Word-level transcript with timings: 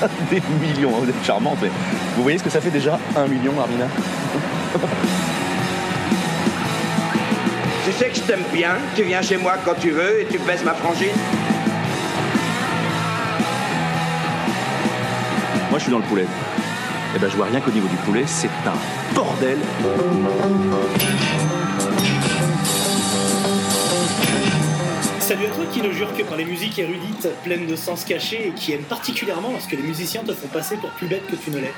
Des 0.30 0.42
millions, 0.60 0.90
vous 0.90 1.08
êtes 1.08 1.24
charmante, 1.24 1.58
mais 1.62 1.70
vous 2.16 2.22
voyez 2.22 2.38
ce 2.38 2.44
que 2.44 2.50
ça 2.50 2.60
fait 2.60 2.70
déjà 2.70 2.98
Un 3.16 3.26
million, 3.26 3.52
Armina 3.60 3.86
Tu 7.84 7.92
sais 7.92 8.08
que 8.08 8.16
je 8.16 8.20
t'aime 8.22 8.44
bien, 8.52 8.76
tu 8.94 9.02
viens 9.02 9.22
chez 9.22 9.36
moi 9.36 9.54
quand 9.64 9.74
tu 9.78 9.90
veux 9.90 10.20
et 10.20 10.26
tu 10.26 10.38
baisses 10.38 10.64
ma 10.64 10.74
frangine 10.74 11.16
Moi, 15.70 15.78
je 15.78 15.84
suis 15.84 15.92
dans 15.92 15.98
le 15.98 16.04
poulet. 16.04 16.26
Eh 17.14 17.18
ben, 17.18 17.30
je 17.30 17.36
vois 17.36 17.46
rien 17.46 17.60
qu'au 17.60 17.70
niveau 17.70 17.88
du 17.88 17.96
poulet, 17.96 18.24
c'est 18.26 18.48
un 18.66 19.14
bordel. 19.14 19.58
Salut 25.30 25.46
à 25.46 25.50
toi 25.50 25.64
qui 25.72 25.80
ne 25.80 25.92
jure 25.92 26.12
que 26.12 26.24
par 26.24 26.36
les 26.36 26.44
musiques 26.44 26.76
érudites, 26.80 27.28
pleines 27.44 27.68
de 27.68 27.76
sens 27.76 28.04
cachés 28.04 28.48
et 28.48 28.50
qui 28.50 28.72
aime 28.72 28.82
particulièrement 28.82 29.52
lorsque 29.52 29.70
les 29.70 29.82
musiciens 29.84 30.24
te 30.24 30.32
font 30.32 30.48
passer 30.48 30.76
pour 30.76 30.90
plus 30.90 31.06
bête 31.06 31.24
que 31.28 31.36
tu 31.36 31.52
ne 31.52 31.58
l'es. 31.58 31.72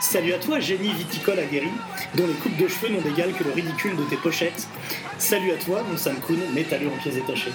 Salut 0.00 0.32
à 0.32 0.38
toi, 0.38 0.58
génie 0.58 0.92
viticole 0.92 1.38
aguerri, 1.38 1.70
dont 2.16 2.26
les 2.26 2.32
coupes 2.32 2.56
de 2.56 2.66
cheveux 2.66 2.88
n'ont 2.88 3.00
d'égal 3.00 3.32
que 3.32 3.44
le 3.44 3.52
ridicule 3.52 3.94
de 3.94 4.02
tes 4.10 4.16
pochettes. 4.16 4.66
Salut 5.18 5.52
à 5.52 5.56
toi, 5.56 5.84
mon 5.88 5.96
Sam 5.96 6.16
Kuhn, 6.16 6.40
métalleux 6.52 6.88
en 6.88 7.00
pièces 7.00 7.14
détachées. 7.14 7.52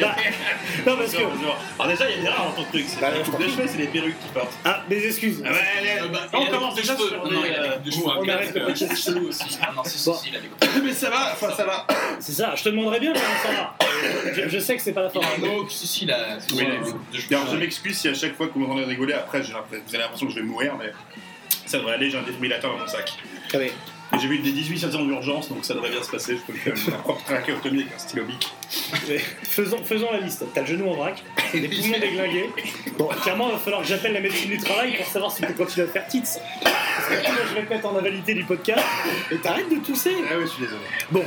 Bah, 0.00 0.16
non, 0.86 0.96
parce 0.96 1.12
que. 1.12 1.18
Alors 1.18 1.88
déjà, 1.88 2.10
il 2.10 2.16
y 2.16 2.18
a 2.20 2.22
des 2.22 2.28
rares 2.28 2.46
dans 2.46 2.62
ton 2.62 2.68
truc. 2.70 2.84
C'est 2.86 3.00
Bah, 3.00 3.10
de 3.10 3.44
cheveux, 3.48 3.66
c'est 3.66 3.78
les 3.78 3.86
perruques 3.86 4.18
qui 4.18 4.28
portent. 4.32 4.52
Ah, 4.64 4.82
mes 4.88 5.04
excuses. 5.04 5.42
Ah 5.44 5.48
allez, 5.78 5.90
allez, 5.90 6.08
bah, 6.08 6.20
on 6.32 6.46
commence 6.46 6.74
déjà 6.74 6.96
cheveux. 6.96 7.08
sur 7.08 7.24
Non, 7.24 7.30
non, 7.30 7.40
il 7.46 7.54
a 7.54 7.76
des 7.78 7.90
euh, 7.90 7.92
cheveux, 7.92 8.04
on 8.06 8.28
arrête 8.28 8.54
le 8.54 8.64
petit 8.66 8.84
aussi. 9.28 9.58
Ah 9.62 9.70
non, 9.74 9.82
c'est 9.84 10.04
Bon. 10.04 10.14
si, 10.16 10.28
il 10.28 10.36
a 10.36 10.40
des 10.40 10.48
coupes 10.48 10.64
Mais 10.84 10.92
ça 10.92 11.10
va, 11.10 11.32
enfin 11.32 11.50
ça 11.56 11.64
va. 11.64 11.86
C'est 12.20 12.32
ça, 12.32 12.54
je 12.56 12.62
te 12.64 12.68
demanderais 12.68 13.00
bien 13.00 13.12
comment 13.12 13.24
ça 13.42 13.50
va. 13.52 13.76
Je, 14.34 14.48
je 14.48 14.58
sais 14.58 14.76
que 14.76 14.82
c'est 14.82 14.92
pas 14.92 15.02
la 15.02 15.08
un 15.08 15.38
mot, 15.38 15.68
si, 15.68 15.86
si, 15.86 16.06
cheveux. 16.06 17.36
Alors 17.36 17.46
je 17.50 17.56
m'excuse 17.56 17.98
si 17.98 18.08
à 18.08 18.14
chaque 18.14 18.36
fois 18.36 18.46
que 18.48 18.52
vous 18.54 18.60
m'entendez 18.60 18.84
rigoler, 18.84 19.14
après 19.14 19.42
j'ai 19.42 19.52
l'impression- 19.52 19.82
vous 19.86 19.94
avez 19.94 20.02
l'impression 20.04 20.26
que 20.26 20.32
je 20.32 20.38
vais 20.38 20.44
mourir, 20.44 20.74
mais 20.78 20.92
ça 21.66 21.78
devrait 21.78 21.94
aller, 21.94 22.10
j'ai 22.10 22.18
un 22.18 22.22
défibrillateur 22.22 22.72
dans 22.72 22.78
mon 22.78 22.86
sac. 22.86 23.12
Ah 23.54 23.58
ouais. 23.58 23.66
Et 23.66 23.72
J'ai 24.20 24.28
vu 24.28 24.38
des 24.38 24.52
18 24.52 24.74
situations 24.74 25.04
d'urgence, 25.04 25.48
donc 25.48 25.64
ça 25.64 25.74
devrait 25.74 25.90
bien 25.90 26.02
se 26.02 26.10
passer. 26.10 26.36
Je 26.36 26.42
peux 26.42 26.58
faire 26.58 26.74
ma 26.88 26.98
propre 26.98 27.24
trachéotomie 27.24 27.80
avec 27.82 27.94
un 27.94 27.98
stylo 27.98 28.24
bic. 28.24 28.52
Faisons, 29.42 29.82
faisons 29.82 30.12
la 30.12 30.20
liste. 30.20 30.44
T'as 30.54 30.60
le 30.60 30.66
genou 30.66 30.90
en 30.90 30.94
vrac, 30.94 31.22
les 31.54 31.68
poumons 31.68 31.98
déglingués. 31.98 32.50
Bon, 32.98 33.08
clairement, 33.08 33.48
il 33.48 33.52
va 33.52 33.58
falloir 33.58 33.82
que 33.82 33.88
j'appelle 33.88 34.12
la 34.12 34.20
médecine 34.20 34.50
du 34.50 34.58
travail 34.58 34.96
pour 34.96 35.06
savoir 35.06 35.32
si 35.32 35.40
tu 35.40 35.48
peux 35.48 35.64
continuer 35.64 35.88
à 35.88 35.90
faire 35.90 36.06
tits. 36.08 36.22
Parce 36.62 37.08
que 37.08 37.14
là, 37.14 37.30
je 37.48 37.54
vais 37.54 37.64
te 37.64 37.70
mettre 37.72 37.86
en 37.86 37.96
avalité 37.96 38.34
du 38.34 38.44
podcast. 38.44 38.84
Et 39.30 39.36
t'arrêtes 39.38 39.70
de 39.70 39.76
tousser. 39.76 40.14
Ah 40.30 40.34
oui, 40.38 40.44
je 40.44 40.50
suis 40.50 40.62
désolé. 40.62 40.82
Bon, 41.10 41.24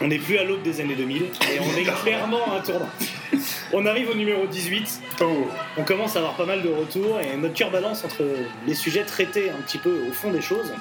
on 0.00 0.08
n'est 0.08 0.18
plus 0.18 0.38
à 0.38 0.44
l'aube 0.44 0.62
des 0.62 0.80
années 0.80 0.94
2000 0.94 1.22
et 1.22 1.28
on 1.60 1.76
est 1.76 1.84
clairement 2.02 2.52
à 2.52 2.58
un 2.58 2.60
tournant. 2.60 2.88
On 3.72 3.86
arrive 3.86 4.10
au 4.10 4.14
numéro 4.14 4.46
18. 4.46 5.02
Oh 5.20 5.46
On 5.76 5.82
commence 5.82 6.16
à 6.16 6.20
avoir 6.20 6.34
pas 6.34 6.46
mal 6.46 6.62
de 6.62 6.68
retours 6.68 7.20
et 7.20 7.36
notre 7.36 7.54
cœur 7.54 7.70
balance 7.70 8.04
entre 8.04 8.24
les 8.66 8.74
sujets 8.74 9.04
traités 9.04 9.50
un 9.50 9.60
petit 9.62 9.78
peu 9.78 10.06
au 10.08 10.12
fond 10.12 10.30
des 10.30 10.40
choses 10.40 10.72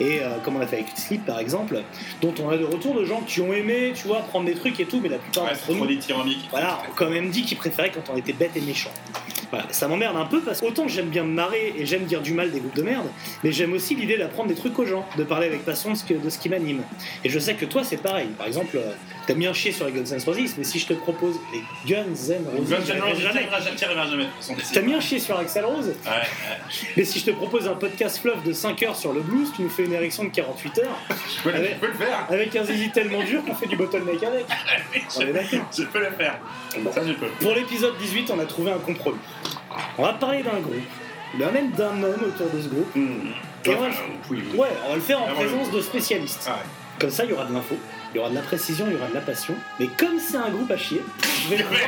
et 0.00 0.20
euh, 0.20 0.38
comme 0.44 0.56
on 0.56 0.60
a 0.60 0.66
fait 0.66 0.76
avec 0.76 0.88
Sleep 0.96 1.24
par 1.24 1.38
exemple, 1.38 1.82
dont 2.20 2.34
on 2.42 2.48
a 2.50 2.56
de 2.56 2.64
retours 2.64 2.94
de 2.94 3.04
gens 3.04 3.20
qui 3.20 3.40
ont 3.40 3.52
aimé, 3.52 3.92
tu 3.94 4.06
vois, 4.06 4.20
prendre 4.20 4.46
des 4.46 4.54
trucs 4.54 4.78
et 4.80 4.86
tout, 4.86 5.00
mais 5.00 5.08
la 5.08 5.18
plupart 5.18 5.44
Ouais, 5.44 5.50
d'entre 5.50 5.72
nous, 5.72 6.46
voilà, 6.50 6.82
ont 6.88 6.92
quand 6.96 7.10
même 7.10 7.30
dit 7.30 7.42
qu'ils 7.42 7.58
préféraient 7.58 7.90
quand 7.90 8.12
on 8.12 8.16
était 8.16 8.32
bête 8.32 8.52
et 8.56 8.60
méchant. 8.60 8.90
Voilà, 9.50 9.66
ça 9.70 9.88
m'emmerde 9.88 10.16
un 10.16 10.26
peu 10.26 10.40
parce 10.40 10.60
que 10.60 10.66
autant 10.66 10.86
j'aime 10.86 11.08
bien 11.08 11.24
me 11.24 11.32
marrer 11.32 11.74
et 11.76 11.84
j'aime 11.84 12.04
dire 12.04 12.20
du 12.20 12.32
mal 12.32 12.52
des 12.52 12.60
groupes 12.60 12.76
de 12.76 12.82
merde, 12.82 13.06
mais 13.42 13.50
j'aime 13.50 13.72
aussi 13.72 13.96
l'idée 13.96 14.16
d'apprendre 14.16 14.48
des 14.48 14.54
trucs 14.54 14.78
aux 14.78 14.86
gens, 14.86 15.04
de 15.18 15.24
parler 15.24 15.46
avec 15.48 15.64
passion 15.64 15.90
de 15.90 15.96
ce, 15.96 16.04
de 16.12 16.30
ce 16.30 16.38
qui 16.38 16.48
m'anime. 16.48 16.82
Et 17.24 17.28
je 17.28 17.38
sais 17.38 17.54
que 17.54 17.64
toi 17.64 17.82
c'est 17.82 17.96
pareil. 17.96 18.28
Par 18.38 18.46
exemple, 18.46 18.78
t'aimes 19.30 19.38
bien 19.38 19.52
chier 19.52 19.70
sur 19.72 19.86
les 19.86 19.92
Guns 19.92 20.04
N' 20.10 20.20
Roses, 20.26 20.54
mais 20.58 20.64
si 20.64 20.78
je 20.80 20.86
te 20.86 20.92
propose 20.94 21.36
les 21.52 21.62
Guns 21.88 22.02
N' 22.04 22.44
Roses, 22.56 22.68
Guns 22.68 22.94
N' 22.94 23.00
Roses, 23.00 23.20
jamais. 23.20 23.46
T'aimes 24.72 24.86
bien 24.86 25.00
chier 25.00 25.18
sur 25.20 25.38
Axel 25.38 25.64
Rose, 25.64 25.86
Ouais, 25.86 26.10
ouais. 26.10 26.58
mais 26.96 27.04
si 27.04 27.20
je 27.20 27.26
te 27.26 27.30
propose 27.30 27.68
un 27.68 27.74
podcast 27.74 28.18
fluff 28.18 28.42
de 28.42 28.52
5 28.52 28.82
heures 28.82 28.96
sur 28.96 29.12
le 29.12 29.20
blues, 29.20 29.48
tu 29.54 29.62
nous 29.62 29.68
fais 29.70 29.84
une 29.84 29.92
érection 29.92 30.24
de 30.24 30.30
48 30.30 30.78
heures, 30.80 30.86
Je 31.08 31.42
peux, 31.42 31.52
je 31.56 31.74
peux 31.80 31.86
le 31.86 31.94
faire. 31.94 32.26
avec 32.28 32.56
un 32.56 32.64
zizi 32.64 32.90
tellement 32.90 33.22
dur 33.22 33.44
qu'on 33.44 33.54
fait 33.54 33.66
du 33.66 33.76
bottleneck 33.76 34.22
avec. 34.22 34.46
On 35.16 35.20
est 35.20 35.32
d'accord. 35.32 35.70
Je 35.76 35.82
peux 35.84 36.00
le 36.00 36.10
faire. 36.10 36.38
Ça, 36.92 37.02
je 37.06 37.12
peux. 37.12 37.26
Pour 37.40 37.52
l'épisode 37.54 37.96
18, 37.98 38.30
on 38.30 38.38
a 38.40 38.44
trouvé 38.46 38.72
un 38.72 38.78
compromis. 38.78 39.18
On 39.98 40.02
va 40.02 40.12
parler 40.14 40.42
d'un 40.42 40.58
groupe, 40.60 40.74
mais 41.38 41.50
même 41.52 41.70
d'un 41.72 42.02
homme 42.02 42.24
autour 42.26 42.48
de 42.50 42.60
ce 42.62 42.68
groupe. 42.68 42.94
Mmh. 42.96 43.08
Et 43.66 43.74
on 43.74 43.80
va, 43.80 43.88
le- 43.88 43.94
Oui, 44.30 44.42
oui. 44.52 44.58
ouais, 44.58 44.68
on 44.86 44.88
va 44.90 44.94
le 44.96 45.00
faire 45.00 45.20
en 45.22 45.26
Ah, 45.30 45.34
présence 45.34 45.70
de 45.70 45.80
spécialistes. 45.80 46.44
Ah 46.48 46.52
ouais. 46.54 46.56
Comme 47.00 47.10
ça, 47.10 47.24
il 47.24 47.30
y 47.30 47.32
aura 47.32 47.44
de 47.44 47.52
l'info, 47.54 47.76
il 48.12 48.16
y 48.16 48.20
aura 48.20 48.30
de 48.30 48.34
la 48.34 48.40
précision, 48.40 48.86
il 48.88 48.94
y 48.94 48.96
aura 48.96 49.08
de 49.08 49.14
la 49.14 49.20
passion. 49.20 49.54
Mais 49.78 49.86
comme 49.86 50.18
c'est 50.18 50.36
un 50.36 50.50
groupe 50.50 50.70
à 50.70 50.76
chier, 50.76 51.00
je 51.44 51.54
vais 51.54 51.62
pouvoir, 51.62 51.80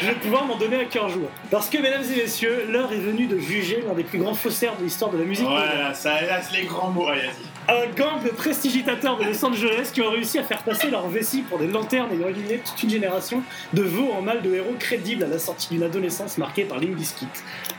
je 0.00 0.06
vais 0.06 0.14
pouvoir 0.14 0.44
m'en 0.44 0.56
donner 0.56 0.76
à 0.76 0.84
cœur 0.84 1.08
joie. 1.08 1.30
Parce 1.50 1.68
que, 1.68 1.78
mesdames 1.78 2.04
et 2.12 2.22
messieurs, 2.22 2.66
l'heure 2.68 2.92
est 2.92 2.98
venue 2.98 3.26
de 3.26 3.38
juger 3.38 3.82
l'un 3.86 3.94
des 3.94 4.04
plus 4.04 4.18
grands 4.18 4.34
faussaires 4.34 4.76
de 4.76 4.84
l'histoire 4.84 5.10
de 5.10 5.18
la 5.18 5.24
musique. 5.24 5.46
Voilà, 5.46 5.94
ça 5.94 6.20
laisse 6.20 6.50
les 6.52 6.64
grands 6.64 6.90
mots. 6.90 7.06
Allez, 7.08 7.22
vas-y. 7.22 7.58
Un 7.70 7.86
gang 7.94 8.22
de 8.24 8.30
prestigitateurs 8.30 9.18
de 9.18 9.24
Los 9.24 9.44
Angeles 9.44 9.90
qui 9.92 10.00
ont 10.00 10.10
réussi 10.10 10.38
à 10.38 10.42
faire 10.42 10.62
passer 10.62 10.88
leur 10.90 11.06
vessie 11.08 11.42
pour 11.42 11.58
des 11.58 11.66
lanternes 11.66 12.08
ayant 12.12 12.28
éliminé 12.28 12.62
toute 12.64 12.82
une 12.82 12.88
génération 12.88 13.42
de 13.74 13.82
veaux 13.82 14.10
en 14.10 14.22
mal 14.22 14.40
de 14.40 14.54
héros 14.54 14.74
crédibles 14.78 15.24
à 15.24 15.26
la 15.26 15.38
sortie 15.38 15.68
d'une 15.68 15.82
adolescence 15.82 16.38
marquée 16.38 16.64
par 16.64 16.80
Limp 16.80 16.94
Bizkit, 16.94 17.26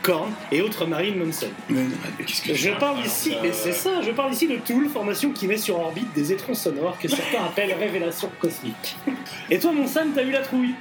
Korn 0.03 0.31
et 0.51 0.61
autres 0.61 0.85
Marilyn 0.85 1.25
Manson. 1.25 1.47
qu'est-ce 2.19 2.41
que 2.43 2.53
Je 2.53 2.69
parle 2.69 3.03
ici, 3.03 3.33
mais 3.41 3.51
c'est 3.51 3.73
ça, 3.73 4.01
je 4.03 4.11
parle 4.11 4.31
ici 4.31 4.47
de 4.47 4.57
Tool, 4.57 4.87
formation 4.89 5.31
qui 5.31 5.47
met 5.47 5.57
sur 5.57 5.79
orbite 5.79 6.13
des 6.13 6.31
étrons 6.33 6.53
sonores 6.53 6.99
que 6.99 7.07
certains 7.07 7.43
appellent 7.45 7.73
Et 9.49 9.59
toi, 9.59 9.71
mon 9.71 9.87
Sam, 9.87 10.11
t'as 10.15 10.23
eu 10.23 10.31
la 10.31 10.41
trouille 10.41 10.73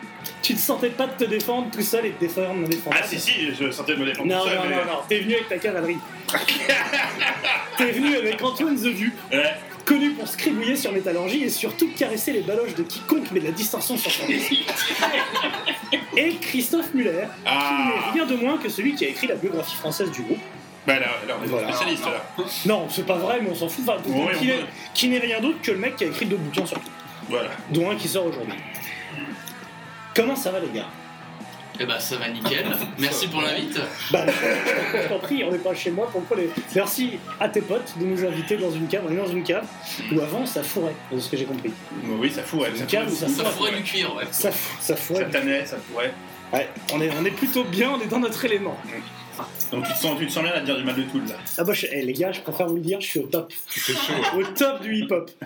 Tu 0.42 0.54
te 0.54 0.58
sentais 0.60 0.90
pas 0.90 1.06
de 1.06 1.12
te 1.12 1.24
défendre 1.24 1.68
tout 1.70 1.82
seul 1.82 2.06
et 2.06 2.10
de 2.10 2.18
défendre 2.18 2.60
l'indéfendable 2.62 3.02
Ah 3.02 3.06
si 3.06 3.18
si, 3.18 3.32
je 3.58 3.70
sentais 3.70 3.96
me 3.96 4.04
défendre 4.06 4.28
Non, 4.28 4.40
tout 4.40 4.44
non, 4.46 4.50
seul, 4.50 4.58
non, 4.58 4.64
mais- 4.68 4.76
non, 4.92 4.98
t'es 5.08 5.20
venu 5.20 5.34
avec 5.34 5.48
ta 5.48 5.58
cavalerie. 5.58 5.98
t'es 7.78 7.90
venu 7.92 8.16
avec 8.16 8.42
Antoine 8.42 8.76
The 8.76 8.86
Vue, 8.88 9.12
Ouais. 9.32 9.54
connu 9.84 10.10
pour 10.10 10.28
scribouiller 10.28 10.76
sur 10.76 10.92
Métallurgie 10.92 11.44
et 11.44 11.48
surtout 11.48 11.88
caresser 11.96 12.32
les 12.32 12.40
baloches 12.42 12.74
de 12.74 12.82
quiconque 12.82 13.30
met 13.30 13.40
de 13.40 13.46
la 13.46 13.52
distorsion 13.52 13.96
sur 13.96 14.10
son. 14.10 14.24
Et 16.16 16.34
Christophe 16.36 16.92
Muller, 16.94 17.10
qui 17.12 17.26
Ah. 17.46 17.92
n'est 18.06 18.12
rien 18.12 18.26
de 18.26 18.34
moins 18.36 18.58
que 18.58 18.68
celui 18.68 18.94
qui 18.94 19.04
a 19.06 19.08
écrit 19.08 19.26
la 19.28 19.36
biographie 19.36 19.76
française 19.76 20.10
du 20.10 20.22
groupe. 20.22 20.38
Bah 20.86 20.94
là, 20.98 21.06
là 21.26 21.36
on 21.40 21.44
est 21.44 21.48
Voilà. 21.48 21.68
spécialiste 21.68 22.04
là. 22.04 22.24
Non, 22.66 22.86
c'est 22.90 23.06
pas 23.06 23.16
vrai, 23.16 23.38
mais 23.42 23.50
on 23.50 23.54
s'en 23.54 23.68
fout. 23.68 23.84
Enfin, 23.86 23.98
qui 24.94 25.08
n'est 25.08 25.18
rien 25.18 25.40
d'autre 25.40 25.58
que 25.62 25.70
le 25.70 25.78
mec 25.78 25.96
qui 25.96 26.04
a 26.04 26.06
écrit 26.08 26.26
deux 26.26 26.36
bouquins 26.36 26.66
sur 26.66 26.78
tout, 26.80 26.90
Voilà. 27.28 27.50
dont 27.70 27.90
un 27.90 27.96
qui 27.96 28.08
sort 28.08 28.26
aujourd'hui. 28.26 28.54
Comment 30.14 30.36
ça 30.36 30.50
va, 30.50 30.60
les 30.60 30.68
gars? 30.70 30.86
Eh 31.80 31.86
bah, 31.86 32.00
ça 32.00 32.16
va 32.16 32.28
nickel. 32.28 32.66
Merci 32.98 33.28
pour 33.28 33.40
l'invite. 33.40 33.78
Bah, 34.10 34.24
je 34.26 35.08
t'en 35.08 35.18
prie, 35.20 35.44
on 35.44 35.52
n'est 35.52 35.58
pas 35.58 35.74
chez 35.76 35.92
moi, 35.92 36.08
pourquoi 36.10 36.36
les... 36.36 36.50
Merci 36.74 37.20
à 37.38 37.48
tes 37.48 37.60
potes 37.60 37.94
de 38.00 38.04
nous 38.04 38.24
inviter 38.24 38.56
dans 38.56 38.72
une 38.72 38.88
cave. 38.88 39.04
On 39.08 39.12
est 39.12 39.16
dans 39.16 39.28
une 39.28 39.44
cave 39.44 39.64
où 40.12 40.20
avant 40.20 40.44
ça 40.44 40.64
fourrait, 40.64 40.96
de 41.12 41.20
ce 41.20 41.30
que 41.30 41.36
j'ai 41.36 41.44
compris. 41.44 41.72
Oui, 42.04 42.32
ça 42.32 42.42
fout, 42.42 42.62
ouais. 42.62 42.70
Une 42.70 42.78
Ça, 42.78 42.84
cave 42.86 43.12
où 43.12 43.14
ça 43.14 43.28
Ça 43.28 43.44
fourrait. 43.44 43.76
du 43.76 43.82
cuir, 43.84 44.12
ouais. 44.16 44.24
Ça, 44.32 44.50
ça 44.50 44.58
ça 44.80 44.96
fourrait. 44.96 45.30
tannait, 45.30 45.64
ça 45.66 45.76
pourrait. 45.76 46.12
Ouais, 46.52 46.68
on 46.92 47.00
est, 47.00 47.10
on 47.20 47.24
est 47.24 47.30
plutôt 47.30 47.62
bien, 47.62 47.90
on 47.90 48.00
est 48.00 48.06
dans 48.08 48.18
notre 48.18 48.44
élément. 48.44 48.76
Donc 49.72 49.84
tu 49.86 49.92
te 49.92 49.98
sens, 49.98 50.18
tu 50.18 50.26
te 50.26 50.32
sens 50.32 50.42
bien 50.42 50.52
à 50.52 50.60
te 50.60 50.64
dire 50.64 50.76
du 50.76 50.84
mal 50.84 50.94
de 50.96 51.02
tout 51.02 51.18
là. 51.18 51.34
Ah 51.56 51.64
bah, 51.64 51.72
je- 51.72 51.86
eh, 51.92 52.02
les 52.02 52.12
gars, 52.12 52.32
je 52.32 52.40
préfère 52.40 52.66
vous 52.66 52.76
le 52.76 52.80
dire, 52.80 53.00
je 53.00 53.06
suis 53.06 53.20
au 53.20 53.26
top. 53.26 53.52
C'est 53.68 53.92
chaud. 53.92 54.12
Au 54.36 54.42
top 54.44 54.80
du 54.82 54.94
hip-hop. 54.96 55.30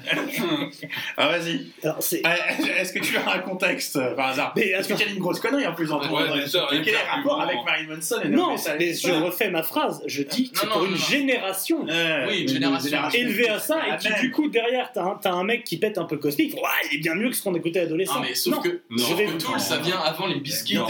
Ah 1.16 1.28
vas-y. 1.28 1.66
Alors, 1.82 1.96
c'est. 2.02 2.20
Ah, 2.24 2.34
Est-ce 2.78 2.92
que 2.92 2.98
tu 3.00 3.16
as 3.16 3.32
un 3.32 3.38
contexte 3.40 3.96
euh, 3.96 4.14
par 4.14 4.28
hasard? 4.28 4.52
Mais 4.56 4.68
Est-ce 4.68 4.88
que 4.88 4.94
attends. 4.94 5.02
tu 5.04 5.08
as 5.08 5.12
une 5.12 5.18
grosse 5.18 5.40
connerie 5.40 5.66
en 5.66 5.74
plus 5.74 5.90
en 5.92 6.00
Ouais, 6.00 6.08
toi 6.08 6.36
déjà, 6.36 6.66
Et 6.72 6.80
Quel 6.82 6.88
est 6.88 6.92
le 6.92 7.16
rapport 7.16 7.40
avec 7.40 7.56
Marilyn 7.64 7.94
Manson 7.96 8.16
et 8.24 8.28
Non, 8.28 8.46
nommer 8.46 8.58
ça 8.58 8.74
mais 8.78 8.94
je 8.94 9.10
refais 9.12 9.50
ma 9.50 9.62
phrase. 9.62 10.02
Je 10.06 10.22
dis 10.22 10.50
que 10.50 10.56
Non, 10.56 10.60
c'est 10.62 10.66
non, 10.66 10.72
pour 10.72 10.80
non, 10.82 10.86
une 10.88 10.92
non. 10.92 10.96
génération 10.98 11.84
Ouais, 11.84 12.24
Oui, 12.28 12.40
une 12.42 12.48
génération. 12.48 13.08
élevée 13.12 13.48
à 13.48 13.58
ça 13.58 13.76
et 13.88 13.96
qui, 13.98 14.08
du 14.20 14.30
coup, 14.30 14.48
derrière, 14.48 14.90
t'as 14.92 15.02
un, 15.04 15.18
t'as 15.20 15.32
un 15.32 15.44
mec 15.44 15.64
qui 15.64 15.76
pète 15.78 15.98
un 15.98 16.04
peu 16.04 16.16
cosmique. 16.16 16.54
Ouais, 16.54 16.60
il 16.90 16.96
est 16.96 17.00
bien 17.00 17.14
mieux 17.14 17.28
que 17.30 17.36
ce 17.36 17.42
qu'on 17.42 17.54
écoutait 17.54 17.80
adolescent. 17.80 18.14
Non, 18.16 18.20
mais 18.22 18.34
sauf 18.34 18.62
que 18.62 18.80
Non. 18.90 19.04
Je 19.06 19.14
vais 19.14 19.24
que 19.26 19.30
vous- 19.32 19.38
Tool, 19.38 19.60
ça 19.60 19.78
vient 19.78 19.98
avant 20.00 20.26
les 20.26 20.40
biscuits. 20.40 20.76
Non. 20.76 20.86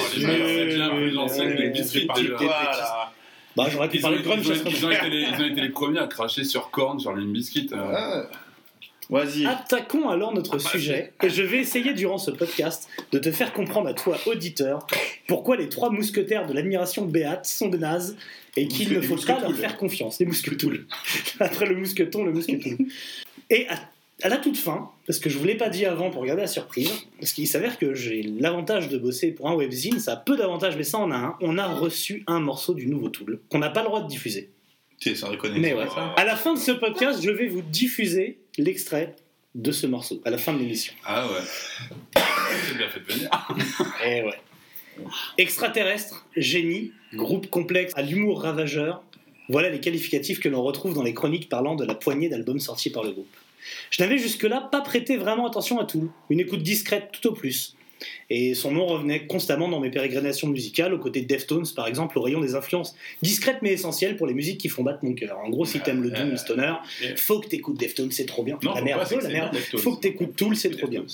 Bah, 3.56 3.66
j'aurais 3.70 3.88
pu 3.88 3.98
Ils 3.98 4.00
ont, 4.00 4.02
parler 4.02 4.18
de 4.18 4.22
ils, 4.22 4.28
ont, 4.28 4.34
grunge, 4.34 4.62
ils 4.66 4.86
ont 4.86 4.90
été 4.90 5.10
les, 5.10 5.20
ils 5.22 5.42
ont 5.42 5.46
été 5.46 5.60
les 5.60 5.68
premiers 5.70 5.98
à 6.00 6.06
cracher 6.06 6.44
sur 6.44 6.70
Korn, 6.70 6.98
sur 6.98 7.14
Limp 7.14 7.32
Bizkit. 7.32 7.68
euh. 7.72 7.76
Ah. 7.94 8.26
Vas-y. 9.10 9.44
Attaquons 9.44 10.08
alors 10.08 10.30
Ah, 10.32 10.36
notre 10.36 10.56
bah, 10.56 10.70
sujet 10.70 11.12
et 11.22 11.28
je 11.28 11.42
vais 11.42 11.58
essayer 11.58 11.92
durant 11.92 12.16
ce 12.18 12.30
podcast 12.30 12.88
de 13.10 13.18
te 13.18 13.30
faire 13.30 13.52
comprendre 13.52 13.88
à 13.88 13.94
toi, 13.94 14.16
auditeur, 14.26 14.86
pourquoi 15.26 15.56
les 15.56 15.68
trois 15.68 15.90
mousquetaires 15.90 16.46
de 16.46 16.54
l'admiration 16.54 17.04
béate 17.04 17.44
sont 17.44 17.68
des 17.68 17.78
nazes 17.78 18.16
et 18.56 18.68
qu'il 18.68 18.92
ne 18.92 19.00
faut 19.02 19.16
pas 19.16 19.40
leur 19.40 19.54
faire 19.54 19.76
confiance. 19.76 20.18
Les 20.18 20.24
mousquetouls. 20.24 20.86
Après 21.40 21.66
le 21.66 21.76
mousqueton, 21.76 22.24
le 22.24 22.32
mousquetoul. 22.32 22.78
Et 23.50 23.68
à, 23.68 23.74
à 24.22 24.28
la 24.28 24.36
toute 24.36 24.56
fin, 24.56 24.90
parce 25.06 25.18
que 25.18 25.28
je 25.28 25.38
vous 25.38 25.44
l'ai 25.44 25.56
pas 25.56 25.68
dit 25.68 25.84
avant 25.84 26.10
pour 26.10 26.24
garder 26.24 26.42
la 26.42 26.48
surprise, 26.48 26.90
parce 27.18 27.32
qu'il 27.32 27.46
s'avère 27.46 27.78
que 27.78 27.94
j'ai 27.94 28.22
l'avantage 28.22 28.88
de 28.88 28.98
bosser 28.98 29.32
pour 29.32 29.48
un 29.48 29.54
webzine, 29.54 29.98
ça 29.98 30.12
a 30.12 30.16
peu 30.16 30.36
d'avantages, 30.36 30.76
mais 30.76 30.84
ça 30.84 30.98
en 30.98 31.10
a 31.10 31.16
un. 31.16 31.36
On 31.40 31.58
a 31.58 31.66
reçu 31.66 32.22
un 32.26 32.40
morceau 32.40 32.74
du 32.74 32.86
nouveau 32.86 33.08
Tool 33.08 33.40
qu'on 33.48 33.58
n'a 33.58 33.70
pas 33.70 33.82
le 33.82 33.88
droit 33.88 34.02
de 34.02 34.08
diffuser. 34.08 34.50
C'est 34.98 35.16
sans 35.16 35.30
déconner. 35.30 35.58
Mais 35.58 35.74
ouais. 35.74 35.88
ça? 35.88 36.14
À 36.16 36.24
la 36.24 36.36
fin 36.36 36.54
de 36.54 36.58
ce 36.58 36.70
podcast, 36.70 37.20
je 37.22 37.30
vais 37.30 37.48
vous 37.48 37.62
diffuser 37.62 38.38
l'extrait 38.56 39.16
de 39.54 39.72
ce 39.72 39.86
morceau, 39.86 40.22
à 40.24 40.30
la 40.30 40.38
fin 40.38 40.52
de 40.52 40.58
l'émission. 40.58 40.94
Ah 41.04 41.26
ouais. 41.26 42.22
C'est 42.66 42.76
bien 42.76 42.88
fait 42.88 43.00
de 43.00 43.12
venir. 43.12 43.30
Eh 44.06 44.22
ouais. 44.22 44.40
Extraterrestre, 45.38 46.26
génie, 46.36 46.92
groupe 47.14 47.48
complexe 47.48 47.92
à 47.96 48.02
l'humour 48.02 48.42
ravageur, 48.42 49.02
voilà 49.48 49.70
les 49.70 49.80
qualificatifs 49.80 50.38
que 50.38 50.48
l'on 50.48 50.62
retrouve 50.62 50.94
dans 50.94 51.02
les 51.02 51.14
chroniques 51.14 51.48
parlant 51.48 51.74
de 51.74 51.84
la 51.84 51.94
poignée 51.94 52.28
d'albums 52.28 52.60
sortis 52.60 52.90
par 52.90 53.02
le 53.02 53.12
groupe. 53.12 53.34
Je 53.90 54.02
n'avais 54.02 54.18
jusque-là 54.18 54.68
pas 54.72 54.80
prêté 54.80 55.16
vraiment 55.16 55.46
attention 55.46 55.78
à 55.78 55.84
tout, 55.84 56.10
une 56.30 56.40
écoute 56.40 56.62
discrète 56.62 57.08
tout 57.12 57.28
au 57.28 57.32
plus. 57.32 57.76
Et 58.30 58.54
son 58.54 58.72
nom 58.72 58.86
revenait 58.86 59.26
constamment 59.26 59.68
dans 59.68 59.80
mes 59.80 59.90
pérégrinations 59.90 60.48
musicales, 60.48 60.94
aux 60.94 60.98
côtés 60.98 61.20
de 61.20 61.26
Deftones 61.26 61.66
par 61.74 61.86
exemple, 61.86 62.18
au 62.18 62.22
rayon 62.22 62.40
des 62.40 62.54
influences 62.54 62.96
discrètes 63.22 63.58
mais 63.62 63.72
essentielles 63.72 64.16
pour 64.16 64.26
les 64.26 64.34
musiques 64.34 64.58
qui 64.58 64.68
font 64.68 64.82
battre 64.82 65.04
mon 65.04 65.14
cœur. 65.14 65.38
En 65.38 65.50
gros, 65.50 65.64
si 65.64 65.80
t'aimes 65.80 66.02
le 66.02 66.10
doom, 66.10 66.30
le 66.30 66.36
stoner, 66.36 66.74
faut 67.16 67.40
que 67.40 67.48
t'écoutes 67.48 67.78
Deftones, 67.78 68.10
c'est 68.10 68.26
trop 68.26 68.42
bien. 68.42 68.58
Non, 68.62 68.74
la 68.74 68.82
merde, 68.82 69.06
la. 69.30 69.50
Faut 69.78 69.96
que 69.96 70.00
t'écoutes 70.00 70.36
Tool, 70.36 70.56
c'est 70.56 70.70
trop 70.70 70.88
bien. 70.88 71.04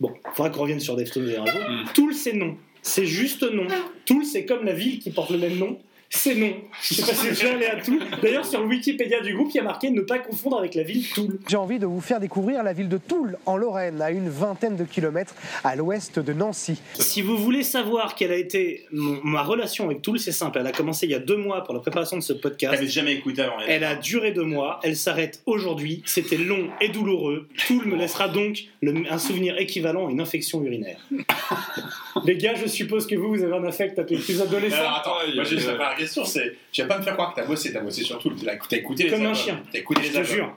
Bon, 0.00 0.12
faudra 0.34 0.50
qu'on 0.50 0.62
revienne 0.62 0.80
sur 0.80 0.96
Deftones 0.96 1.28
un 1.28 1.46
jour. 1.46 1.60
Mm. 1.60 1.84
Tool, 1.94 2.14
c'est 2.14 2.32
non. 2.32 2.56
C'est 2.82 3.06
juste 3.06 3.42
non. 3.42 3.68
Tool, 4.04 4.24
c'est 4.24 4.44
comme 4.44 4.64
la 4.64 4.72
ville 4.72 4.98
qui 4.98 5.10
porte 5.10 5.30
le 5.30 5.38
même 5.38 5.56
nom. 5.56 5.78
C'est 6.14 6.34
non. 6.34 6.52
Je 6.82 6.92
sais 6.94 7.02
pas 7.02 7.14
si 7.14 7.28
je 7.34 7.46
vais 7.46 7.50
aller 7.54 7.66
à 7.66 7.80
Toul. 7.80 7.98
D'ailleurs, 8.22 8.44
sur 8.44 8.60
le 8.60 8.66
Wikipédia 8.66 9.20
du 9.22 9.34
groupe, 9.34 9.48
il 9.54 9.56
y 9.56 9.60
a 9.60 9.62
marqué 9.62 9.90
ne 9.90 10.02
pas 10.02 10.18
confondre 10.18 10.58
avec 10.58 10.74
la 10.74 10.82
ville 10.82 11.08
Toul. 11.08 11.38
J'ai 11.48 11.56
envie 11.56 11.78
de 11.78 11.86
vous 11.86 12.02
faire 12.02 12.20
découvrir 12.20 12.62
la 12.62 12.74
ville 12.74 12.90
de 12.90 12.98
Toul, 12.98 13.38
en 13.46 13.56
Lorraine, 13.56 14.00
à 14.02 14.10
une 14.10 14.28
vingtaine 14.28 14.76
de 14.76 14.84
kilomètres 14.84 15.34
à 15.64 15.74
l'ouest 15.74 16.18
de 16.18 16.32
Nancy. 16.34 16.78
Si 16.94 17.22
vous 17.22 17.38
voulez 17.38 17.62
savoir 17.62 18.14
quelle 18.14 18.30
a 18.30 18.36
été 18.36 18.84
mon- 18.92 19.20
ma 19.24 19.42
relation 19.42 19.86
avec 19.86 20.02
Toul, 20.02 20.18
c'est 20.20 20.32
simple. 20.32 20.58
Elle 20.60 20.66
a 20.66 20.72
commencé 20.72 21.06
il 21.06 21.12
y 21.12 21.14
a 21.14 21.18
deux 21.18 21.38
mois 21.38 21.64
pour 21.64 21.72
la 21.72 21.80
préparation 21.80 22.18
de 22.18 22.22
ce 22.22 22.34
podcast. 22.34 22.74
T'avais 22.74 22.88
jamais 22.88 23.14
écouté 23.14 23.40
avant. 23.40 23.56
Elle 23.66 23.82
a 23.82 23.94
duré 23.94 24.32
deux 24.32 24.44
mois, 24.44 24.80
elle 24.82 24.96
s'arrête 24.96 25.40
aujourd'hui. 25.46 26.02
C'était 26.04 26.36
long 26.36 26.68
et 26.82 26.90
douloureux. 26.90 27.48
Toul 27.66 27.86
me 27.86 27.96
laissera 27.96 28.28
donc 28.28 28.64
le- 28.82 29.10
un 29.10 29.18
souvenir 29.18 29.56
équivalent 29.58 30.08
à 30.08 30.10
une 30.10 30.20
infection 30.20 30.62
urinaire. 30.62 30.98
Les 32.24 32.36
gars, 32.36 32.54
je 32.54 32.66
suppose 32.68 33.06
que 33.06 33.14
vous, 33.14 33.34
vous 33.34 33.42
avez 33.42 33.54
un 33.56 33.64
affect 33.64 33.98
avec 33.98 34.10
les 34.10 34.18
plus 34.18 34.40
adolescents. 34.42 34.76
Alors 34.76 34.96
attends, 34.98 35.14
moi 35.34 35.44
la 35.78 35.94
question, 36.02 36.24
c'est. 36.24 36.56
Tu 36.72 36.82
vas 36.82 36.88
pas 36.88 36.98
me 36.98 37.02
faire 37.02 37.14
croire 37.14 37.34
que 37.34 37.40
t'as 37.40 37.46
bossé, 37.46 37.72
t'as 37.72 37.80
bossé 37.80 38.02
surtout, 38.02 38.30
t'as 38.30 38.76
écouté 38.76 39.04
les 39.04 39.10
Comme 39.10 39.26
un 39.26 39.34
chien. 39.34 39.62
T'as 39.72 39.78
écouté 39.78 40.02
Je 40.02 40.06
les 40.08 40.12
te 40.12 40.18
albums. 40.18 40.34
jure. 40.34 40.56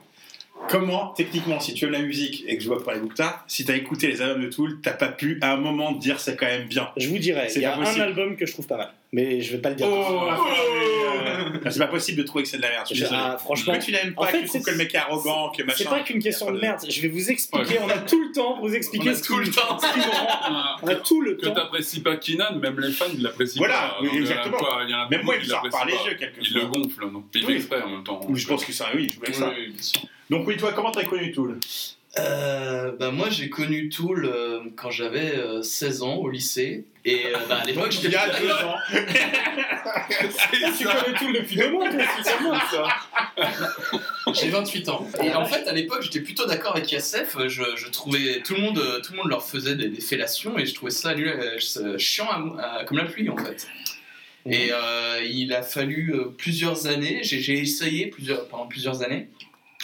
Comment, 0.68 1.08
techniquement, 1.08 1.60
si 1.60 1.74
tu 1.74 1.84
aimes 1.84 1.92
la 1.92 2.00
musique 2.00 2.44
et 2.48 2.56
que 2.56 2.62
je 2.62 2.68
vois 2.68 2.82
pour 2.82 2.90
les 2.92 3.00
tard, 3.14 3.44
si 3.46 3.64
t'as 3.64 3.76
écouté 3.76 4.08
les 4.08 4.22
albums 4.22 4.42
de 4.42 4.48
Tool, 4.50 4.80
t'as 4.82 4.92
pas 4.92 5.08
pu 5.08 5.38
à 5.42 5.52
un 5.52 5.56
moment 5.58 5.94
te 5.94 6.00
dire 6.00 6.18
c'est 6.18 6.34
quand 6.34 6.46
même 6.46 6.66
bien. 6.66 6.88
Je 6.96 7.08
vous 7.08 7.18
dirais, 7.18 7.48
C'est 7.48 7.60
il 7.60 7.62
y 7.62 7.66
a 7.66 7.76
un 7.78 8.00
album 8.00 8.36
que 8.36 8.46
je 8.46 8.52
trouve 8.52 8.66
pas 8.66 8.76
mal. 8.78 8.92
Mais 9.12 9.40
je 9.40 9.52
vais 9.52 9.58
pas 9.62 9.70
le 9.70 9.76
dire. 9.76 9.86
Oh, 9.88 10.28
Ah, 11.64 11.70
C'est 11.70 11.78
pas 11.78 11.86
possible 11.86 12.18
de 12.18 12.22
trouver 12.22 12.44
que 12.44 12.50
c'est 12.50 12.58
de 12.58 12.62
la 12.62 12.68
merde. 12.70 12.82
je 12.88 12.94
suis 12.94 12.96
Je- 12.96 13.02
désolé. 13.04 13.20
ah, 13.22 13.38
franchement, 13.38 13.78
que 13.78 13.84
tu 13.84 13.90
l'aimes 13.90 14.12
en 14.16 14.22
pas, 14.24 14.28
fait, 14.28 14.38
que 14.38 14.42
tu 14.42 14.48
trouves 14.48 14.60
c'est- 14.60 14.66
que 14.66 14.70
le 14.72 14.76
mec 14.76 14.94
est 14.94 14.98
arrogant, 14.98 15.50
que 15.50 15.62
machin. 15.62 15.78
C'est 15.78 15.88
pas 15.88 16.00
qu'une 16.00 16.22
question 16.22 16.50
de 16.52 16.58
merde, 16.60 16.80
je 16.88 17.00
vais 17.00 17.08
vous 17.08 17.30
expliquer, 17.30 17.74
Ouais. 17.74 17.80
on 17.84 17.88
a 17.88 17.98
tout 17.98 18.20
le 18.22 18.32
temps 18.32 18.54
pour 18.54 18.68
vous 18.68 18.74
expliquer 18.74 19.08
On 19.10 19.12
a 19.12 19.16
tout 19.20 19.38
le 19.38 19.50
temps. 19.50 19.78
On 20.82 20.86
a 20.88 20.94
tout 20.96 21.20
le 21.22 21.34
Que 21.34 21.46
temps. 21.46 21.54
t'apprécies 21.54 22.00
pas 22.00 22.16
Kinan, 22.16 22.56
même 22.60 22.78
les 22.80 22.92
fans 22.92 23.06
ils 23.12 23.22
l'apprécient 23.22 23.58
Voilà, 23.60 23.74
pas. 23.74 23.96
oui, 24.02 24.08
en 24.10 24.12
a 24.12 24.16
exactement. 24.18 24.58
pas- 24.58 24.80
il 24.84 24.90
y 24.90 24.94
en 24.94 24.98
a 25.00 25.08
Même 25.08 25.22
moi, 25.22 25.34
il 25.36 25.42
qui 25.42 25.48
sort 25.48 25.62
par 25.70 25.86
les 25.86 25.92
pas. 25.92 25.98
quelquefois. 26.18 26.42
Il 26.42 26.54
le 26.54 26.66
gonfle, 26.66 27.10
donc 27.12 27.24
il 27.34 27.40
Oui. 27.40 27.46
fait 27.46 27.56
exprès 27.56 27.82
en 27.82 27.88
même 27.88 28.04
temps. 28.04 28.20
Oui, 28.28 28.38
je 28.38 28.46
pense 28.46 28.64
que 28.64 28.72
c'est 28.72 28.84
un 28.84 28.88
oui, 28.94 29.08
je 29.12 29.18
voulais 29.18 29.32
ça. 29.32 29.52
Oui, 29.56 29.68
bien 29.72 29.82
sûr. 29.82 30.00
Donc 30.30 30.46
oui, 30.46 30.56
toi, 30.56 30.72
comment 30.72 30.90
t'as 30.90 31.04
connu 31.04 31.32
Tool 31.32 31.58
Euh, 32.18 32.92
bah, 32.98 33.10
moi 33.10 33.28
j'ai 33.30 33.50
connu 33.50 33.88
Tool 33.90 34.24
euh, 34.24 34.60
quand 34.74 34.90
j'avais 34.90 35.36
euh, 35.36 35.62
16 35.62 36.02
ans 36.02 36.14
au 36.16 36.30
lycée 36.30 36.84
et 37.04 37.26
euh, 37.26 37.38
bah, 37.48 37.58
à 37.62 37.64
l'époque 37.66 37.90
j'étais 37.92 38.06
Il 38.08 38.12
y 38.12 38.16
a 38.16 38.28
deux 38.40 38.50
ans. 38.52 38.74
Tu 40.78 40.84
connais 40.84 41.18
tout 41.18 41.32
depuis 41.32 41.56
deux 41.56 41.70
mois, 41.70 41.88
moi. 41.90 42.88
J'ai 44.34 44.48
28 44.50 44.88
ans. 44.88 45.06
Et 45.22 45.32
en 45.34 45.44
fait, 45.44 45.66
à 45.68 45.72
l'époque, 45.72 46.02
j'étais 46.02 46.20
plutôt 46.20 46.46
d'accord 46.46 46.76
avec 46.76 46.90
Yassef. 46.90 47.36
Je, 47.48 47.62
je 47.76 47.88
trouvais 47.88 48.40
tout 48.44 48.54
le 48.54 48.60
monde, 48.60 49.00
tout 49.04 49.12
le 49.12 49.18
monde 49.18 49.28
leur 49.28 49.44
faisait 49.44 49.74
des, 49.74 49.88
des 49.88 50.00
fellations 50.00 50.58
et 50.58 50.66
je 50.66 50.74
trouvais 50.74 50.90
ça 50.90 51.14
lui, 51.14 51.28
euh, 51.28 51.58
chiant 51.98 52.28
à- 52.58 52.80
à- 52.80 52.84
comme 52.84 52.98
la 52.98 53.04
pluie 53.04 53.28
en 53.30 53.36
fait. 53.36 53.66
Et 54.48 54.68
euh, 54.72 55.20
il 55.28 55.52
a 55.52 55.62
fallu 55.62 56.14
plusieurs 56.38 56.86
années. 56.86 57.20
J'ai 57.22 57.40
j'ai 57.40 57.58
essayé 57.58 58.06
plusieurs, 58.06 58.46
pendant 58.48 58.66
plusieurs 58.66 59.02
années. 59.02 59.28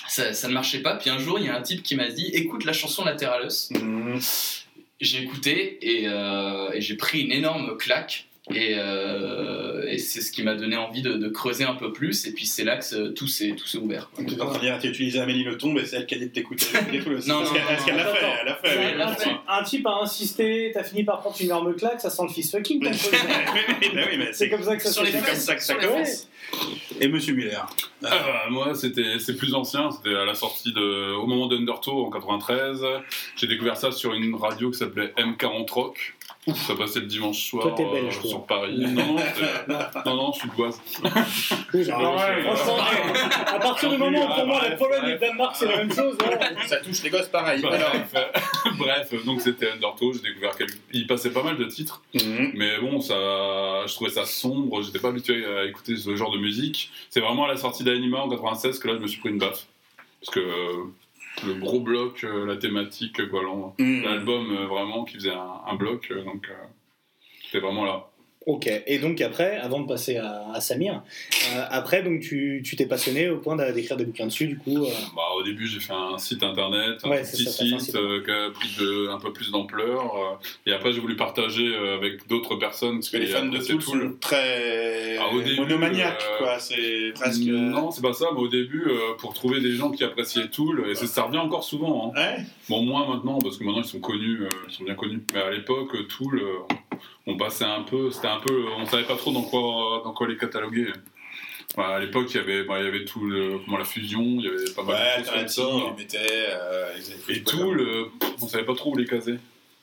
Ça, 0.09 0.35
ça 0.35 0.49
ne 0.49 0.53
marchait 0.53 0.81
pas. 0.81 0.95
Puis 0.97 1.11
un 1.11 1.19
jour, 1.19 1.39
il 1.39 1.47
y 1.47 1.49
a 1.49 1.57
un 1.57 1.63
type 1.63 1.83
qui 1.83 1.95
m'a 1.95 2.09
dit 2.09 2.27
"Écoute 2.33 2.65
la 2.65 2.73
chanson 2.73 3.05
Lateralus." 3.05 3.71
Mmh. 3.71 4.19
J'ai 5.01 5.23
écouté 5.23 5.79
et, 5.81 6.07
euh, 6.07 6.71
et 6.73 6.81
j'ai 6.81 6.97
pris 6.97 7.23
une 7.23 7.33
énorme 7.33 7.77
claque. 7.77 8.27
Et, 8.51 8.75
euh, 8.77 9.87
et 9.89 9.99
c'est 9.99 10.21
ce 10.21 10.33
qui 10.33 10.43
m'a 10.43 10.57
donné 10.57 10.77
envie 10.77 11.01
de, 11.01 11.13
de 11.13 11.29
creuser 11.29 11.63
un 11.63 11.75
peu 11.75 11.93
plus. 11.93 12.27
Et 12.27 12.33
puis 12.33 12.45
c'est 12.45 12.65
là 12.65 12.77
que 12.77 12.85
c'est- 12.85 13.15
tout 13.15 13.29
s'est 13.29 13.55
tout 13.57 13.67
s'est 13.69 13.79
ouvert. 13.79 14.11
Tu 14.17 14.35
es 14.35 14.41
en 14.41 14.47
train 14.47 14.59
de 14.59 14.65
dire, 14.65 14.79
tu 14.81 14.89
utilisé 14.89 15.21
Amélie 15.21 15.45
Le 15.45 15.57
Tombe 15.57 15.79
et 15.79 15.87
c'est 15.87 15.97
elle 15.97 16.07
qui 16.07 16.17
a 16.17 16.19
dit 16.19 16.27
de 16.27 16.33
t'écouter. 16.33 16.67
Non, 16.73 17.15
Parce 17.15 17.27
non, 17.29 17.45
qu'elle- 17.53 17.97
l'a 17.97 18.05
non, 18.05 18.15
fait, 18.15 18.27
elle 18.41 18.47
l'a 18.47 18.55
fait. 18.57 18.69
Elle 18.95 19.01
Un 19.01 19.15
fait. 19.15 19.23
type, 19.29 19.39
un 19.49 19.63
type 19.63 19.87
a 19.87 19.99
insisté, 20.03 20.71
t'as 20.75 20.83
fini 20.83 21.05
par 21.05 21.21
prendre 21.21 21.37
une 21.39 21.47
énorme 21.47 21.75
claque, 21.77 22.01
ça 22.01 22.11
sent 22.11 22.23
le 22.27 22.33
fist 22.33 22.51
fucking. 22.51 22.83
C'est 22.93 24.33
c'est 24.33 24.49
comme 24.51 24.63
ça 24.63 24.77
que 24.77 24.83
ça 24.83 24.91
Sur 24.91 25.03
se 25.03 25.13
les 25.13 25.19
fait. 25.19 25.27
comme 25.31 25.39
ça 25.41 25.55
que 25.55 25.63
ça 25.63 25.75
Sur 25.75 25.81
les 25.81 25.87
commence. 25.89 26.29
Et 27.01 27.09
Monsieur 27.09 27.35
Muller 27.35 27.55
Ah, 27.55 28.09
bah, 28.11 28.43
moi, 28.51 28.75
c'était, 28.75 29.19
c'est 29.21 29.37
plus 29.37 29.55
ancien. 29.55 29.91
C'était 29.93 30.15
à 30.17 30.25
la 30.25 30.35
sortie 30.35 30.73
de, 30.73 31.13
au 31.15 31.27
moment 31.27 31.47
d'Undertow 31.47 32.07
en 32.07 32.11
93. 32.11 32.81
J'ai 33.37 33.47
découvert 33.47 33.77
ça 33.77 33.93
sur 33.93 34.13
une 34.15 34.35
radio 34.35 34.71
qui 34.71 34.79
s'appelait 34.79 35.13
M40 35.17 35.71
Rock. 35.71 36.15
Ça 36.57 36.75
passait 36.75 36.99
le 37.01 37.07
dimanche 37.07 37.51
soir 37.51 37.73
Toi, 37.77 37.87
belge, 37.93 38.19
euh, 38.25 38.29
sur 38.29 38.45
Paris. 38.47 38.77
Non, 38.77 39.15
non, 39.15 39.17
c'était- 39.19 39.73
non, 40.07 40.17
non, 40.17 40.33
je 40.33 40.39
suis 40.41 40.49
de 40.49 40.55
Boise. 40.55 40.81
Oui, 41.75 41.85
bah, 41.87 41.95
Ah 41.99 42.11
ouais, 42.17 42.43
franchement, 42.43 42.77
à 43.47 43.59
partir 43.61 43.91
du 43.91 43.97
moment 43.97 44.25
où 44.25 44.35
pour 44.35 44.47
moi 44.47 44.61
la 44.69 44.77
Pologne 44.77 45.05
et 45.07 45.13
le 45.13 45.19
Danemark 45.19 45.55
c'est 45.57 45.67
la 45.67 45.77
même 45.79 45.93
chose, 45.93 46.17
hein. 46.25 46.39
Ça 46.67 46.77
touche 46.79 47.03
les 47.05 47.11
gosses 47.11 47.29
pareil. 47.29 47.63
Bref, 48.79 49.25
donc 49.25 49.41
c'était 49.41 49.71
Undertow. 49.71 50.13
J'ai 50.15 50.21
découvert 50.21 50.57
qu'il 50.57 50.67
il 50.93 51.07
passait 51.07 51.31
pas 51.31 51.43
mal 51.43 51.57
de 51.57 51.65
titres. 51.65 52.03
Mhm. 52.15 52.53
Mais 52.55 52.79
bon, 52.81 53.01
ça, 53.01 53.15
je 53.87 53.95
trouvais 53.95 54.11
ça 54.11 54.25
sombre, 54.25 54.83
j'étais 54.83 54.99
pas 54.99 55.09
habitué 55.09 55.45
à 55.47 55.65
écouter 55.65 55.97
ce 55.97 56.15
genre 56.17 56.33
de 56.33 56.39
musique. 56.39 56.91
C'est 57.11 57.21
vraiment 57.21 57.45
à 57.45 57.49
la 57.49 57.57
sortie 57.57 57.85
d'Anima 57.85 58.19
en 58.19 58.29
96 58.29 58.79
que 58.79 58.89
là 58.89 58.95
je 58.97 59.01
me 59.01 59.07
suis 59.07 59.21
pris 59.21 59.31
une 59.31 59.39
baffe. 59.39 59.67
Parce 60.21 60.35
que 60.35 60.41
euh, 60.41 60.85
le 61.47 61.55
gros 61.55 61.81
bloc, 61.81 62.25
euh, 62.25 62.47
la 62.47 62.57
thématique, 62.57 63.29
quoi, 63.29 63.43
l'en- 63.43 63.75
Mhm. 63.79 64.03
l'album 64.05 64.57
euh, 64.57 64.67
vraiment 64.67 65.05
qui 65.05 65.15
faisait 65.15 65.33
un, 65.35 65.61
un 65.67 65.75
bloc, 65.75 66.09
euh, 66.11 66.23
donc 66.25 66.49
euh, 66.49 66.55
c'était 67.45 67.61
vraiment 67.61 67.85
là. 67.85 68.09
Ok, 68.47 68.69
et 68.87 68.99
donc 68.99 69.21
après, 69.21 69.57
avant 69.59 69.81
de 69.81 69.87
passer 69.87 70.17
à, 70.17 70.47
à 70.53 70.61
Samir, 70.61 71.03
euh, 71.55 71.65
après 71.71 72.03
donc 72.03 72.21
tu 72.21 72.61
tu 72.65 72.75
t'es 72.75 72.87
passionné 72.87 73.29
au 73.29 73.39
point 73.39 73.55
d'écrire 73.57 73.97
des 73.97 74.05
bouquins 74.05 74.27
dessus, 74.27 74.47
du 74.49 74.59
coup. 74.59 74.85
euh, 74.85 74.89
Bah, 75.15 75.23
au 75.39 75.43
début, 75.45 75.67
j'ai 75.69 75.79
fait 75.79 75.93
un 75.93 76.19
site 76.19 76.43
internet, 76.43 76.99
un 77.05 77.11
Ouais, 77.11 77.23
petit 77.23 77.45
ça, 77.45 77.51
un 77.63 77.69
site 77.79 77.81
site. 77.81 77.95
euh, 77.95 78.21
qui 78.25 78.31
a 78.33 78.51
pris 78.51 78.69
de- 78.81 79.09
un 79.11 79.19
peu 79.21 79.33
plus 79.33 79.51
d'ampleur. 79.53 80.17
euh, 80.17 80.47
et 80.71 80.73
après, 80.73 80.93
j'ai 80.93 81.01
voulu 81.01 81.15
partager 81.15 81.69
euh, 81.75 81.95
avec 81.97 82.27
d'autres 82.27 82.57
personnes. 82.57 82.97
Parce 82.97 83.11
que 83.11 83.17
les 83.19 83.27
fans 83.27 83.47
de 83.47 83.59
Tool 83.59 83.81
sont 83.83 84.13
très 84.21 85.17
Ah, 85.19 85.27
début, 85.45 85.57
monomaniaques, 85.61 86.23
euh, 86.33 86.39
quoi. 86.39 86.59
C'est 86.59 87.13
presque. 87.15 87.43
Non, 87.43 87.91
c'est 87.93 88.03
pas 88.03 88.13
ça, 88.13 88.27
mais 88.35 88.41
au 88.41 88.49
début, 88.49 88.85
euh, 88.89 89.15
pour 89.19 89.35
trouver 89.35 89.61
des 89.61 89.73
gens 89.73 89.91
qui 89.93 90.03
appréciaient 90.03 90.49
Tool, 90.49 90.85
et 90.91 90.95
ça, 90.97 91.07
ça 91.07 91.23
revient 91.23 91.39
encore 91.39 91.63
souvent. 91.65 92.13
hein. 92.17 92.21
Ouais. 92.39 92.45
Bon, 92.69 92.83
moins 92.83 93.07
maintenant, 93.07 93.39
parce 93.39 93.57
que 93.59 93.65
maintenant 93.65 93.83
ils 93.83 93.89
sont 93.89 94.01
connus, 94.01 94.43
euh, 94.43 94.49
ils 94.69 94.75
sont 94.75 94.85
bien 94.85 94.95
connus. 94.95 95.23
Mais 95.33 95.43
à 95.43 95.51
l'époque, 95.51 95.95
Tool, 96.09 96.41
euh, 96.41 96.75
on 97.27 97.37
passait 97.37 97.65
un 97.65 97.83
peu, 97.83 98.11
c'était 98.11 98.29
un 98.29 98.41
peu, 98.41 98.65
on 98.79 98.87
savait 98.87 99.05
pas 99.05 99.17
trop 99.17 99.33
dans 99.33 99.43
quoi, 99.43 100.03
dans 100.05 100.13
quoi 100.13 100.27
les 100.29 100.37
cataloguer. 100.37 100.89
Enfin, 101.77 101.91
à 101.95 102.01
l'époque, 102.01 102.27
il 102.31 102.37
y 102.37 102.41
avait, 102.41 102.65
bah, 102.65 102.81
il 102.81 102.85
y 102.85 102.89
avait 102.89 103.05
tout 103.05 103.25
le, 103.25 103.59
comment 103.65 103.79
la 103.79 103.85
fusion, 103.85 104.21
il 104.23 104.43
y 104.45 104.49
avait 104.49 104.71
pas 104.77 104.83
mal 104.83 104.95
Ouais, 104.97 105.23
de 105.23 105.25
choses 105.27 105.35
comme 105.35 105.49
ça. 105.49 105.63
ils 105.63 105.85
les 105.91 105.97
mettaient. 106.05 106.47
euh, 106.51 106.93
ils 107.29 107.37
Et 107.37 107.43
Tool, 107.43 107.81
euh, 107.81 108.05
on 108.43 108.49
savait 108.49 108.65
pas 108.65 108.75
trop 108.75 108.93
où 108.93 108.97
les 108.97 109.07
caser. 109.07 109.37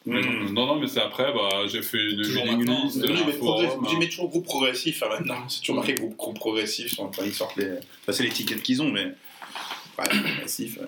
Mhm. 0.05 0.53
Non, 0.53 0.65
non, 0.65 0.75
mais 0.79 0.87
c'est 0.87 1.01
après, 1.01 1.31
bah, 1.33 1.49
j'ai 1.67 1.81
fait 1.81 1.97
une 2.11 2.21
Toujours 2.21 2.45
mailing 2.45 2.59
maintenant. 2.59 2.83
list, 2.85 2.97
Oui, 2.97 3.09
mais 3.25 3.31
hein. 3.31 3.99
Mets 3.99 4.07
toujours 4.07 4.29
groupe 4.29 4.45
progressif 4.45 5.03
hein, 5.03 5.07
maintenant. 5.09 5.47
C'est 5.49 5.59
toujours 5.61 5.75
marqué 5.77 5.93
groupe, 5.95 6.15
groupe 6.15 6.35
progressif 6.39 6.95
quand 6.95 7.11
ils 7.25 7.33
sortent 7.33 7.57
les. 7.57 7.71
Enfin, 7.71 8.11
c'est 8.11 8.23
l'étiquette 8.23 8.61
qu'ils 8.61 8.81
ont, 8.81 8.89
mais. 8.91 9.05
Ouais, 9.05 10.07
progressif. 10.07 10.79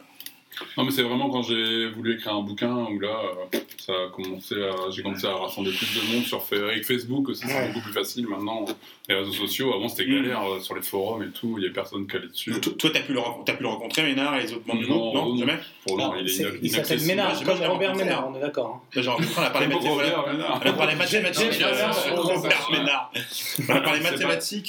Non, 0.78 0.84
mais 0.86 0.92
c'est 0.92 1.04
vraiment 1.04 1.30
quand 1.30 1.44
j'ai 1.44 1.88
voulu 1.90 2.16
écrire 2.16 2.34
un 2.36 2.42
bouquin 2.42 2.74
où 2.74 3.00
là, 3.00 3.10
euh, 3.54 3.58
ça 3.78 3.94
a 3.94 4.10
commencé 4.10 4.56
à, 4.56 4.90
j'ai 4.92 5.04
commencé 5.04 5.28
à 5.28 5.36
rassembler 5.36 5.72
plus 5.72 6.00
de 6.00 6.16
monde 6.16 6.24
sur 6.26 6.44
avec 6.52 6.86
Facebook 6.86 7.30
aussi, 7.30 7.46
c'est 7.48 7.54
Ouais. 7.54 7.68
beaucoup 7.68 7.82
plus 7.82 7.94
facile 7.94 8.28
maintenant. 8.28 8.66
Les 9.10 9.16
réseaux 9.16 9.34
sociaux, 9.34 9.74
avant 9.74 9.90
c'était 9.90 10.10
Mm. 10.10 10.24
galère 10.24 10.44
euh, 10.50 10.60
sur 10.60 10.76
les 10.76 10.82
forums 10.82 11.24
et 11.24 11.30
tout, 11.32 11.56
il 11.58 11.66
y 11.66 11.68
a 11.68 11.72
personne 11.72 12.08
qui 12.08 12.16
allait 12.16 12.28
dessus. 12.28 12.52
Donc, 12.52 12.78
toi- 12.78 12.90
t'as 12.94 13.02
pu, 13.02 13.14
le 13.14 13.20
t'as 13.46 13.54
pu 13.54 13.64
le 13.64 13.70
rencontrer, 13.70 14.04
Ménard, 14.04 14.36
et 14.38 14.44
les 14.44 14.54
autres 14.54 14.66
membres 14.68 14.82
du 14.82 14.90
Non, 14.90 14.98
groupe? 14.98 15.16
Non, 15.16 15.26
non. 15.30 15.38
jamais? 15.38 15.58
Pour 15.86 15.98
non, 15.98 16.08
non, 16.08 16.14
il 16.20 16.26
est 16.26 16.30
c'est- 16.30 16.60
il 16.62 16.70
s'appelle. 16.70 17.02
Ménard, 17.02 17.36
j'ai 17.38 17.46
comme 17.46 17.60
Robert 17.62 17.96
Ménard, 17.96 18.30
on 18.32 18.36
est 18.38 18.42
d'accord. 18.42 18.82
hein. 18.96 19.02
J'ai 19.02 19.10
rencontré, 19.10 19.34
on 19.38 19.42
a 19.42 19.50
parlé 19.50 19.68
mathématiques. 19.68 19.92
Robert 19.92 20.28
Ménard. 20.34 20.62
On 20.62 20.68
a 20.68 20.72
parlé 20.72 20.96
mathématiques. 20.96 21.62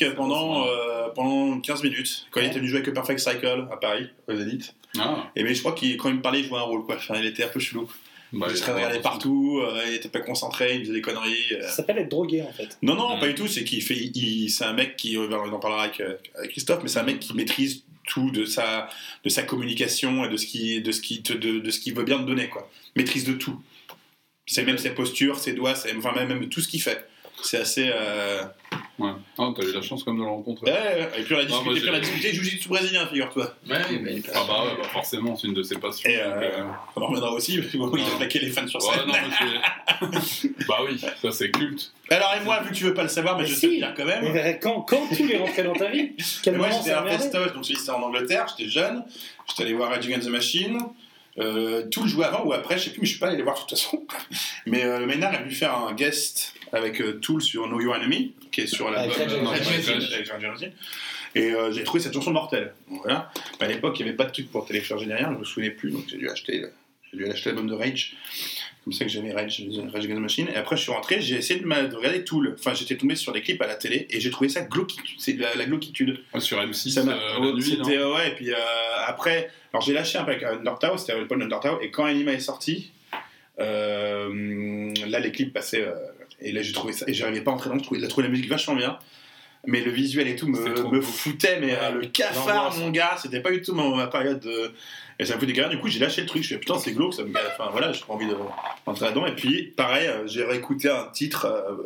Euh, 0.02 0.08
C'est 0.10 0.14
pendant, 0.16 0.66
euh, 0.66 1.08
pendant 1.14 1.60
15 1.60 1.82
minutes. 1.82 2.26
Quand 2.30 2.40
il 2.40 2.46
était 2.46 2.58
venu 2.58 2.68
jouer 2.68 2.80
avec 2.80 2.92
Perfect 2.92 3.20
Cycle 3.20 3.66
à 3.70 3.76
Paris, 3.76 4.08
aux 4.28 4.34
Zénith. 4.34 4.74
Ah, 4.98 5.30
Et 5.36 5.42
mais 5.42 5.54
je 5.54 5.60
crois 5.60 5.72
qu'il, 5.72 5.96
quand 5.96 6.08
il 6.10 6.16
me 6.16 6.22
parlait, 6.22 6.40
il 6.40 6.46
jouait 6.46 6.58
un 6.58 6.62
rôle, 6.62 6.84
quoi. 6.84 6.96
Enfin, 6.96 7.14
il 7.18 7.26
était 7.26 7.44
un 7.44 7.48
peu 7.48 7.60
chelou. 7.60 7.88
bah, 8.32 8.46
il 8.50 8.56
se 8.56 8.70
regardait 8.70 9.00
partout, 9.00 9.60
euh, 9.62 9.82
il 9.88 9.94
était 9.94 10.08
pas 10.08 10.20
concentré, 10.20 10.76
il 10.76 10.80
faisait 10.82 10.92
des 10.94 11.00
conneries. 11.02 11.52
euh. 11.52 11.62
Ça 11.62 11.68
s'appelle 11.76 11.98
être 11.98 12.08
drogué 12.10 12.42
en 12.42 12.52
fait. 12.52 12.78
Non, 12.82 12.94
non, 12.94 13.16
Mm. 13.16 13.20
pas 13.20 13.28
du 13.28 13.34
tout. 13.34 13.46
C'est 13.46 13.62
qu'il 13.64 13.82
fait, 13.82 13.94
il- 13.96 14.48
c'est 14.50 14.64
un 14.64 14.72
mec 14.72 14.96
qui, 14.96 15.16
on 15.18 15.30
en 15.30 15.58
parlera 15.58 15.84
avec, 15.84 16.00
euh, 16.00 16.16
avec 16.36 16.50
Christophe, 16.52 16.80
mais 16.82 16.88
c'est 16.88 16.98
un 16.98 17.02
mec 17.04 17.20
qui 17.20 17.34
maîtrise 17.34 17.84
tout 18.06 18.30
de 18.30 18.44
sa, 18.46 18.88
de 19.24 19.28
sa 19.28 19.42
communication 19.42 20.24
et 20.24 20.28
de 20.28 20.36
ce 20.36 20.46
qui, 20.46 20.80
de 20.80 20.92
ce 20.92 21.00
qui 21.02 21.22
te, 21.22 21.32
de, 21.34 21.58
de 21.60 21.70
ce 21.70 21.78
qu'il 21.78 21.94
veut 21.94 22.04
bien 22.04 22.18
te 22.18 22.24
donner, 22.24 22.48
quoi. 22.48 22.70
Maîtrise 22.96 23.24
de 23.24 23.34
tout. 23.34 23.60
C'est 24.46 24.64
même 24.64 24.78
ses 24.78 24.90
postures, 24.90 25.38
ses 25.38 25.52
doigts, 25.52 25.74
c'est, 25.74 25.94
enfin 25.96 26.12
même, 26.14 26.28
même 26.28 26.48
tout 26.48 26.60
ce 26.60 26.68
qu'il 26.68 26.82
fait. 26.82 27.06
C'est 27.42 27.58
assez. 27.58 27.90
euh, 27.94 28.42
Ouais. 28.98 29.10
Ah, 29.38 29.48
t'as 29.56 29.62
eu 29.64 29.72
la 29.72 29.82
chance 29.82 30.04
comme 30.04 30.18
de 30.18 30.22
le 30.22 30.28
rencontrer. 30.28 30.70
Ouais, 30.70 31.08
et 31.18 31.22
puis 31.22 31.34
on 31.34 31.38
a 31.38 31.44
discuté, 31.44 31.64
moi, 31.64 31.74
puis 31.74 31.90
on 31.90 31.94
a 31.94 32.00
discuté 32.00 32.32
jiu-jitsu 32.32 32.68
brésilien, 32.68 33.06
figure-toi. 33.06 33.52
Ouais, 33.68 33.78
mais. 34.00 34.22
Ah 34.32 34.44
bah 34.46 34.64
ouais, 34.64 34.76
bah 34.80 34.88
forcément, 34.92 35.34
c'est 35.34 35.48
une 35.48 35.54
de 35.54 35.62
ses 35.62 35.78
passions. 35.78 36.08
Et 36.08 36.18
donc, 36.18 36.24
euh, 36.26 36.50
euh, 36.60 36.64
on 36.94 37.02
en 37.02 37.06
reviendra 37.06 37.32
aussi, 37.32 37.58
parce 37.58 37.74
bon, 37.74 37.90
il 37.96 38.02
a 38.04 38.16
plaqué 38.16 38.38
les 38.38 38.50
fans 38.50 38.66
sur 38.68 38.80
ouais, 38.80 38.94
scène. 38.96 39.06
non, 39.08 40.08
mais 40.12 40.20
c'est- 40.20 40.48
bah 40.68 40.78
oui, 40.86 41.00
ça 41.20 41.32
c'est 41.32 41.50
culte. 41.50 41.92
Alors, 42.10 42.34
et 42.40 42.44
moi, 42.44 42.60
vu 42.62 42.70
que 42.70 42.74
tu 42.74 42.84
veux 42.84 42.94
pas 42.94 43.02
le 43.02 43.08
savoir, 43.08 43.36
mais, 43.38 43.42
Mais 43.44 43.48
je 43.48 43.54
si. 43.54 43.60
sais 43.60 43.66
le 43.68 43.76
dire 43.78 43.94
quand 43.96 44.04
même. 44.04 44.30
Mais 44.32 44.58
quand, 44.62 44.82
quand 44.82 45.06
tout 45.08 45.28
est 45.28 45.38
rentré 45.38 45.62
dans 45.64 45.72
ta 45.74 45.88
vie? 45.90 46.12
Quel 46.42 46.56
Moi, 46.56 46.68
j'étais 46.70 46.90
à 46.90 47.00
a 47.00 47.06
Festoche, 47.18 47.54
donc 47.54 47.64
c'était 47.64 47.90
en 47.90 48.02
Angleterre, 48.02 48.46
j'étais 48.56 48.70
jeune. 48.70 49.04
J'étais 49.48 49.62
allé 49.64 49.72
voir 49.74 49.90
Against 49.90 50.26
the 50.28 50.30
Machine. 50.30 50.78
Euh, 51.38 51.86
tout 51.90 52.02
le 52.02 52.08
jouait 52.08 52.26
avant 52.26 52.44
ou 52.44 52.52
après, 52.52 52.76
je 52.76 52.84
sais 52.84 52.90
plus, 52.90 53.00
mais 53.00 53.06
je 53.06 53.12
suis 53.12 53.18
pas 53.18 53.28
allé 53.28 53.38
les 53.38 53.42
voir 53.42 53.54
de 53.56 53.60
toute 53.60 53.70
façon. 53.70 54.04
Mais 54.66 54.84
euh, 54.84 55.06
Maynard 55.06 55.32
est 55.34 55.38
venu 55.38 55.50
faire 55.50 55.74
un 55.78 55.94
guest 55.94 56.52
avec 56.72 57.00
euh, 57.00 57.18
Tool 57.20 57.42
sur 57.42 57.66
Know 57.66 57.80
Your 57.80 57.94
Enemy, 57.94 58.32
qui 58.50 58.62
est 58.62 58.66
sur 58.66 58.90
l'album 58.90 59.16
Avec 59.18 59.28
euh. 59.28 60.68
Et 61.34 61.50
euh, 61.50 61.72
j'ai 61.72 61.84
trouvé 61.84 62.02
cette 62.02 62.12
chanson 62.12 62.30
mortelle. 62.30 62.74
Voilà. 62.88 63.30
Mais 63.60 63.66
à 63.66 63.68
l'époque, 63.68 63.98
il 63.98 64.02
n'y 64.02 64.08
avait 64.08 64.16
pas 64.16 64.24
de 64.24 64.32
truc 64.32 64.50
pour 64.50 64.66
télécharger 64.66 65.06
derrière, 65.06 65.32
je 65.32 65.38
me 65.38 65.44
souvenais 65.44 65.70
plus, 65.70 65.90
donc 65.90 66.04
j'ai 66.08 66.18
dû 66.18 66.28
acheter, 66.28 66.64
j'ai 67.10 67.16
dû 67.16 67.26
acheter 67.26 67.50
l'album 67.50 67.68
de 67.68 67.74
Rage. 67.74 68.16
Comme 68.84 68.92
ça 68.92 69.04
que 69.04 69.10
j'aimais 69.10 69.32
Rage, 69.32 69.62
Rage 69.92 70.04
Against 70.04 70.18
the 70.18 70.22
Machine. 70.22 70.48
Et 70.48 70.56
après, 70.56 70.76
je 70.76 70.82
suis 70.82 70.90
rentré, 70.90 71.20
j'ai 71.20 71.36
essayé 71.36 71.60
de, 71.60 71.94
regarder 71.94 72.24
Tool. 72.24 72.56
Enfin, 72.58 72.74
j'étais 72.74 72.96
tombé 72.96 73.14
sur 73.14 73.32
des 73.32 73.40
clips 73.40 73.62
à 73.62 73.68
la 73.68 73.76
télé 73.76 74.08
et 74.10 74.18
j'ai 74.18 74.30
trouvé 74.30 74.48
ça 74.48 74.62
glauquitude. 74.62 75.20
C'est 75.20 75.34
de 75.34 75.42
la, 75.42 75.54
la 75.54 75.66
glauquitude. 75.66 76.18
Ouais, 76.34 76.40
sur 76.40 76.58
M6, 76.58 76.90
Ça 76.90 77.04
m'a- 77.04 77.12
euh, 77.12 77.38
ouais, 77.38 77.46
la 77.46 77.52
nuit, 77.52 77.76
non 77.78 77.84
c'était 77.84 78.02
ouais 78.02 78.28
et 78.28 78.34
puis 78.34 78.50
euh, 78.50 78.56
après 79.06 79.50
alors 79.72 79.82
j'ai 79.82 79.92
lâché 79.92 80.18
un 80.18 80.24
peu 80.24 80.32
avec 80.32 80.42
Undertow 80.42 80.96
c'était 80.98 81.16
le 81.16 81.26
Paul 81.26 81.42
Undertow 81.42 81.80
et 81.80 81.90
quand 81.90 82.04
Anima 82.04 82.32
est 82.32 82.40
sorti 82.40 82.90
euh, 83.60 84.92
là 85.06 85.20
les 85.20 85.30
clips 85.32 85.52
passaient 85.52 85.82
euh, 85.82 85.94
et 86.42 86.52
là 86.52 86.62
j'ai 86.62 86.72
trouvé 86.72 86.92
ça 86.92 87.04
et 87.08 87.14
j'arrivais 87.14 87.40
pas 87.40 87.50
à 87.50 87.54
entrer 87.54 87.68
dans 87.70 87.76
le 87.76 87.82
truc. 87.82 88.00
J'ai 88.00 88.08
trouvé 88.08 88.26
la 88.26 88.30
musique 88.30 88.48
vachement 88.48 88.74
bien. 88.74 88.98
Mais 89.64 89.80
le 89.80 89.92
visuel 89.92 90.26
et 90.26 90.34
tout 90.34 90.48
me, 90.48 90.74
trop 90.74 90.90
me 90.90 91.00
foutait 91.00 91.60
mais 91.60 91.76
euh, 91.80 91.92
le 91.92 92.06
cafard 92.08 92.76
mon 92.78 92.90
gars 92.90 93.16
c'était 93.22 93.38
pas 93.38 93.52
du 93.52 93.62
tout 93.62 93.74
ma 93.74 94.08
période 94.08 94.40
de 94.40 94.72
et 95.20 95.24
ça 95.24 95.36
me 95.36 95.40
foutait 95.40 95.52
carrément 95.52 95.74
du 95.74 95.80
coup 95.80 95.86
j'ai 95.88 96.00
lâché 96.00 96.20
le 96.22 96.26
truc. 96.26 96.42
Je 96.42 96.48
suis 96.48 96.58
putain 96.58 96.78
c'est 96.78 96.92
glauque 96.92 97.14
ça 97.14 97.22
me 97.22 97.30
enfin 97.30 97.70
voilà 97.70 97.92
j'ai 97.92 98.00
pas 98.04 98.12
envie 98.12 98.26
de 98.26 98.36
rentrer 98.86 99.04
là-dedans. 99.06 99.26
Et 99.26 99.36
puis 99.36 99.72
pareil 99.76 100.08
euh, 100.08 100.26
j'ai 100.26 100.44
réécouté 100.44 100.88
un 100.90 101.06
titre 101.12 101.44
euh, 101.46 101.84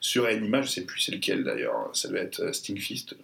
sur 0.00 0.26
Anima 0.26 0.60
je 0.62 0.68
sais 0.68 0.84
plus 0.84 1.00
c'est 1.00 1.12
lequel 1.12 1.44
d'ailleurs. 1.44 1.90
Ça 1.92 2.08
doit 2.08 2.20
être 2.20 2.52
Stingfist 2.52 3.14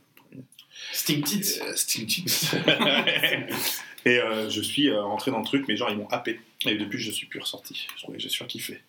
Sting 0.92 1.22
Tits. 1.22 1.60
euh, 1.62 1.72
Sting 1.76 2.06
Tits. 2.06 2.50
et 4.04 4.18
euh, 4.18 4.48
je 4.48 4.60
suis 4.60 4.88
euh, 4.88 5.02
rentré 5.02 5.30
dans 5.30 5.38
le 5.38 5.44
truc, 5.44 5.64
mais 5.68 5.76
genre 5.76 5.90
ils 5.90 5.96
m'ont 5.96 6.08
happé. 6.08 6.40
Et 6.66 6.74
depuis, 6.74 6.98
je 6.98 7.10
suis 7.10 7.26
plus 7.26 7.40
ressorti. 7.40 7.88
Je 7.96 8.02
trouvais 8.02 8.18
que 8.18 8.22
j'ai 8.22 8.28
surkiffé. 8.28 8.80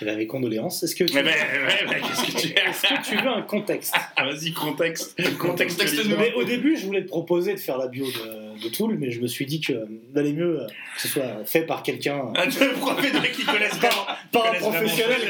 Eh 0.00 0.06
ben, 0.06 0.16
Mes 0.16 0.26
condoléances. 0.26 0.82
Est-ce 0.82 0.94
que 0.96 1.04
tu, 1.04 1.12
Mais, 1.14 1.22
mais, 1.22 1.34
mais, 1.66 1.84
mais 1.86 2.00
qu'est-ce 2.00 2.22
que 2.32 2.40
tu 2.40 2.48
est-ce 2.56 2.82
que 2.82 3.10
tu 3.10 3.22
veux 3.22 3.30
un 3.30 3.42
contexte 3.42 3.94
Ah, 4.16 4.24
vas-y, 4.24 4.52
contexte. 4.52 5.14
Contexte, 5.38 5.78
Contexte. 5.78 6.06
Mais 6.18 6.32
au 6.32 6.44
début, 6.44 6.74
je 6.78 6.86
voulais 6.86 7.02
te 7.02 7.08
proposer 7.08 7.52
de 7.52 7.58
faire 7.60 7.76
la 7.76 7.88
bio 7.88 8.06
de, 8.06 8.62
de 8.62 8.68
Tool, 8.70 8.96
mais 8.98 9.10
je 9.10 9.20
me 9.20 9.26
suis 9.26 9.44
dit 9.44 9.60
que 9.60 9.74
valait 10.14 10.32
mieux 10.32 10.62
euh, 10.62 10.66
que 10.96 11.02
ce 11.02 11.08
soit 11.08 11.44
fait 11.44 11.66
par 11.66 11.82
quelqu'un, 11.82 12.32
Ah, 12.34 12.46
de 12.46 13.20
mecs 13.20 13.32
qui 13.32 13.44
connaissent 13.44 13.78
pas. 13.80 14.18
pas 14.32 14.50
un 14.50 14.58
professionnel. 14.58 15.20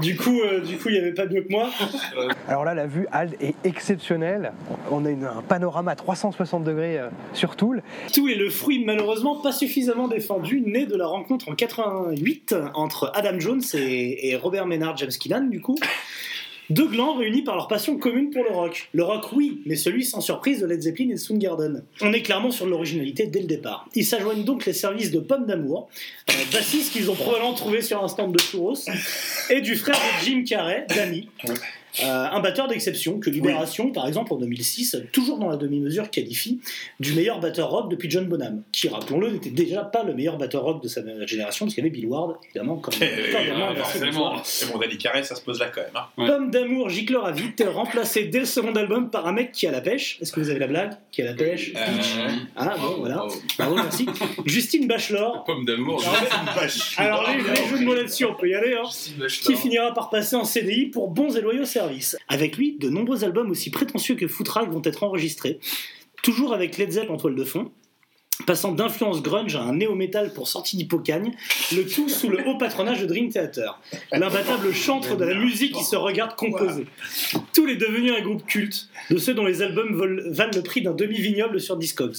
Du 0.00 0.16
coup, 0.16 0.40
euh, 0.40 0.60
du 0.60 0.76
coup, 0.76 0.88
il 0.88 0.92
n'y 0.92 0.98
avait 0.98 1.12
pas 1.14 1.26
mieux 1.26 1.42
que 1.42 1.50
moi. 1.50 1.68
Alors 2.48 2.64
là, 2.64 2.74
la 2.74 2.86
vue 2.86 3.06
Ald 3.10 3.34
est 3.40 3.54
exceptionnelle. 3.64 4.52
On 4.90 5.04
a 5.04 5.10
une- 5.10 5.24
un 5.24 5.42
panorama 5.42 5.90
à 5.92 5.96
360 5.96 6.62
degrés 6.62 6.98
euh, 6.98 7.08
sur 7.32 7.56
Toul. 7.56 7.82
Tool 8.12 8.30
est 8.30 8.36
le 8.36 8.50
fruit 8.50 8.84
malheureusement 8.84 9.40
pas 9.40 9.52
suffisamment 9.52 10.06
défendu, 10.06 10.60
né 10.60 10.86
de 10.86 10.96
la 10.96 11.06
rencontre 11.06 11.48
en 11.48 11.54
88 11.54 12.54
entre 12.74 13.10
Adam 13.14 13.38
Jones 13.40 13.62
et, 13.74 14.28
et 14.30 14.36
Robert 14.36 14.66
Maynard 14.66 14.96
James 14.96 15.10
Keenan, 15.20 15.48
du 15.48 15.60
coup. 15.60 15.76
Deux 16.70 16.86
glands 16.86 17.16
réunis 17.16 17.42
par 17.42 17.56
leur 17.56 17.66
passion 17.66 17.98
commune 17.98 18.30
pour 18.30 18.44
le 18.44 18.50
rock. 18.50 18.88
Le 18.92 19.02
rock, 19.02 19.32
oui, 19.32 19.60
mais 19.66 19.74
celui 19.74 20.04
sans 20.04 20.20
surprise 20.20 20.60
de 20.60 20.66
Led 20.66 20.80
Zeppelin 20.80 21.10
et 21.10 21.14
de 21.14 21.18
Soundgarden. 21.18 21.82
On 22.00 22.12
est 22.12 22.22
clairement 22.22 22.52
sur 22.52 22.66
l'originalité 22.66 23.26
dès 23.26 23.40
le 23.40 23.46
départ. 23.46 23.88
Ils 23.96 24.04
s'ajoignent 24.06 24.44
donc 24.44 24.66
les 24.66 24.72
services 24.72 25.10
de 25.10 25.18
Pomme 25.18 25.46
d'Amour, 25.46 25.88
euh, 26.30 26.32
bassiste 26.52 26.92
qu'ils 26.92 27.10
ont 27.10 27.14
probablement 27.14 27.54
trouvé 27.54 27.82
sur 27.82 28.02
un 28.02 28.06
stand 28.06 28.32
de 28.32 28.38
churros, 28.38 28.76
et 29.50 29.60
du 29.60 29.74
frère 29.74 29.96
de 29.96 30.24
Jim 30.24 30.44
Carrey, 30.44 30.86
Danny. 30.94 31.28
Euh, 32.02 32.26
un 32.30 32.40
batteur 32.40 32.68
d'exception 32.68 33.18
que 33.18 33.30
Libération, 33.30 33.90
par 33.92 34.06
exemple, 34.06 34.32
en 34.32 34.36
2006, 34.36 34.96
toujours 35.12 35.38
dans 35.38 35.48
la 35.48 35.56
demi-mesure, 35.56 36.08
qualifie 36.10 36.60
du 37.00 37.12
meilleur 37.14 37.40
batteur 37.40 37.70
rock 37.70 37.90
depuis 37.90 38.08
John 38.10 38.26
Bonham, 38.26 38.62
qui, 38.72 38.88
rappelons-le, 38.88 39.30
n'était 39.30 39.50
déjà 39.50 39.82
pas 39.82 40.04
le 40.04 40.14
meilleur 40.14 40.36
batteur 40.38 40.62
rock 40.62 40.82
de 40.82 40.88
sa 40.88 41.00
génération, 41.26 41.66
parce 41.66 41.74
qu'il 41.74 41.84
y 41.84 41.86
avait 41.86 41.94
Bill 41.94 42.06
Ward, 42.06 42.36
évidemment, 42.44 42.76
comme, 42.76 42.94
Eh. 43.00 43.32
C'est 44.44 44.70
bon, 44.72 44.78
Danny 44.78 44.98
Carré, 44.98 45.22
ça 45.22 45.34
se 45.34 45.42
pose 45.42 45.58
là 45.58 45.66
quand 45.74 45.80
même. 45.80 45.90
hein. 45.94 46.06
Ouais. 46.18 46.26
Pomme 46.26 46.50
d'amour 46.50 46.88
giclera 46.88 47.32
vite, 47.32 47.62
remplacé 47.72 48.24
dès 48.24 48.40
le 48.40 48.44
second 48.44 48.74
album 48.74 49.10
par 49.10 49.26
un 49.26 49.32
mec 49.32 49.52
qui 49.52 49.66
a 49.66 49.70
la 49.70 49.80
pêche. 49.80 50.18
Est-ce 50.20 50.32
que 50.32 50.40
vous 50.40 50.50
avez 50.50 50.58
la 50.60 50.66
blague? 50.68 50.92
Qui 51.10 51.22
a 51.22 51.26
la 51.26 51.34
pêche? 51.34 51.72
Euh. 51.76 52.28
Ah 52.56 52.74
bon, 52.80 52.96
voilà. 53.00 53.16
bravo. 53.16 53.34
Bravo, 53.58 53.74
merci. 53.76 54.06
Justine 54.46 54.86
Bachelor. 54.86 55.44
Pomme 55.44 55.64
d'amour. 55.64 56.02
Alors, 56.96 57.28
les, 57.30 57.36
les 57.38 57.68
jeux 57.68 57.78
de 57.78 57.84
mots 57.84 57.94
là-dessus, 57.94 58.24
on 58.24 58.34
peut 58.34 58.48
y 58.48 58.54
aller, 58.54 58.74
hein. 58.74 58.84
Justine 58.84 59.14
qui 59.14 59.20
Bachelor. 59.20 59.58
finira 59.60 59.94
par 59.94 60.10
passer 60.10 60.36
en 60.36 60.44
CDI 60.44 60.86
pour 60.86 61.08
bons 61.08 61.36
et 61.36 61.40
loyaux 61.40 61.64
services. 61.64 61.79
Avec 62.28 62.56
lui, 62.56 62.76
de 62.78 62.88
nombreux 62.88 63.24
albums 63.24 63.50
aussi 63.50 63.70
prétentieux 63.70 64.14
que 64.14 64.28
Footrack 64.28 64.70
vont 64.70 64.82
être 64.84 65.02
enregistrés, 65.02 65.58
toujours 66.22 66.52
avec 66.52 66.76
Led 66.78 66.92
Zepp 66.92 67.10
en 67.10 67.16
toile 67.16 67.34
de 67.34 67.44
fond, 67.44 67.70
passant 68.46 68.72
d'influence 68.72 69.22
grunge 69.22 69.56
à 69.56 69.62
un 69.62 69.74
néo-metal 69.74 70.32
pour 70.32 70.48
sortie 70.48 70.76
d'Hippocagne, 70.76 71.32
le 71.74 71.86
tout 71.86 72.08
sous 72.08 72.28
le 72.28 72.46
haut 72.46 72.56
patronage 72.56 73.00
de 73.00 73.06
Dream 73.06 73.30
Theater, 73.30 73.80
l'imbattable 74.12 74.72
chantre 74.72 75.16
de 75.16 75.24
la 75.24 75.34
musique 75.34 75.74
qui 75.74 75.84
se 75.84 75.96
regarde 75.96 76.36
composer. 76.36 76.86
Tout 77.52 77.68
est 77.68 77.76
devenu 77.76 78.12
un 78.12 78.20
groupe 78.20 78.46
culte, 78.46 78.88
de 79.10 79.18
ceux 79.18 79.34
dont 79.34 79.44
les 79.44 79.62
albums 79.62 79.94
valent 80.30 80.52
le 80.54 80.62
prix 80.62 80.82
d'un 80.82 80.94
demi-vignoble 80.94 81.60
sur 81.60 81.76
Discogs. 81.76 82.16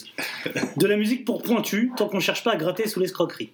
De 0.78 0.88
la 0.88 0.98
musique 0.98 1.26
pour 1.26 1.42
pointu, 1.42 1.92
tant 1.98 2.08
qu'on 2.08 2.20
cherche 2.20 2.44
pas 2.44 2.52
à 2.52 2.56
gratter 2.56 2.88
sous 2.88 3.00
l'escroquerie. 3.00 3.50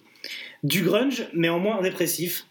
Du 0.62 0.82
grunge, 0.82 1.26
mais 1.32 1.48
en 1.48 1.58
moins 1.58 1.80
dépressif, 1.80 2.46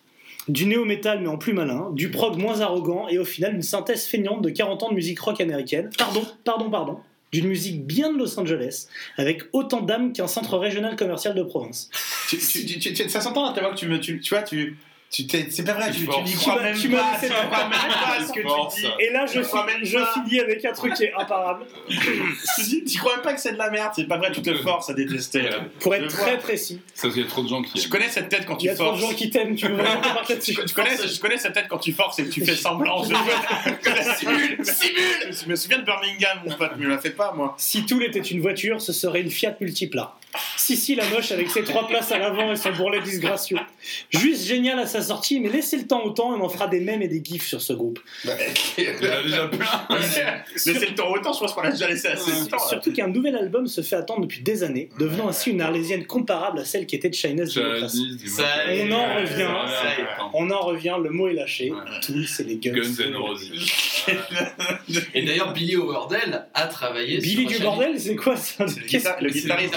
du 0.47 0.65
néo-metal 0.65 1.19
mais 1.21 1.27
en 1.27 1.37
plus 1.37 1.53
malin, 1.53 1.89
du 1.93 2.09
prog 2.09 2.37
moins 2.37 2.61
arrogant 2.61 3.07
et 3.07 3.17
au 3.17 3.25
final 3.25 3.55
une 3.55 3.61
synthèse 3.61 4.05
feignante 4.05 4.41
de 4.41 4.49
40 4.49 4.83
ans 4.83 4.89
de 4.89 4.95
musique 4.95 5.19
rock 5.19 5.41
américaine. 5.41 5.89
Pardon, 5.97 6.23
pardon, 6.43 6.69
pardon. 6.69 6.99
D'une 7.33 7.47
musique 7.47 7.85
bien 7.85 8.13
de 8.13 8.17
Los 8.17 8.39
Angeles, 8.39 8.87
avec 9.17 9.43
autant 9.51 9.81
d'âme 9.81 10.13
qu'un 10.13 10.27
centre 10.27 10.57
régional 10.57 10.95
commercial 10.95 11.35
de 11.35 11.43
province. 11.43 11.89
Tu- 12.29 12.37
tu- 12.37 12.65
tu- 12.65 12.79
tu- 12.79 12.93
tu- 12.93 13.09
ça 13.09 13.19
s'entend 13.19 13.45
à 13.45 13.53
ta 13.53 13.59
voix 13.61 13.71
que 13.71 13.77
tu 13.77 13.87
me. 13.87 13.99
Tu, 13.99 14.21
tu 14.21 14.33
vois, 14.33 14.43
tu. 14.43 14.77
Tu 15.09 15.25
t'es- 15.25 15.47
c'est 15.49 15.63
pas 15.63 15.73
vrai, 15.73 15.89
tu, 15.91 15.99
Tu 15.99 16.05
tu 16.05 16.21
n'y 16.21 16.33
forces. 16.33 16.35
crois 16.35 16.53
Tu 16.53 16.59
m'as- 16.59 16.63
même 16.69 16.77
tu 16.77 16.89
m'as 16.89 16.97
pas. 16.99 17.11
laissé 17.13 17.27
Tu 17.27 17.33
crois 17.47 17.63
même 17.69 17.79
pas 17.79 18.13
à 18.17 18.25
ce 18.27 18.33
que 18.33 18.39
tu 18.73 18.81
dis. 18.81 18.87
Et 18.99 19.09
là, 19.11 19.25
je, 19.25 19.41
Je 19.41 19.97
finis- 20.13 20.39
avec 20.41 20.65
un 20.65 20.73
truc 20.73 20.93
qui 20.95 21.03
est 21.05 21.13
imparable. 21.13 21.65
Tu 21.89 22.83
Tu 22.83 22.99
crois 22.99 23.13
même 23.15 23.21
pas 23.23 23.33
que 23.33 23.39
c'est 23.39 23.53
de 23.53 23.57
la 23.57 23.69
merde, 23.69 23.91
c'est 23.95 24.05
pas 24.07 24.17
vrai, 24.17 24.31
tu 24.31 24.41
te 24.41 24.53
forces 24.55 24.89
à 24.89 24.93
détester. 24.93 25.49
Pour 25.79 25.95
être 25.95 26.11
vois. 26.13 26.25
très 26.25 26.37
précis, 26.37 26.81
Ça, 26.93 27.07
il 27.15 27.21
y 27.21 27.25
a 27.25 27.27
trop 27.27 27.41
de 27.43 27.47
gens 27.47 27.61
qui. 27.61 27.79
Je 27.79 27.87
connais 27.89 28.09
cette 28.09 28.29
tête 28.29 28.45
quand 28.45 28.61
il 28.61 28.65
y 28.65 28.67
tu 28.67 28.73
a 28.73 28.75
trop 28.75 28.85
de 28.85 28.89
forces. 28.99 29.01
gens 29.11 29.13
qui 29.17 29.29
t'aiment, 29.29 29.55
tu 29.55 29.67
veux 29.67 29.75
vraiment 29.75 30.01
là-dessus. 30.27 30.57
Tu 30.67 30.73
connais, 30.73 30.97
je 30.97 31.19
connais 31.19 31.37
cette 31.37 31.53
tête 31.53 31.67
quand 31.69 31.77
tu 31.77 31.93
forces 31.93 32.19
et 32.19 32.25
que 32.25 32.29
tu 32.29 32.43
fais 32.45 32.55
semblant. 32.55 33.03
Je 33.03 33.13
simule, 34.17 34.57
simule. 34.65 35.33
Je 35.43 35.49
me 35.49 35.55
souviens 35.55 35.79
de 35.79 35.83
Birmingham, 35.83 36.39
mon 36.45 36.53
pote, 36.55 36.71
mais 36.77 36.85
je 36.85 36.89
la 36.89 36.97
fais 36.97 37.11
pas, 37.11 37.31
moi. 37.33 37.55
Si 37.57 37.85
Tool 37.85 38.03
était 38.03 38.19
une 38.19 38.41
voiture, 38.41 38.81
ce 38.81 38.91
serait 38.93 39.21
une 39.21 39.31
Fiat 39.31 39.55
Multipla. 39.61 40.15
Sissi 40.57 40.95
la 40.95 41.07
moche 41.09 41.31
avec 41.31 41.49
ses 41.49 41.63
trois 41.63 41.87
places 41.87 42.11
à 42.11 42.17
l'avant 42.19 42.51
et 42.51 42.55
son 42.57 42.71
bourrelet 42.73 43.01
disgracieux. 43.01 43.57
Juste 44.11 44.45
génial 44.45 44.77
à 44.79 44.85
sa 44.85 45.01
sortie, 45.01 45.39
mais 45.39 45.49
laissez 45.49 45.77
le 45.77 45.87
temps 45.87 46.03
au 46.03 46.09
temps 46.11 46.35
et 46.35 46.39
on 46.39 46.43
en 46.43 46.49
fera 46.49 46.67
des 46.67 46.81
mèmes 46.81 47.01
et 47.01 47.07
des 47.07 47.23
gifs 47.23 47.47
sur 47.47 47.61
ce 47.61 47.71
groupe. 47.73 47.99
Plein. 48.23 48.35
Laissez 49.89 50.73
le 50.89 50.95
temps 50.95 51.09
autant, 51.11 51.31
je 51.33 51.39
pense 51.39 51.53
qu'on 51.53 51.61
a 51.61 51.71
déjà 51.71 51.87
laissé 51.87 52.07
assez 52.09 52.29
de 52.31 52.49
temps. 52.49 52.59
Surtout 52.67 52.91
qu'un 52.91 53.07
nouvel 53.07 53.35
album 53.35 53.67
se 53.67 53.81
fait 53.81 53.95
attendre 53.95 54.21
depuis 54.21 54.41
des 54.41 54.63
années, 54.63 54.89
devenant 54.99 55.29
ainsi 55.29 55.51
une 55.51 55.61
arlésienne 55.61 56.05
comparable 56.05 56.59
à 56.59 56.65
celle 56.65 56.85
qui 56.85 56.95
était 56.95 57.11
China's 57.11 57.53
Democracy. 57.53 58.17
Chinese. 58.19 58.35
Ça 58.35 58.43
On 58.69 58.91
en 58.91 59.15
revient. 59.15 59.49
On 60.33 60.51
en 60.51 60.59
revient, 60.61 60.95
le 61.01 61.09
mot 61.09 61.27
est 61.29 61.33
lâché. 61.33 61.71
Ouais. 61.71 61.77
Tool, 62.05 62.25
c'est 62.27 62.43
les 62.45 62.57
Guns. 62.57 62.73
Guns 62.73 63.03
N' 63.05 63.15
Roses. 63.15 63.49
Et 65.13 65.21
d'ailleurs, 65.23 65.53
Billy 65.53 65.75
Howardell 65.75 66.45
a 66.53 66.67
travaillé 66.67 67.17
Billy 67.19 67.31
sur 67.33 67.47
du 67.47 67.53
Chinese- 67.55 67.61
bordel, 67.63 67.99
c'est 67.99 68.15
quoi 68.15 68.35
ça 68.35 68.65
Le 69.21 69.29
guitariste 69.29 69.75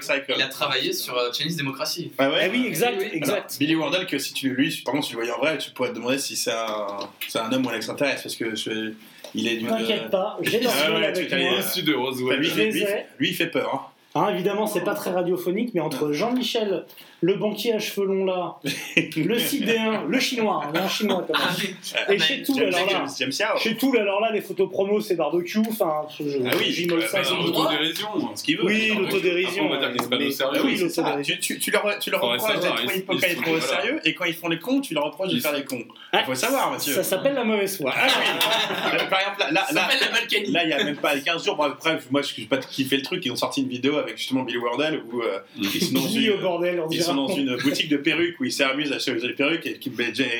Cycle. 0.00 0.32
Il 0.36 0.42
a 0.42 0.48
travaillé 0.48 0.92
sur 0.92 1.16
euh, 1.18 1.30
Chinese 1.32 1.56
Democracy. 1.56 2.12
Ah 2.18 2.30
ouais 2.30 2.36
Ah 2.44 2.48
oui, 2.50 2.64
exact, 2.66 2.94
Oui, 2.98 3.04
oui. 3.10 3.16
exact. 3.18 3.36
Alors, 3.38 3.58
Billy 3.58 3.74
Wardell, 3.74 4.06
que 4.06 4.18
si 4.18 4.32
tu 4.32 4.48
lui, 4.54 4.80
par 4.84 4.92
contre, 4.94 5.04
si 5.04 5.10
tu 5.10 5.16
le 5.16 5.22
voyais 5.22 5.36
en 5.36 5.40
vrai, 5.40 5.58
tu 5.58 5.70
pourrais 5.72 5.90
te 5.90 5.94
demander 5.94 6.18
si 6.18 6.36
c'est 6.36 6.52
un, 6.52 6.98
c'est 7.28 7.38
un 7.38 7.52
homme 7.52 7.66
ou 7.66 7.70
un 7.70 7.74
extraterrestre, 7.76 8.22
parce 8.22 8.36
que 8.36 8.54
je- 8.54 8.92
il 9.34 9.48
est 9.48 9.56
d'une. 9.56 9.68
T'inquiète 9.68 10.10
pas, 10.10 10.38
j'ai 10.42 10.60
leur 10.60 10.72
Ah 10.84 10.90
ouais, 10.92 11.06
avec 11.06 11.30
moi. 11.30 11.38
euh, 11.58 11.82
de 11.82 11.94
Roswell. 11.94 12.38
lui, 12.38 12.46
il 12.48 12.52
fait- 12.52 12.70
Je 12.70 12.76
lui, 12.76 12.80
les 12.84 12.90
ai. 12.90 13.06
lui, 13.18 13.28
il 13.30 13.34
fait 13.34 13.46
peur. 13.48 13.74
hein. 13.74 13.80
Hein, 14.14 14.28
évidemment, 14.34 14.66
c'est 14.66 14.82
pas 14.84 14.94
très 14.94 15.10
radiophonique, 15.10 15.70
mais 15.74 15.80
entre 15.80 16.12
Jean-Michel, 16.12 16.84
le 17.24 17.34
banquier 17.36 17.72
à 17.72 17.78
cheveux 17.78 18.04
longs 18.06 18.24
là, 18.24 18.56
le 19.16 19.38
sidéen, 19.38 20.02
le 20.08 20.18
chinois, 20.20 20.60
hein, 20.66 20.72
un 20.74 20.88
chinois 20.88 21.24
quand 21.26 21.38
même. 21.38 22.14
Et 22.16 22.18
chez 22.18 22.42
James, 22.44 22.72
alors 22.74 22.90
là, 22.92 23.56
chez 23.58 23.76
Toul, 23.76 23.96
alors 23.98 24.20
là, 24.20 24.30
les 24.32 24.40
photos 24.40 24.68
promo, 24.68 25.00
c'est 25.00 25.14
barbecue, 25.14 25.60
enfin, 25.68 26.02
je, 26.18 26.24
Ah 26.44 26.50
oui, 26.58 26.86
bah, 26.88 26.96
bah, 27.12 27.22
doute. 27.22 27.46
L'autodérision. 27.46 28.08
Ce 28.34 28.42
qu'il 28.42 28.58
veut. 28.58 28.64
Oui, 28.66 28.90
Attends, 28.90 29.00
l'autodérision. 29.00 29.64
Après, 29.72 29.76
on 29.76 29.80
va 29.80 29.92
dire 29.92 29.92
qu'ils 29.92 30.78
se 30.78 30.84
au 30.84 30.88
sérieux. 30.88 31.22
Ah. 31.32 31.38
Tu, 31.40 31.70
leur, 31.70 31.98
tu 32.00 32.10
leur 32.10 32.20
Faudrait 32.20 32.38
reproches 32.38 32.60
d'être 32.60 32.74
trop 32.76 32.90
ils- 32.92 32.98
hypocrite 32.98 33.36
ils- 33.38 33.42
trop 33.42 33.60
sérieux, 33.60 34.00
et 34.04 34.14
quand 34.14 34.24
ils 34.24 34.34
font 34.34 34.48
les 34.48 34.58
cons, 34.58 34.80
tu 34.80 34.94
leur 34.94 35.04
reproches 35.04 35.30
de 35.30 35.34
Ils- 35.36 35.40
faire 35.40 35.52
les 35.52 35.64
cons. 35.64 35.84
Ah, 36.12 36.20
Il 36.22 36.26
faut 36.26 36.34
savoir, 36.34 36.72
monsieur. 36.72 36.94
Ça 36.94 37.04
s'appelle 37.04 37.34
la 37.34 37.44
mauvaise 37.44 37.76
foi. 37.78 37.92
Par 39.10 39.20
exemple, 39.20 39.38
là, 39.40 39.50
là, 39.52 39.64
Ça 39.66 39.72
là, 39.74 39.80
s'appelle 39.82 40.00
la 40.00 40.08
Balkany. 40.08 40.50
là, 40.50 40.64
il 40.64 40.70
y 40.70 40.72
a 40.72 40.84
même 40.84 40.96
pas 40.96 41.16
15 41.18 41.44
jours, 41.44 41.56
bref, 41.56 41.72
bref, 41.80 42.06
moi 42.10 42.22
je 42.22 42.40
n'ai 42.40 42.46
pas 42.46 42.58
kiffé 42.58 42.96
le 42.96 43.02
truc, 43.02 43.24
ils 43.24 43.30
ont 43.30 43.36
sorti 43.36 43.62
une 43.62 43.68
vidéo 43.68 43.96
avec 43.98 44.16
justement 44.16 44.42
Billy 44.42 44.58
Wardell 44.58 45.02
où 45.12 45.20
euh, 45.22 45.38
ils 45.56 45.70
sont 45.82 45.94
dans 45.94 46.00
qui 46.00 46.24
une, 46.26 46.32
au 46.32 46.38
bordel, 46.38 46.80
on 46.80 46.86
ils 46.90 46.98
dirait. 46.98 47.04
Sont 47.14 47.26
dans 47.28 47.34
une 47.34 47.56
boutique 47.56 47.88
de 47.88 47.96
perruques 47.96 48.38
où 48.40 48.44
ils 48.44 48.52
s'amusent 48.52 48.92
à 48.92 48.96
acheter 48.96 49.14
des 49.14 49.32
perruques 49.32 49.66
et 49.66 49.78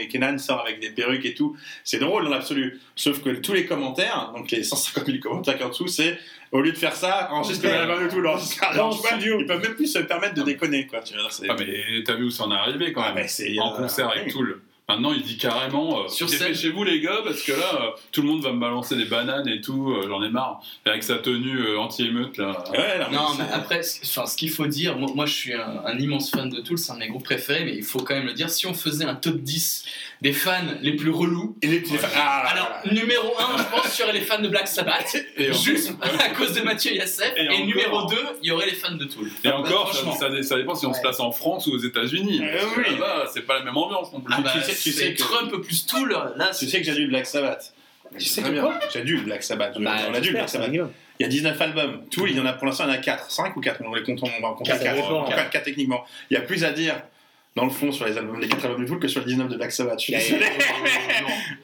Kenan 0.08 0.38
sort 0.38 0.60
avec 0.66 0.80
des 0.80 0.90
perruques 0.90 1.24
et 1.24 1.34
tout. 1.34 1.56
C'est 1.84 1.98
drôle 1.98 2.24
dans 2.24 2.30
l'absolu. 2.30 2.80
Sauf 2.96 3.22
que 3.22 3.30
tous 3.30 3.52
les 3.52 3.66
commentaires, 3.66 4.32
donc 4.36 4.50
les 4.50 4.62
150 4.64 5.06
000 5.06 5.18
commentaires 5.18 5.56
qui 5.56 5.64
en 5.64 5.68
dessous, 5.68 5.86
c'est 5.88 6.18
au 6.50 6.60
lieu 6.60 6.72
de 6.72 6.76
faire 6.76 6.94
ça, 6.94 7.28
enregistre 7.32 7.64
Ouais. 7.66 7.72
la 7.72 7.86
main 7.86 8.02
de 8.04 8.08
tout, 8.10 8.20
l'enregistre. 8.20 8.62
Le 8.74 8.92
studio. 8.92 9.40
Ils 9.40 9.46
peuvent 9.46 9.62
même 9.62 9.74
plus 9.74 9.86
se 9.86 9.98
permettre 10.00 10.34
de 10.34 10.42
déconner, 10.42 10.86
quoi. 10.86 11.00
Tu 11.00 11.14
vois, 11.14 11.30
c'est- 11.30 11.46
Ah, 11.48 11.56
mais 11.58 12.02
t'as 12.04 12.14
vu 12.14 12.24
où 12.24 12.30
ça 12.30 12.44
en 12.44 12.52
est 12.52 12.56
arrivé 12.56 12.92
quand 12.92 13.02
Ah, 13.02 13.12
même 13.14 13.26
En 13.60 13.72
euh, 13.74 13.76
concert 13.76 14.10
avec 14.10 14.26
oui. 14.26 14.32
Tool. 14.32 14.60
Maintenant, 14.88 15.12
il 15.12 15.22
dit 15.22 15.38
carrément 15.38 16.00
euh, 16.04 16.08
Sur. 16.08 16.26
Dépêchez-vous, 16.26 16.82
les 16.84 17.00
gars, 17.00 17.20
parce 17.24 17.40
que 17.42 17.52
là, 17.52 17.80
euh, 17.82 17.90
tout 18.10 18.20
le 18.20 18.28
monde 18.28 18.42
va 18.42 18.52
me 18.52 18.60
balancer 18.60 18.96
des 18.96 19.04
bananes 19.04 19.46
et 19.48 19.60
tout, 19.60 19.90
euh, 19.92 20.06
j'en 20.08 20.22
ai 20.22 20.28
marre. 20.28 20.60
Et 20.84 20.90
avec 20.90 21.02
sa 21.04 21.16
tenue 21.18 21.56
euh, 21.60 21.78
anti-émeute, 21.78 22.36
là. 22.36 22.64
Ouais, 22.72 22.98
non, 22.98 23.06
mais 23.10 23.16
Non, 23.16 23.22
mais 23.38 23.44
après, 23.52 23.82
ce- 23.84 24.00
enfin, 24.04 24.26
ce 24.26 24.36
qu'il 24.36 24.50
faut 24.50 24.66
dire, 24.66 24.98
moi, 24.98 25.10
moi, 25.14 25.24
je 25.26 25.32
suis 25.32 25.54
un, 25.54 25.82
un 25.86 25.98
immense 25.98 26.30
fan 26.30 26.50
de 26.50 26.60
Tool, 26.60 26.78
c'est 26.78 26.90
un 26.90 26.94
de 26.96 27.00
mes 27.00 27.08
groupes 27.08 27.24
préférés, 27.24 27.64
mais 27.64 27.74
il 27.76 27.84
faut 27.84 28.00
quand 28.00 28.14
même 28.14 28.26
le 28.26 28.32
dire, 28.34 28.50
si 28.50 28.66
on 28.66 28.74
faisait 28.74 29.04
un 29.04 29.14
top 29.14 29.36
10 29.36 29.84
des 30.20 30.32
fans 30.32 30.52
les 30.82 30.92
plus 30.94 31.10
relous, 31.10 31.56
Et 31.62 31.68
les 31.68 31.80
petits- 31.80 31.96
Ah, 32.16 32.44
alors 32.48 32.68
numéro 32.92 33.32
1, 33.38 33.58
je 33.58 33.62
pense, 33.70 33.98
il 33.98 34.00
y 34.00 34.04
aurait 34.04 34.12
les 34.12 34.20
fans 34.20 34.40
de 34.42 34.48
Black 34.48 34.68
Sabbath, 34.68 35.16
Et 35.36 35.52
juste 35.52 35.92
à 36.02 36.28
cause 36.30 36.52
de 36.54 36.60
Mathieu 36.62 36.92
Yassef, 36.92 37.32
Et 37.36 37.44
et, 37.44 37.48
encore. 37.50 37.66
numéro 37.66 38.06
2, 38.08 38.16
il 38.42 38.48
y 38.48 38.50
aurait 38.50 38.66
les 38.66 38.74
fans 38.74 38.94
de 38.94 39.04
Tool. 39.04 39.30
Et 39.44 39.48
encore, 39.48 39.92
ça, 39.94 40.02
franchement. 40.02 40.16
ça, 40.36 40.42
ça 40.42 40.56
dépend 40.56 40.74
si 40.74 40.86
on 40.86 40.92
se 40.92 41.00
place 41.00 41.18
en 41.20 41.30
France 41.32 41.66
ou 41.68 41.72
aux 41.72 41.78
États-Unis. 41.78 42.40
Que 42.40 42.78
oui. 42.80 42.98
C'est 43.32 43.42
pas 43.46 43.58
la 43.58 43.64
même 43.64 43.76
ambiance 43.76 44.12
non 44.12 44.20
plus. 44.20 44.34
Ah 44.36 44.40
bah, 44.42 44.52
sais- 44.74 44.90
tu 44.90 44.92
sais 44.92 45.14
que- 45.14 45.18
Trump 45.18 45.52
plus 45.62 45.86
Tool, 45.86 46.10
là, 46.12 46.50
Tu 46.58 46.66
sais 46.66 46.78
que 46.78 46.84
j'ai 46.84 46.94
dû 46.94 47.02
le 47.02 47.08
Black 47.08 47.26
Sabbath. 47.26 47.72
Tu 48.18 48.24
sais 48.26 48.42
bien. 48.42 48.62
quoi 48.62 48.78
J'ai 48.92 49.02
dû 49.04 49.16
le 49.16 49.22
Black 49.22 49.42
Sabbath. 49.42 49.78
Bah, 49.78 49.96
on 50.08 50.14
a 50.14 50.20
dû 50.20 50.32
le 50.32 50.38
j'espère, 50.38 50.40
Black 50.42 50.48
Sabbath. 50.48 50.70
Il 51.18 51.22
y 51.22 51.26
a 51.26 51.28
19 51.28 51.60
albums. 51.60 52.02
Tout, 52.10 52.26
il 52.26 52.36
y 52.36 52.40
en 52.40 52.46
a 52.46 52.52
pour 52.52 52.66
l'instant, 52.66 52.84
il 52.84 52.88
y 52.88 52.90
en 52.90 52.94
a 52.94 52.98
4. 52.98 53.30
5 53.30 53.56
ou 53.56 53.60
4 53.60 53.80
On 53.84 53.94
les 53.94 54.02
compte, 54.02 54.22
en 54.22 54.54
compter 54.54 54.72
Ça 54.72 54.78
4. 54.78 54.96
dépend. 54.96 55.24
4, 55.24 55.50
4 55.50 55.64
techniquement. 55.64 56.04
Il 56.30 56.34
y 56.34 56.36
a 56.36 56.40
plus 56.40 56.64
à 56.64 56.72
dire 56.72 56.96
dans 57.54 57.64
le 57.64 57.70
fond 57.70 57.92
sur 57.92 58.06
les 58.06 58.16
albums, 58.16 58.40
les 58.40 58.48
4 58.48 58.64
albums 58.64 58.82
de 58.82 58.88
Tool 58.88 58.98
que 58.98 59.08
sur 59.08 59.20
le 59.20 59.26
19 59.26 59.48
de 59.48 59.56
Black 59.56 59.72
Sabbath. 59.72 59.98
Je 60.00 60.04
suis 60.04 60.12
désolé. 60.14 60.46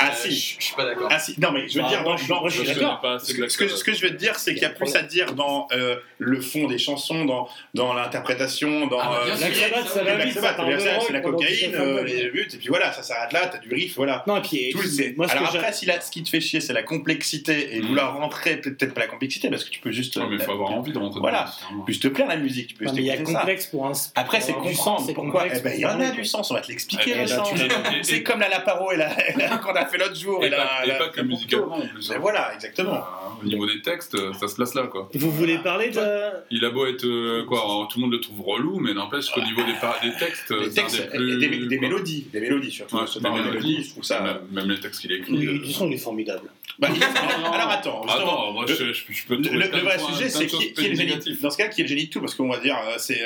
Ah 0.00 0.10
Euh, 0.10 0.14
si. 0.14 0.30
Je 0.30 0.56
je 0.60 0.64
suis 0.66 0.74
pas 0.76 0.84
d'accord. 0.84 1.08
Ah 1.10 1.18
si, 1.18 1.34
non 1.40 1.50
mais 1.50 1.66
je 1.68 1.74
veux 1.76 1.82
Bah, 1.82 1.88
dire, 1.88 2.02
moi, 2.02 2.12
dans, 2.12 2.16
je 2.18 2.32
moi, 2.32 2.48
je 2.48 2.58
suis 2.60 2.66
Je 2.68 2.74
d'accord. 2.78 3.00
ce, 3.20 3.26
ce 3.26 3.32
que- 3.32 3.48
Sabbath. 3.48 3.76
ce 3.78 3.84
que 3.84 3.92
je 3.94 4.02
veux 4.02 4.10
te 4.10 4.16
dire, 4.16 4.36
c'est 4.38 4.52
qu'il 4.54 4.62
y 4.62 4.66
a 4.66 4.70
plus 4.70 4.94
à 4.94 5.02
dire 5.02 5.32
dans 5.34 5.66
euh, 5.72 5.96
le 6.18 6.40
fond 6.40 6.66
des 6.68 6.78
chansons, 6.78 7.24
dans, 7.24 7.48
dans 7.74 7.92
l'interprétation, 7.94 8.86
dans. 8.86 9.00
Ah, 9.00 9.08
bah, 9.10 9.32
euh. 9.32 9.36
Black 9.36 9.54
Sabbath, 9.54 9.88
ça 9.88 10.04
va 10.04 10.14
Black 10.14 10.28
c'est 10.32 11.12
la 11.12 11.20
cocaïne, 11.20 11.70
19 11.70 11.80
euh, 11.80 12.02
les 12.04 12.30
buts, 12.30 12.48
et 12.52 12.56
puis 12.56 12.68
voilà, 12.68 12.92
ça 12.92 13.02
s'arrête 13.02 13.32
là, 13.32 13.46
t'as 13.46 13.58
du 13.58 13.72
riff, 13.74 13.96
voilà. 13.96 14.22
Non, 14.28 14.36
et 14.36 14.42
puis, 14.42 14.70
Tout, 14.72 14.82
c'est- 14.84 15.16
moi, 15.16 15.26
ce 15.26 15.32
Alors 15.32 15.54
après, 15.54 15.72
si 15.72 15.86
là, 15.86 16.00
ce 16.00 16.10
qui 16.10 16.22
te 16.22 16.28
fait 16.28 16.40
chier, 16.40 16.60
c'est 16.60 16.72
la 16.74 16.82
complexité 16.84 17.74
et 17.76 17.80
Mm. 17.80 17.86
vouloir 17.86 18.16
rentrer, 18.16 18.58
peut-être 18.58 18.94
pas 18.94 19.00
la 19.00 19.06
complexité, 19.08 19.48
parce 19.50 19.64
que 19.64 19.70
tu 19.70 19.80
peux 19.80 19.90
juste. 19.90 20.16
Non, 20.16 20.28
mais 20.28 20.36
il 20.36 20.42
faut 20.42 20.52
avoir 20.52 20.70
envie 20.72 20.92
de 20.92 20.98
rentrer 20.98 21.20
Voilà. 21.20 21.50
Juste 21.88 22.02
te 22.02 22.08
plaire 22.08 22.28
la 22.28 22.36
musique, 22.36 22.68
tu 22.68 22.74
peux 22.74 22.84
Non, 22.84 22.90
juste 22.90 23.00
mais 23.00 23.02
il 23.02 23.06
y 23.06 23.10
a 23.10 23.22
complexe 23.22 23.66
pour 23.66 23.86
un. 23.86 23.92
Après, 24.14 24.40
c'est 24.40 24.52
comprendre 24.52 25.12
pourquoi. 25.14 25.46
Eh 25.78 25.80
il 25.80 25.82
y 25.82 25.86
en 25.86 26.00
a 26.00 26.10
du 26.10 26.24
sens, 26.24 26.50
on 26.50 26.54
va 26.54 26.60
te 26.60 26.68
l'expliquer, 26.68 27.12
Eh 27.16 27.20
le 27.22 27.26
sens. 27.26 27.48
et- 27.52 27.64
et- 27.98 28.02
C'est 28.02 28.22
comme 28.22 28.40
la 28.40 28.48
Laparo 28.48 28.92
et 28.92 28.96
la, 28.96 29.10
la- 29.36 29.58
qu'on 29.58 29.74
a 29.74 29.86
fait 29.86 29.98
l'autre 29.98 30.14
jour. 30.16 30.44
Et 30.44 30.50
la- 30.50 30.56
pas, 30.58 30.84
et 30.84 30.88
la- 30.88 30.94
pas 30.96 31.08
que 31.08 31.20
musicalement 31.20 31.76
en 31.76 31.86
plus. 31.86 32.08
Mais 32.10 32.16
hein. 32.16 32.18
voilà, 32.20 32.54
exactement. 32.54 32.94
Euh, 32.96 33.42
Au 33.42 33.46
niveau 33.46 33.66
des 33.66 33.80
textes, 33.82 34.16
ça 34.40 34.48
se 34.48 34.54
place 34.56 34.74
là, 34.74 34.88
quoi. 34.88 35.08
Vous 35.14 35.30
voulez 35.30 35.58
parler 35.58 35.90
de. 35.90 36.00
Il 36.50 36.64
a 36.64 36.70
beau 36.70 36.86
être, 36.86 37.04
euh, 37.06 37.44
quoi, 37.46 37.86
tout 37.90 37.98
le 37.98 38.02
monde 38.06 38.12
le 38.12 38.20
trouve 38.20 38.40
relou, 38.42 38.78
mais 38.80 38.92
n'empêche 38.94 39.30
qu'au 39.30 39.40
niveau 39.42 39.62
des, 39.62 39.72
textes, 40.18 40.52
des 40.52 40.70
plus... 40.70 41.00
et 41.14 41.36
des, 41.48 41.66
des 41.66 41.78
mélodies, 41.78 42.26
des 42.32 42.40
mélodies 42.40 42.70
surtout. 42.70 42.96
Ouais, 42.96 43.06
Ce 43.06 43.18
des 43.18 43.22
par 43.22 43.36
les 43.36 43.42
mélodies, 43.44 43.66
mélodies, 43.68 43.84
je 43.84 43.90
trouve 43.90 44.04
ça. 44.04 44.20
Même, 44.20 44.38
même 44.50 44.70
les 44.70 44.80
textes 44.80 45.00
qu'il 45.00 45.12
écrit. 45.12 45.32
Oui, 45.32 45.46
euh, 45.46 45.58
du 45.64 45.72
son, 45.72 45.86
il 45.88 45.94
est 45.94 45.98
formidable. 45.98 46.50
Bah, 46.78 46.88
il- 46.94 47.02
alors 47.02 47.70
attends, 47.70 48.04
moi 48.52 48.64
le- 48.68 48.74
je, 48.74 48.92
je- 48.92 49.04
je 49.12 49.26
peux 49.26 49.36
Le, 49.36 49.42
le- 49.50 49.58
le 49.58 49.78
vrai 49.80 49.98
sujet, 49.98 50.28
c'est 50.28 50.46
qui, 50.46 50.72
est 50.76 50.88
le 50.88 50.94
génie. 50.94 51.38
Dans 51.42 51.50
ce 51.50 51.56
cas, 51.56 51.68
qui 51.68 51.80
est 51.80 51.84
le 51.84 51.88
génie 51.88 52.06
de 52.06 52.10
tout 52.10 52.20
Parce 52.20 52.34
qu'on 52.34 52.48
va 52.48 52.58
dire, 52.58 52.76
euh, 52.88 52.94
c'est. 52.98 53.20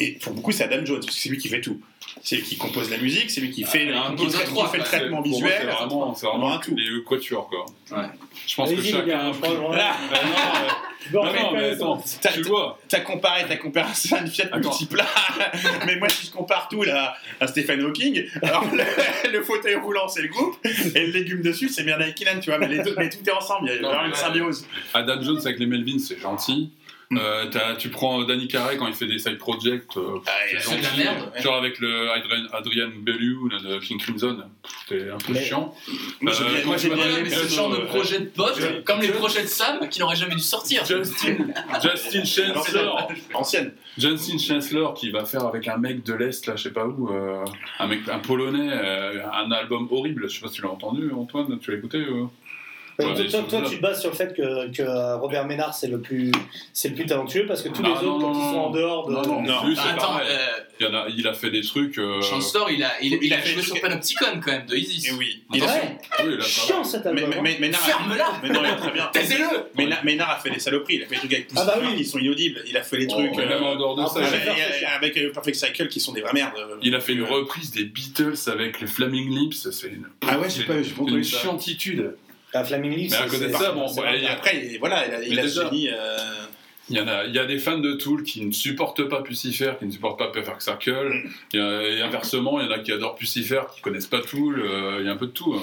Et 0.00 0.12
pour 0.12 0.32
beaucoup, 0.34 0.52
c'est 0.52 0.64
Adam 0.64 0.84
Jones, 0.84 1.00
parce 1.00 1.14
que 1.16 1.20
c'est 1.22 1.28
lui 1.28 1.38
qui 1.38 1.48
fait 1.48 1.60
tout. 1.60 1.80
C'est 2.22 2.36
lui 2.36 2.42
qui 2.42 2.56
compose 2.56 2.90
la 2.90 2.98
musique, 2.98 3.30
c'est 3.30 3.40
lui 3.40 3.50
qui 3.50 3.64
fait, 3.64 3.84
il 3.84 3.90
y 3.90 3.92
a 3.92 4.02
un 4.04 4.14
qui, 4.14 4.24
beau 4.24 4.30
qui 4.30 4.44
trois, 4.44 4.68
fait 4.68 4.78
le 4.78 4.84
traitement 4.84 5.20
visuel. 5.22 5.52
C'est 5.60 5.66
vraiment, 5.66 6.14
c'est 6.14 6.26
Vraiment 6.26 6.38
vraiment 6.48 6.56
un 6.56 6.58
tout. 6.60 6.74
les 6.76 7.04
quatuors, 7.04 7.48
quoi. 7.48 7.64
Ouais. 7.96 8.06
Je 8.46 8.54
pense 8.56 8.70
que 8.72 8.82
chacun. 8.82 9.06
gars, 9.06 9.20
a 9.20 9.26
je 9.32 9.38
pris- 9.38 9.40
parle- 9.40 9.56
Voilà. 9.58 9.90
Euh, 9.90 11.12
non, 11.12 11.52
mais 11.54 11.70
attends, 11.70 12.02
T'as- 12.20 12.32
tu 12.32 12.42
vois. 12.42 12.78
T'as 12.88 13.00
comparé, 13.00 13.44
t'as 13.48 13.56
comparé 13.56 13.88
à 14.12 14.18
une 14.20 14.26
Fiat 14.28 14.48
multiplat. 14.54 15.06
Mais 15.86 15.96
moi, 15.96 16.08
si 16.08 16.26
je 16.26 16.30
compare 16.32 16.68
tout 16.68 16.82
là, 16.82 17.14
à 17.40 17.46
Stephen 17.46 17.80
Hawking, 17.82 18.26
alors 18.42 18.64
le, 18.72 19.30
le 19.30 19.42
fauteuil 19.42 19.76
roulant, 19.76 20.08
c'est 20.08 20.22
le 20.22 20.28
groupe, 20.28 20.58
et 20.64 21.06
le 21.06 21.12
légume 21.12 21.40
dessus, 21.40 21.68
c'est 21.68 21.84
Myrna 21.84 22.10
Keenan, 22.12 22.40
tu 22.40 22.50
vois. 22.50 22.58
Mais, 22.58 22.68
les 22.68 22.82
deux- 22.82 22.94
mais 22.98 23.08
tout 23.08 23.18
est 23.26 23.30
ensemble, 23.32 23.68
il 23.70 23.76
y 23.76 23.78
a 23.78 23.80
Non, 23.82 23.88
vraiment 23.90 24.06
une 24.08 24.14
symbiose. 24.14 24.66
Adam 24.92 25.22
Jones 25.22 25.40
avec 25.44 25.58
les 25.58 25.66
Melvins, 25.66 25.98
c'est 25.98 26.18
gentil. 26.20 26.70
Mm. 27.10 27.16
Euh, 27.18 27.46
t'as- 27.50 27.74
tu 27.76 27.88
prends 27.88 28.22
Danny 28.24 28.48
Carey 28.48 28.76
quand 28.76 28.86
il 28.86 28.92
fait 28.92 29.06
des 29.06 29.18
side 29.18 29.38
projects, 29.38 29.96
euh, 29.96 30.18
Ah, 30.26 30.30
c'est 30.50 30.60
c'est 30.60 30.76
de 30.76 30.82
la 30.82 30.88
gentil. 30.90 30.98
merde. 31.04 31.32
Genre 31.42 31.54
avec 31.56 31.78
le 31.78 32.10
Adrian, 32.10 32.44
Adrian 32.52 32.88
Bellew 33.00 33.48
là, 33.48 33.58
de 33.60 33.78
King 33.78 33.98
Crimson, 33.98 34.36
c'était 34.86 35.08
un 35.08 35.16
peu 35.16 35.32
Mais- 35.32 35.42
chiant. 35.42 35.74
Moi, 36.20 36.32
j'ai 36.32 36.44
Euh, 36.44 36.48
bien- 36.56 36.64
moi, 36.66 36.76
j'ai 36.76 36.90
bien 36.90 37.04
aimé 37.06 37.20
mais 37.24 37.30
ce 37.30 37.48
genre 37.48 37.70
de 37.70 37.78
projet 37.86 38.20
de 38.20 38.26
potes, 38.26 38.84
comme 38.84 39.00
les 39.00 39.06
je- 39.06 39.12
projets 39.12 39.40
de 39.42 39.46
Sam, 39.46 39.88
qui 39.88 40.00
n'auraient 40.00 40.16
jamais 40.16 40.34
dû 40.34 40.42
sortir. 40.42 40.84
Justin, 40.84 41.46
Justin 41.82 42.24
Chancellor, 42.54 43.08
Ancienne. 43.32 43.72
Justin 43.96 44.36
Chancellor 44.36 44.92
qui 44.92 45.10
va 45.10 45.24
faire 45.24 45.46
avec 45.46 45.66
un 45.66 45.78
mec 45.78 46.04
de 46.04 46.12
l'Est, 46.12 46.44
là, 46.46 46.56
je 46.56 46.64
sais 46.64 46.72
pas 46.72 46.84
où, 46.86 47.08
euh, 47.10 47.42
un 47.78 47.86
mec, 47.86 48.00
un 48.06 48.18
polonais, 48.18 48.68
euh, 48.70 49.22
un 49.32 49.50
album 49.50 49.88
horrible, 49.90 50.28
je 50.28 50.34
sais 50.34 50.40
pas 50.42 50.48
si 50.48 50.56
tu 50.56 50.62
l'as 50.62 50.70
entendu, 50.70 51.10
Antoine, 51.16 51.58
tu 51.58 51.70
l'as 51.70 51.78
écouté 51.78 51.98
Euh, 51.98 52.24
Ouais, 53.00 53.14
toi, 53.14 53.24
toi, 53.30 53.60
toi, 53.60 53.68
tu 53.70 53.76
te 53.76 53.80
bases 53.80 54.00
sur 54.00 54.10
le 54.10 54.16
fait 54.16 54.34
que, 54.34 54.72
que 54.72 55.14
Robert 55.20 55.46
Ménard 55.46 55.72
c'est 55.72 55.86
le 55.86 56.00
plus 56.00 56.32
c'est 56.72 56.88
le 56.88 56.96
plus 56.96 57.06
talentueux 57.06 57.46
parce 57.46 57.62
que 57.62 57.68
tous 57.68 57.80
Non, 57.80 57.90
les 57.90 57.94
autres 57.94 58.18
non, 58.18 58.18
quand 58.18 58.34
non, 58.34 58.40
ils 58.40 58.52
sont 58.52 58.58
en 58.58 58.70
dehors 58.70 59.06
de 59.06 59.12
Non, 59.14 59.22
non, 59.22 59.42
Non. 59.42 59.66
lui, 59.68 59.78
attends, 59.78 60.18
euh, 60.18 60.46
Il, 60.80 60.86
a, 60.86 61.06
il 61.16 61.28
a 61.28 61.32
fait 61.32 61.50
des 61.50 61.60
trucs. 61.60 61.96
Euh... 61.98 62.20
Chancellor, 62.22 62.68
il 62.72 62.82
a, 62.82 62.90
il, 63.00 63.12
Il 63.12 63.18
il 63.22 63.32
a 63.32 63.36
a 63.36 63.40
fait 63.40 63.50
joué 63.50 63.62
sur 63.62 63.80
Panopticon 63.80 64.40
quand 64.44 64.50
même, 64.50 64.66
de 64.66 64.74
Isis. 64.74 65.08
Et 65.10 65.12
oui. 65.12 65.44
Il 65.54 65.62
a 65.62 65.66
Ouais. 65.66 65.98
Oui, 66.26 66.42
chiant 66.42 66.82
cet 66.82 67.04
Mais, 67.04 67.10
album. 67.22 67.28
mais, 67.30 67.36
hein. 67.36 67.40
mais, 67.44 67.56
Ménard 67.60 67.80
a- 67.82 67.86
Ferme-la 67.86 68.26
Mais 68.42 68.48
non, 68.48 68.60
il 68.64 68.70
est 68.70 68.76
très 68.76 68.90
bien. 68.90 69.06
Taisez-le 69.12 70.04
Ménard, 70.04 70.30
a 70.30 70.36
fait 70.40 70.50
des 70.50 70.58
saloperies, 70.58 70.96
il 70.96 71.02
a 71.04 71.06
fait 71.06 71.14
des 71.14 71.18
trucs 71.20 71.32
avec 71.34 71.48
Ah 71.54 71.64
bah 71.64 71.78
oui. 71.80 71.98
qui 71.98 72.04
sont 72.04 72.18
inaudibles, 72.18 72.62
il 72.66 72.76
a 72.76 72.82
fait 72.82 72.98
des 72.98 73.06
Oh, 73.10 73.12
trucs. 73.12 73.36
même 73.36 73.62
en 73.62 73.76
dehors 73.76 73.94
de 73.94 74.02
Ah, 74.02 74.06
ça, 74.08 74.20
bah, 74.22 74.26
avec, 74.96 75.16
avec 75.16 75.32
Perfect 75.32 75.56
Cycle 75.56 75.86
qui 75.86 76.00
sont 76.00 76.12
des 76.12 76.20
vraies 76.20 76.32
merdes. 76.32 76.54
il 76.82 76.96
a 76.96 77.00
fait 77.00 77.12
une 77.12 77.22
reprise 77.22 77.70
des 77.70 77.84
Beatles 77.84 78.34
avec 78.48 78.80
les 78.80 78.88
Flaming 78.88 79.30
Lips. 79.38 79.68
C'est 79.70 79.86
une, 79.86 80.08
Ah 80.26 80.36
ouais, 80.40 80.50
j'ai 80.50 80.64
pas- 80.64 80.82
c'est 80.82 80.92
entendu 80.94 81.18
une 81.18 81.22
chiantitude. 81.24 82.16
La 82.54 82.64
Flaming 82.64 82.94
Lips. 82.94 83.10
Mais 83.10 83.16
à 83.16 83.28
côté 83.28 83.46
de 83.48 83.52
ça, 83.52 83.72
bon, 83.72 83.86
Et 84.04 84.26
après, 84.26 84.56
il- 84.56 84.78
voilà, 84.78 85.06
il 85.06 85.14
a, 85.14 85.22
il 85.22 85.34
Mais 85.34 85.40
a 85.40 85.42
ce 85.42 85.48
déjà- 85.48 85.64
génie. 85.70 85.88
euh, 85.90 86.16
Il 86.90 86.96
y, 86.96 87.00
en 87.02 87.06
a, 87.06 87.24
il 87.26 87.34
y 87.34 87.38
a 87.38 87.44
des 87.44 87.58
fans 87.58 87.76
de 87.76 87.92
Tool 87.92 88.22
qui 88.22 88.42
ne 88.46 88.50
supportent 88.50 89.04
pas 89.10 89.20
Pucifer, 89.22 89.72
qui 89.78 89.84
ne 89.84 89.90
supportent 89.90 90.18
pas 90.18 90.28
Perfect 90.28 90.62
Circle. 90.62 91.10
Mm. 91.24 91.30
Il 91.52 91.60
y 91.60 91.62
a- 91.62 91.82
et 91.82 92.00
inversement, 92.00 92.58
il 92.60 92.66
y 92.66 92.68
en 92.68 92.72
a 92.72 92.78
qui 92.78 92.92
adorent 92.92 93.14
Pucifer, 93.14 93.60
qui 93.74 93.82
connaissent 93.82 94.06
pas 94.06 94.22
Tool. 94.22 94.60
euh, 94.60 94.96
Il 95.00 95.06
y 95.06 95.08
a 95.10 95.12
un 95.12 95.16
peu 95.16 95.26
de 95.26 95.32
tout. 95.32 95.54
hein. 95.54 95.62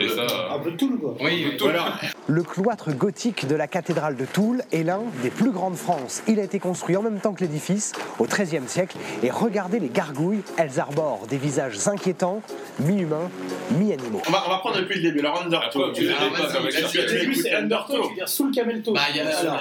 Et 0.00 0.08
ça. 0.08 0.26
Un 0.54 0.58
peu 0.58 0.70
de 0.72 0.76
tout 0.76 0.98
quoi. 0.98 1.14
Oui, 1.20 1.44
oui. 1.50 1.56
Tout. 1.56 1.66
Alors, 1.68 1.92
Le 2.26 2.42
cloître 2.42 2.92
gothique 2.92 3.46
de 3.46 3.54
la 3.56 3.66
cathédrale 3.66 4.16
de 4.16 4.24
Toul 4.24 4.62
est 4.72 4.82
l'un 4.82 5.00
des 5.22 5.30
plus 5.30 5.50
grands 5.50 5.70
de 5.70 5.76
France. 5.76 6.22
Il 6.28 6.38
a 6.40 6.42
été 6.42 6.58
construit 6.58 6.96
en 6.96 7.02
même 7.02 7.20
temps 7.20 7.32
que 7.32 7.40
l'édifice, 7.40 7.92
au 8.18 8.24
XIIIe 8.24 8.66
siècle. 8.66 8.96
Et 9.22 9.30
regardez 9.30 9.78
les 9.78 9.88
gargouilles, 9.88 10.42
elles 10.56 10.80
arborent 10.80 11.26
des 11.28 11.38
visages 11.38 11.86
inquiétants, 11.88 12.42
mi-humains, 12.80 13.30
mi-animaux. 13.72 14.22
on 14.26 14.30
va, 14.30 14.42
on 14.46 14.50
va 14.50 14.58
prendre 14.58 14.78
depuis 14.78 14.96
le 14.96 15.02
début. 15.02 15.20
Alors, 15.20 15.42
Undertow. 15.42 15.84
Au 15.84 15.90
début 15.92 17.34
c'est 17.34 17.54
Undertow, 17.54 18.02
tu 18.02 18.08
veux 18.08 18.14
dire 18.14 18.28
sous 18.28 18.46
le 18.46 18.52
camelto. 18.52 18.92
Bah, 18.92 19.00
il 19.10 19.16
y 19.16 19.20
a. 19.20 19.26
Euh, 19.26 19.56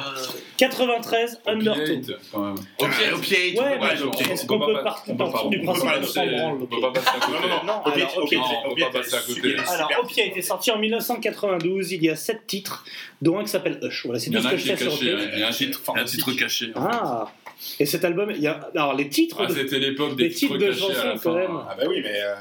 93 0.58 1.39
Undertow. 1.47 1.82
Opiate, 1.82 2.19
quand 2.34 2.39
même. 2.41 2.56
Opiate. 2.80 3.19
Ouais, 3.56 4.32
est-ce 4.32 4.45
qu'on 4.45 4.60
peut 4.60 4.84
partir 4.84 5.15
du 5.15 5.23
principe 5.62 5.65
qu'on 5.65 5.75
s'en 6.06 6.25
branle 6.25 6.58
On 6.62 6.65
peut 6.65 6.82
pas 6.82 6.91
passer 6.91 7.08
à 7.10 7.25
côté. 7.25 7.32
Non, 7.32 7.47
non, 7.47 7.63
non, 7.65 7.82
Opiate, 7.86 8.10
Opiate, 8.17 8.17
ok. 8.17 8.32
Non, 8.34 8.43
on 8.43 8.67
peut 8.67 8.71
Opiate, 8.73 8.91
pas 8.91 8.99
passer 8.99 9.15
à 9.15 9.19
elle 9.19 9.32
est 9.32 9.36
côté. 9.41 9.49
super. 9.58 9.71
Alors, 9.71 9.89
Opiate 10.04 10.29
été 10.30 10.42
sorti 10.42 10.72
en 10.72 10.80
1992, 10.80 11.92
il 11.92 12.04
y 12.04 12.10
a 12.10 12.15
7 12.15 12.48
titres, 12.48 12.86
dont 13.22 13.38
un 13.39 13.44
qui 13.44 13.50
s'appelle 13.50 13.80
Hush. 13.84 14.06
Voilà, 14.06 14.20
c'est 14.20 14.28
Il 14.30 14.34
y 14.34 14.36
tout 14.36 14.39
en 14.39 14.44
ce 14.44 14.48
a 14.48 14.52
que 14.52 14.56
un 14.56 14.58
je 14.60 14.63
qui 14.63 14.70
est 14.72 14.78
sais 14.78 14.89
sur. 14.89 15.04
Il 15.34 15.39
y 15.39 15.44
a 15.44 15.48
un 15.48 15.52
titre, 15.52 15.82
un 15.96 16.04
titre 16.04 16.32
caché. 16.34 16.72
en 16.76 16.82
fait. 16.82 16.98
Ah 17.02 17.32
Et 17.80 17.86
cet 17.86 18.06
album, 18.06 18.32
il 18.32 18.42
y 18.42 18.48
a. 18.48 18.70
Alors, 18.76 18.94
les 18.96 19.10
titres. 19.10 19.38
Ah, 19.48 19.52
c'était 19.54 19.80
l'époque 19.80 20.15
des 20.15 20.30
titres 20.30 20.58
titres 20.58 20.68
de 20.70 20.72
chansons, 20.74 21.20
quand 21.22 21.36
même. 21.36 21.52
Ah 21.70 21.76
bah 21.78 21.84
oui, 21.89 22.00
mais. 22.02 22.22
euh, 22.22 22.36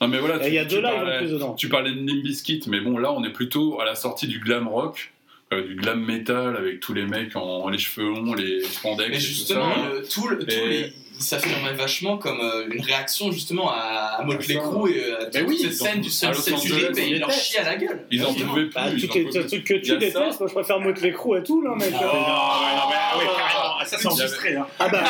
Non 0.00 0.08
mais 0.08 0.18
voilà, 0.18 0.46
Il 0.48 0.54
y 0.54 0.58
a 0.58 0.64
tu, 0.64 0.74
deux 0.76 0.82
lives 0.82 1.18
plus 1.18 1.30
dedans. 1.30 1.54
tu 1.54 1.68
parlais 1.68 1.92
de 1.92 1.96
Limp 1.98 2.22
Bizkit, 2.24 2.62
mais 2.66 2.80
bon 2.80 2.98
là 2.98 3.12
on 3.12 3.22
est 3.22 3.30
plutôt 3.32 3.80
à 3.80 3.84
la 3.84 3.94
sortie 3.94 4.26
du 4.26 4.40
glam 4.40 4.66
rock. 4.68 5.12
euh, 5.52 5.62
du 5.68 5.74
glam 5.76 6.02
metal 6.04 6.56
avec 6.56 6.80
tous 6.80 6.92
les 6.94 7.04
mecs 7.04 7.36
en 7.36 7.68
les 7.68 7.76
cheveux 7.78 8.08
longs, 8.08 8.32
les 8.34 8.62
spandex. 8.62 9.10
Mais 9.10 9.14
et 9.16 9.18
tout 9.18 9.24
justement, 9.26 9.74
ça. 9.74 9.90
le, 9.92 10.02
tout, 10.08 10.26
le, 10.28 10.38
tout 10.38 10.46
Et- 10.50 10.68
les- 10.68 10.92
ça 11.18 11.38
s'affirmait 11.38 11.74
vachement 11.74 12.18
comme 12.18 12.40
euh, 12.40 12.68
une 12.70 12.82
réaction 12.82 13.30
justement 13.30 13.70
à, 13.70 14.16
à 14.18 14.24
Motley 14.24 14.54
Ça. 14.54 14.60
Crue 14.60 14.92
et 14.92 15.12
à 15.12 15.24
toute 15.26 15.48
oui, 15.48 15.58
cette 15.60 15.74
scène 15.74 16.00
du 16.00 16.10
Sunset 16.10 16.52
Angeles, 16.52 16.58
Strip 16.58 16.98
et 16.98 17.02
ils 17.02 17.12
ils 17.12 17.18
leur 17.20 17.30
chient 17.30 17.58
à 17.58 17.64
la 17.64 17.76
gueule. 17.76 18.04
Ils 18.10 18.24
en 18.24 18.32
pouvaient 18.32 18.66
plus. 18.66 18.70
Bah, 18.70 18.88
les 18.90 19.06
trucs 19.08 19.64
que 19.64 19.74
Il 19.74 19.82
tu 19.82 19.96
détestes, 19.98 20.40
moi 20.40 20.48
je 20.48 20.54
préfère 20.54 20.80
Motley 20.80 21.12
Crue 21.12 21.36
à 21.36 21.40
tout 21.42 21.62
là, 21.62 21.74
mec. 21.76 21.90
Non, 21.90 21.98
ouais, 21.98 22.04
non, 22.04 22.88
mais, 22.88 22.96
ah. 22.98 23.72
Ah, 23.82 23.84
ça, 23.84 23.98
c'est 23.98 24.04
Il 24.04 24.08
enregistré. 24.08 24.54
Hein. 24.54 24.66
Ah 24.78 24.88
bah, 24.88 25.02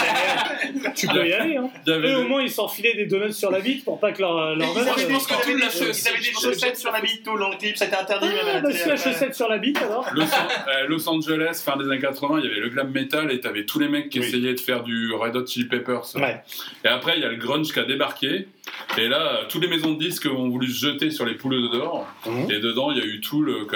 tu 0.95 1.07
peux 1.07 1.27
y 1.27 1.33
aller. 1.33 1.57
Hein. 1.57 1.69
Il 1.87 1.93
Eux, 1.93 2.19
au 2.19 2.25
moins, 2.25 2.43
ils 2.43 2.51
s'enfilaient 2.51 2.95
des 2.95 3.07
donuts 3.07 3.33
sur 3.33 3.51
la 3.51 3.61
bite 3.61 3.85
pour 3.85 4.01
pas 4.01 4.13
que 4.13 4.23
leur, 4.23 4.57
leur 4.57 4.75
meuf, 4.75 4.85
Moi, 4.85 4.95
je 4.97 5.05
euh, 5.05 5.09
pense 5.09 5.27
que 5.27 5.35
tout 5.45 5.57
l'a 5.57 5.69
fait 5.69 5.91
Ils 5.91 6.09
avaient 6.09 6.19
des 6.19 6.33
chaussettes 6.33 6.77
sur 6.79 6.91
la 6.91 7.01
bite 7.01 7.23
tout 7.23 7.37
le 7.37 7.57
clip, 7.59 7.77
c'était 7.77 7.97
interdit 7.97 8.29
même 8.29 8.37
Ah, 8.43 8.53
la 8.55 8.61
bah, 8.61 8.73
si 8.73 8.89
la 8.89 8.97
chaussette 8.97 9.35
sur 9.35 9.49
la 9.49 9.59
bite 9.59 9.77
alors. 9.77 10.09
Los, 10.15 10.23
euh, 10.23 10.87
Los 10.89 11.09
Angeles, 11.09 11.63
fin 11.65 11.77
des 11.77 11.85
années 11.85 12.01
80, 12.01 12.41
il 12.43 12.49
y 12.49 12.51
avait 12.51 12.61
le 12.61 12.69
glam 12.71 12.91
metal 12.91 13.31
et 13.31 13.41
t'avais 13.41 13.65
tous 13.65 13.79
les 13.79 13.89
mecs 13.89 14.09
qui 14.09 14.21
essayaient 14.21 14.55
de 14.55 14.61
faire 14.61 14.83
du 14.83 15.13
Red 15.13 15.37
Hot 15.37 15.47
Chili 15.47 15.67
Peppers. 15.67 15.92
Ouais. 16.17 16.41
Et 16.85 16.89
après, 16.89 17.15
il 17.17 17.23
y 17.23 17.25
a 17.25 17.29
le 17.29 17.37
grunge 17.37 17.73
qui 17.73 17.79
a 17.79 17.85
débarqué. 17.85 18.49
Et 18.97 19.09
là, 19.09 19.19
euh, 19.21 19.45
toutes 19.49 19.63
les 19.63 19.69
maisons 19.69 19.93
de 19.93 19.99
disques 19.99 20.27
ont 20.27 20.49
voulu 20.49 20.69
se 20.69 20.87
jeter 20.87 21.11
sur 21.11 21.25
les 21.27 21.35
pouleux 21.35 21.63
de 21.63 21.69
dehors. 21.69 22.07
Mhm. 22.27 22.51
Et 22.51 22.61
dedans, 22.61 22.91
il 22.93 22.99
y 22.99 23.01
a 23.01 23.05
eu 23.05 23.21
tout 23.21 23.43
le. 23.43 23.67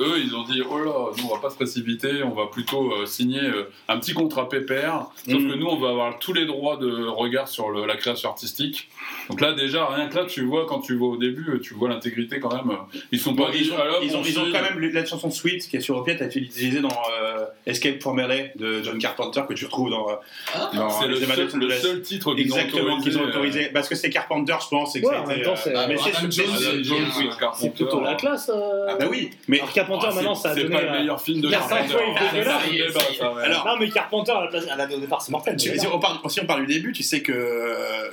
Eux, 0.00 0.20
ils 0.22 0.34
ont 0.34 0.42
dit 0.44 0.62
Oh 0.68 0.78
là, 0.78 1.10
nous, 1.18 1.24
on 1.30 1.34
va 1.34 1.40
pas 1.40 1.50
se 1.50 1.56
précipiter, 1.56 2.22
on 2.22 2.30
va 2.30 2.46
plutôt 2.46 2.92
euh, 2.92 3.06
signer 3.06 3.40
euh, 3.42 3.70
un 3.88 3.98
petit 3.98 4.12
contrat 4.14 4.48
pépère. 4.48 5.06
Sauf 5.28 5.40
Mhm. 5.40 5.50
que 5.50 5.54
nous, 5.56 5.66
on 5.66 5.76
va 5.76 5.90
avoir 5.90 6.18
tous 6.18 6.32
les 6.32 6.44
droits 6.46 6.76
de 6.76 7.06
regard 7.06 7.48
sur 7.48 7.70
le- 7.70 7.86
la 7.86 7.96
création 7.96 8.30
artistique. 8.30 8.88
Donc 9.30 9.40
là, 9.40 9.52
déjà, 9.52 9.86
rien 9.86 10.08
que 10.08 10.16
là, 10.16 10.24
tu 10.24 10.42
vois, 10.44 10.66
quand 10.66 10.80
tu 10.80 10.96
vois 10.96 11.08
au 11.08 11.16
début, 11.16 11.60
tu 11.62 11.74
vois 11.74 11.88
l'intégrité 11.88 12.40
quand 12.40 12.54
même. 12.54 12.76
Ils 13.12 13.20
sont 13.20 13.32
Bon, 13.32 13.44
pas 13.46 13.50
ils, 13.54 13.72
ont, 13.72 13.78
là, 13.78 13.84
ils, 14.02 14.14
ont, 14.16 14.20
bon, 14.20 14.24
ils 14.26 14.38
ont 14.38 14.44
si. 14.46 14.52
quand 14.52 14.62
même 14.62 14.78
lu- 14.78 14.90
la 14.92 15.04
chanson 15.04 15.30
Sweet 15.30 15.68
qui 15.68 15.76
est 15.76 15.80
sur 15.80 15.96
Opiate 15.96 16.20
a 16.22 16.26
été 16.26 16.40
utilisée 16.40 16.80
dans 16.80 16.88
euh, 17.22 17.44
Escape 17.66 18.00
from 18.02 18.18
LA 18.18 18.48
de 18.56 18.82
John 18.82 18.98
Carpenter 18.98 19.42
que 19.48 19.54
tu 19.54 19.64
retrouves 19.66 19.90
dans, 19.90 20.08
euh, 20.10 20.14
Ah, 20.54 20.70
dans 20.74 20.90
C'est 20.90 21.06
le 21.08 21.16
seul, 21.16 21.26
le 21.66 21.74
seul 21.74 22.02
titre 22.02 22.34
qu'ils 22.34 22.52
ont 22.52 22.56
Exactement, 22.56 22.82
autorisé. 22.94 23.10
qu'ils 23.10 23.18
ont 23.18 23.22
euh, 23.24 23.28
autorisé. 23.28 23.70
Parce 23.72 23.88
que 23.88 23.94
c'est 23.94 24.10
Carpenter, 24.10 24.54
je 24.62 24.68
pense. 24.68 24.96
et 24.96 25.00
que 25.00 25.06
Ouais, 25.06 25.12
ça 25.14 25.18
a 25.18 25.22
en 25.22 25.24
été, 25.26 25.34
même 25.36 25.44
temps, 25.44 25.52
euh, 25.52 25.56
c'est- 25.62 25.74
Ah, 25.74 25.86
mais 25.88 25.96
c'est 25.96 26.12
c'est- 26.12 26.30
c'est. 26.30 27.60
C'est 27.60 27.74
plutôt 27.74 28.00
la 28.02 28.14
classe. 28.14 28.50
euh. 28.54 28.86
Ah 28.88 28.96
bah 28.98 29.06
oui, 29.10 29.30
mais 29.48 29.58
Alors 29.60 29.72
Carpenter, 29.72 30.06
Ah, 30.10 30.14
maintenant, 30.14 30.34
c'est- 30.34 30.42
ça 30.42 30.50
a 30.50 30.54
C'est 30.54 30.62
donné. 30.64 30.74
pas 30.76 30.82
le 30.82 30.90
meilleur 30.98 31.20
film 31.20 31.40
de 31.40 31.50
Carpenter. 31.50 31.94
Ah, 32.16 32.60
c'est. 32.70 33.20
Alors, 33.44 33.66
Non, 33.66 33.76
mais 33.78 33.88
Carpenter, 33.90 34.32
à 34.32 34.40
la, 34.42 34.46
place, 34.48 34.64
à 34.68 34.76
la 34.76 34.84
au 34.94 34.98
départ, 34.98 35.22
c'est 35.22 35.32
mortel. 35.32 35.58
Si, 35.58 35.70
on 35.92 35.98
parle, 35.98 36.18
si 36.28 36.40
on 36.40 36.46
parle 36.46 36.66
du 36.66 36.74
début, 36.74 36.92
tu 36.92 37.02
sais 37.02 37.20
que, 37.22 37.32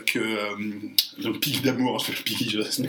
que 0.05 0.19
euh, 0.19 0.55
donc 1.19 1.39
pic 1.39 1.61
d'amour, 1.61 1.99
je 1.99 2.11
pic, 2.21 2.49
je 2.49 2.59
Pomme 2.59 2.87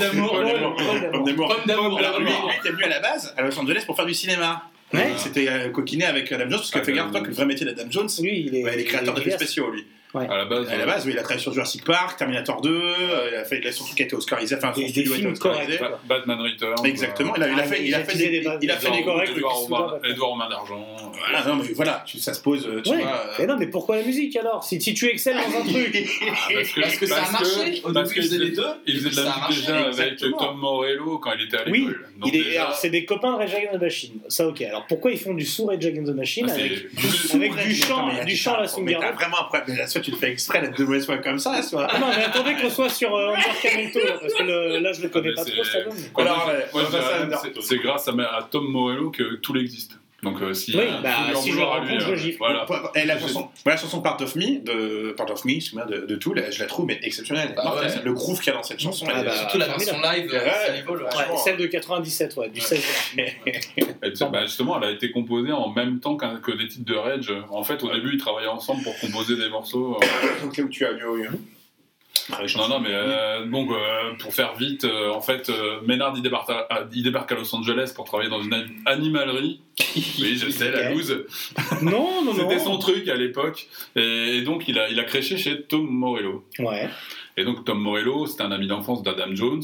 d'amour. 0.00 0.32
Pomme 0.32 0.44
d'amour. 0.44 0.76
d'amour. 1.24 1.48
Pomme 1.48 1.56
d'amour, 1.66 1.98
Alors, 1.98 2.18
lui, 2.18 2.26
d'amour. 2.26 2.48
lui 2.50 2.56
était 2.58 2.70
venu 2.70 2.84
à 2.84 2.88
la 2.88 3.00
base 3.00 3.34
à 3.36 3.42
Los 3.42 3.58
Angeles 3.58 3.82
pour 3.86 3.96
faire 3.96 4.06
du 4.06 4.14
cinéma. 4.14 4.62
Ouais. 4.92 5.10
Il 5.12 5.18
s'était 5.18 5.48
euh, 5.48 5.70
coquiné 5.70 6.04
avec 6.04 6.30
Adam 6.30 6.44
Jones 6.50 6.58
parce 6.58 6.70
que 6.70 6.78
Ah, 6.78 6.84
fais 6.84 6.92
gaffe 6.92 7.10
toi 7.10 7.20
que 7.20 7.28
le 7.28 7.32
vrai 7.34 7.46
métier 7.46 7.66
d'Adam 7.66 7.84
Jones, 7.90 8.08
Lui, 8.20 8.40
il 8.46 8.54
est. 8.54 8.62
ouais, 8.64 8.74
il 8.74 8.80
est 8.80 8.84
créateur 8.84 9.14
il 9.20 9.28
est 9.28 9.32
spéciaux 9.32 9.70
lui. 9.70 9.84
À 10.20 10.36
la 10.38 10.44
base, 10.44 10.68
À 10.68 10.76
la 10.76 10.86
base, 10.86 11.04
oui, 11.06 11.12
il 11.12 11.18
a 11.18 11.22
travaillé 11.22 11.40
sur 11.42 11.52
Jurassic 11.52 11.84
Park, 11.84 12.16
Terminator 12.18 12.60
2, 12.60 12.70
euh, 12.70 13.28
il 13.32 13.36
a 13.36 13.44
fait 13.44 13.58
il 13.58 13.66
a 13.66 13.70
a 13.70 14.02
été 14.02 14.14
Oscarisé, 14.14 14.54
enfin 14.56 14.72
son 14.74 14.80
Des- 14.80 14.86
des 14.86 14.92
studio 14.92 15.12
a 15.12 15.14
été 15.16 15.20
films 15.22 15.32
Oscarisé. 15.32 15.78
Ba- 15.78 16.00
Batman 16.08 16.40
Returns. 16.40 16.84
Exactement, 16.86 17.34
il 17.36 17.42
a, 17.42 17.48
il 17.48 17.54
a 17.54 17.56
Ah, 17.58 17.62
fait, 17.64 17.84
il 17.84 17.94
a 17.94 18.04
fait 18.04 18.18
des, 18.18 18.40
bases. 18.42 18.58
il 18.62 18.70
a 18.70 18.76
fait 18.76 18.90
des 18.90 19.02
corrects, 19.04 19.30
Edouard, 19.36 20.36
mains 20.36 20.48
d'argent. 20.48 20.86
Voilà, 21.18 21.44
non 21.46 21.56
mais 21.56 21.72
voilà, 21.74 22.02
tu- 22.06 22.18
ça 22.18 22.34
se 22.34 22.40
pose, 22.40 22.68
tu 22.84 22.90
Ouais. 22.90 22.98
vois. 22.98 23.06
euh, 23.12 23.34
Mais 23.38 23.46
non, 23.46 23.56
mais 23.58 23.66
pourquoi 23.66 23.96
la 23.96 24.02
musique 24.02 24.36
alors? 24.36 24.62
Si, 24.64 24.80
si 24.80 24.94
tu 24.94 25.06
excelles 25.08 25.36
dans 25.36 25.58
un 25.58 25.62
truc. 25.72 26.08
Parce 26.54 26.72
que, 26.72 26.80
Parce 26.80 26.96
que 26.96 27.06
ça 27.06 27.22
a 27.24 27.30
marché. 27.32 27.80
Au 27.84 27.92
parce 27.92 28.08
début, 28.10 28.22
faisaient 28.22 28.38
les 28.38 28.50
deux. 28.50 28.62
Il 28.86 29.00
faisait 29.00 29.20
de 29.20 29.26
la 29.26 29.32
a 29.32 29.48
musique 29.48 29.62
déjà 29.66 29.78
avec. 29.86 30.18
Tom 30.18 30.58
Morello 30.58 31.18
quand 31.18 31.32
il 31.38 31.46
était 31.46 31.56
à 31.58 31.62
Oui, 31.68 31.88
l'école. 32.22 32.56
Alors, 32.58 32.74
c'est 32.74 32.90
des 32.90 33.04
copains 33.04 33.32
de 33.32 33.36
Rage 33.38 33.54
Against 33.54 33.78
the 33.78 33.80
Machine. 33.82 34.20
Ça, 34.28 34.46
ok. 34.46 34.62
Alors 34.62 34.86
pourquoi 34.86 35.10
ils 35.12 35.18
font 35.18 35.34
du 35.34 35.44
sourd 35.46 35.68
Rage 35.68 35.84
Against 35.86 36.10
the 36.12 36.14
Machine 36.16 36.46
ah, 36.48 36.52
avec, 36.54 36.90
du 37.66 37.74
chant, 37.74 38.08
du 38.24 38.36
chant 38.36 38.52
à 38.54 38.56
la 38.56 38.62
Mais 38.62 38.68
Soundgarden 38.68 39.00
t'as 39.10 39.12
vraiment 39.12 39.40
un 39.40 39.44
problème, 39.44 39.76
tu 40.04 40.10
le 40.12 40.16
fais 40.16 40.30
exprès 40.30 40.60
d'être 40.60 40.78
de 40.78 40.84
mauvaise 40.84 41.06
foi 41.06 41.18
comme 41.18 41.38
ça, 41.38 41.60
soit. 41.62 41.86
Ah 41.90 41.98
non, 41.98 42.08
mais 42.16 42.24
attendez 42.24 42.54
qu'on 42.54 42.70
soit 42.70 42.88
sur 42.90 43.14
euh, 43.14 43.30
Under 43.34 43.60
Camento, 43.62 43.98
là, 43.98 44.18
parce 44.20 44.34
que 44.34 44.42
le- 44.42 44.78
là, 44.78 44.92
je 44.92 45.02
le 45.02 45.08
connais 45.08 45.30
Ah, 45.32 45.36
pas 45.40 45.44
mais 45.44 45.50
trop, 45.52 45.64
c'est- 45.64 45.72
ça 45.72 45.84
donne. 45.84 45.94
Ouais, 47.54 47.60
c'est 47.60 47.78
grâce 47.78 48.08
à, 48.08 48.12
à 48.12 48.42
Tom 48.50 48.66
Morello 48.70 49.10
que 49.10 49.36
tout 49.36 49.56
existe. 49.56 49.98
Donc 50.24 50.42
euh, 50.42 50.52
si, 50.54 50.76
Oui, 50.76 50.84
bah, 51.02 51.10
si 51.36 51.52
je 51.52 51.60
rencontre, 51.60 52.00
je 52.00 52.06
euh, 52.06 52.10
le 52.10 52.16
gifle. 52.16 52.38
Voilà. 52.38 52.66
Et 52.94 53.04
la 53.04 53.18
chanson, 53.18 53.48
voilà, 53.64 53.76
la 53.76 53.82
chanson 53.82 54.00
Part 54.00 54.20
of 54.20 54.34
Me, 54.36 54.58
de 54.64 55.12
Part 55.12 55.30
of 55.30 55.44
Me, 55.44 55.52
de, 55.86 56.06
de 56.06 56.16
Tool, 56.16 56.42
je 56.50 56.58
la 56.60 56.66
trouve 56.66 56.86
mais 56.86 56.98
exceptionnelle. 57.02 57.52
Bah 57.56 57.76
ouais. 57.80 57.88
Le 58.04 58.12
groove 58.12 58.38
qu'il 58.40 58.48
y 58.52 58.54
a 58.54 58.58
dans 58.58 58.62
cette 58.62 58.80
chanson, 58.80 59.06
Ah 59.08 59.12
elle 59.16 59.22
est- 59.22 59.28
bah, 59.28 59.36
Surtout 59.36 59.58
la 59.58 59.66
version 59.66 59.96
live, 60.00 60.30
Ouais. 60.32 60.98
Ouais, 60.98 61.36
celle 61.44 61.56
de 61.56 61.66
97, 61.66 62.36
ouais, 62.36 62.48
du 62.48 62.60
16 62.60 62.82
Et 63.16 64.10
tu 64.10 64.16
sais, 64.16 64.24
bah, 64.30 64.44
justement, 64.46 64.78
elle 64.80 64.88
a 64.88 64.90
été 64.92 65.10
composée 65.10 65.52
en 65.52 65.70
même 65.70 66.00
temps 66.00 66.16
que 66.16 66.52
des 66.56 66.68
titres 66.68 66.84
de 66.90 66.94
Rage. 66.96 67.32
En 67.50 67.62
fait, 67.64 67.82
au 67.82 67.92
début, 67.92 68.14
ils 68.14 68.18
travaillaient 68.18 68.48
ensemble 68.48 68.82
pour 68.82 68.98
composer 68.98 69.36
des 69.36 69.48
morceaux. 69.48 69.98
euh, 70.02 70.40
Donc 70.42 70.56
là 70.56 70.64
où 70.64 70.68
tu 70.68 70.84
as 70.86 70.92
eu. 70.92 71.28
Non, 72.56 72.68
non, 72.68 72.80
mais 72.80 72.88
euh, 72.92 73.44
donc 73.44 73.70
euh, 73.70 74.14
pour 74.18 74.32
faire 74.34 74.54
vite, 74.54 74.84
euh, 74.84 75.10
en 75.12 75.20
fait, 75.20 75.50
Ménard 75.86 76.14
il 76.16 76.22
débarque, 76.22 76.48
à, 76.48 76.86
il 76.92 77.02
débarque 77.02 77.30
à 77.32 77.34
Los 77.34 77.54
Angeles 77.54 77.92
pour 77.94 78.06
travailler 78.06 78.30
dans 78.30 78.40
une 78.40 78.54
ani- 78.54 78.72
animalerie. 78.86 79.60
oui, 79.96 80.36
je 80.38 80.48
sais, 80.48 80.70
la 80.70 80.90
loose. 80.90 81.24
Non, 81.82 82.22
non, 82.24 82.32
non. 82.32 82.34
C'était 82.34 82.60
son 82.60 82.78
truc 82.78 83.08
à 83.08 83.14
l'époque. 83.16 83.68
Et, 83.96 84.40
donc, 84.42 84.68
il 84.68 84.78
a, 84.78 84.88
il 84.88 84.98
a 85.00 85.04
créché 85.04 85.36
chez 85.36 85.62
Tom 85.62 85.86
Morello. 85.86 86.44
Ouais. 86.60 86.88
Et 87.36 87.44
donc, 87.44 87.64
Tom 87.64 87.78
Morello, 87.80 88.26
c'était 88.26 88.44
un 88.44 88.52
ami 88.52 88.68
d'enfance 88.68 89.02
d'Adam 89.02 89.34
Jones. 89.34 89.62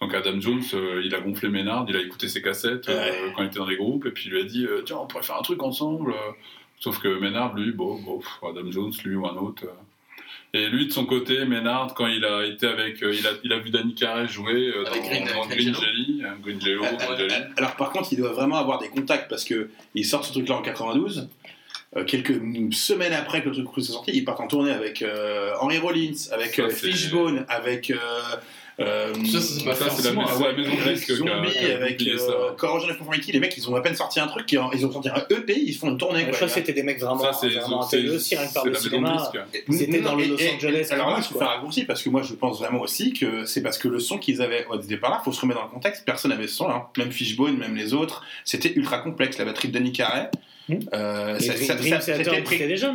Donc, 0.00 0.14
Adam 0.14 0.40
Jones, 0.40 0.62
euh, 0.74 1.02
il 1.04 1.14
a 1.14 1.20
gonflé 1.20 1.48
Ménard, 1.48 1.84
il 1.88 1.96
a 1.96 2.00
écouté 2.00 2.28
ses 2.28 2.40
cassettes 2.40 2.88
euh, 2.88 3.04
Ouais. 3.26 3.32
quand 3.36 3.42
il 3.42 3.46
était 3.48 3.58
dans 3.58 3.66
les 3.66 3.76
groupes, 3.76 4.06
et 4.06 4.10
puis 4.12 4.24
il 4.26 4.32
lui 4.32 4.40
a 4.40 4.44
dit 4.44 4.64
euh, 4.64 4.82
Tiens, 4.86 4.96
on 5.02 5.06
pourrait 5.06 5.22
faire 5.24 5.38
un 5.38 5.42
truc 5.42 5.62
ensemble. 5.62 6.14
Sauf 6.80 6.98
que 7.00 7.08
Ménard, 7.20 7.54
lui, 7.54 7.70
bon, 7.72 8.00
bon, 8.00 8.20
Adam 8.48 8.70
Jones, 8.70 8.92
lui 9.04 9.14
ou 9.16 9.26
un 9.26 9.36
autre. 9.36 9.64
Euh. 10.54 10.58
Et 10.58 10.68
lui, 10.68 10.86
de 10.86 10.92
son 10.92 11.06
côté, 11.06 11.44
Ménard, 11.44 11.94
quand 11.94 12.06
il 12.06 12.24
a 12.24 12.44
été 12.44 12.66
avec. 12.66 13.02
euh, 13.02 13.14
il, 13.14 13.26
a, 13.26 13.30
il 13.44 13.52
a 13.52 13.58
vu 13.58 13.70
Danny 13.70 13.94
Carey 13.94 14.28
jouer 14.28 14.68
euh, 14.74 14.84
dans, 14.84 14.90
Avec 14.90 15.02
Green- 15.04 15.24
dans 15.24 15.46
Green 15.46 15.72
Green 15.72 15.74
Jelly. 15.74 16.22
hein, 16.24 16.34
Green 16.42 16.60
Jello, 16.60 16.82
Green 16.82 17.18
Jelly. 17.18 17.34
Alors 17.56 17.76
par 17.76 17.90
contre, 17.90 18.08
il 18.12 18.18
doit 18.18 18.32
vraiment 18.32 18.56
avoir 18.56 18.78
des 18.78 18.88
contacts 18.88 19.28
parce 19.30 19.44
que 19.44 19.70
il 19.94 20.04
sort 20.04 20.24
ce 20.24 20.32
truc-là 20.32 20.56
en 20.56 20.62
92. 20.62 21.28
Euh, 21.94 22.04
quelques 22.04 22.40
semaines 22.72 23.12
après 23.12 23.42
que 23.42 23.50
le 23.50 23.54
truc 23.54 23.68
soit 23.74 23.82
sorti, 23.94 24.12
ils 24.14 24.24
partent 24.24 24.40
en 24.40 24.46
tournée 24.48 24.70
avec 24.70 25.02
euh, 25.02 25.52
Henry 25.60 25.76
Rollins, 25.76 26.12
avec 26.32 26.54
Ça, 26.54 26.62
euh, 26.62 26.70
c'est- 26.70 26.86
Fishbone, 26.90 27.44
avec 27.50 27.90
euh, 27.90 27.96
euh, 28.80 29.12
Ça, 29.12 29.64
m'a 29.66 29.74
fait 29.74 29.84
Ça, 29.84 29.90
c'est 29.90 30.04
la, 30.04 30.08
un 30.08 30.12
mais- 30.14 30.22
mois, 30.22 30.30
c'est 30.34 30.40
la 30.42 30.48
ouais. 30.48 30.56
maison 30.56 30.72
a- 30.72 31.16
Zombie, 31.16 31.58
avec 31.58 32.02
euh. 32.02 32.52
Corrosion 32.56 32.88
of 32.88 32.96
Conformity, 32.96 33.32
les 33.32 33.40
mecs 33.40 33.54
ils 33.58 33.68
ont 33.68 33.76
à 33.76 33.82
peine 33.82 33.94
sorti 33.94 34.20
un 34.20 34.26
truc, 34.26 34.50
ils 34.50 34.58
ont 34.86 34.90
sorti 34.90 35.10
un 35.10 35.22
EP, 35.28 35.54
ils 35.54 35.74
font 35.74 35.90
une 35.90 35.98
tournée. 35.98 36.20
Je 36.20 36.24
quoi. 36.28 36.34
crois 36.36 36.46
que 36.48 36.54
c'était 36.54 36.72
des 36.72 36.82
mecs 36.82 36.98
vraiment, 36.98 37.20
Ça, 37.20 37.32
c'est 37.34 37.50
c'est- 37.50 38.08
aussi, 38.08 38.36
rien 38.36 38.46
que 38.48 38.54
par 38.54 38.62
c'est 38.62 38.68
le 38.70 38.74
la 38.74 39.00
maison 39.00 39.12
de 39.12 39.18
cinéma. 39.68 39.82
étaient 39.84 40.00
dans 40.00 40.14
le 40.14 40.24
Los 40.24 40.36
Angeles 40.54 40.88
Alors 40.92 41.10
là, 41.10 41.16
Times, 41.16 41.24
je 41.30 41.38
fais 41.38 41.44
un 41.44 41.46
raccourci 41.48 41.84
parce 41.84 42.02
que 42.02 42.08
moi 42.08 42.22
je 42.22 42.32
pense 42.32 42.58
vraiment 42.58 42.80
aussi 42.80 43.12
que 43.12 43.44
c'est 43.44 43.60
parce 43.62 43.76
que 43.76 43.88
le 43.88 44.00
son 44.00 44.16
qu'ils 44.16 44.40
avaient 44.40 44.64
au 44.70 44.78
départ 44.78 45.10
là, 45.10 45.20
faut 45.22 45.32
se 45.32 45.42
remettre 45.42 45.60
dans 45.60 45.66
le 45.66 45.72
contexte, 45.72 46.06
personne 46.06 46.30
n'avait 46.30 46.46
ce 46.48 46.54
son 46.54 46.68
là, 46.68 46.88
même 46.96 47.12
Fishbone, 47.12 47.58
même 47.58 47.76
les 47.76 47.92
autres, 47.92 48.24
c'était 48.46 48.72
ultra 48.76 49.00
complexe. 49.00 49.36
La 49.36 49.44
batterie 49.44 49.68
de 49.68 49.74
Danny 49.74 49.92
Carey, 49.92 50.30
Hmm. 50.68 50.74
euh, 50.94 51.38
ça- 51.40 51.54
Theater 51.54 52.02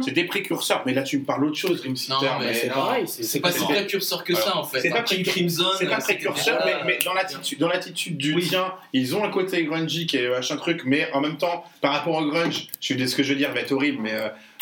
c'était 0.01 0.23
précurseur, 0.23 0.83
mais 0.85 0.93
là 0.93 1.03
tu 1.03 1.19
me 1.19 1.25
parles 1.25 1.43
autre 1.45 1.57
chose, 1.57 1.79
Dream 1.81 1.95
Non, 2.09 2.19
Theater, 2.19 2.39
mais 2.39 2.53
c'est 2.53 2.67
pareil, 2.69 3.05
C'est 3.07 3.39
pas 3.41 3.51
si 3.51 3.63
précurseur 3.65 4.23
que 4.23 4.33
ça 4.35 4.55
en 4.57 4.63
fait. 4.63 4.79
C'est 4.81 4.89
pas 4.89 5.01
précurseur- 5.01 5.33
Crimson. 5.33 5.63
C'est 5.77 5.87
pas 5.87 5.97
précurseur, 5.97 6.63
mais, 6.85 6.97
dans 7.03 7.13
l'attitude, 7.13 7.59
dans 7.59 7.67
l'attitude 7.67 8.17
du 8.17 8.35
tien, 8.39 8.73
ils 8.93 9.15
ont 9.15 9.23
un 9.23 9.29
côté 9.29 9.63
grungy 9.65 10.05
qui 10.07 10.17
est 10.17 10.29
machin 10.29 10.55
truc, 10.55 10.83
mais 10.85 11.09
en 11.13 11.19
même 11.21 11.37
temps, 11.37 11.65
par 11.81 11.91
rapport 11.93 12.15
au 12.15 12.25
grunge, 12.25 12.67
je 12.79 12.85
suis 12.93 13.07
ce 13.07 13.15
que 13.15 13.23
je 13.23 13.29
veux 13.33 13.37
dire 13.37 13.51
va 13.53 13.59
être 13.59 13.71
horrible, 13.73 13.99
mais 14.01 14.13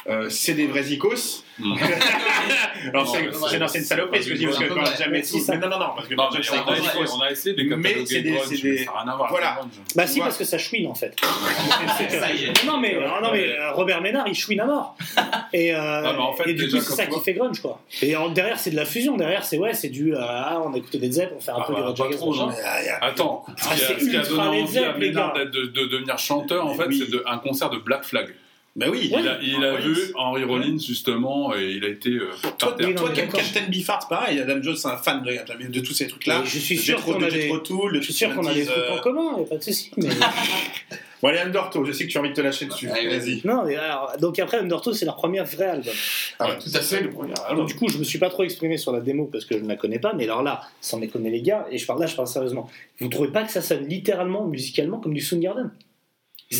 euh, 0.07 0.25
euh, 0.25 0.29
c'est 0.29 0.53
des 0.53 0.67
vrais 0.67 0.83
icos. 0.85 1.43
Mm. 1.57 1.73
Alors 2.93 3.07
c'est 3.07 3.79
une 3.79 3.85
saloperie 3.85 4.21
ce 4.23 4.29
que 4.29 4.35
je 4.35 4.39
dis 4.39 4.45
parce 4.45 4.59
que 4.59 4.65
quand 4.65 4.85
jamais 4.97 5.23
Mais 5.49 5.57
non 5.57 5.69
non 5.69 5.79
non 5.79 5.85
parce 5.95 6.07
que 6.07 6.15
Non, 6.15 6.27
mais 6.33 6.43
c'est 6.43 6.51
on, 6.51 6.61
a 6.67 6.73
des 6.73 6.79
essayé, 6.81 7.01
icos. 7.03 7.13
on 7.17 7.21
a 7.21 7.31
essayé 7.31 7.55
de 7.55 7.75
Mais 7.75 8.05
c'est 8.05 8.21
des- 8.21 8.37
c'est 8.45 8.61
des- 8.61 8.77
ça 8.79 8.91
n'a 8.93 8.99
rien 9.01 9.11
à 9.13 9.15
voir 9.15 9.29
voilà. 9.29 9.47
avec 9.53 9.63
le 9.63 9.69
grunge. 9.69 9.79
Bah 9.95 10.05
si, 10.05 10.19
parce 10.19 10.37
que 10.37 10.43
ça 10.43 10.57
chouine 10.57 10.87
en 10.87 10.93
fait. 10.95 11.15
Non 12.65 12.77
mais, 12.79 12.97
ah, 13.03 13.19
non, 13.23 13.29
mais 13.31 13.47
euh, 13.57 13.71
Robert 13.71 14.01
Ménard 14.01 14.27
il 14.27 14.35
chouine 14.35 14.59
à 14.59 14.65
mort. 14.65 14.97
Et, 15.53 15.73
euh, 15.73 16.01
du 16.53 16.67
coup 16.69 16.79
c'est 16.79 16.93
ça 16.93 17.05
qui 17.05 17.19
fait 17.21 17.33
grunge 17.33 17.61
quoi. 17.61 17.79
Et 18.01 18.15
en- 18.15 18.29
derrière 18.29 18.59
c'est 18.59 18.71
de 18.71 18.75
la 18.75 18.85
fusion, 18.85 19.15
derrière 19.17 19.43
c'est 19.43 19.57
ouais 19.57 19.73
c'est 19.73 19.89
du 19.89 20.13
euh, 20.13 20.19
ah, 20.19 20.61
on 20.63 20.73
a 20.73 20.77
écouté 20.77 20.97
des 20.97 21.11
Zepp, 21.11 21.31
on 21.35 21.39
fait 21.39 21.51
un 21.51 21.55
Ah 21.59 21.65
peu 21.65 21.73
du. 21.73 22.15
Machine. 22.15 22.53
Ah, 23.01 23.05
Attends, 23.05 23.45
ce 23.57 23.63
qui 23.67 23.73
a, 23.73 23.75
c'est 23.77 23.99
ce 23.99 24.09
qui 24.09 24.17
a 24.17 24.21
donné 24.23 24.61
envie 24.61 24.79
à 24.79 24.93
Ménard 24.97 25.33
de, 25.33 25.43
de 25.45 25.85
devenir 25.85 26.17
chanteur, 26.19 26.65
en 26.67 26.73
fait, 26.75 26.91
c'est 26.91 27.09
de- 27.09 27.23
un 27.25 27.37
concert 27.37 27.69
de 27.69 27.77
Black 27.77 28.03
Flag. 28.03 28.27
Bah 28.75 28.87
oui. 28.89 29.09
Il 29.09 29.15
a, 29.27 29.39
il 29.41 29.63
a 29.63 29.71
Henry 29.73 29.83
vu 29.83 29.93
Rollins. 29.93 30.11
Henry 30.15 30.43
Rollins, 30.43 30.77
justement, 30.79 31.55
et 31.55 31.71
il 31.77 31.85
a 31.85 31.87
été 31.87 32.09
euh, 32.09 32.29
Toi, 32.41 32.73
toi 32.75 32.75
d'accord. 32.77 33.13
Captain 33.13 33.69
Beefheart, 33.69 34.09
pareil, 34.09 34.39
Adam 34.41 34.61
Jones, 34.61 34.75
c'est 34.75 34.89
un 34.89 34.97
fan 34.97 35.23
de, 35.23 35.67
de 35.67 35.79
tous 35.79 35.93
ces 35.93 36.07
trucs-là. 36.07 36.41
Je 36.45 36.59
suis 36.59 36.77
sûr 36.77 37.01
qu'on 37.03 37.21
a 37.23 37.29
des- 37.29 37.41
Jethro 37.43 37.59
Tull, 37.59 37.93
de 37.93 37.99
Je 37.99 38.03
suis 38.03 38.13
sûr 38.13 38.35
qu'on 38.35 38.45
a 38.45 38.53
des 38.53 38.65
trucs 38.65 38.91
en 38.91 38.97
commun, 38.99 39.37
y 39.39 39.41
a 39.43 39.45
pas 39.45 39.57
de 39.57 39.63
souci. 39.63 39.91
mais- 39.97 40.09
Bon, 41.21 41.29
allez, 41.29 41.39
Undertow, 41.39 41.85
je 41.85 41.91
sais 41.93 42.05
que 42.05 42.11
tu 42.11 42.17
as 42.17 42.21
envie 42.21 42.29
de 42.31 42.35
te 42.35 42.41
lâcher 42.41 42.65
dessus. 42.65 42.89
Allez, 42.89 43.17
Vas-y. 43.17 43.41
non, 43.45 43.63
mais 43.65 43.77
alors, 43.77 44.11
donc 44.19 44.37
après 44.37 44.57
Undertow 44.57 44.93
c'est 44.93 45.05
leur 45.05 45.15
premier 45.15 45.41
vrai 45.41 45.65
album. 45.65 45.93
Ah 46.37 46.49
ouais, 46.49 46.57
Tout 46.59 46.69
à 46.75 46.81
fait. 46.81 47.09
Donc, 47.55 47.67
du 47.67 47.75
coup, 47.75 47.87
je 47.87 47.97
me 47.97 48.03
suis 48.03 48.19
pas 48.19 48.29
trop 48.29 48.43
exprimé 48.43 48.77
sur 48.77 48.91
la 48.91 48.99
démo 48.99 49.25
parce 49.31 49.45
que 49.45 49.57
je 49.57 49.63
ne 49.63 49.67
la 49.69 49.75
connais 49.77 49.97
pas, 49.97 50.13
mais 50.13 50.25
alors 50.25 50.43
là, 50.43 50.61
sans 50.81 50.99
déconner 50.99 51.29
les 51.31 51.41
gars, 51.41 51.65
et 51.71 51.77
je 51.77 51.85
parle 51.87 52.01
là, 52.01 52.05
je 52.05 52.15
parle 52.15 52.27
sérieusement. 52.27 52.69
Vous 52.99 53.07
trouvez 53.07 53.29
pas 53.29 53.43
que 53.43 53.51
ça 53.51 53.61
sonne 53.61 53.87
littéralement, 53.87 54.45
musicalement, 54.45 54.99
comme 54.99 55.13
du 55.13 55.21
Soundgarden? 55.21 55.71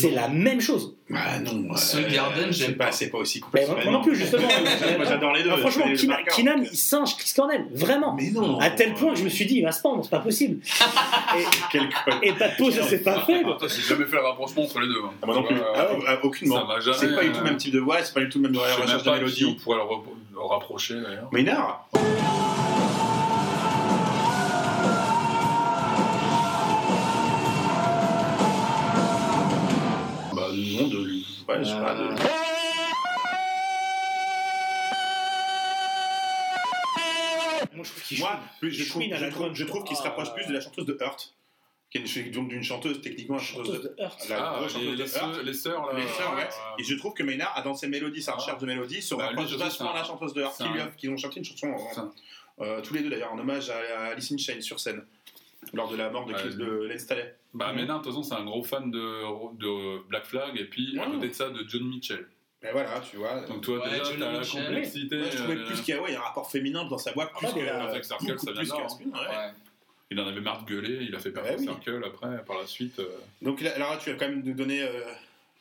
C'est 0.00 0.10
la 0.10 0.28
même 0.28 0.60
chose. 0.60 0.94
Ah 1.14 1.38
non. 1.38 1.74
Soundgarden, 1.76 2.46
c'est 2.46 2.52
j'aime 2.52 2.74
pas, 2.76 2.86
pas. 2.86 2.92
c'est 2.92 3.08
pas 3.10 3.18
aussi 3.18 3.38
Mais 3.38 3.64
complexe. 3.64 3.68
moi, 3.68 3.78
moi 3.84 3.92
non 3.92 4.02
plus, 4.02 4.16
justement. 4.16 4.42
Moi 4.96 5.04
j'adore 5.06 5.32
les 5.34 5.42
deux. 5.44 5.50
Ah, 5.52 5.56
franchement, 5.58 5.84
je 5.86 5.88
fais 5.88 5.88
les 5.90 5.96
deux 5.96 6.02
Kina- 6.02 6.14
par 6.16 6.24
cœur. 6.24 6.34
Kinam, 6.34 6.64
il 6.70 6.76
singe 6.76 7.16
Chris 7.16 7.32
Cornell, 7.36 7.66
vraiment. 7.72 8.14
Mais 8.14 8.30
non. 8.30 8.58
À 8.58 8.70
tel 8.70 8.94
point 8.94 9.12
que 9.12 9.18
je 9.20 9.24
me 9.24 9.28
suis 9.28 9.46
dit, 9.46 9.58
il 9.58 9.62
va 9.62 9.70
se 9.72 9.80
pendre, 9.82 10.02
c'est 10.02 10.10
pas 10.10 10.18
possible. 10.18 10.58
Quel 11.70 11.82
con. 11.88 12.12
Et 12.22 12.32
pas 12.32 12.48
de 12.48 12.56
pause, 12.56 12.80
c'est 12.88 13.04
pas 13.04 13.20
fait. 13.20 13.42
Ah, 13.46 13.56
toi, 13.58 13.68
j'ai 13.68 13.82
jamais 13.82 14.04
fait 14.06 14.16
le 14.16 14.22
rapprochement 14.22 14.62
entre 14.64 14.80
les 14.80 14.88
deux. 14.88 15.00
hein. 15.04 15.10
Ah, 15.22 15.26
moi 15.26 15.34
non 15.36 15.42
plus. 15.44 15.56
Ah, 15.74 15.80
euh, 16.08 16.16
aucunement. 16.24 16.56
ça 16.56 16.64
m'a 16.64 16.80
jamais, 16.80 16.96
C'est 16.98 17.14
pas 17.14 17.22
du 17.22 17.30
tout 17.30 17.36
euh, 17.36 17.40
le 17.40 17.44
même 17.44 17.56
type 17.56 17.72
de 17.74 17.80
voix, 17.80 18.02
c'est 18.02 18.14
pas 18.14 18.20
du 18.20 18.28
tout 18.28 18.40
le 18.42 18.48
même 18.48 18.60
recherche 18.60 18.80
de 18.80 18.96
pas 18.96 19.00
qui 19.02 19.08
on 19.08 19.12
mélodie. 19.14 19.58
pourrait 19.62 19.78
le, 19.78 20.40
rapprocher 20.40 20.94
d'ailleurs. 21.00 21.28
Maynard 21.32 21.88
Non, 30.76 30.88
de 30.88 31.04
lui. 31.04 31.44
Ouais, 31.48 31.58
je 31.60 31.64
sais 31.64 31.74
pas. 31.80 31.94
de- 31.94 32.14
Moi, 37.74 37.84
je 37.84 37.90
trouve 37.90 38.02
qu'il 38.04 38.18
Moi, 38.20 38.40
plus, 38.60 38.70
je, 38.72 38.88
trouve, 38.88 39.02
je, 39.02 39.08
je 39.54 39.64
qu'il 39.84 39.96
se 39.96 40.02
Ah, 40.02 40.08
rapproche 40.08 40.32
plus 40.34 40.46
de 40.46 40.52
la 40.52 40.60
chanteuse 40.60 40.86
de 40.86 40.96
Hurt, 41.00 41.34
qui 41.90 41.98
est 41.98 42.16
une- 42.16 42.30
donc 42.30 42.48
d'une 42.48 42.62
chanteuse, 42.62 43.00
techniquement, 43.02 43.36
une 43.38 43.42
chanteuse 43.44 43.66
chanteuse 43.66 43.82
de. 43.82 43.94
La 43.98 44.52
Ah, 44.52 44.68
chanteuse 44.68 44.82
les 44.82 44.96
de 44.96 45.06
sœurs, 45.06 45.28
Hurt. 45.30 45.44
les 45.44 45.54
sœurs 45.54 45.86
là. 45.86 45.98
Les 45.98 46.06
sœurs, 46.08 46.34
ouais. 46.36 46.42
euh, 46.44 46.76
Et 46.78 46.84
je 46.84 46.94
trouve 46.94 47.12
que 47.14 47.22
Maynard, 47.22 47.60
dans 47.64 47.74
ses 47.74 47.88
mélodies, 47.88 48.22
sa 48.22 48.32
Ah. 48.32 48.36
recherche 48.36 48.58
de 48.60 48.66
mélodies, 48.66 49.02
se 49.02 49.14
Bah, 49.14 49.26
rapproche 49.26 49.52
vachement 49.56 49.92
à 49.92 49.96
la 49.96 50.04
chanteuse 50.04 50.32
de 50.32 50.40
Hurt, 50.42 50.54
c'est 50.56 50.64
qui, 50.64 50.70
lui 50.70 50.80
a- 50.80 50.86
qui 50.96 51.08
ont 51.08 51.16
chanté 51.16 51.38
une 51.38 51.44
chanson, 51.44 51.74
euh, 52.58 52.64
euh, 52.64 52.80
tous 52.82 52.94
les 52.94 53.00
deux 53.00 53.10
d'ailleurs, 53.10 53.32
en 53.32 53.38
hommage 53.38 53.68
à, 53.70 53.76
à 53.78 54.04
Alice 54.12 54.32
in 54.32 54.38
Chains 54.38 54.60
sur 54.62 54.80
scène, 54.80 55.04
lors 55.74 55.88
de 55.90 55.96
la 55.96 56.08
mort 56.10 56.24
de, 56.26 56.32
Ouais. 56.32 56.38
Chris- 56.40 56.56
de 56.56 56.64
Len 56.88 56.98
Staley. 56.98 57.34
Bah, 57.54 57.72
Ménard, 57.72 58.00
de 58.00 58.04
toute 58.04 58.12
façon, 58.12 58.22
c'est 58.22 58.34
un 58.34 58.44
gros 58.44 58.62
fan 58.62 58.90
de, 58.90 58.98
de 59.56 60.06
Black 60.08 60.26
Flag 60.26 60.58
et 60.58 60.64
puis 60.64 60.98
à 60.98 61.06
côté 61.06 61.28
de 61.28 61.32
ça, 61.34 61.48
de 61.48 61.64
John 61.68 61.84
Mitchell. 61.88 62.26
Et 62.62 62.72
voilà, 62.72 63.00
tu 63.00 63.16
vois. 63.16 63.40
Donc, 63.42 63.60
toi, 63.62 63.78
Ouais, 63.78 63.90
déjà, 63.90 64.04
t'as 64.18 64.32
la 64.32 64.44
complexité. 64.44 65.16
Ouais, 65.20 65.30
je 65.30 65.36
trouvais 65.36 65.56
euh, 65.56 65.66
plus 65.66 65.80
qu'il 65.82 65.94
y 65.94 65.98
a 65.98 66.02
ouais, 66.02 66.10
il 66.10 66.14
y 66.14 66.16
a 66.16 66.20
un 66.20 66.24
rapport 66.24 66.50
féminin 66.50 66.84
dans 66.86 66.98
sa 66.98 67.12
voix, 67.12 67.26
plus 67.26 67.46
Ah, 67.48 67.52
que 67.52 67.58
mais 67.58 67.64
là, 67.66 67.76
euh, 67.76 67.84
Perfect 67.84 68.04
Circle, 68.04 68.24
ça 68.38 68.52
vient 68.52 68.62
plus 68.62 68.68
de 68.68 68.72
là, 68.72 68.86
que 68.86 69.04
hein. 69.04 69.10
Ouais. 69.12 69.36
Ouais. 69.36 69.52
Il 70.10 70.20
en 70.20 70.26
avait 70.26 70.40
marre 70.40 70.64
de 70.64 70.70
gueuler, 70.70 70.98
il 71.02 71.14
a 71.14 71.18
fait 71.18 71.30
Bah 71.30 71.42
Perfect 71.42 71.60
oui. 71.60 71.66
Circle 71.66 72.02
après, 72.06 72.44
par 72.44 72.58
la 72.58 72.66
suite. 72.66 72.98
euh, 72.98 73.08
Donc 73.42 73.60
là, 73.60 73.78
là, 73.78 73.96
tu 74.02 74.10
vas 74.10 74.16
quand 74.16 74.28
même 74.28 74.42
nous 74.44 74.54
donner. 74.54 74.82
euh, 74.82 75.00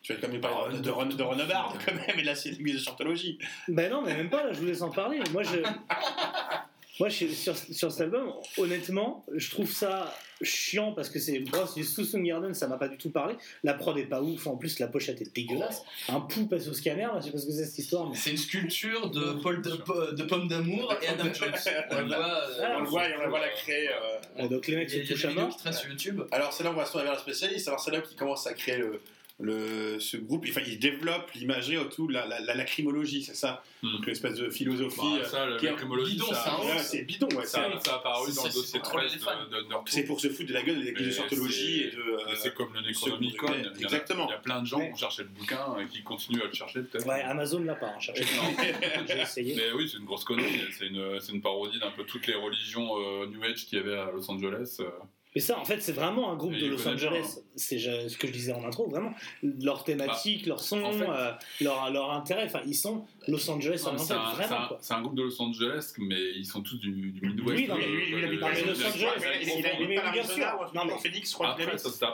tu 0.01 0.13
vas 0.13 0.19
quand 0.21 0.27
même 0.27 0.35
nous 0.37 0.41
parler 0.41 0.71
Bah, 0.71 0.77
de, 0.77 0.83
de, 0.83 0.89
Ron- 0.89 1.05
de 1.05 1.23
Renard 1.23 1.75
quand 1.85 1.93
même 1.95 2.17
et 2.19 2.21
de 2.21 2.25
la 2.27 2.35
série 2.35 2.57
de 2.73 2.77
chantologie. 2.77 3.39
Ben 3.67 3.91
non, 3.91 4.01
mais 4.01 4.15
même 4.15 4.29
pas, 4.29 4.43
là, 4.43 4.53
je 4.53 4.59
vous 4.59 4.65
laisse 4.65 4.81
en 4.81 4.89
parler. 4.91 5.19
Moi, 5.31 5.43
je. 5.43 5.57
Moi, 6.99 7.09
je- 7.09 7.27
sur, 7.27 7.55
sur 7.57 7.91
cet 7.91 8.01
album, 8.01 8.31
honnêtement, 8.57 9.25
je 9.33 9.49
trouve 9.51 9.71
ça 9.71 10.13
chiant 10.41 10.91
parce 10.91 11.09
que 11.09 11.19
c'est 11.19 11.43
c'est 11.67 11.79
du 11.79 11.83
Susan 11.85 12.19
Garden, 12.19 12.53
ça 12.53 12.67
m'a 12.67 12.77
pas 12.77 12.87
du 12.89 12.97
tout 12.97 13.09
parlé. 13.09 13.35
La 13.63 13.73
prod 13.73 13.97
est 13.97 14.05
pas 14.05 14.21
ouf, 14.21 14.47
en 14.47 14.57
plus 14.57 14.79
la 14.79 14.87
pochette 14.87 15.21
est 15.21 15.33
dégueulasse. 15.33 15.81
Un 16.09 16.19
pou 16.21 16.45
passe 16.45 16.67
au 16.67 16.73
scanner, 16.73 17.03
là, 17.03 17.19
je 17.19 17.25
sais 17.25 17.31
pas 17.31 17.37
ce 17.37 17.45
que 17.45 17.51
c'est 17.53 17.65
cette 17.65 17.77
histoire. 17.79 18.09
Mais... 18.09 18.15
C'est 18.15 18.31
une 18.31 18.37
sculpture 18.37 19.09
de, 19.11 19.33
Paul 19.41 19.61
de, 19.61 20.11
de 20.15 20.23
Pomme 20.23 20.47
d'amour 20.47 20.93
et 21.01 21.07
Adam 21.07 21.33
Jones. 21.33 21.51
On 21.91 21.99
le 22.01 22.07
voit. 22.07 22.41
on 22.77 22.79
le 22.81 22.87
voit 22.87 23.09
et 23.09 23.13
on 23.25 23.29
la 23.29 23.49
créer. 23.49 23.89
euh. 23.89 24.41
Ouais, 24.43 24.49
donc 24.49 24.67
les 24.67 24.75
mecs 24.75 24.89
se 24.89 24.99
touchent 24.99 25.25
à 25.25 25.31
mort. 25.31 25.57
sur 25.73 25.89
YouTube. 25.89 26.21
Alors 26.31 26.51
c'est 26.53 26.63
là 26.63 26.69
où 26.71 26.73
on 26.73 26.77
va 26.77 26.85
se 26.85 26.91
tourner 26.91 27.05
vers 27.05 27.13
la 27.15 27.19
spécialiste. 27.19 27.67
Alors 27.67 27.79
c'est 27.79 27.91
là 27.91 28.01
qui 28.01 28.15
commence 28.15 28.45
à 28.47 28.53
créer 28.53 28.77
le, 28.77 29.01
le, 29.39 29.99
ce 29.99 30.15
groupe. 30.15 30.45
Enfin, 30.49 30.61
il 30.65 30.79
développe 30.79 31.29
l'imagerie 31.33 31.77
autour 31.77 32.07
de 32.07 32.13
la, 32.13 32.25
la, 32.25 32.39
la 32.39 32.55
lacrymologie, 32.55 33.21
c'est 33.23 33.35
ça. 33.35 33.63
Hmm. 33.83 33.91
Donc 33.91 34.05
l'espèce 34.07 34.35
de 34.35 34.49
philosophie. 34.49 35.01
bah, 35.19 35.25
ça, 35.25 35.45
lacrymologie, 35.45 36.13
bidon, 36.13 36.25
ça, 36.27 36.41
c'est 36.43 36.49
un 36.49 36.69
ouais, 36.75 36.79
c'est 36.81 37.01
bidon, 37.03 37.27
ouais. 37.35 37.45
ça, 37.45 37.67
c'est- 37.73 37.85
ça 37.89 37.95
a 37.95 37.97
apparu 37.97 38.31
dans 38.33 38.43
le 38.45 38.53
dossier 38.53 38.79
pour 38.79 38.87
troller 38.89 39.07
13 39.07 39.13
les 39.17 39.19
fans. 39.25 39.31
de- 39.51 39.61
de-. 39.67 39.75
C'est 39.87 40.03
pour 40.05 40.21
se 40.21 40.29
foutre 40.29 40.47
de 40.47 40.53
la 40.53 40.63
gueule 40.63 40.81
des 40.83 40.93
Mais 40.93 41.01
de 41.01 41.11
scientologie 41.11 41.79
c'est- 41.81 41.87
et 41.87 41.91
de. 41.91 42.01
euh, 42.01 42.35
c'est 42.35 42.53
comme 42.53 42.73
le 42.73 42.81
Necronomicon. 42.81 43.47
degré. 43.47 43.59
il 43.59 43.65
y 43.65 43.67
en 43.67 43.71
a- 43.73 43.91
Exactement. 43.91 44.27
Il 44.27 44.31
y 44.31 44.35
a 44.35 44.39
plein 44.39 44.61
de 44.61 44.67
gens 44.67 44.79
qui 44.79 44.91
ont 44.93 44.95
cherché 44.95 45.23
le 45.23 45.29
bouquin 45.29 45.77
et 45.79 45.87
qui 45.87 46.01
continuent 46.01 46.41
à 46.41 46.45
le 46.47 46.53
chercher 46.53 46.81
peut-être. 46.83 47.05
Ouais, 47.05 47.21
Amazon 47.21 47.59
l'a 47.59 47.75
pas, 47.75 47.87
hein, 47.87 47.99
cherchez. 47.99 48.23
J'ai 49.07 49.19
essayé. 49.21 49.55
Mais 49.55 49.71
oui, 49.73 49.89
c'est 49.91 49.97
une 49.97 50.05
grosse 50.05 50.23
connerie. 50.23 50.61
C'est 50.77 50.87
une, 50.87 51.19
c'est 51.19 51.33
une 51.33 51.41
parodie 51.41 51.79
d'un 51.79 51.91
peu 51.91 52.05
toutes 52.05 52.25
les 52.27 52.35
religions 52.35 52.97
euh, 52.97 53.25
New 53.27 53.43
Age 53.43 53.65
qu'il 53.65 53.79
y 53.79 53.81
avait 53.81 53.97
à 53.97 54.11
Los 54.11 54.29
Angeles. 54.31 54.77
euh. 54.79 54.89
Mais 55.35 55.41
ça, 55.41 55.59
en 55.59 55.65
fait, 55.65 55.81
c'est 55.81 55.91
vraiment 55.91 56.31
un 56.31 56.35
groupe 56.37 56.53
de 56.53 56.65
Los 56.67 56.87
Angeles. 56.87 57.39
C'est 57.57 57.77
je- 57.77 58.07
ce 58.07 58.17
que 58.17 58.25
je 58.27 58.31
disais 58.31 58.53
en 58.53 58.63
intro, 58.63 58.87
vraiment. 58.87 59.11
Leur 59.43 59.83
thématique, 59.83 60.45
leur 60.45 60.61
son, 60.61 60.81
en 60.81 60.91
fait- 60.93 61.09
euh, 61.09 61.31
leur, 61.61 61.91
leur 61.91 62.11
intérêt. 62.11 62.45
Enfin, 62.45 62.61
ils 62.65 62.73
sont 62.75 63.05
Los 63.27 63.49
Angeles 63.49 63.81
Non, 63.85 63.91
mais 63.93 63.97
C'est 63.99 64.13
un, 64.13 64.31
c'est 64.31 64.43
vraiment. 64.47 64.67
c'est 64.79 64.93
groupe 65.01 65.15
de 65.15 65.23
Los 65.23 65.41
Angeles, 65.41 65.93
mais 65.97 66.31
ils 66.35 66.45
sont 66.45 66.61
tous 66.61 66.77
du, 66.77 67.11
du 67.11 67.27
Midwest. 67.27 67.57
Oui, 67.57 67.67
non, 67.67 67.75
mais 67.77 67.83
euh, 67.83 67.87
lui, 67.87 68.03
il 68.09 68.13
euh, 68.15 68.27
habite 68.27 68.39
des- 68.39 68.63
Los 68.71 68.85
Angeles, 68.85 69.09
il 69.57 69.65
habite 69.67 69.87
bien 69.87 70.01
pas 70.01 70.23
sûr. 70.23 70.71
Non, 70.73 70.85
mais- 70.85 70.93
en 70.93 70.97
Phoenix, 70.97 71.29
je 71.29 71.33
crois. 71.33 71.57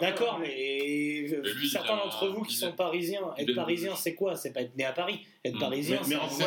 D'accord, 0.02 0.40
mais 0.40 1.26
euh, 1.34 1.44
certains 1.70 1.98
d'entre 1.98 2.28
vous 2.30 2.44
qui 2.44 2.56
sont 2.56 2.72
parisiens, 2.72 3.22
être 3.38 3.54
parisien, 3.56 3.96
c'est 3.96 4.16
quoi? 4.16 4.36
C'est 4.36 4.54
pas 4.54 4.62
être 4.62 4.76
né 4.76 4.86
à 4.86 4.92
Paris. 4.94 5.20
Être 5.44 5.56
Mm. 5.56 5.60
parisien, 5.60 6.00
Mais, 6.04 6.10
mais 6.10 6.16
en, 6.22 6.30
c'est 6.30 6.44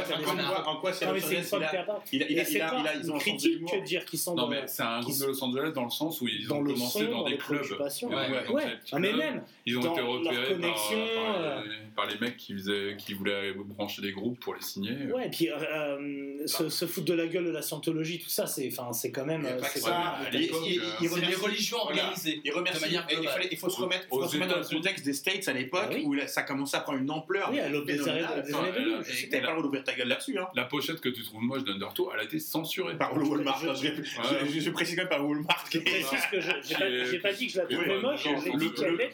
quoi, 0.81 0.93
c'est 0.93 1.05
c'est 1.21 1.43
c'est 1.43 1.43
c'est 1.43 2.61
ils 3.03 3.11
ont 3.13 3.19
critique 3.19 3.65
que 3.65 3.81
de 3.81 3.85
dire 3.85 4.05
qu'ils 4.05 4.19
sont 4.21 4.35
Non, 4.37 4.47
mais 4.47 4.63
c'est 4.67 4.83
un 4.85 5.01
groupe 5.01 5.19
de 5.19 5.27
Los 5.27 5.43
Angeles 5.43 5.73
dans 5.75 5.85
le 5.85 5.91
sens 5.91 6.21
où 6.21 6.29
ils 6.29 6.53
ont 6.53 6.63
commencé 6.63 7.07
dans 7.09 7.25
des 7.25 7.37
clubs. 7.37 7.59
préoccupations. 7.61 8.09
Ouais, 8.09 8.79
c'est 8.85 8.95
Ah, 8.95 8.99
mais 9.01 9.13
même, 9.13 9.43
Ils 9.67 9.79
ont 9.79 9.81
été 9.93 10.01
repérés 10.01 10.61
par, 10.61 10.93
euh, 10.93 11.63
les, 11.65 11.71
par 11.97 12.07
les 12.07 12.19
mecs 12.21 12.37
qui 12.37 13.15
voulaient 13.15 13.53
brancher 13.55 14.01
des 14.03 14.13
groupes 14.13 14.39
pour 14.39 14.54
les 14.55 14.63
signer. 14.63 15.13
Ouais, 15.13 15.27
et 15.27 15.31
puis 15.31 15.51
euh, 15.51 16.47
se, 16.47 16.69
se 16.69 16.87
foutre 16.87 17.07
de 17.07 17.15
la 17.15 17.27
gueule 17.27 17.45
de 17.47 17.51
la 17.51 17.63
scientologie, 17.63 18.19
tout 18.19 18.29
ça, 18.29 18.47
c'est 18.47 18.69
enfin, 18.73 18.93
c'est 18.93 19.11
quand 19.11 19.25
même. 19.25 19.45
Euh, 19.47 19.59
c'est 19.73 19.81
ça. 19.81 20.17
euh, 20.21 20.31
les 20.31 21.35
religions 21.35 21.79
voilà. 21.85 22.03
organisées. 22.05 22.41
Il 22.45 22.53
remercie. 22.53 22.79
De 22.81 22.85
manière 22.87 23.07
et 23.11 23.15
il, 23.21 23.29
fallait- 23.29 23.49
il 23.51 23.59
faut 23.59 23.71
se 23.71 23.81
remettre, 23.81 24.07
faut 24.09 24.27
se 24.27 24.35
remettre 24.35 24.55
dans 24.55 24.61
le 24.61 24.77
contexte 24.77 25.05
des 25.05 25.13
States 25.13 25.47
à 25.49 25.53
l'époque 25.53 25.83
Ah 25.87 25.93
oui. 25.95 26.03
où 26.05 26.17
ça 26.27 26.43
commençait 26.43 26.77
à 26.77 26.81
prendre 26.81 26.99
une 26.99 27.11
ampleur. 27.11 27.49
Oui, 27.53 27.61
à 27.61 27.69
l'aube 27.69 27.87
des 27.87 27.95
phénoménale. 27.95 28.25
années- 28.33 28.43
des 28.43 28.55
Enfin, 28.55 28.65
années 28.65 28.73
elle 28.77 28.83
a- 28.83 28.85
2000, 28.85 29.05
je 29.05 29.11
Et 29.11 29.15
sais 29.15 29.29
t'avais 29.29 29.43
pas. 29.43 29.47
le 29.49 29.53
droit 29.55 29.63
d'ouvrir 29.63 29.85
ta 29.85 29.95
gueule 29.95 30.09
là-dessus. 30.09 30.39
Hein. 30.39 30.49
La 30.55 30.65
pochette 30.65 31.01
que 31.01 31.09
tu 31.09 31.23
trouves 31.23 31.43
moche 31.43 31.65
d'Undertow, 31.65 32.11
elle 32.15 32.21
a 32.21 32.25
été 32.25 32.39
censurée. 32.39 32.97
Par 32.97 33.17
Walmart. 33.17 33.59
Je- 33.61 33.67
Non, 33.67 33.75
je, 33.75 34.71
précise 34.71 34.97
quand 34.97 35.03
même 35.03 35.09
par 35.09 35.27
Walmart. 35.27 35.65
Je 35.71 35.79
précise 35.79 36.21
que 36.31 36.41
je 36.41 36.51
j'ai 36.65 37.19
pas, 37.19 37.33
dit 37.33 37.47
que 37.47 37.53
je 37.53 37.59
la 37.59 37.65
trouvais 37.67 37.99
moche. 38.01 38.27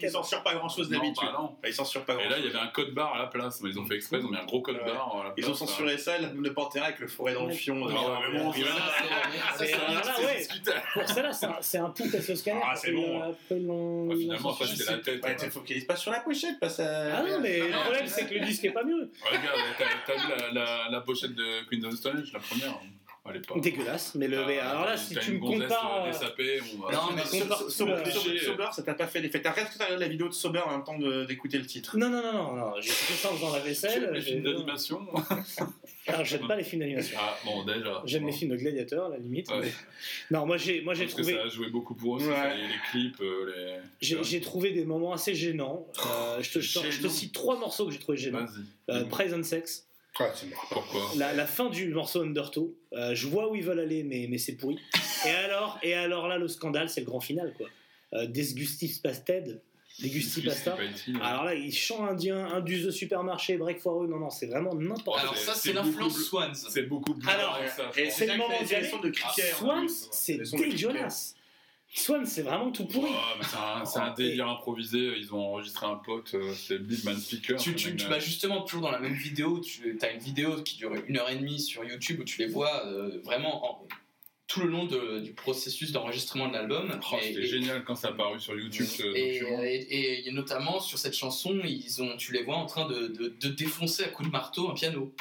Ils 0.02 0.10
censure 0.10 0.42
pas 0.42 0.54
grand-chose 0.54 0.90
Non, 0.90 0.98
d'habitude. 0.98 1.28
Ils 1.66 1.72
censurent 1.72 2.04
pas 2.04 2.14
Et 2.14 2.16
grand-chose. 2.16 2.32
là, 2.32 2.38
il 2.38 2.44
y 2.46 2.48
avait 2.48 2.58
un 2.58 2.68
code 2.68 2.92
barre 2.94 3.14
à 3.14 3.18
la 3.18 3.26
place. 3.26 3.60
Ils 3.64 3.78
ont 3.78 3.84
fait 3.86 3.96
exprès, 3.96 4.18
ils 4.20 4.24
ont 4.26 4.30
mis 4.30 4.36
un 4.36 4.44
gros 4.44 4.60
code 4.60 4.78
barre 4.84 5.29
la 5.30 5.34
place. 5.34 5.46
Ils 5.46 5.50
ont 5.50 5.54
censuré 5.54 5.98
ça, 5.98 6.18
l'album 6.18 6.42
de 6.44 6.50
Pantera 6.50 6.86
avec 6.86 6.98
le 7.00 7.08
forêt 7.08 7.34
dans 7.34 7.46
le 7.46 7.52
fion. 7.52 7.86
Ah 7.88 9.54
c'est- 9.58 9.72
pour 10.92 11.08
ça, 11.32 11.78
un- 11.78 11.90
pouls 11.90 12.04
à 12.16 12.36
scanner. 12.36 12.60
Ah, 12.64 12.74
c'est 12.76 12.92
bon. 12.92 13.28
Ouais, 14.08 14.16
finalement, 14.16 14.50
après, 14.52 14.66
c'était 14.66 14.90
la 14.92 14.98
tête. 14.98 15.24
Hein. 15.24 15.34
tu 15.38 15.50
focalises 15.50 15.84
pas 15.84 15.96
sur 15.96 16.10
la 16.12 16.20
pochette, 16.20 16.58
pas 16.60 16.68
ça. 16.68 17.16
Ah 17.18 17.22
non, 17.22 17.40
mais 17.40 17.58
le 17.60 17.70
Non, 17.70 17.78
problème, 17.80 18.06
c'est 18.06 18.26
que 18.26 18.34
le 18.34 18.40
disque 18.40 18.64
est 18.64 18.70
pas 18.70 18.84
mieux. 18.84 19.10
Regarde, 19.24 19.58
t'as 20.06 20.14
vu 20.14 20.28
la, 20.28 20.52
la, 20.52 20.88
la 20.90 21.00
pochette 21.00 21.34
de 21.34 21.64
Queen 21.68 21.84
of 21.86 21.94
the 21.94 21.96
Stone 21.96 22.18
Age, 22.18 22.32
la 22.32 22.40
première 22.40 22.78
Pas. 23.38 23.58
Dégueulasse. 23.60 24.14
Mais 24.16 24.26
le, 24.28 24.44
mais 24.46 24.58
alors 24.58 24.84
là, 24.84 24.96
si 24.96 25.14
tu 25.14 25.32
me 25.34 25.38
compares. 25.38 26.04
euh, 26.06 26.10
désapée, 26.12 26.60
bon, 26.60 26.78
bah, 26.82 26.88
Non, 26.92 27.14
mais 27.14 27.22
on 27.22 27.68
Sober, 27.70 28.66
ça 28.72 28.82
t'a 28.82 28.94
pas 28.94 29.06
fait 29.06 29.20
l'effet. 29.20 29.40
T'as 29.40 29.52
regardé 29.52 29.96
la 29.98 30.08
vidéo 30.08 30.28
de 30.28 30.32
Sober 30.34 30.60
en 30.66 30.70
même 30.72 30.84
temps 30.84 30.98
d'écouter 31.26 31.58
le 31.58 31.66
titre? 31.66 31.96
Non, 31.96 32.08
non, 32.10 32.22
non, 32.22 32.32
non, 32.32 32.56
non. 32.56 32.72
j'ai 32.80 32.90
fait 32.90 33.14
ça 33.14 33.30
en 33.32 33.36
faisant 33.36 33.52
la 33.52 33.60
vaisselle. 33.60 34.10
les 34.12 34.20
films 34.20 34.42
d'animation 34.42 35.06
Alors, 36.06 36.24
j'aime 36.24 36.46
pas 36.48 36.56
les 36.56 36.64
films 36.64 36.80
d'animation. 36.80 37.16
Ah, 37.20 37.36
bon, 37.44 37.64
déjà. 37.64 38.02
J'aime 38.04 38.22
Bon. 38.22 38.26
les 38.28 38.32
films 38.32 38.50
de 38.50 38.56
gladiateurs, 38.56 39.06
à 39.06 39.08
la 39.10 39.18
limite. 39.18 39.48
Ouais. 39.50 39.60
mais- 39.60 39.72
Non, 40.30 40.46
moi 40.46 40.56
j'ai 40.56 40.80
moi 40.80 40.94
j'ai 40.94 41.04
Parce 41.04 41.14
que 41.14 41.20
trouvé 41.22 41.36
ça 41.36 41.42
a 41.44 41.48
joué 41.48 41.68
beaucoup 41.68 41.94
pour 41.94 42.16
eux, 42.16 42.28
Ouais. 42.28 42.56
les, 42.56 42.62
les 42.62 42.74
clips, 42.90 43.20
euh, 43.20 43.80
les. 44.00 44.22
j'ai 44.22 44.40
trouvé 44.40 44.72
des 44.72 44.84
moments 44.84 45.12
assez 45.12 45.34
gênants. 45.34 45.86
Euh, 46.06 46.42
je, 46.42 46.52
te, 46.52 46.60
je 46.60 46.78
te- 46.80 46.84
je 46.90 46.96
te 46.96 47.02
Gênant. 47.02 47.08
cite 47.12 47.32
trois 47.32 47.58
morceaux 47.58 47.86
que 47.86 47.92
j'ai 47.92 47.98
trouvé 47.98 48.16
gênants. 48.18 48.44
Vas-y. 48.44 48.94
Euh, 48.96 49.04
Praise 49.04 49.34
and 49.34 49.42
Sex, 49.44 49.86
mort. 50.18 50.66
Pourquoi? 50.70 51.00
La, 51.16 51.32
la 51.32 51.46
fin 51.46 51.68
du 51.70 51.88
morceau 51.88 52.22
Undertow. 52.22 52.74
Euh, 52.92 53.14
je 53.14 53.26
vois 53.28 53.50
où 53.50 53.54
ils 53.54 53.62
veulent 53.62 53.80
aller, 53.80 54.02
mais, 54.02 54.26
mais 54.28 54.38
c'est 54.38 54.54
pourri. 54.56 54.78
Et 55.26 55.30
alors, 55.30 55.78
et 55.82 55.94
alors 55.94 56.26
là, 56.28 56.38
le 56.38 56.48
scandale, 56.48 56.88
c'est 56.88 57.00
le 57.00 57.06
grand 57.06 57.20
final, 57.20 57.52
quoi. 57.56 57.68
Euh, 58.14 58.26
Desgustif 58.26 59.00
Pasted, 59.00 59.60
Degusti 60.02 60.42
Pasta. 60.42 60.76
ici. 60.82 61.12
Alors 61.22 61.44
là, 61.44 61.54
ils 61.54 61.72
chant 61.72 62.04
indien, 62.06 62.46
indus 62.46 62.82
de 62.82 62.90
supermarché, 62.90 63.56
break 63.58 63.78
foireux. 63.80 64.08
Non, 64.08 64.18
non, 64.18 64.30
c'est 64.30 64.46
vraiment 64.46 64.74
n'importe 64.74 65.20
Alors 65.20 65.36
c'est- 65.36 65.44
ça, 65.44 65.54
c'est 65.54 65.72
l'influence 65.72 66.18
Swans. 66.20 66.52
C'est 66.54 66.82
beaucoup 66.82 67.14
plus 67.14 67.28
Alors, 67.28 67.58
c'est 68.10 68.26
le 68.26 68.36
moment 68.36 68.62
d'y 68.64 68.74
aller. 68.74 68.88
de. 69.02 69.12
Swans, 69.56 69.88
c'est 70.10 70.38
dégueulasse. 70.56 71.36
Swans, 71.92 72.24
c'est 72.24 72.42
vraiment 72.42 72.70
tout 72.70 72.86
pourri. 72.86 73.10
Mais 73.38 73.44
c'est 73.44 73.56
un, 73.56 74.02
un 74.02 74.14
délire 74.14 74.48
improvisé. 74.48 75.12
Ils 75.18 75.34
ont 75.34 75.40
enregistré 75.40 75.86
un 75.86 75.96
pote, 75.96 76.34
euh, 76.34 76.52
c'est 76.54 76.78
Big 76.78 77.04
Man 77.04 77.16
Speaker. 77.16 77.58
Tu, 77.58 77.74
tu, 77.74 77.96
tu 77.96 78.06
vas 78.06 78.18
justement 78.20 78.62
toujours 78.62 78.82
dans 78.82 78.92
la 78.92 79.00
même 79.00 79.14
vidéo, 79.14 79.58
tu 79.60 79.98
as 80.02 80.10
une 80.12 80.20
vidéo 80.20 80.62
qui 80.62 80.76
dure 80.76 80.92
une 81.08 81.16
heure 81.18 81.28
et 81.28 81.36
demie 81.36 81.58
sur 81.60 81.84
YouTube 81.84 82.20
où 82.20 82.24
tu 82.24 82.38
les 82.38 82.46
vois 82.46 82.86
euh, 82.86 83.20
vraiment 83.24 83.82
en- 83.82 83.88
tout 84.46 84.60
le 84.62 84.66
long 84.68 84.84
de- 84.84 85.20
du 85.20 85.32
processus 85.32 85.92
d'enregistrement 85.92 86.48
de 86.48 86.54
l'album. 86.54 86.98
Oh, 87.12 87.16
C'était 87.22 87.46
génial 87.46 87.84
quand 87.84 87.94
ça 87.94 88.08
a 88.08 88.10
apparu 88.10 88.40
sur 88.40 88.58
YouTube 88.58 88.84
ce 88.86 89.02
Et, 89.14 89.36
et- 89.90 90.28
et 90.28 90.32
notamment 90.32 90.80
sur 90.80 90.98
cette 90.98 91.14
chanson, 91.16 91.60
ils 91.64 92.02
ont, 92.02 92.16
tu 92.16 92.32
les 92.32 92.42
vois 92.42 92.56
en 92.56 92.66
train 92.66 92.88
de, 92.88 93.06
de- 93.08 93.28
de 93.28 93.48
défoncer 93.48 94.02
à 94.04 94.08
coups 94.08 94.28
de 94.28 94.32
marteau 94.32 94.68
un 94.68 94.74
piano. 94.74 95.12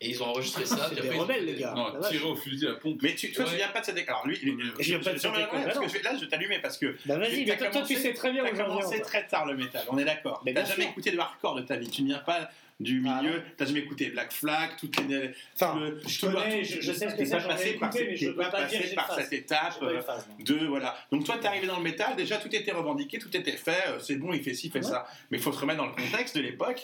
Et 0.00 0.10
ils 0.10 0.22
ont 0.22 0.26
enregistré 0.26 0.64
ça. 0.64 0.88
C'est 0.94 1.00
des 1.02 1.10
rebelles, 1.10 1.44
les 1.44 1.54
gars. 1.54 1.74
Non, 1.74 1.92
tirer 2.08 2.24
au 2.24 2.36
fusil 2.36 2.66
à 2.68 2.74
pompe. 2.74 3.00
Mais 3.02 3.14
tu, 3.16 3.32
toi, 3.32 3.44
tu 3.44 3.50
Ouais. 3.50 3.56
viens 3.56 3.68
pas 3.68 3.80
de 3.80 3.86
cette 3.86 3.96
école. 3.98 4.14
Alors 4.14 4.26
lui, 4.28 4.38
il 4.42 4.48
est- 4.50 4.52
Je 4.78 4.88
viens 4.90 5.00
pas 5.00 5.12
de 5.12 5.18
cette 5.18 5.34
je- 5.34 5.40
école, 5.40 5.60
parce 5.64 5.74
que 5.78 5.82
non. 5.82 5.88
je 5.88 5.92
vais- 5.94 6.02
là, 6.02 6.14
je 6.14 6.20
vais 6.20 6.28
t'allumer 6.28 6.58
parce 6.60 6.78
que 6.78 6.96
Bah 7.06 7.18
vas-y, 7.18 7.44
mais 7.44 7.56
toi, 7.56 7.66
toi, 7.68 7.82
tu 7.82 7.96
sais 7.96 8.14
très 8.14 8.30
bien 8.32 8.44
où 8.48 8.54
viens. 8.54 8.64
commencé 8.66 9.00
très 9.00 9.26
tard 9.26 9.46
le 9.46 9.56
métal, 9.56 9.82
on 9.88 9.98
est 9.98 10.04
d'accord. 10.04 10.42
Mais 10.44 10.54
T'as 10.54 10.64
jamais 10.64 10.84
écouté 10.84 11.10
le 11.10 11.18
hardcore 11.18 11.56
de 11.56 11.62
ta 11.62 11.76
vie. 11.76 11.90
Tu 11.90 12.02
ne 12.02 12.08
viens 12.08 12.18
pas 12.20 12.48
du 12.80 13.02
Ah 13.08 13.22
milieu. 13.22 13.42
T'as 13.56 13.64
jamais 13.66 13.80
écouté 13.80 14.10
Black 14.10 14.32
Flag, 14.32 14.70
toutes 14.78 14.96
les. 15.08 15.30
Enfin, 15.56 15.78
le- 15.80 16.00
je 16.06 16.20
tout 16.20 16.26
le- 16.28 16.32
connais, 16.34 16.62
tout- 16.62 16.68
je- 16.74 16.80
je 16.80 16.92
sais 16.92 17.08
ce 17.10 17.14
que 17.16 17.24
c'est, 17.24 17.36
pas 17.36 17.42
passé 17.42 17.72
par 17.74 17.92
mais 17.92 18.16
je 18.16 18.30
pas 18.30 18.50
pas 18.50 18.64
dire 18.66 18.94
par 18.94 19.12
cette 19.14 19.32
étape. 19.32 19.78
Euh, 19.82 20.00
phase, 20.00 20.26
de 20.38 20.66
voilà. 20.66 20.96
Donc 21.10 21.24
toi, 21.24 21.36
t'es 21.40 21.48
arrivé 21.48 21.66
dans 21.66 21.76
le 21.78 21.82
métal, 21.82 22.14
déjà 22.14 22.36
tout 22.36 22.54
était 22.54 22.70
revendiqué, 22.72 23.18
tout 23.18 23.36
était 23.36 23.56
fait, 23.56 23.84
euh, 23.88 23.98
c'est 23.98 24.14
bon, 24.16 24.32
il 24.32 24.42
fait 24.42 24.54
ci, 24.54 24.70
fait 24.70 24.78
Ouais. 24.78 24.84
ça. 24.84 25.06
Mais 25.30 25.38
il 25.38 25.42
faut 25.42 25.52
se 25.52 25.58
remettre 25.58 25.78
dans 25.78 25.86
le 25.86 25.92
contexte 25.92 26.36
de 26.36 26.40
l'époque 26.42 26.82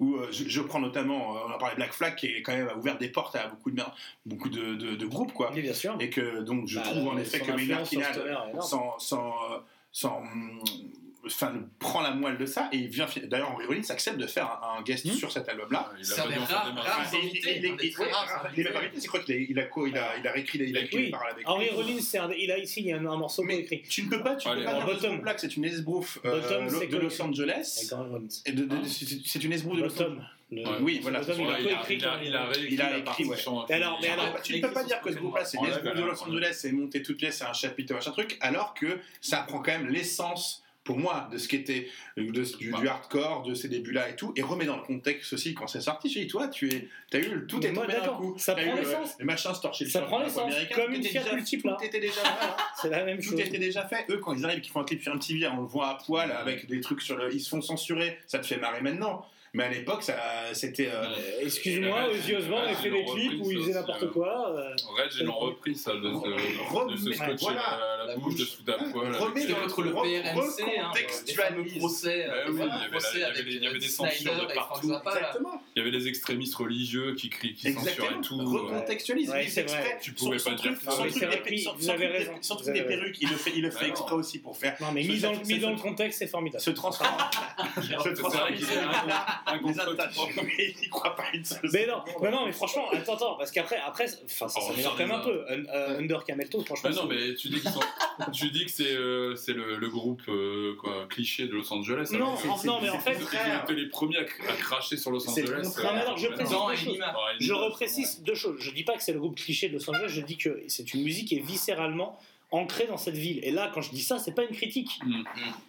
où 0.00 0.16
euh, 0.16 0.28
je, 0.32 0.48
je 0.48 0.60
prends 0.62 0.80
notamment, 0.80 1.36
euh, 1.36 1.40
on 1.46 1.50
a 1.52 1.58
parlé 1.58 1.74
de 1.74 1.80
Black 1.80 1.92
Flag 1.92 2.14
qui 2.16 2.26
est 2.28 2.42
quand 2.42 2.52
même 2.56 2.68
a 2.68 2.76
ouvert 2.76 2.96
des 2.96 3.08
portes 3.08 3.36
à 3.36 3.48
beaucoup 3.48 3.70
de 3.70 3.76
beaucoup 4.24 4.48
de, 4.48 4.74
de- 4.76 4.94
de 4.96 5.06
groupes 5.06 5.32
quoi. 5.34 5.50
Oui, 5.54 5.60
bien 5.60 5.74
sûr. 5.74 5.96
Et 6.00 6.08
que 6.08 6.40
donc 6.40 6.68
je 6.68 6.76
Bah, 6.78 6.84
trouve 6.84 7.08
en 7.08 7.18
effet 7.18 7.40
que 7.40 7.52
Maynard 7.52 7.82
Keenan, 7.88 8.60
sans, 8.62 8.98
sans, 8.98 9.34
euh, 9.52 9.58
enfin, 11.26 11.52
prend 11.78 12.00
la 12.02 12.10
moelle 12.12 12.38
de 12.38 12.46
ça 12.46 12.68
et 12.72 12.76
il 12.76 12.88
vient. 12.88 13.06
D'ailleurs, 13.24 13.50
Henry 13.52 13.66
Rollins 13.66 13.82
accepte 13.90 14.18
de 14.18 14.26
faire 14.26 14.46
un, 14.62 14.78
un 14.78 14.82
guest 14.82 15.04
Hmm. 15.06 15.10
sur 15.12 15.30
cet 15.32 15.48
album-là. 15.48 15.90
Il 15.98 16.12
a 16.12 16.16
Ah, 16.18 16.24
il 18.56 18.66
a, 18.66 18.70
il 19.48 19.58
a, 19.58 19.64
co- 19.64 19.86
il 19.86 19.96
a, 19.98 20.16
il 20.18 20.26
a 20.26 20.32
réécrit, 20.32 20.58
les- 20.58 20.66
il 20.70 20.76
a 20.76 20.80
écrit 20.82 20.96
Oui. 20.96 21.04
les 21.06 21.10
paroles 21.10 21.30
avec 21.32 21.48
Henry. 21.48 21.68
Rollins, 21.70 21.98
un- 22.20 22.32
il 22.32 22.50
a 22.50 22.58
ici 22.58 22.80
il 22.80 22.86
y 22.86 22.92
a 22.92 22.96
un, 22.98 23.06
un 23.06 23.16
morceau 23.16 23.42
Mais 23.42 23.58
écrit. 23.58 23.82
tu 23.88 24.02
ne 24.04 24.10
peux 24.10 24.22
pas, 24.22 24.36
tu 24.36 24.48
Allez, 24.48 24.60
peux 24.64 24.70
pas 24.70 24.84
bottom. 24.84 25.22
que 25.22 25.40
c'est 25.40 25.56
une 25.56 25.64
esbrouffe 25.64 26.18
de 26.22 26.96
Los 26.98 27.20
Angeles. 27.22 27.90
C'est 29.24 29.42
une 29.44 29.52
esbrouffe 29.52 29.76
de 29.76 29.82
Los 29.82 29.92
Angeles. 29.92 29.98
Bottom. 29.98 30.26
Le- 30.52 30.60
Ouais. 30.62 30.76
Oui, 30.82 30.98
voilà, 31.02 31.20
il 31.22 31.30
a 31.30 31.34
il, 31.34 31.40
a, 31.42 31.56
co-écrit 31.56 31.96
il, 31.96 32.04
a, 32.06 32.22
il 32.22 32.36
a 32.36 32.44
réécrit 32.44 32.74
Il 32.74 32.82
a 32.82 32.90
la 32.90 32.98
écrit, 32.98 33.24
ouais. 33.24 33.36
alors, 33.70 33.98
mais 34.00 34.08
alors, 34.10 34.40
Tu 34.42 34.56
ne 34.56 34.60
peux 34.60 34.72
pas 34.72 34.84
dire 34.84 35.00
que 35.00 35.10
ce 35.10 35.16
groupe-là, 35.16 35.44
c'est 35.44 35.56
une 35.56 35.64
Enlève 35.64 35.78
esbrouffe 35.78 35.96
de 35.96 36.02
Los 36.02 36.22
Angeles, 36.22 36.56
c'est 36.60 36.70
monté 36.72 37.02
toute 37.02 37.16
pièce, 37.16 37.38
c'est 37.38 37.44
un 37.44 37.52
chapitre, 37.54 37.94
machin 37.94 38.12
truc, 38.12 38.36
alors 38.40 38.74
que 38.74 38.98
ça 39.20 39.38
prend 39.38 39.58
quand 39.60 39.72
même 39.72 39.88
l'essence 39.88 40.62
pour 40.84 40.98
moi 40.98 41.28
de 41.32 41.38
ce 41.38 41.48
qu'était 41.48 41.88
de- 42.18 42.22
du, 42.58 42.72
du 42.72 42.88
hardcore 42.88 43.42
de 43.42 43.54
ces 43.54 43.68
débuts-là 43.68 44.10
et 44.10 44.16
tout, 44.16 44.32
et 44.36 44.42
remet 44.42 44.66
dans 44.66 44.76
le 44.76 44.82
contexte 44.82 45.32
aussi 45.32 45.54
quand 45.54 45.66
c'est 45.66 45.80
sorti. 45.80 46.10
J'ai 46.10 46.20
dit, 46.20 46.26
toi, 46.28 46.48
tu 46.48 46.68
es, 46.70 46.88
as 47.14 47.18
eu 47.20 47.46
tout 47.48 47.58
Mais 47.58 47.68
est 47.68 47.72
tombé 47.72 47.92
d'un 47.94 48.08
coup. 48.08 48.34
ça 48.38 48.54
T'as 48.54 48.64
prend 48.64 48.76
eu, 48.76 48.80
l'essence. 48.80 49.14
Les 49.18 49.24
machins 49.24 49.54
se 49.54 49.60
torcher 49.62 49.84
le 49.86 49.90
Ça 49.90 50.02
prend 50.02 50.18
l'essence, 50.20 50.52
comme 50.74 50.84
tout 50.86 50.90
une 50.92 51.00
était 51.00 51.08
Fiat 51.08 51.22
déjà- 51.22 51.34
Multipla. 51.34 51.76
Tout 51.78 51.84
était 51.86 52.00
déjà 52.00 52.20
voilà. 52.20 52.56
C'est 52.80 52.90
la 52.90 53.04
même 53.04 53.16
Tout 53.18 53.30
chose. 53.30 53.40
était 53.40 53.58
déjà 53.58 53.86
fait. 53.88 54.04
Eux, 54.10 54.18
quand 54.18 54.34
ils 54.34 54.44
arrivent, 54.44 54.60
qu'ils 54.60 54.72
font 54.72 54.80
un 54.80 54.84
clip 54.84 55.02
sur 55.02 55.14
MTV, 55.14 55.46
on 55.48 55.62
le 55.62 55.66
voit 55.66 55.88
à 55.88 55.94
poil 56.04 56.30
avec 56.30 56.66
des 56.66 56.80
trucs 56.80 57.00
sur 57.00 57.16
le. 57.16 57.34
Ils 57.34 57.40
se 57.40 57.48
font 57.48 57.62
censurer. 57.62 58.18
Ça 58.26 58.38
te 58.38 58.46
fait 58.46 58.58
marrer 58.58 58.80
maintenant. 58.82 59.26
Mais 59.54 59.64
à 59.64 59.68
l'époque, 59.68 60.02
ça, 60.02 60.16
c'était. 60.52 60.88
euh, 60.88 61.04
Euh, 61.04 61.44
Excuse-moi, 61.44 62.08
Osbourne 62.34 62.64
ouais, 62.64 62.70
a 62.72 62.74
fait 62.74 62.88
ils 62.88 62.92
des 62.92 63.04
clips 63.04 63.40
où 63.40 63.50
il 63.52 63.58
ça 63.58 63.60
faisait 63.60 63.70
aussi, 63.70 63.72
n'importe 63.72 64.02
euh. 64.02 64.06
quoi. 64.08 64.50
euh, 64.50 64.70
Red, 64.96 65.10
ils 65.20 65.26
l'ont 65.26 65.38
repris 65.38 65.76
ça, 65.76 65.92
de, 65.94 65.98
de, 66.00 66.02
de 66.08 66.96
se 66.96 67.04
Remets- 67.04 67.14
scotcher 67.14 67.36
voilà. 67.40 68.04
la, 68.08 68.16
bouche, 68.16 68.34
de 68.36 68.44
foutre 68.44 68.72
à 68.72 68.84
poil. 68.90 69.14
Remets 69.14 69.46
contre 69.46 69.82
le 69.82 69.90
hein, 70.76 70.88
recontextualise. 70.90 71.78
procès, 71.78 72.26
Bah 72.26 72.34
euh, 72.34 72.44
il 72.50 72.58
y 72.58 72.62
avait 72.62 72.88
procès 72.90 73.08
il 73.14 73.20
y 73.20 73.24
avait 73.24 73.66
avec 73.68 73.80
des- 73.80 73.88
censures 73.88 74.34
de 74.34 74.52
partout. 74.54 74.92
Il 75.76 75.78
y 75.78 75.82
avait 75.86 75.96
des 75.96 76.08
extrémistes 76.08 76.54
religieux 76.56 77.14
qui 77.14 77.30
crient, 77.30 77.54
qui 77.54 77.68
Exactement. 77.68 78.08
censuraient 78.08 78.20
tout. 78.22 78.40
euh, 78.40 78.60
Recontextualise. 78.60 79.32
Il 79.40 79.50
c'est 79.50 79.68
fait 79.70 79.76
vrai. 79.76 79.98
Tu 80.02 80.12
pouvais 80.12 80.36
pas 80.38 80.50
dire 80.54 80.72
mais 81.70 81.74
vous 81.78 81.90
avez 81.90 81.98
truc 82.06 82.12
des- 82.12 82.18
raison. 82.18 82.32
Truc 82.56 82.74
perruques, 82.82 83.16
il 83.20 83.28
le 83.30 83.36
fait, 83.36 83.52
il 83.54 83.62
le 83.62 83.70
fait 83.70 83.84
Bah 83.84 83.90
exprès 83.90 84.14
aussi 84.16 84.38
pour 84.40 84.56
faire. 84.56 84.76
Non, 84.80 84.88
mais 84.92 85.02
mis 85.04 85.20
dans, 85.20 85.30
le- 85.32 85.44
dans 85.60 85.70
contexte, 85.78 86.18
c'est 86.18 86.26
formidable. 86.26 86.62
Se 86.62 86.70
transforme. 86.70 87.16
Se 87.80 88.08
transforme. 88.14 88.54
Un, 89.46 89.58
il 90.82 90.88
croit 90.90 91.14
pas 91.16 91.24
une 91.32 91.44
seule 91.44 91.60
Mais 91.72 91.86
non, 91.86 92.02
mais 92.22 92.30
non, 92.30 92.46
mais 92.46 92.52
franchement, 92.52 92.88
attends, 92.92 93.14
attends, 93.14 93.34
parce 93.36 93.50
qu'après, 93.50 93.76
après, 93.78 94.06
enfin, 94.24 94.48
ça 94.48 94.60
Oh, 94.62 94.68
s'améliore 94.68 94.92
ça, 94.96 94.98
quand 94.98 95.06
même 95.08 95.16
un 95.20 95.24
peu. 95.24 95.44
Un- 95.48 95.66
euh, 95.66 95.98
Under 95.98 96.24
Camelto, 96.24 96.60
franchement. 96.64 96.90
Non, 96.90 97.06
mais 97.06 97.34
tu 97.34 97.48
dis, 97.48 97.62
tu 98.32 98.50
dis 98.50 98.64
que 98.64 98.70
c'est 98.70 98.94
euh, 98.94 99.34
c'est 99.36 99.52
le, 99.52 99.76
le 99.76 99.88
groupe 99.88 100.22
euh, 100.28 100.74
quoi, 100.80 101.06
cliché 101.08 101.46
de 101.46 101.52
Los 101.52 101.72
Angeles. 101.72 102.10
Non, 102.12 102.34
non, 102.64 102.80
mais 102.80 102.90
en 102.90 102.98
fait, 103.00 103.16
ils 103.18 103.24
ont 103.24 103.64
été 103.64 103.74
les 103.74 103.88
premiers 103.88 104.18
à, 104.18 104.22
cr- 104.22 104.48
à 104.50 104.56
cracher 104.56 104.96
sur 104.96 105.10
Los 105.10 105.28
Angeles. 105.28 105.62
Non, 105.82 105.92
mais 105.94 106.00
alors, 106.00 106.16
je 106.18 106.28
précise 106.28 106.56
Je 107.40 107.52
reprécise 107.52 108.22
deux 108.22 108.34
choses. 108.34 108.56
Je 108.60 108.70
dis 108.70 108.84
pas 108.84 108.96
que 108.96 109.02
c'est 109.02 109.12
le 109.12 109.18
groupe 109.20 109.36
cliché 109.36 109.68
de 109.68 109.74
Los 109.74 109.88
Angeles, 109.90 110.08
je 110.08 110.20
dis 110.20 110.36
que 110.36 110.62
c'est 110.68 110.94
une 110.94 111.02
musique 111.02 111.28
qui 111.28 111.36
est 111.36 111.40
viscéralement 111.46 112.18
ancrée 112.54 112.86
dans 112.86 112.96
cette 112.96 113.16
ville. 113.16 113.40
Et 113.42 113.50
là, 113.50 113.70
quand 113.74 113.80
je 113.82 113.90
dis 113.90 114.02
ça, 114.02 114.18
c'est 114.18 114.32
pas 114.34 114.44
une 114.44 114.54
critique. 114.54 115.00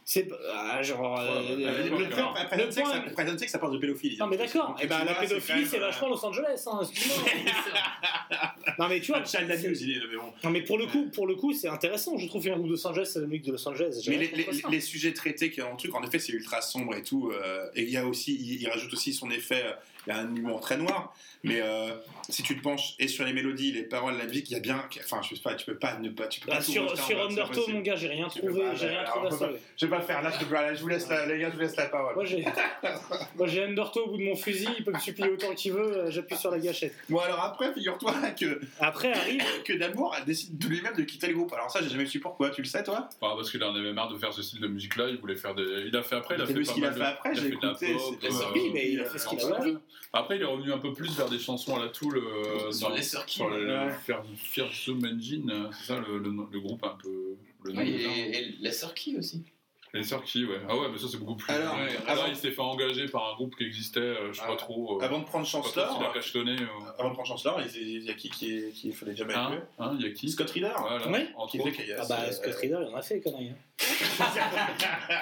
C'est 0.03 0.29
ah, 0.53 0.81
genre. 0.83 1.19
euh, 1.19 1.55
Ouais, 1.55 1.65
euh, 1.65 1.83
le 1.83 1.89
le 1.89 2.03
Le 2.05 2.09
point- 2.09 2.33
le 2.51 2.65
que 2.67 2.71
ça- 2.71 2.99
que 3.45 3.57
parle 3.57 3.73
de 3.73 3.77
pédophilie. 3.79 4.17
Non 4.17 4.27
mais 4.27 4.37
d'accord, 4.37 4.75
et 4.81 4.87
ben 4.87 5.03
la 5.03 5.15
pédophilie 5.15 5.65
c'est 5.65 5.79
même, 5.79 5.87
vachement 5.87 6.09
Los 6.09 6.23
Angeles, 6.25 6.63
hein, 6.67 6.81
non 8.79 8.87
mais 8.87 8.99
tu 8.99 9.11
vois, 9.11 9.23
Child 9.23 9.49
abuse, 9.49 9.81
il 9.81 9.91
est 9.97 9.99
mais 10.09 10.17
bon. 10.17 10.31
non 10.43 10.49
mais 10.49 10.61
pour 10.61 10.77
le 10.77 10.85
coup, 10.87 11.05
pour 11.13 11.27
le 11.27 11.35
coup, 11.35 11.53
c'est 11.53 11.67
intéressant. 11.69 12.17
Je 12.17 12.27
trouve 12.27 12.43
que 12.43 12.49
Los 12.49 12.85
Angeles, 12.87 13.09
c'est 13.13 13.19
la 13.21 13.27
musique 13.27 13.45
de 13.45 13.51
Los 13.53 13.67
Angeles. 13.67 14.03
Mais 14.07 14.29
les, 14.69 14.81
sujets 14.81 15.13
traités 15.13 15.49
qu'il 15.49 15.59
y 15.59 15.61
a 15.61 15.65
dans 15.65 15.71
le 15.71 15.77
truc, 15.77 15.93
en 15.95 16.03
effet, 16.03 16.19
c'est 16.19 16.33
ultra 16.33 16.61
sombre 16.61 16.95
et 16.95 17.01
tout. 17.03 17.31
euh, 17.31 17.67
et 17.75 17.83
il 17.83 17.89
y 17.89 17.97
a 17.97 18.05
aussi, 18.05 18.35
il, 18.35 18.61
il 18.61 18.67
rajoute 18.69 18.93
aussi 18.93 19.13
son 19.13 19.29
effet. 19.31 19.63
euh, 19.65 19.71
Il 20.07 20.13
y 20.13 20.13
a 20.13 20.19
un 20.19 20.35
humour 20.35 20.59
très 20.61 20.77
noir. 20.77 21.15
Mais 21.45 21.61
euh, 21.61 21.91
si 22.29 22.41
tu 22.43 22.57
te 22.57 22.61
penches 22.63 22.95
et 22.99 23.07
sur 23.07 23.23
les 23.23 23.33
mélodies, 23.33 23.71
les 23.71 23.83
paroles, 23.83 24.17
la 24.17 24.25
musique, 24.25 24.49
il 24.49 24.53
y 24.53 24.57
a 24.57 24.59
bien. 24.59 24.83
Enfin, 25.03 25.21
je 25.21 25.35
sais 25.35 25.41
pas, 25.41 25.53
tu 25.55 25.65
peux 25.65 25.77
pas 25.77 25.97
ne 25.99 26.09
pas. 26.09 26.27
Tu 26.27 26.39
peux 26.41 26.49
Ah, 26.51 26.57
pas 26.57 26.63
tout 26.63 26.71
sur 26.71 26.97
sur 26.97 27.23
Undertow, 27.25 27.67
mon 27.69 27.81
gars, 27.81 27.95
j'ai 27.95 28.07
rien 28.07 28.27
Tu 28.27 28.39
trouvé, 28.39 28.61
pas, 28.61 28.75
j'ai 28.75 28.87
rien 28.87 28.99
alors, 28.99 29.29
trouvé 29.29 29.45
à. 29.45 29.49
Je 29.77 29.85
vais 29.85 29.89
pas 29.91 29.97
le 29.99 30.03
faire. 30.03 30.21
Là, 30.21 30.31
je, 30.31 30.39
peux 30.43 30.51
pas, 30.51 30.61
là, 30.63 30.73
je 30.73 30.81
vous 30.81 30.87
laisse 30.87 31.07
la, 31.07 31.25
les 31.27 31.39
gars, 31.39 31.49
je 31.49 31.55
vous 31.55 31.61
laisse 31.61 31.75
la 31.75 31.85
parole. 31.85 32.15
Moi 32.15 32.25
j'ai, 32.25 32.43
moi 33.35 33.47
j'ai 33.47 33.63
Undertow 33.63 34.05
au 34.05 34.09
bout 34.11 34.17
de 34.17 34.23
mon 34.23 34.35
fusil, 34.35 34.67
il 34.77 34.83
peut 34.83 34.91
me 34.91 34.99
supplier 34.99 35.29
autant 35.29 35.53
qu'il 35.53 35.73
veut, 35.73 35.97
euh, 35.97 36.11
j'appuie 36.11 36.35
sur 36.37 36.51
la 36.51 36.59
gâchette. 36.59 36.93
Bon, 37.09 37.19
alors 37.19 37.39
après, 37.43 37.73
figure-toi 37.73 38.13
que, 38.39 38.59
Après 38.79 39.11
arrive, 39.13 39.43
que 39.65 39.73
Damour 39.73 40.15
décide 40.25 40.57
de 40.57 40.67
lui-même 40.67 40.95
de 40.95 41.03
quitter 41.03 41.27
le 41.27 41.33
groupe. 41.33 41.53
Alors, 41.53 41.69
ça, 41.69 41.81
j'ai 41.81 41.89
jamais 41.89 42.05
su 42.05 42.19
pourquoi. 42.19 42.49
Tu 42.49 42.61
le 42.61 42.67
sais, 42.67 42.83
toi? 42.83 43.07
Ah, 43.21 43.33
parce 43.35 43.51
qu'il 43.51 43.63
en 43.63 43.75
avait 43.75 43.93
marre 43.93 44.11
de 44.11 44.17
faire 44.17 44.33
ce 44.33 44.41
style 44.41 44.61
de 44.61 44.67
musique-là, 44.67 45.09
il 45.09 45.17
voulait 45.17 45.35
faire 45.35 45.53
des. 45.53 45.63
Il 45.87 45.95
a 45.95 46.01
fait 46.01 46.15
après, 46.15 46.35
il 46.35 46.41
a 46.41 46.45
fait 46.45 46.63
ce 46.63 46.73
qu'il 46.73 46.85
a 46.85 46.91
fait 46.91 46.99
de- 46.99 47.03
après, 47.03 47.35
j'ai 47.35 47.47
écouté, 47.47 47.95
euh, 47.95 48.29
Oui, 48.53 48.71
mais 48.73 48.91
il 48.91 48.99
a 48.99 49.05
fait 49.05 49.19
ce 49.19 49.27
qu'il 49.27 49.39
a. 49.39 49.59
Après, 50.15 50.37
il 50.37 50.41
est 50.41 50.45
revenu 50.45 50.71
un 50.71 50.77
peu 50.77 50.93
plus 50.93 51.15
vers 51.15 51.29
des 51.29 51.39
chansons 51.39 51.75
à 51.75 51.79
la 51.83 51.89
Tool. 51.89 52.17
euh, 52.17 52.71
Sur 52.71 52.89
dans- 52.89 52.95
les 52.95 53.01
Sir 53.03 53.23
Sur 53.27 53.49
le 53.49 53.67
Ouais. 53.67 53.91
Engine, 55.05 55.49
euh, 55.51 55.69
c'est 55.71 55.93
ça 55.93 55.99
le, 55.99 56.17
le, 56.17 56.31
le 56.51 56.59
groupe 56.59 56.83
un 56.83 56.97
peu. 57.01 57.35
Le 57.63 57.71
nom 57.73 57.81
Oui, 57.81 57.89
et, 58.01 58.55
Sir 58.71 58.93
Key 58.93 59.15
aussi. 59.17 59.43
Les 59.93 60.03
Sœurs 60.03 60.25
ouais. 60.35 60.59
Ah 60.67 60.75
ouais, 60.75 60.87
mais 60.91 60.97
ça 60.97 61.07
c'est 61.09 61.15
beaucoup 61.17 61.35
plus. 61.37 61.53
Alors, 61.53 61.75
Ouais, 61.75 61.87
avant- 62.05 62.23
Là, 62.23 62.27
il 62.29 62.35
s'est 62.35 62.51
fait 62.51 62.59
engager 62.61 63.05
par 63.07 63.31
un 63.31 63.35
groupe 63.35 63.55
qui 63.55 63.63
existait, 63.63 64.01
euh, 64.01 64.33
je 64.33 64.39
sais 64.39 64.43
Ah, 64.43 64.49
pas 64.49 64.57
trop. 64.57 64.99
euh, 64.99 65.05
Avant 65.05 65.19
de 65.19 65.23
prendre 65.23 65.47
trop 65.47 65.63
Chancellor, 65.63 65.95
s'il 65.95 66.05
a 66.05 66.09
cachetonné. 66.11 66.51
euh. 66.51 66.65
avant 66.99 67.09
de 67.11 67.13
prendre 67.13 67.27
Chancellor, 67.29 67.61
il 67.61 67.81
il 67.81 68.03
y 68.03 68.09
a 68.09 68.13
qui 68.13 68.29
qui, 68.29 68.57
est- 68.57 68.71
qui 68.73 68.91
fait 68.91 69.05
les 69.05 69.15
jam 69.15 69.29
avec 69.29 69.37
Hein 69.37 69.63
Hein, 69.79 69.95
il 69.97 70.05
y 70.05 70.09
a 70.09 70.11
qui? 70.11 70.27
Scott 70.29 70.49
Reader. 70.51 70.73
Voilà, 70.77 71.07
Ouais. 71.09 71.27
entre 71.37 71.51
Qui 71.53 71.59
fait 71.59 71.71
qu'il 71.71 71.87
y 71.87 71.93
a 71.93 72.01
ah 72.01 72.05
bah 72.09 72.29
Scott 72.33 72.55
Reader, 72.55 72.79
il 72.81 72.93
en 72.93 72.97
a 72.97 73.01
fait 73.01 73.21
conneries. 73.21 73.51
Hein. 73.51 73.55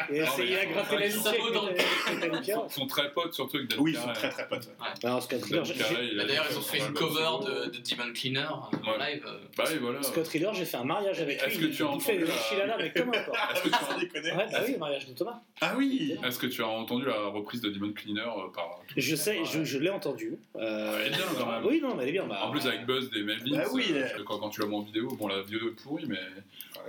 Et 0.10 0.18
il 0.18 0.20
la 0.20 0.26
dans 0.26 1.66
le- 1.66 1.74
Metallica. 2.14 2.62
Ils 2.68 2.72
sont- 2.74 2.88
très 2.88 3.12
potes, 3.12 3.34
surtout 3.34 3.58
avec 3.58 3.72
Oui, 3.80 3.92
ils 3.96 3.98
sont 4.00 4.14
très 4.14 4.30
très 4.30 4.48
potes. 4.48 4.70
Alors 5.04 5.24
Scott 5.24 5.42
il 5.50 5.56
Bah, 5.56 6.26
D'ailleurs, 6.26 6.46
ils 6.52 6.58
ont 6.58 6.62
fait 6.62 6.78
une 6.80 6.94
cover 6.94 7.30
de, 7.46 7.66
de 7.72 7.78
Demon 7.80 8.14
Cleaner 8.14 8.40
euh, 8.42 8.78
en 8.86 8.92
Ouais. 9.00 9.14
live. 9.14 9.24
euh. 9.28 9.38
Bah 9.58 9.64
oui, 9.70 9.78
voilà. 9.82 10.04
Scott 10.04 10.28
Reader, 10.28 10.52
j'ai 10.54 10.66
fait 10.66 10.78
un 10.78 10.84
mariage 10.84 11.20
avec 11.22 11.42
Est-ce 11.42 11.58
lui. 11.58 11.72
que 11.72 11.76
tu 11.76 11.84
as 11.84 11.92
il 11.94 12.00
fait 12.02 12.18
des 12.18 12.24
entendu 12.24 12.32
la- 12.32 12.36
enchiladas, 12.44 12.78
mais 12.78 12.92
comme 12.92 13.10
un 13.10 13.24
porc. 13.24 13.38
Est-ce 13.54 13.64
que, 13.64 13.70
tu. 13.70 13.74
Ouais, 14.34 14.48
bah 14.52 14.60
oui, 14.68 14.78
mariage 14.78 15.08
de 15.08 15.14
Thomas. 15.14 15.42
Ah 15.62 15.74
oui 15.78 16.16
est-ce 16.24 16.40
que 16.40 16.48
tu 16.48 16.62
as 16.62 16.68
entendu 16.68 17.06
la 17.06 17.28
reprise 17.28 17.62
de 17.62 17.70
Demon 17.70 17.94
Cleaner 17.94 18.22
euh, 18.22 18.50
par. 18.54 18.80
Je 18.96 19.16
sais, 19.16 19.44
je, 19.46 19.64
l'ai 19.80 19.90
entendu. 19.90 20.34
Euh, 20.56 21.00
Elle 21.06 21.14
est 21.14 21.16
bien, 21.16 21.26
quand 21.38 21.52
même. 21.52 21.66
Oui, 21.66 21.80
non, 21.82 21.96
mais 21.96 22.04
elle 22.04 22.10
est 22.10 22.14
bien. 22.14 22.26
bah, 22.28 22.42
En 22.46 22.52
plus, 22.52 22.66
avec 22.68 22.86
Buzz 22.86 23.10
des 23.10 23.24
Melvins, 23.24 23.64
oui, 23.74 23.86
euh, 23.92 24.04
euh. 24.20 24.24
quand, 24.26 24.50
tu 24.50 24.62
l'as 24.62 24.68
mis 24.68 24.76
en 24.76 24.82
vidéo, 24.82 25.08
bon, 25.16 25.28
la 25.28 25.42
vieux 25.42 25.74
pourri, 25.84 26.06
mais, 26.08 26.20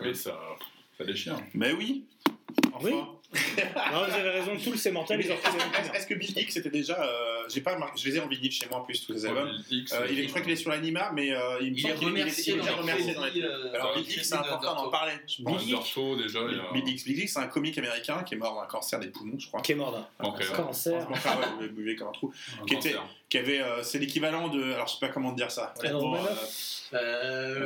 mais 0.03 0.14
ça, 0.14 0.38
ça 0.98 1.04
déchire. 1.04 1.37
Mais 1.54 1.72
oui 1.72 2.04
Enfin. 2.72 2.88
Oui. 2.88 2.94
Non, 3.92 4.04
vous 4.07 4.14
avez 4.14 4.30
raison, 4.30 4.52
tout 4.62 4.76
c'est 4.76 4.92
mortel, 4.92 5.20
ils 5.20 5.33
ont 5.33 5.37
fait 5.37 5.50
des 5.50 5.59
Est-ce 5.80 5.92
est-ce 5.92 6.07
que 6.07 6.14
Bill 6.14 6.38
Hicks 6.38 6.57
était 6.57 6.70
déjà. 6.70 7.02
euh, 7.02 7.42
j'ai 7.52 7.61
pas 7.62 7.74
remarqué- 7.74 8.00
je 8.00 8.09
les 8.09 8.16
ai 8.16 8.20
en 8.20 8.28
vinyle 8.28 8.52
chez 8.52 8.68
moi 8.68 8.78
en 8.78 8.83
plus, 8.83 9.04
tous 9.04 9.12
les 9.12 9.26
albums. 9.26 9.50
X, 9.68 9.92
Euh, 9.92 10.07
il 10.09 10.20
est, 10.20 10.22
je 10.24 10.28
crois 10.28 10.40
qu'il 10.40 10.52
est 10.52 10.57
sur 10.57 10.70
l'Anima, 10.70 11.11
mais 11.12 11.33
euh, 11.33 11.59
il 11.61 11.72
me 11.72 11.76
Il 11.76 11.80
semble 11.83 11.94
est 11.94 11.96
qu'il 11.98 12.09
est 12.09 12.11
les 12.12 12.20
remercié 12.22 12.54
les- 13.35 13.42
euh, 13.42 13.74
Alors 13.74 13.94
Bill 13.96 14.04
les 14.07 14.12
Hicks, 14.14 14.24
c'est 14.24 14.35
important 14.37 14.74
d'en 14.76 14.88
parler. 14.90 15.14
Bill 15.40 16.88
Hicks, 16.88 17.04
Bill 17.04 17.18
Hicks, 17.18 17.28
c'est 17.28 17.38
un 17.40 17.48
comique 17.48 17.76
américain 17.78 18.22
qui 18.22 18.35
est 18.35 18.38
mort 18.38 18.61
d'un 18.61 18.66
cancer 18.68 19.00
des 19.00 19.09
poumons, 19.09 19.38
je 19.38 19.48
crois. 19.48 19.61
Qui 19.62 19.72
est 19.72 19.76
mort 19.76 19.90
d'un 19.92 20.07
Cancer. 20.30 20.52
cancer. 20.57 21.07
Enfin, 21.11 21.37
ouais, 21.40 21.66
vous 21.68 21.74
buvez 21.74 21.96
comme 21.96 22.09
un 22.09 22.12
trou. 22.12 22.33
Qui 22.68 22.74
était-. 22.74 22.94
Qui 23.31 23.39
avait, 23.39 23.61
euh, 23.61 23.83
c'est 23.83 23.99
l'équivalent 23.99 24.49
de, 24.49 24.75
alors 24.75 24.87
je 24.87 24.93
sais 24.95 25.01
pas 25.01 25.09
comment 25.09 25.33
te 25.33 25.37
dire 25.37 25.51
ça. 25.51 25.75
Honnêtement, 25.81 25.99
Romanoff. 26.01 26.81
euh, 26.93 26.99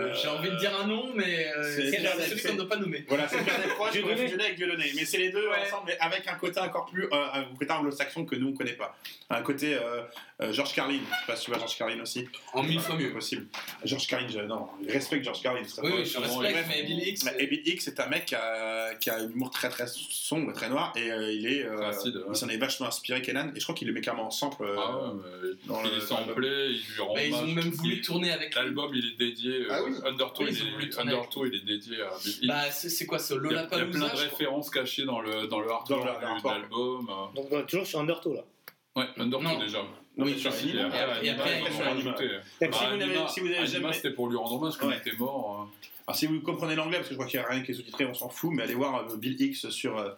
Euh, 0.09 0.15
J'ai 0.15 0.29
envie 0.29 0.49
de 0.51 0.57
dire 0.57 0.73
un 0.81 0.87
nom, 0.87 1.11
mais 1.15 1.47
euh, 1.55 1.63
C'est- 1.63 1.91
celui 1.91 2.41
qu'on 2.43 2.53
ne 2.53 2.59
doit 2.59 2.69
pas 2.69 2.77
nommer. 2.77 3.05
Voilà, 3.09 3.29
c'est 3.29 3.43
Pierre 3.45 3.61
Desproges 3.63 3.91
qui 3.91 3.99
fusionné 4.03 4.45
avec 4.45 4.57
Dieudonné. 4.57 4.91
mais 4.95 5.05
c'est 5.05 5.19
les 5.19 5.31
deux 5.31 5.47
Ouais. 5.49 5.57
ensemble, 5.67 5.83
mais 5.89 5.99
avec 6.01 6.27
un 6.27 6.37
côté 6.37 6.61
encore 6.61 6.87
plus, 6.87 7.05
euh, 7.05 7.09
un 7.35 7.45
côté 7.59 7.71
anglo-saxon 7.71 8.25
que 8.25 8.37
nous 8.37 8.49
on 8.49 8.53
connaît 8.55 8.73
pas. 8.73 8.97
Un 9.29 9.43
côté 9.43 9.75
euh, 9.75 10.01
euh, 10.41 10.53
George 10.53 10.73
Carlin. 10.75 11.01
Je 11.01 11.17
sais 11.17 11.27
pas 11.27 11.37
si 11.37 11.45
tu 11.45 11.51
vois 11.51 11.59
George 11.59 11.77
Carlin 11.77 12.01
aussi. 12.01 12.27
En 12.55 12.63
mille 12.63 12.81
fois 12.81 12.97
mieux. 12.97 13.13
Possible. 13.13 13.47
George 13.85 14.07
Carlin, 14.07 14.29
je, 14.29 14.39
non, 14.41 14.69
je 14.87 14.93
respecte 14.93 15.25
George 15.25 15.43
Carlin. 15.43 15.61
Oui, 15.83 16.05
je 16.07 16.19
respecte, 16.19 16.67
mais 16.69 16.83
Bill 16.85 17.09
Hicks. 17.09 17.25
Mais 17.25 17.47
Bill 17.47 17.63
Hicks, 17.69 17.83
c'est 17.83 18.01
un 18.01 18.07
mec 18.07 18.25
qui 18.27 18.37
a, 18.37 18.95
qui 18.95 19.11
a 19.11 19.17
un 19.17 19.29
humour 19.29 19.51
très 19.51 19.69
très 19.69 19.87
sombre, 19.89 20.53
très 20.55 20.71
noir, 20.71 20.95
et 20.97 21.11
euh, 21.11 21.31
il 21.33 21.47
est, 21.47 21.65
euh, 21.65 21.91
il 22.31 22.37
s'en 22.37 22.49
est 22.49 22.57
vachement 22.57 22.87
inspiré 22.87 23.21
Kenan, 23.21 23.51
et 23.55 23.59
je 23.61 23.65
crois 23.65 23.75
qu'il 23.75 23.89
le 23.89 23.93
met 23.93 24.01
clairement 24.01 24.27
en 24.29 24.31
sample. 24.31 24.65
Euh, 25.49 25.55
dans 25.67 25.83
il 25.85 25.91
le- 25.91 25.97
est 25.97 26.01
samplé, 26.01 26.67
il 26.71 26.95
lui 26.95 27.01
rend 27.01 27.15
Bah, 27.15 27.25
ils 27.25 27.35
ont 27.35 27.47
même 27.47 27.71
voulu 27.71 28.01
tourner 28.01 28.31
avec 28.33 28.55
lui. 28.55 28.61
L'album, 28.63 28.91
il 28.95 29.07
est 29.13 29.17
dédié. 29.19 29.67
Ah 29.71 29.79
euh, 29.81 29.83
oui. 29.89 29.97
Undertow, 30.05 30.45
Oui, 30.45 30.51
il, 30.51 30.57
ils 30.81 30.87
est, 30.87 30.91
tourner 30.91 31.13
Undertow, 31.13 31.47
il 31.47 31.55
est 31.55 31.65
dédié 31.65 32.03
à. 32.03 32.11
Bah, 32.47 32.71
c'est 32.71 33.07
quoi 33.07 33.19
ce 33.19 33.35
il, 33.35 33.43
y 33.43 33.47
a, 33.47 33.51
il 33.51 33.55
y 33.55 33.81
a 33.81 33.85
plein 33.87 34.09
de 34.09 34.17
références 34.17 34.71
cachées 34.71 35.05
dans 35.05 35.21
le, 35.21 35.47
dans 35.47 35.61
le 35.61 35.69
l'artwork. 35.69 36.03
de 36.43 36.49
l'album. 36.49 37.09
euh. 37.11 37.35
Donc 37.37 37.49
on 37.51 37.59
est 37.61 37.67
toujours 37.67 37.87
sur 37.87 38.01
Undertow 38.01 38.35
là. 38.35 38.45
Ouais, 38.97 39.07
Undertow 39.17 39.61
déjà. 39.61 39.83
Non, 40.19 40.25
Oui, 40.25 40.33
mais 40.35 40.39
sur 40.41 40.53
Anima, 40.53 40.89
et 41.23 41.31
après. 41.31 41.61
Si 41.61 41.81
Ah, 41.81 42.95
vous 43.41 43.47
avez 43.47 43.67
jamais- 43.67 43.93
c'était 43.93 44.11
pour 44.11 44.29
lui 44.29 44.37
rendre 44.37 44.55
hommage 44.55 44.77
quand 44.77 44.89
Ouais. 44.89 44.97
il 45.05 45.09
était 45.09 45.17
mort. 45.17 45.69
euh. 45.71 45.89
Alors 46.09 46.17
si 46.17 46.25
vous 46.27 46.41
comprenez 46.41 46.75
l'anglais, 46.75 46.97
parce 46.97 47.09
que 47.11 47.15
je 47.15 47.19
crois 47.19 47.29
qu'il 47.29 47.39
n'y 47.39 47.45
a 47.45 47.49
rien 47.51 47.63
qui 47.63 47.71
est 47.73 47.75
sous-titré, 47.75 48.07
on 48.07 48.15
s'en 48.15 48.31
fout, 48.31 48.51
mais 48.55 48.63
allez 48.63 48.73
voir 48.73 49.05
euh, 49.11 49.17
Bill 49.19 49.39
Hicks 49.39 49.71
sur, 49.71 49.99
euh, 49.99 50.09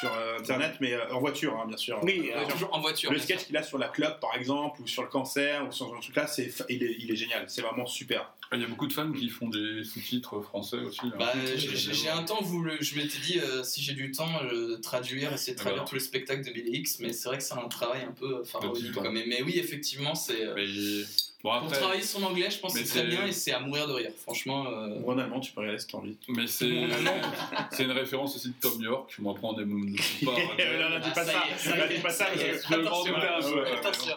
sur 0.00 0.10
euh, 0.10 0.38
internet, 0.38 0.76
mais 0.80 0.94
euh, 0.94 1.12
en 1.12 1.20
voiture, 1.20 1.54
hein, 1.60 1.66
bien 1.68 1.76
sûr. 1.76 2.00
Oui, 2.02 2.30
Euh, 2.34 2.46
toujours 2.50 2.74
en 2.74 2.80
voiture. 2.80 3.12
le 3.12 3.18
sketch 3.18 3.44
qu'il 3.44 3.56
a 3.58 3.62
sur 3.62 3.76
la 3.76 3.88
club, 3.88 4.18
par 4.20 4.34
exemple, 4.36 4.80
ou 4.80 4.86
sur 4.86 5.02
le 5.02 5.08
cancer, 5.10 5.66
ou 5.68 5.70
sur 5.70 5.94
ce 5.96 6.00
truc-là, 6.00 6.26
c'est, 6.28 6.50
il, 6.70 6.82
est, 6.82 6.96
il 6.98 7.10
est 7.12 7.16
génial, 7.16 7.44
c'est 7.48 7.60
vraiment 7.60 7.84
super. 7.84 8.32
Il 8.54 8.60
y 8.60 8.64
a 8.64 8.68
beaucoup 8.68 8.86
de 8.86 8.92
fans 8.94 9.10
qui 9.12 9.28
font 9.28 9.48
des 9.48 9.84
sous-titres 9.84 10.40
français 10.40 10.76
aussi. 10.78 11.00
là. 11.10 11.16
Bah, 11.18 11.32
j'ai 11.56 12.08
un 12.08 12.22
temps 12.22 12.40
voulu, 12.40 12.78
je 12.80 12.96
m'étais 12.96 13.18
dit 13.18 13.38
euh, 13.40 13.62
si 13.64 13.82
j'ai 13.82 13.92
du 13.94 14.12
temps, 14.12 14.28
euh, 14.44 14.78
traduire, 14.80 15.30
essayer 15.34 15.52
de 15.54 15.58
traduire 15.58 15.82
Voilà. 15.82 15.88
tous 15.88 15.94
les 15.96 16.00
spectacles 16.00 16.44
de 16.46 16.52
Bill 16.52 16.74
Hicks, 16.74 17.00
mais 17.00 17.12
c'est 17.12 17.28
vrai 17.28 17.36
que 17.38 17.44
c'est 17.44 17.54
un 17.54 17.68
travail 17.68 18.02
un 18.08 18.12
peu 18.12 18.44
pharaonique. 18.44 18.92
mais 19.12 19.42
oui, 19.44 19.58
effectivement, 19.58 20.14
c'est 20.14 20.42
euh, 20.42 21.04
bon, 21.44 21.50
pour 21.50 21.62
après, 21.66 21.78
travailler 21.78 22.02
son 22.02 22.22
anglais, 22.24 22.50
je 22.50 22.58
pense 22.58 22.74
que 22.74 22.80
c'est 22.84 22.98
très 23.00 23.06
bien 23.08 23.26
et 23.26 23.32
c'est 23.32 23.52
à 23.52 23.60
mourir 23.60 23.86
de 23.86 23.92
rire. 23.92 24.10
Franchement, 24.22 24.66
euh, 24.66 24.98
Ou 25.04 25.12
en 25.12 25.18
allemand, 25.18 25.38
tu 25.40 25.52
peux 25.52 25.60
regarder 25.60 25.78
si 25.78 25.86
t'as 25.86 25.98
envie. 25.98 26.16
mais 26.28 26.46
c'est 26.48 26.68
c'est 27.70 27.84
une 27.84 27.92
référence 27.92 28.34
aussi 28.36 28.48
de 28.48 28.54
Tom 28.60 28.80
York. 28.82 29.14
Moi, 29.20 29.32
après, 29.36 29.46
on 29.46 29.58
est 29.58 29.64
pas. 30.24 30.32
non, 30.32 30.90
non, 30.90 30.98
dis 30.98 31.08
Ah, 31.10 31.14
pas 31.14 31.24
ça 31.24 31.76
Là, 31.76 31.86
dis 31.88 32.00
pas 32.00 32.10
ça, 32.10 32.26
Je. 32.34 32.40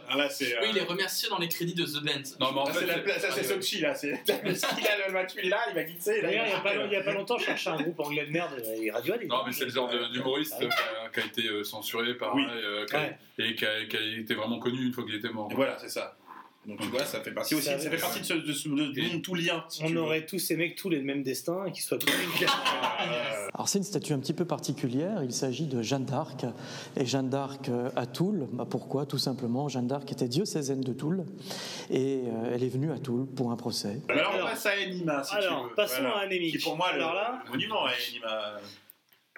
Ah, 0.09 0.17
là, 0.17 0.25
euh, 0.25 0.55
Oui, 0.61 0.67
il 0.71 0.78
est 0.78 0.84
remercié 0.84 1.30
dans 1.30 1.38
les 1.38 1.47
crédits 1.47 1.73
de 1.75 1.86
The 1.86 2.03
Band. 2.03 2.23
Non, 2.39 2.51
mais 2.53 2.59
en 2.61 2.65
là, 2.65 2.71
c'est, 2.73 2.86
fait, 2.86 3.05
la- 3.05 3.19
ça, 3.19 3.32
c'est 3.32 3.43
Sochi, 3.43 3.80
là. 3.82 3.93
C'est, 3.95 4.19
il 4.28 4.88
a 4.88 5.07
le 5.07 5.13
match, 5.13 5.32
il 5.38 5.45
est 5.45 5.49
là, 5.49 5.59
il 5.69 5.75
va 5.75 5.84
glisser. 5.84 6.21
là, 6.21 6.30
D'ailleurs, 6.30 6.45
il 6.45 6.49
n'y 6.49 6.55
a, 6.55 6.59
pas- 6.59 6.75
il 6.86 6.91
y 6.91 6.95
a 6.95 7.03
pas 7.03 7.13
longtemps, 7.13 7.38
je 7.38 7.45
cherchais 7.45 7.69
un 7.69 7.78
groupe 7.78 7.99
anglais 7.99 8.25
de 8.25 8.32
merde 8.32 8.61
et 8.82 8.89
Radiohead. 8.91 9.28
Non, 9.28 9.43
mais 9.45 9.51
c'est 9.51 9.65
le 9.65 9.71
genre 9.71 9.89
d'humoriste 10.11 10.53
Ah 10.57 10.63
oui. 10.63 10.69
qui, 11.13 11.19
a- 11.19 11.25
été 11.25 11.47
euh, 11.49 11.63
censuré, 11.63 12.07
euh, 12.21 12.86
Ouais. 12.93 13.17
et 13.39 13.55
qui 13.55 13.65
a, 13.65 13.86
qui 13.86 13.97
a 13.97 14.01
été 14.19 14.34
vraiment 14.34 14.59
connu 14.59 14.86
une 14.86 14.93
fois 14.93 15.03
qu'il 15.03 15.15
était 15.15 15.30
mort. 15.30 15.49
Et 15.51 15.55
voilà, 15.55 15.78
c'est 15.80 15.89
ça. 15.89 16.15
Donc 16.68 16.82
tu 16.82 16.88
vois, 16.89 17.05
ça 17.05 17.22
fait 17.22 17.32
partie 17.32 17.55
aussi, 17.55 17.65
Ça- 17.65 17.80
ça 17.80 17.89
fait 17.89 17.97
partie 17.97 18.20
de 18.20 18.26
ce, 18.26 18.34
de 18.34 18.51
ce- 18.53 18.68
de- 18.68 19.15
de 19.15 19.18
tout 19.22 19.36
lien. 19.36 19.63
si 19.70 19.84
On 19.84 19.88
veux. 19.89 19.99
aurait 20.01 20.26
tous 20.26 20.51
aimé 20.51 20.74
que 20.74 20.80
tous 20.82 20.89
les 20.89 21.01
mêmes 21.01 21.24
destins 21.24 21.65
et 21.65 21.72
qu'ils 21.72 21.84
soient 21.84 21.97
connus. 21.97 22.11
Alors 23.53 23.70
c'est 23.70 23.78
une 23.78 23.84
statue 23.86 24.11
un 24.13 24.20
petit 24.20 24.34
peu 24.34 24.45
particulière, 24.45 25.24
il 25.24 25.32
s'agit 25.32 25.65
de 25.65 25.82
Jeanne 25.82 26.05
d'Arc. 26.05 26.45
Et 26.97 27.05
Jeanne 27.05 27.30
d'Arc 27.30 27.70
euh, 27.70 27.89
à 27.95 28.05
Toul, 28.05 28.47
bah 28.51 28.65
pourquoi? 28.70 29.05
Tout 29.05 29.18
simplement, 29.18 29.70
Jeanne 29.70 29.88
d'Arc 29.88 30.11
était 30.11 30.28
diocésaine 30.28 30.82
de 30.82 30.93
Toul 30.93 31.26
et 31.89 32.22
euh, 32.26 32.51
elle 32.53 32.63
est 32.63 32.70
venue 32.70 32.91
à 32.91 32.99
Toul 32.99 33.26
pour 33.28 33.51
un 33.51 33.55
procès. 33.55 34.01
Alors, 34.09 34.32
Alors- 34.34 34.47
on 34.47 34.49
passe 34.49 34.65
à 34.65 34.72
Enima, 34.78 35.24
si 35.24 35.36
Alors, 35.36 35.63
tu 35.63 35.70
veux. 35.70 35.76
passons 35.76 36.01
Voilà. 36.01 36.18
à 36.18 36.20
Anémique. 36.24 36.51
Qui 36.51 36.57
est 36.57 36.63
pour 36.63 36.76
moi 36.76 36.91
le, 36.93 36.99
là- 36.99 37.41
le 37.45 37.51
monument 37.51 37.86
à 37.86 37.91
Enima. 37.91 38.59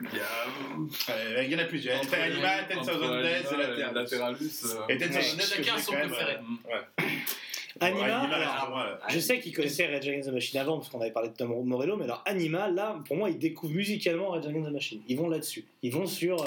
Il 0.01 0.17
y, 0.17 0.21
a... 0.21 1.13
euh, 1.13 1.43
il 1.43 1.51
y 1.51 1.55
en 1.55 1.59
a 1.59 1.65
plus. 1.65 1.79
Il 1.79 1.85
y 1.85 1.91
a 1.91 1.97
Entre 1.99 2.13
Enima, 2.15 2.63
Ten 2.69 2.77
entre 2.77 2.91
Thousand 2.93 3.21
Days 3.21 3.43
et. 3.51 3.93
Lateralus, 3.93 4.63
euh, 4.65 4.87
Et 4.87 4.99
Chacun 4.99 5.75
j'ai 5.77 5.81
son 5.81 5.91
quand 5.91 5.97
même, 5.97 6.09
préféré. 6.09 6.37
euh, 6.37 6.73
ouais. 7.03 7.07
Anima, 7.81 8.05
Ouais, 8.05 8.11
Anima, 8.11 8.35
alors, 8.35 8.59
pour 8.65 8.69
moi, 8.75 8.83
là. 8.85 8.99
je 9.09 9.19
sais 9.19 9.39
qu'il 9.39 9.53
connaissait 9.55 9.85
Red 9.87 10.03
Against 10.07 10.29
the 10.29 10.33
Machine 10.33 10.59
avant, 10.59 10.77
parce 10.77 10.89
qu'on 10.89 11.01
avait 11.01 11.11
parlé 11.11 11.29
de 11.29 11.33
Tom 11.35 11.51
Morello, 11.65 11.95
mais 11.97 12.05
alors 12.05 12.21
Anima, 12.25 12.69
là, 12.69 12.97
pour 13.07 13.15
moi, 13.17 13.29
ils 13.29 13.37
découvrent 13.37 13.73
musicalement 13.73 14.29
Red 14.29 14.45
Against 14.45 14.67
the 14.69 14.73
Machine. 14.73 15.01
Ils 15.07 15.17
vont 15.17 15.29
là-dessus. 15.29 15.65
Ils 15.81 15.91
vont 15.93 16.05
sur 16.07 16.41
euh, 16.41 16.45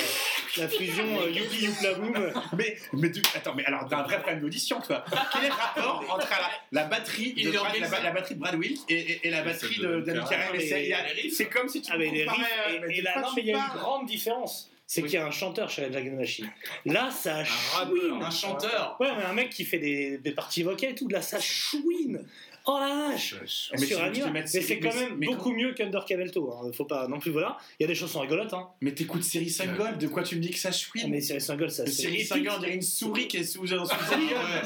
la 0.58 0.68
fusion 0.68 1.04
euh, 1.22 1.30
Youpi 1.30 1.64
Youpla 1.66 1.94
Boom. 1.94 2.32
Mais, 2.56 2.76
mais 2.92 3.08
du- 3.08 3.22
attends, 3.34 3.54
mais 3.54 3.64
alors, 3.64 3.86
t'as 3.88 3.98
un 3.98 4.02
vrai 4.02 4.18
problème 4.18 4.40
d'audition, 4.40 4.80
toi. 4.80 5.04
Quel 5.32 5.44
est 5.44 5.48
le 5.48 5.52
rapport 5.54 6.04
entre 6.10 6.28
la, 6.72 6.82
la 6.82 6.88
batterie 6.88 7.32
de 7.34 7.50
Brad, 7.50 7.76
la, 7.80 8.00
la 8.00 8.10
batterie 8.12 8.34
de 8.34 8.40
Brad 8.40 8.54
Wilk 8.56 8.80
et, 8.90 8.94
et, 8.94 9.26
et 9.26 9.30
la 9.30 9.42
batterie 9.42 9.78
d'Annie 9.80 10.20
Carré. 10.28 10.58
Mais 10.58 11.30
c'est, 11.30 11.46
comme 11.46 11.68
si 11.68 11.80
tu 11.82 11.90
Ah, 11.92 11.96
mais 11.98 12.10
les 12.10 12.24
comparais, 12.24 12.42
riffs, 12.68 12.82
euh, 12.82 12.88
et, 12.88 13.00
là, 13.02 13.20
non, 13.20 13.28
tu 13.28 13.34
mais 13.36 13.42
il 13.42 13.48
y 13.48 13.52
a 13.54 13.56
une 13.58 13.78
grande 13.80 14.06
différence. 14.06 14.68
C'est 14.86 15.00
Oui. 15.02 15.08
qu'il 15.08 15.18
y 15.18 15.22
a 15.22 15.26
un 15.26 15.30
chanteur 15.30 15.70
chez 15.70 15.84
Red 15.84 15.96
Against 15.96 16.14
the 16.14 16.18
Machine. 16.18 16.50
Là, 16.84 17.10
ça 17.10 17.44
chouine. 17.44 18.20
Un 18.22 18.30
chanteur. 18.30 18.96
Ouais, 19.00 19.08
mais 19.16 19.24
un 19.24 19.32
mec 19.32 19.48
qui 19.50 19.64
fait 19.64 19.78
des, 19.78 20.18
des 20.18 20.32
parties 20.32 20.62
vocales 20.62 20.90
et 20.90 20.94
tout, 20.94 21.08
là, 21.08 21.22
ça 21.22 21.40
chouine. 21.40 22.26
Oh 22.64 22.78
la 22.78 23.08
vache 23.10 23.34
je 23.40 23.72
Mais 23.72 24.46
série- 24.46 24.64
c'est 24.64 24.78
quand 24.78 24.94
même 24.94 25.16
mais 25.18 25.26
beaucoup 25.26 25.50
mieux 25.52 25.74
qu'Under 25.74 25.98
Cavelto. 26.06 26.52
Hein. 26.52 26.70
Faut 26.72 26.84
pas 26.84 27.08
non 27.08 27.18
plus, 27.18 27.32
voilà. 27.32 27.56
Il 27.80 27.82
y 27.82 27.84
a 27.86 27.88
des 27.88 27.94
chansons 27.96 28.20
rigolotes, 28.20 28.52
hein. 28.54 28.68
Mais 28.80 28.92
t'écoutes 28.94 29.24
Série 29.24 29.50
Single, 29.50 29.98
de 29.98 30.06
quoi 30.06 30.22
tu 30.22 30.36
me 30.36 30.40
dis 30.40 30.50
que 30.52 30.58
ça 30.58 30.68
Ah, 30.68 30.72
chouine? 30.72 31.08
Mais 31.10 31.20
c'est 31.20 31.40
Single, 31.40 31.72
ça 31.72 31.84
c'est 31.86 31.90
Série. 32.02 32.24
Single, 32.24 32.50
on 32.54 32.60
dirait 32.60 32.74
une 32.74 32.82
souris 32.82 33.26
qui 33.26 33.38
est 33.38 33.42
sous 33.44 33.72
un 33.74 33.82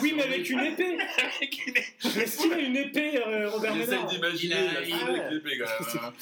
Oui, 0.03 0.12
mais 0.14 0.23
avec 0.25 0.51
une 0.51 0.61
épée. 0.61 0.99
Mais 2.17 2.27
s'il 2.27 2.53
a 2.53 2.59
une 2.59 2.77
épée, 2.77 3.19
euh, 3.27 3.49
Robert 3.49 3.75
Ménard? 3.75 4.07
d'imaginer 4.09 4.57
Il 4.57 4.77
a- 4.77 4.83
il- 4.99 5.09
avec 5.09 5.31
l'épée, 5.31 5.59
quand 5.59 6.03
même. 6.03 6.12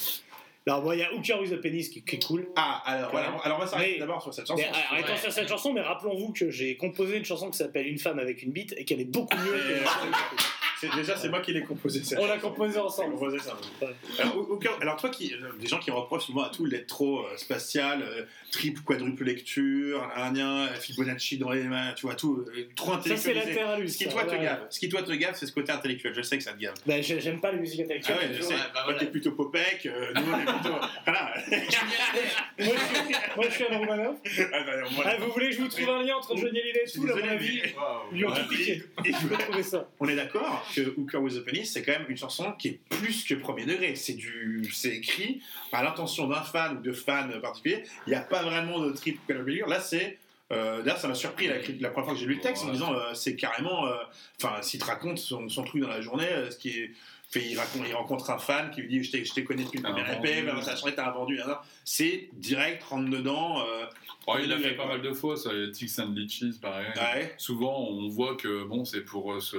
Alors, 0.66 0.80
bon, 0.80 0.92
il 0.92 1.00
y 1.00 1.02
a 1.02 1.12
Hooker 1.12 1.40
with 1.40 1.52
a 1.52 1.58
Penis 1.58 1.90
qui, 1.90 2.02
qui 2.02 2.16
est 2.16 2.26
cool. 2.26 2.48
Ah, 2.56 2.82
alors, 2.86 3.10
voilà. 3.10 3.36
alors 3.44 3.58
on 3.58 3.60
va 3.60 3.66
s'arrêter 3.66 3.98
d'abord 3.98 4.22
sur 4.22 4.32
cette 4.32 4.46
chanson. 4.46 4.62
Mais 4.62 4.68
euh, 4.68 4.92
arrêtons 4.92 5.12
ouais. 5.12 5.18
sur 5.18 5.30
cette 5.30 5.48
chanson, 5.48 5.74
mais 5.74 5.82
rappelons-vous 5.82 6.32
que 6.32 6.50
j'ai 6.50 6.78
composé 6.78 7.18
une 7.18 7.24
chanson 7.24 7.50
qui 7.50 7.58
s'appelle 7.58 7.86
Une 7.86 7.98
femme 7.98 8.18
avec 8.18 8.42
une 8.42 8.50
bite 8.50 8.74
et 8.78 8.86
qu'elle 8.86 9.00
est 9.00 9.04
beaucoup 9.04 9.36
mieux 9.36 9.52
que 9.52 9.84
Déjà, 10.96 11.16
c'est 11.16 11.28
moi 11.28 11.40
qui 11.40 11.52
l'ai 11.52 11.62
composé. 11.62 12.02
ça. 12.04 12.16
On 12.20 12.26
l'a 12.26 12.38
composée 12.38 12.78
ensemble. 12.78 13.12
composé 13.14 13.38
ça. 13.38 13.56
Ouais. 13.80 13.88
Alors, 14.18 14.36
au- 14.36 14.40
au 14.54 14.56
cœur- 14.58 14.76
alors 14.80 14.96
toi, 14.96 15.08
qui, 15.10 15.32
euh, 15.34 15.50
des 15.58 15.66
gens 15.66 15.78
qui 15.78 15.90
reprochent 15.90 16.24
souvent 16.26 16.42
à 16.42 16.50
tout 16.50 16.68
d'être 16.68 16.86
trop 16.86 17.20
euh, 17.20 17.36
spatial, 17.36 18.02
euh, 18.02 18.24
triple, 18.50 18.82
quadruple 18.82 19.24
lecture, 19.24 20.06
un 20.16 20.32
lien, 20.32 20.68
Fibonacci 20.74 21.38
dans 21.38 21.50
les 21.50 21.62
mains, 21.64 21.92
tu 21.96 22.06
vois, 22.06 22.14
tout, 22.14 22.44
euh, 22.54 22.68
trop 22.76 23.00
Ça, 23.00 23.16
c'est 23.16 23.34
latéralus. 23.34 23.88
Ce 23.88 23.98
qui 23.98 24.04
ça, 24.04 24.10
toi 24.10 24.24
te 24.24 24.30
ouais. 24.32 24.42
gave, 24.42 24.66
ce 24.70 24.78
qui 24.78 24.88
toi 24.88 25.02
te 25.02 25.12
gave, 25.12 25.34
c'est 25.34 25.46
ce 25.46 25.52
côté 25.52 25.72
intellectuel. 25.72 26.12
Je 26.14 26.22
sais 26.22 26.36
que 26.38 26.44
ça 26.44 26.52
te 26.52 26.60
gave. 26.60 26.74
Bah, 26.86 27.00
j'ai- 27.00 27.20
j'aime 27.20 27.40
pas 27.40 27.52
les 27.52 27.58
musiques 27.58 27.80
Ah 27.80 27.84
intellectuelles. 27.84 28.16
ouais, 28.30 28.36
je 28.36 28.42
sais. 28.42 28.54
Ouais, 28.54 28.60
bah 28.60 28.70
Toi, 28.72 28.82
voilà. 28.84 28.98
t'es 28.98 29.06
plutôt 29.06 29.32
Popek, 29.32 29.86
euh, 29.86 30.12
nous 30.14 30.22
on 30.32 30.38
est 30.40 30.44
plutôt. 30.44 30.74
Voilà. 31.06 31.34
moi, 31.48 31.56
je 32.58 32.96
suis, 32.96 33.14
moi, 33.36 33.44
je 33.48 33.54
suis 33.54 33.64
Anne 33.64 33.76
Romanoff. 33.78 34.16
Ah, 34.52 34.60
bah, 34.64 34.72
moi, 34.94 35.04
Ah, 35.06 35.16
vous 35.18 35.32
voulez 35.32 35.48
que 35.50 35.54
je 35.56 35.60
vous 35.60 35.68
trouve 35.68 35.88
un 35.90 36.02
lien 36.02 36.16
entre 36.16 36.36
Johnny 36.36 36.58
Hallyday 36.60 36.84
et 36.86 36.90
tout, 36.90 37.06
à 37.10 37.16
mon 37.16 37.28
avis. 37.28 37.60
Ils 38.12 38.18
lui 38.18 38.24
ont 38.26 38.32
tout 38.32 38.48
piqué. 38.48 38.82
et- 39.04 39.08
et- 39.08 39.12
Je 39.12 39.26
peux 39.26 39.36
trouver 39.36 39.62
ça. 39.62 39.88
On 40.00 40.08
est 40.08 40.16
d'accord 40.16 40.63
que 40.74 40.94
Hooker 40.96 41.18
with 41.18 41.36
a 41.36 41.40
Penis, 41.40 41.66
c'est 41.66 41.82
quand 41.82 41.92
même 41.92 42.06
une 42.08 42.16
chanson 42.16 42.52
qui 42.52 42.68
est 42.68 42.80
plus 42.90 43.24
que 43.24 43.34
premier 43.34 43.64
degré. 43.66 43.94
C'est 43.96 44.14
du, 44.14 44.70
c'est 44.72 44.94
écrit 44.96 45.42
à 45.72 45.82
l'intention 45.82 46.28
d'un 46.28 46.42
fan 46.42 46.78
ou 46.78 46.80
de 46.80 46.92
fans 46.92 47.28
particuliers. 47.42 47.82
Il 48.06 48.10
n'y 48.10 48.16
a 48.16 48.20
pas 48.20 48.42
vraiment 48.42 48.80
de 48.80 48.92
triple 48.92 49.20
quadruple. 49.26 49.68
Là, 49.68 49.80
c'est 49.80 50.18
euh, 50.52 50.82
D'ailleurs, 50.82 50.98
ça 50.98 51.08
m'a 51.08 51.14
surpris 51.14 51.46
la, 51.48 51.54
la 51.80 51.88
première 51.90 52.04
fois 52.04 52.14
que 52.14 52.20
j'ai 52.20 52.26
lu 52.26 52.34
le 52.34 52.40
texte 52.40 52.64
en 52.64 52.66
me 52.66 52.72
disant 52.72 52.92
euh, 52.94 53.14
c'est 53.14 53.34
carrément. 53.34 53.86
euh, 53.86 53.94
Enfin, 54.42 54.60
s'il 54.62 54.78
te 54.78 54.84
raconte 54.84 55.18
son, 55.18 55.48
son 55.48 55.64
truc 55.64 55.80
dans 55.82 55.88
la 55.88 56.00
journée, 56.02 56.28
euh, 56.28 56.50
ce 56.50 56.58
qui 56.58 56.68
est. 56.80 56.90
Fait, 57.30 57.42
il, 57.42 57.58
raconte, 57.58 57.82
il 57.88 57.94
rencontre 57.94 58.30
un 58.30 58.38
fan 58.38 58.70
qui 58.70 58.82
lui 58.82 58.88
dit 58.88 59.02
Je 59.02 59.32
t'ai 59.32 59.42
connu 59.44 59.64
depuis 59.64 59.78
le 59.78 59.82
T'as 59.84 59.90
premier. 60.14 60.38
EP, 60.40 60.62
ça 60.62 60.76
change, 60.76 60.94
t'as 60.94 61.10
vendu. 61.10 61.40
C'est 61.84 62.28
direct, 62.34 62.82
rentre 62.84 63.08
dedans. 63.10 63.64
Oh, 64.26 64.34
il 64.40 64.48
l'a 64.48 64.56
degré, 64.56 64.70
fait 64.70 64.76
pas 64.76 64.86
mal 64.86 65.02
de 65.02 65.12
fois, 65.12 65.36
ça, 65.36 65.52
les 65.52 65.72
Tix 65.72 65.98
and 65.98 66.12
Leeches, 66.14 66.60
pareil. 66.60 66.86
Ouais, 66.94 67.34
Souvent, 67.38 67.88
on 67.88 68.08
voit 68.08 68.36
que 68.36 68.64
bon, 68.64 68.84
c'est 68.84 69.00
pour 69.00 69.42
se. 69.42 69.56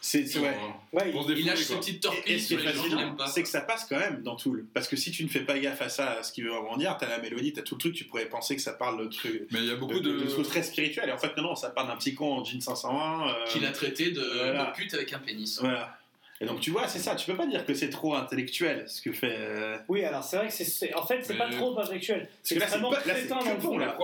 C'est 0.00 0.38
ouais. 0.38 0.56
Ouais, 0.92 1.02
Il 1.06 1.12
défouler, 1.12 1.42
lâche 1.42 1.58
ses 1.62 1.76
petites 1.76 1.94
Et, 1.94 1.96
et 1.96 2.00
torpilles 2.00 2.36
qui 2.36 2.40
sur 2.42 2.58
les 2.58 2.72
gens 2.72 2.82
qui 2.84 3.16
pas. 3.18 3.26
c'est 3.26 3.42
que 3.42 3.48
ça 3.48 3.60
passe 3.60 3.84
quand 3.88 3.98
même 3.98 4.22
dans 4.22 4.36
Tool. 4.36 4.64
Parce 4.74 4.88
que 4.88 4.96
si 4.96 5.10
tu 5.10 5.22
ne 5.24 5.28
fais 5.28 5.40
pas 5.40 5.58
gaffe 5.58 5.82
à 5.82 5.88
ça, 5.88 6.12
à 6.18 6.22
ce 6.22 6.32
qu'il 6.32 6.44
veut 6.44 6.50
vraiment 6.50 6.76
dire, 6.76 6.96
t'as 6.98 7.08
la 7.08 7.18
mélodie, 7.18 7.52
t'as 7.52 7.62
tout 7.62 7.74
le 7.74 7.80
truc, 7.80 7.94
tu 7.94 8.04
pourrais 8.04 8.26
penser 8.26 8.56
que 8.56 8.62
ça 8.62 8.72
parle 8.72 8.98
de 9.04 9.10
trucs. 9.10 9.46
Mais 9.50 9.58
il 9.60 9.66
y 9.66 9.70
a 9.70 9.74
De, 9.74 9.78
beaucoup 9.80 10.00
de, 10.00 10.10
de. 10.12 10.24
de 10.24 10.28
choses 10.30 10.48
très 10.48 10.62
spirituelles. 10.62 11.08
Et 11.08 11.12
en 11.12 11.18
fait, 11.18 11.36
non, 11.36 11.42
non, 11.42 11.54
ça 11.54 11.70
parle 11.70 11.88
d'un 11.88 11.96
petit 11.96 12.14
con 12.14 12.32
en 12.38 12.44
jean 12.44 12.60
501. 12.60 13.28
euh, 13.28 13.32
Qu'il 13.48 13.64
a 13.64 13.72
traité 13.72 14.10
de, 14.10 14.20
Voilà. 14.22 14.64
de 14.66 14.72
pute 14.76 14.94
avec 14.94 15.12
un 15.12 15.18
pénis. 15.18 15.58
Voilà. 15.60 15.96
Et 16.42 16.46
donc, 16.46 16.60
tu 16.60 16.70
vois, 16.70 16.88
c'est 16.88 17.00
ça. 17.00 17.14
Tu 17.16 17.30
peux 17.30 17.36
pas 17.36 17.46
dire 17.46 17.66
que 17.66 17.74
c'est 17.74 17.90
trop 17.90 18.14
intellectuel 18.14 18.86
ce 18.88 19.02
que 19.02 19.12
fait. 19.12 19.36
euh, 19.38 19.76
Oui, 19.88 20.02
alors 20.06 20.24
c'est 20.24 20.38
vrai 20.38 20.46
que 20.48 20.54
c'est-. 20.54 20.94
En 20.94 21.04
fait, 21.04 21.22
c'est 21.22 21.34
Mais- 21.34 21.38
pas 21.38 21.50
trop 21.50 21.78
intellectuel. 21.78 22.30
C'est 22.42 22.54
que 22.54 22.60
là, 22.60 22.66
c'est 22.66 22.78
vraiment 22.78 22.90
crétin 22.92 23.38
dans 23.40 23.54
le 23.54 23.60
fond. 23.60 23.76
là. 23.76 23.98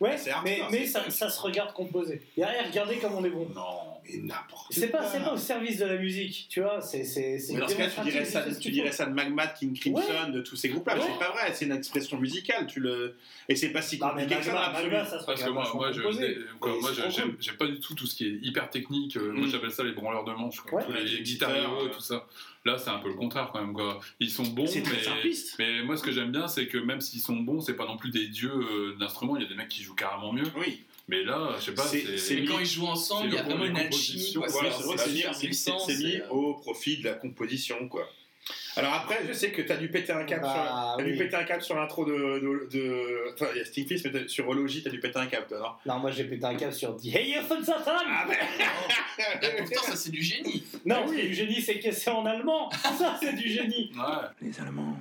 Ouais, 0.00 0.16
mais, 0.42 0.60
mais 0.72 0.86
ça, 0.86 1.08
ça 1.08 1.30
se 1.30 1.40
regarde 1.40 1.72
composé. 1.72 2.20
Et 2.36 2.42
regardez 2.44 2.96
comme 2.96 3.14
on 3.14 3.24
est 3.24 3.30
bon. 3.30 3.48
Non. 3.54 3.97
Mais 4.10 4.18
n'importe 4.22 4.72
C'est 4.72 4.88
pas, 4.88 4.98
quoi. 4.98 5.06
c'est 5.08 5.20
pas 5.20 5.32
au 5.32 5.36
service 5.36 5.78
de 5.78 5.84
la 5.86 5.96
musique, 5.96 6.46
tu 6.48 6.60
vois. 6.60 6.80
C'est, 6.80 7.04
c'est, 7.04 7.38
c'est 7.38 7.54
Mais 7.54 7.60
dans 7.60 7.68
ce 7.68 7.74
cas, 7.76 7.88
tu 7.88 8.00
dirais 8.10 8.24
ça, 8.24 8.44
tu 8.60 8.70
dirais 8.70 8.92
ça 8.92 9.06
de 9.06 9.12
Magma, 9.14 9.46
de 9.46 9.58
King 9.58 9.78
Crimson, 9.78 10.30
de 10.32 10.40
tous 10.40 10.56
ces 10.56 10.68
groupes-là. 10.70 10.94
mais 10.96 11.02
Ouais. 11.02 11.08
C'est 11.12 11.18
pas 11.18 11.30
vrai. 11.32 11.52
C'est 11.54 11.64
une 11.66 11.72
expression 11.72 12.18
musicale. 12.18 12.66
Tu 12.66 12.80
le. 12.80 13.16
Et 13.48 13.56
c'est 13.56 13.70
pas 13.70 13.82
si 13.82 13.98
Non, 13.98 14.08
mais 14.16 14.22
compliqué 14.22 14.40
que 14.40 14.46
ça. 14.46 14.52
dans 14.52 14.58
Magma, 14.58 14.72
l'absolu. 14.72 14.90
Magma, 14.96 15.04
ça 15.10 15.20
se 15.20 15.26
Parce 15.26 15.42
que 15.42 15.48
regarde 15.48 15.54
moi, 15.54 15.62
vachement 15.64 15.80
moi, 15.80 15.92
je, 15.92 16.00
composé. 16.02 16.38
quoi, 16.60 16.72
Mais 16.74 16.80
moi 16.80 16.90
c'est 16.90 16.96
je- 17.10 17.20
trop 17.22 17.30
j'aime 17.40 17.56
pas 17.56 17.66
du 17.66 17.80
tout 17.80 17.94
tout 17.94 18.06
ce 18.06 18.14
qui 18.16 18.26
est 18.26 18.38
hyper 18.42 18.70
technique. 18.70 19.16
euh, 19.16 19.32
Moi, 19.32 19.46
Mm. 19.46 19.50
j'appelle 19.50 19.72
ça 19.72 19.84
les 19.84 19.92
branleurs 19.92 20.24
de 20.24 20.32
manches. 20.32 20.60
quoi. 20.60 20.80
Ouais. 20.80 20.86
Tous 20.86 20.92
les 20.92 21.04
Les 21.04 21.22
guitares 21.22 21.50
euh. 21.50 21.88
tout 21.88 22.00
ça. 22.00 22.26
Là, 22.64 22.76
c'est 22.76 22.90
un 22.90 22.98
peu 22.98 23.08
le 23.08 23.14
contraire 23.14 23.50
quand 23.52 23.60
même. 23.60 23.72
Quoi. 23.72 24.00
Ils 24.20 24.30
sont 24.30 24.42
bons, 24.42 24.66
C'est 24.66 24.82
très 24.82 24.96
mais, 24.96 25.02
simpliste. 25.02 25.54
mais 25.58 25.82
moi, 25.82 25.96
ce 25.96 26.02
que 26.02 26.12
j'aime 26.12 26.32
bien, 26.32 26.48
c'est 26.48 26.66
que 26.66 26.76
même 26.76 27.00
s'ils 27.00 27.20
sont 27.20 27.36
bons, 27.36 27.60
c'est 27.60 27.74
pas 27.76 27.86
non 27.86 27.96
plus 27.96 28.10
des 28.10 28.26
dieux 28.26 28.50
euh, 28.52 28.96
d'instruments. 28.98 29.36
Il 29.36 29.42
y 29.42 29.46
a 29.46 29.48
des 29.48 29.54
mecs 29.54 29.68
qui 29.68 29.82
jouent 29.82 29.94
carrément 29.94 30.32
mieux. 30.32 30.44
Oui. 30.56 30.84
Mais 31.08 31.24
là, 31.24 31.54
je 31.58 31.64
sais 31.64 31.72
pas, 31.72 31.82
C'est- 31.84 32.44
quand 32.44 32.58
ils 32.58 32.66
jouent 32.66 32.86
ensemble, 32.86 33.28
il 33.28 33.34
y 33.34 33.38
a 33.38 33.42
vraiment 33.42 33.64
une 33.64 33.78
alchimie. 33.78 34.34
voilà, 34.36 34.70
C'est- 34.72 35.96
mis, 35.96 36.20
au 36.30 36.54
profit 36.54 36.98
de 36.98 37.04
la 37.04 37.14
composition, 37.14 37.88
quoi. 37.88 38.06
Alors 38.76 38.94
après, 38.94 39.20
je 39.26 39.32
sais 39.32 39.50
que 39.50 39.60
t'as 39.60 39.76
dû 39.76 39.88
péter 39.90 40.12
un 40.12 40.24
câble 40.24 40.42
Bah, 40.42 40.54
sur, 40.54 40.96
t'as 40.98 41.04
dû 41.04 41.12
oui. 41.12 41.18
péter 41.18 41.36
un 41.36 41.44
câble 41.44 41.62
sur 41.62 41.74
l'intro 41.74 42.04
de, 42.06 42.12
de, 42.12 42.68
de- 42.72 43.34
Enfin, 43.34 43.46
il 43.54 43.58
y 43.58 43.60
a 43.60 43.64
Stingfish, 43.64 44.04
mais 44.04 44.28
sur 44.28 44.48
Hology, 44.48 44.82
t'as 44.82 44.90
dû 44.90 45.00
péter 45.00 45.18
un 45.18 45.26
câble, 45.26 45.46
toi, 45.48 45.58
non? 45.84 45.92
Non, 45.94 45.98
moi 45.98 46.10
j'ai 46.12 46.24
pété 46.24 46.44
un 46.44 46.54
câble 46.54 46.72
sur 46.72 46.96
The 46.96 47.06
Hey 47.06 47.34
Satan 47.64 47.92
Ah, 48.06 48.26
Et 49.42 49.56
pourtant, 49.62 49.82
ça 49.82 49.96
c'est 49.96 50.10
du 50.10 50.22
génie. 50.22 50.62
Non, 50.86 51.04
c'est 51.08 51.22
du 51.26 51.34
génie, 51.34 51.60
c'est 51.60 51.78
que 51.80 51.90
c'est 51.90 52.10
en 52.10 52.24
allemand. 52.24 52.70
Ça, 52.70 53.18
c'est 53.20 53.34
du 53.34 53.48
génie. 53.50 53.90
Ouais. 53.94 54.28
Les 54.48 54.58
Allemands. 54.60 54.96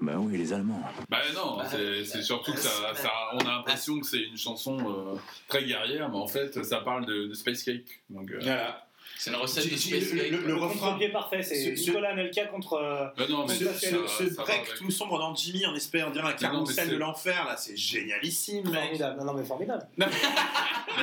Bah 0.00 0.14
oui, 0.18 0.36
les 0.38 0.52
Allemands. 0.52 0.80
Bah 1.08 1.18
non, 1.34 1.56
Bah, 1.58 1.64
c'est 1.70 2.04
c'est 2.04 2.22
surtout 2.22 2.52
que 2.52 2.60
ça, 2.60 2.70
bah, 2.82 2.94
ça- 2.94 3.10
on 3.34 3.38
a 3.40 3.56
l'impression 3.56 3.98
que 3.98 4.06
c'est 4.06 4.22
une 4.22 4.36
chanson 4.36 4.78
euh, 4.78 5.16
très 5.48 5.64
guerrière, 5.64 6.08
mais 6.08 6.16
en 6.18 6.28
fait, 6.28 6.62
ça 6.64 6.80
parle 6.80 7.04
de, 7.06 7.26
de 7.26 7.34
Space 7.34 7.62
Cake. 7.64 8.00
Donc, 8.10 8.30
euh, 8.30 8.38
Voilà. 8.40 8.84
C'est 9.16 9.30
une 9.30 9.36
recette 9.36 9.64
de 9.64 9.70
Le- 9.70 9.76
Space 9.76 10.12
le- 10.12 10.20
Cake. 10.20 10.30
le- 10.30 10.46
le 10.46 10.54
refrain. 10.54 10.86
contre-pied 10.90 11.08
parfait, 11.08 11.42
c'est 11.42 11.74
Ce- 11.74 11.80
Nicolas 11.90 12.10
Anelka 12.10 12.44
contre. 12.46 12.74
euh, 12.74 13.06
bah 13.16 13.24
non, 13.28 13.46
mais 13.48 13.54
Ce, 13.54 13.64
ça, 13.64 13.72
ce- 13.74 14.28
ça 14.30 14.42
break 14.42 14.74
tout 14.76 14.90
sombre 14.92 15.18
dans 15.18 15.34
Jimmy, 15.34 15.66
en 15.66 15.74
espère, 15.74 16.06
on 16.06 16.10
dirait 16.12 16.26
un 16.28 16.30
non, 16.30 16.36
carrousel 16.36 16.84
c'est- 16.86 16.92
de 16.92 16.96
l'enfer, 16.98 17.44
là, 17.44 17.56
c'est 17.56 17.76
génialissime, 17.76 18.70
mec. 18.70 18.74
Formidable, 18.84 19.18
non, 19.18 19.24
non 19.24 19.34
mais 19.34 19.44
formidable. 19.44 19.88
Mais 19.96 20.06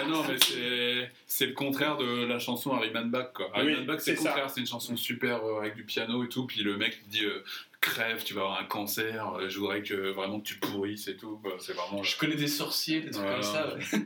non, 0.07 0.23
mais 0.29 0.37
c'est 1.27 1.47
le 1.47 1.53
contraire 1.53 1.97
de 1.97 2.25
la 2.25 2.39
chanson 2.39 2.73
Harry 2.73 2.91
Man 2.91 3.09
Back. 3.11 3.33
Quoi. 3.33 3.49
Harry 3.53 3.67
Oui, 3.67 3.73
Man 3.73 3.85
Back, 3.85 3.99
c'est 3.99 4.11
le 4.11 4.17
ça. 4.17 4.29
contraire. 4.29 4.49
C'est 4.49 4.61
une 4.61 4.67
chanson 4.67 4.95
super 4.95 5.43
euh, 5.43 5.59
avec 5.59 5.75
du 5.75 5.83
piano 5.83 6.23
et 6.23 6.29
tout. 6.29 6.45
Puis 6.45 6.61
le 6.63 6.77
mec 6.77 6.97
dit 7.09 7.25
euh, 7.88 7.91
crève, 7.91 8.23
tu 8.23 8.33
vas 8.33 8.41
avoir 8.41 8.59
un 8.61 8.65
cancer. 8.65 9.33
euh, 9.36 9.49
Je 9.49 9.59
voudrais 9.59 9.81
que 9.83 10.11
vraiment 10.11 10.39
que 10.39 10.45
tu 10.47 10.55
pourrisses 10.59 11.07
et 11.07 11.15
tout. 11.17 11.41
C'est 11.59 11.73
vraiment. 11.73 12.03
Je 12.03 12.17
connais 12.17 12.36
des 12.36 12.47
sorciers, 12.47 13.01
des 13.01 13.11
trucs 13.11 13.25
comme 13.27 13.43
ça. 13.43 13.75
ouais. 13.75 13.81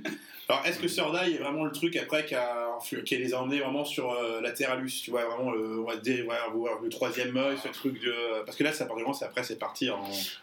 Alors, 0.52 0.66
est-ce 0.66 0.80
que 0.80 0.88
Eye 1.26 1.36
est 1.36 1.38
vraiment 1.38 1.64
le 1.64 1.72
truc 1.72 1.96
après 1.96 2.26
qui, 2.26 2.34
a, 2.34 2.70
influ- 2.80 3.04
qui 3.04 3.16
les 3.18 3.36
a 3.36 3.40
emmenés 3.42 3.60
vraiment 3.60 3.86
sur 3.86 4.12
euh, 4.12 4.42
la 4.42 4.50
Terralus 4.52 4.90
Tu 5.04 5.12
vois, 5.12 5.24
vraiment 5.26 5.52
le, 5.52 5.80
on 5.80 5.84
va 5.86 5.96
dire, 5.98 6.26
ouais, 6.26 6.36
voir 6.56 6.80
le 6.82 6.90
troisième 6.90 7.38
œil, 7.38 7.56
ce 7.64 7.68
truc 7.68 8.02
de. 8.02 8.44
Parce 8.46 8.58
que 8.58 8.64
là, 8.64 8.74
ça, 8.74 8.86
apparemment, 8.86 9.14
c'est 9.14 9.26
après, 9.26 9.44
c'est 9.44 9.60
parti 9.60 9.92
en. 9.92 10.02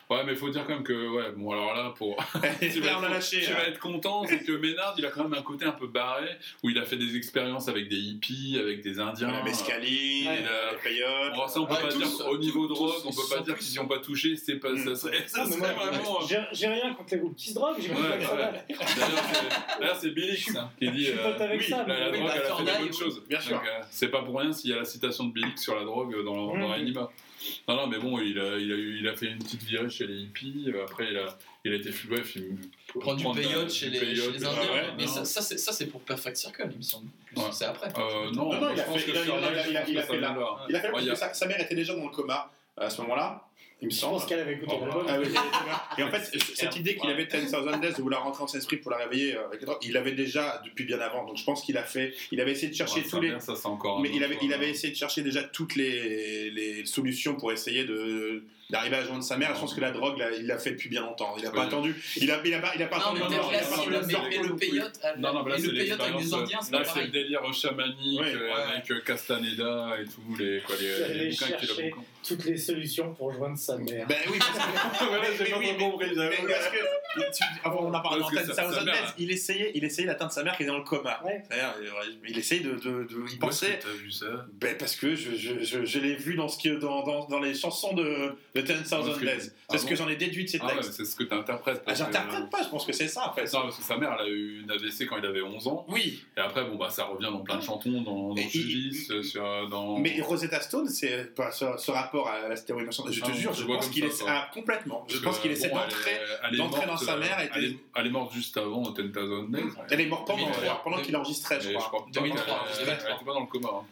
Ouais, 0.08 0.22
mais 0.24 0.36
faut 0.36 0.48
dire 0.48 0.62
quand 0.64 0.74
même 0.74 0.84
que 0.84 0.92
ouais. 1.08 1.32
Bon, 1.36 1.50
alors 1.50 1.74
là, 1.74 1.92
pour 1.98 2.16
tu 2.60 2.80
vas, 2.80 2.86
là, 2.86 2.98
on 3.00 3.02
a 3.02 3.06
être, 3.06 3.12
lâché. 3.14 3.40
tu 3.40 3.50
hein. 3.50 3.56
vas 3.58 3.66
être 3.66 3.80
content, 3.80 4.22
c'est 4.28 4.44
que 4.44 4.52
Ménard, 4.52 4.94
il 4.96 5.04
a 5.04 5.10
quand 5.10 5.24
même 5.24 5.34
un 5.34 5.42
côté 5.42 5.64
un 5.64 5.72
peu 5.72 5.88
barré 5.88 6.28
où 6.62 6.70
il 6.70 6.78
a 6.78 6.84
fait 6.84 6.96
des 6.98 7.16
expériences 7.16 7.66
avec 7.66 7.88
des 7.88 7.96
hippies, 7.96 8.58
avec 8.60 8.82
des 8.82 9.00
Indiens. 9.00 9.32
La 9.32 9.42
mescaline, 9.42 10.28
Ouais. 10.28 10.42
la 10.42 10.78
payotte. 10.78 11.34
Bon, 11.34 11.48
ça, 11.48 11.60
on 11.60 11.66
peut 11.66 11.74
Ouais, 11.74 11.82
pas 11.82 11.88
tous, 11.88 11.98
dire 11.98 12.26
au 12.28 12.36
tous, 12.36 12.42
niveau 12.44 12.66
tous, 12.68 12.74
drogue, 12.74 12.92
on 13.06 13.10
ils 13.10 13.16
peut 13.16 13.34
pas 13.36 13.40
dire 13.42 13.56
tous- 13.56 13.64
qu'ils 13.64 13.72
n'y 13.72 13.78
ont 13.80 13.88
pas 13.88 13.98
touché. 13.98 14.36
C'est 14.36 14.54
pas, 14.60 14.68
ça 14.76 14.94
serait, 14.94 15.24
ça 15.26 15.40
Ah, 15.42 15.46
serait 15.50 15.74
moi, 15.74 15.86
vraiment. 15.86 16.20
j'ai 16.52 16.66
rien 16.68 16.94
contre 16.94 17.08
les 17.14 17.18
groupes 17.18 17.34
qui 17.36 17.48
se 17.50 17.54
droguent, 17.54 17.80
j'ai 17.80 17.88
pas. 17.88 17.98
D'ailleurs, 19.80 19.95
c'est- 20.00 20.10
Bélix 20.10 20.54
hein, 20.56 20.70
qui 20.78 20.90
dit 20.90 21.08
euh, 21.08 21.56
oui, 21.56 21.64
ça. 21.64 21.84
la, 21.86 21.98
la 22.00 22.10
mais- 22.10 22.18
Oui, 22.18 22.24
drogue, 22.24 22.28
bah, 22.28 22.34
elle 22.36 22.52
a 22.52 22.56
fait 22.56 22.64
des 22.78 22.84
bonnes 22.84 22.92
choses. 22.98 23.22
Bien 23.28 23.40
sûr. 23.40 23.56
Euh, 23.64 23.80
c'est 23.90 24.08
pas 24.08 24.22
pour 24.22 24.38
rien 24.38 24.52
s'il 24.52 24.70
y 24.70 24.72
a 24.72 24.76
la 24.76 24.84
citation 24.84 25.24
de 25.24 25.32
Bélix 25.32 25.62
sur 25.62 25.74
la 25.74 25.84
drogue 25.84 26.24
dans, 26.24 26.34
dans 26.48 26.54
Mhm. 26.56 26.64
Reanima. 26.64 27.10
Non, 27.68 27.76
non, 27.76 27.86
mais 27.86 27.98
bon, 27.98 28.18
il 28.18 28.38
a, 28.40 28.56
il, 28.58 28.72
a 28.72 28.74
eu, 28.76 28.98
il 28.98 29.06
a 29.08 29.14
fait 29.14 29.26
une 29.26 29.38
petite 29.38 29.62
virée 29.62 29.88
chez 29.88 30.06
les 30.06 30.14
hippies. 30.16 30.64
euh, 30.74 30.82
Après, 30.84 31.06
il 31.10 31.16
a, 31.16 31.26
il 31.64 31.72
a 31.72 31.76
été 31.76 31.90
bref, 32.08 32.34
il 32.36 32.56
Prendre 32.98 33.34
du 33.34 33.40
peyote 33.40 33.70
chez 33.70 33.90
les, 33.90 33.98
chez 34.00 34.06
les 34.32 34.44
Indiens. 34.44 34.50
ouais, 34.50 34.86
mais 34.96 35.04
non. 35.04 35.08
ça, 35.08 35.24
ça, 35.24 35.42
c'est, 35.42 35.58
ça, 35.58 35.72
c'est 35.72 35.86
pour 35.86 36.00
Perfect 36.00 36.36
Circle, 36.36 36.68
il 36.72 36.78
me 36.78 36.82
semble. 36.82 37.08
Ouais. 37.36 37.42
C'est 37.52 37.66
après. 37.66 37.88
Euh, 37.96 38.30
non, 38.32 38.52
Non, 38.52 38.60
non, 38.60 38.68
il 38.74 38.80
a 38.80 38.84
fait- 38.84 39.04
il 39.10 39.16
a- 39.16 39.20
fait 40.02 40.20
ça 40.20 40.92
Ouais, 40.92 41.34
sa 41.34 41.46
mère 41.46 41.60
était 41.60 41.74
déjà 41.74 41.94
dans 41.94 42.04
le 42.04 42.10
coma 42.10 42.50
à 42.76 42.90
ce 42.90 43.00
moment-là, 43.02 43.42
il 43.82 43.88
me 43.88 43.90
Je 43.92 43.96
semble. 43.96 44.14
pense 44.14 44.26
qu'elle 44.26 44.40
avait 44.40 44.54
écouté 44.54 44.72
Oh, 44.74 44.84
l'album. 44.86 45.06
Ah 45.08 45.18
oui, 45.20 45.28
et 45.98 46.02
en 46.02 46.10
fait, 46.10 46.40
cette 46.54 46.76
idée 46.76 46.96
qu'il 46.96 47.10
avait 47.10 47.26
10,000 47.26 47.80
Days 47.80 47.92
de 47.92 48.02
vouloir 48.02 48.24
rentrer 48.24 48.42
en 48.44 48.46
esprit 48.46 48.76
pour 48.78 48.90
la 48.90 48.96
réveiller 48.98 49.36
euh, 49.36 49.46
avec 49.46 49.60
les 49.60 49.66
drogues, 49.66 49.78
il 49.82 49.92
l'avait 49.92 50.12
déjà 50.12 50.62
depuis 50.64 50.84
bien 50.84 50.98
avant. 51.00 51.26
Donc 51.26 51.36
je 51.36 51.44
pense 51.44 51.62
qu'il 51.62 51.76
a 51.76 51.82
fait, 51.82 52.14
il 52.32 52.40
avait 52.40 52.52
essayé 52.52 52.68
de 52.68 52.74
chercher 52.74 53.00
Ouais, 53.00 53.06
tous 53.08 53.20
les, 53.20 53.28
bien, 53.28 53.40
ça, 53.40 53.54
c'est 53.54 53.66
encore 53.66 54.00
mais 54.00 54.10
il 54.14 54.24
avait, 54.24 54.38
il 54.40 54.50
euh, 54.50 54.54
avait 54.54 54.70
essayé 54.70 54.92
de 54.92 54.98
chercher 54.98 55.22
déjà 55.22 55.42
toutes 55.42 55.76
les, 55.76 56.50
les 56.50 56.86
solutions 56.86 57.34
pour 57.34 57.52
essayer 57.52 57.84
de 57.84 58.44
d'arriver 58.70 58.96
à 58.96 59.04
joindre 59.04 59.22
sa 59.22 59.36
mère. 59.36 59.54
Je 59.54 59.60
pense 59.60 59.74
que 59.74 59.80
la 59.80 59.92
drogue, 59.92 60.18
là, 60.18 60.30
il 60.36 60.46
l'a 60.46 60.58
fait 60.58 60.72
depuis 60.72 60.88
bien 60.88 61.02
longtemps. 61.02 61.34
Il 61.38 61.46
a 61.46 61.50
pas 61.50 61.64
attendu. 61.64 61.94
Il 62.16 62.30
a, 62.30 62.40
il 62.44 62.54
a 62.54 62.58
pas, 62.58 62.72
il 62.74 62.82
a 62.82 62.86
pas 62.86 62.98
Non, 62.98 63.04
attendu. 63.14 63.20
mais 63.30 63.36
non, 63.36 63.42
non, 63.42 64.42
le 64.42 64.48
non 64.48 64.56
peyote, 64.56 65.00
Non, 65.18 65.32
non, 65.34 65.42
mais 65.44 65.50
là, 65.50 65.56
et 65.56 65.60
c'est 65.60 65.66
le 65.68 65.72
peyote 65.74 66.00
avec 66.00 66.12
des 66.14 66.18
l'expérience, 66.18 66.42
Indiens, 66.42 66.58
c'est 66.62 66.72
Là, 66.72 66.84
c'est 66.84 67.02
le 67.02 67.08
délire 67.08 67.54
chamanique 67.54 68.20
euh, 68.22 68.54
avec 68.72 68.90
euh, 68.90 69.00
Castaneda 69.00 69.96
et 70.00 70.04
tout, 70.06 70.36
les, 70.36 70.60
quoi, 70.62 70.74
les, 70.80 71.28
bouquins 71.30 71.46
qu'il 71.46 71.70
a. 71.70 71.74
toutes 72.26 72.44
les 72.44 72.56
solutions 72.56 73.14
pour 73.14 73.32
joindre 73.32 73.58
sa 73.58 73.76
mère. 73.78 74.06
Ben 74.08 74.16
oui, 74.30 74.38
parce 74.38 74.52
que, 74.58 75.04
Voilà, 75.08 75.22
mais- 75.30 75.36
j'ai 75.36 75.44
mais 75.44 75.50
pas 75.50 75.58
oui, 75.58 75.76
compris, 75.78 76.10
mais- 76.16 76.30
parce 76.46 76.68
que 76.68 77.36
tu- 77.36 77.44
avant, 77.64 77.82
on 77.84 77.94
en 77.94 78.00
parlait 78.00 78.20
dans 78.20 78.28
Parce 78.30 78.34
que 78.36 78.40
10,000 78.52 78.54
sa- 78.56 78.72
sa 78.72 78.84
mère, 78.84 78.94
Days, 78.94 79.02
hein. 79.06 79.14
il 79.18 79.30
essayait, 79.30 79.72
il 79.74 79.84
essayait 79.84 80.06
d'atteindre 80.06 80.32
sa 80.32 80.42
mère 80.42 80.56
qui 80.56 80.62
est 80.64 80.66
dans 80.66 80.78
le 80.78 80.84
coma. 80.84 81.20
Ouais. 81.24 81.42
Il- 82.28 82.38
essayait 82.38 82.62
de, 82.62 82.72
de, 82.72 83.04
de- 83.04 83.24
est-ce 83.26 83.36
pensait. 83.38 83.78
que 83.78 83.82
T'as 83.84 83.92
vu 84.02 84.10
ça? 84.10 84.26
Ben 84.54 84.76
parce 84.78 84.96
que 84.96 85.14
je, 85.14 85.34
je, 85.36 85.62
je, 85.64 85.84
je 85.84 85.98
l'ai 85.98 86.14
vu 86.16 86.34
dans, 86.34 86.48
ce 86.48 86.58
qui, 86.58 86.70
dans, 86.76 87.04
dans, 87.04 87.26
dans 87.26 87.40
les 87.40 87.54
chansons 87.54 87.94
de, 87.94 88.36
de 88.54 88.60
10,000 88.60 88.84
Parce 88.90 89.18
que- 89.18 89.24
Days. 89.24 89.40
C'est 89.40 89.52
Ah 89.74 89.78
ce 89.78 89.82
bon? 89.84 89.88
que 89.90 89.96
j'en 89.96 90.08
ai 90.08 90.16
déduit 90.16 90.44
de 90.44 90.48
ces 90.48 90.58
Ah 90.60 90.66
ouais, 90.66 90.74
textes. 90.74 90.92
c'est 90.92 91.04
ce 91.04 91.16
que 91.16 91.24
t'interprètes. 91.24 91.82
Ah, 91.86 91.94
J'interprète 91.94 92.50
pas, 92.50 92.62
je 92.62 92.68
pense 92.68 92.84
que 92.86 92.92
c'est 92.92 93.08
ça 93.08 93.28
en 93.30 93.32
fait. 93.32 93.44
Non, 93.52 93.62
parce 93.62 93.78
que 93.78 93.82
sa 93.82 93.96
mère, 93.96 94.16
elle 94.20 94.26
a 94.26 94.28
eu 94.28 94.60
une 94.62 94.70
AVC 94.70 95.06
quand 95.06 95.16
il 95.18 95.26
avait 95.26 95.42
11 95.42 95.66
ans. 95.66 95.84
Oui, 95.88 96.22
Et 96.36 96.40
après, 96.40 96.64
bon, 96.64 96.76
bah, 96.76 96.88
ça 96.90 97.04
revient 97.04 97.30
dans 97.32 97.40
plein 97.40 97.56
de 97.56 97.62
chantons, 97.62 98.00
dans, 98.02 98.34
euh, 99.36 99.66
dans. 99.68 99.98
mais 99.98 100.20
Rosetta 100.20 100.60
Stone, 100.60 100.88
c'est 100.88 101.34
pas 101.34 101.50
ce, 101.50 101.64
ce 101.78 101.90
rapport 102.24 102.44
à 102.44 102.48
la 102.48 102.56
stéroïde 102.56 102.88
Je 103.10 103.20
te 103.20 103.26
Ah, 103.28 103.32
jure, 103.32 103.52
je 103.52 103.64
pense 103.64 103.88
qu'il 103.88 104.04
essaie 104.04 104.24
ah, 104.28 104.48
complètement. 104.52 105.04
Je 105.08 105.18
pense 105.18 105.38
qu'il 105.38 105.50
essaie 105.50 105.68
bon, 105.68 105.76
d'entrer. 105.76 106.10
est- 106.12 106.20
elle 106.48 106.54
est 106.54 106.58
d'entrer 106.58 106.86
morte, 106.86 107.00
dans 107.00 107.06
sa 107.06 107.16
mère 107.16 107.38
euh, 107.38 107.42
et 107.44 107.48
Elle 107.56 107.64
est, 107.64 107.76
elle 107.96 108.06
est 108.06 108.10
morte 108.10 108.32
juste 108.32 108.56
avant 108.56 108.92
Ten 108.92 109.12
Thousand 109.12 109.44
Days. 109.44 109.62
Elle 109.90 110.00
est 110.00 110.06
morte 110.06 110.26
pendant, 110.26 110.46
2003. 110.46 110.80
pendant 110.82 110.98
qu'il 111.02 111.16
enregistrait, 111.16 111.60
je 111.60 111.72
crois. 111.74 111.90
pas 112.04 112.06
2003, 112.12 112.44
qu'elle- 112.44 112.86
2003. 112.86 113.08
Elle 113.08 113.14
était 113.16 113.24
pas 113.24 113.32
dans 113.32 113.40
le 113.40 113.46
coma. 113.46 113.68
hein. 113.72 113.84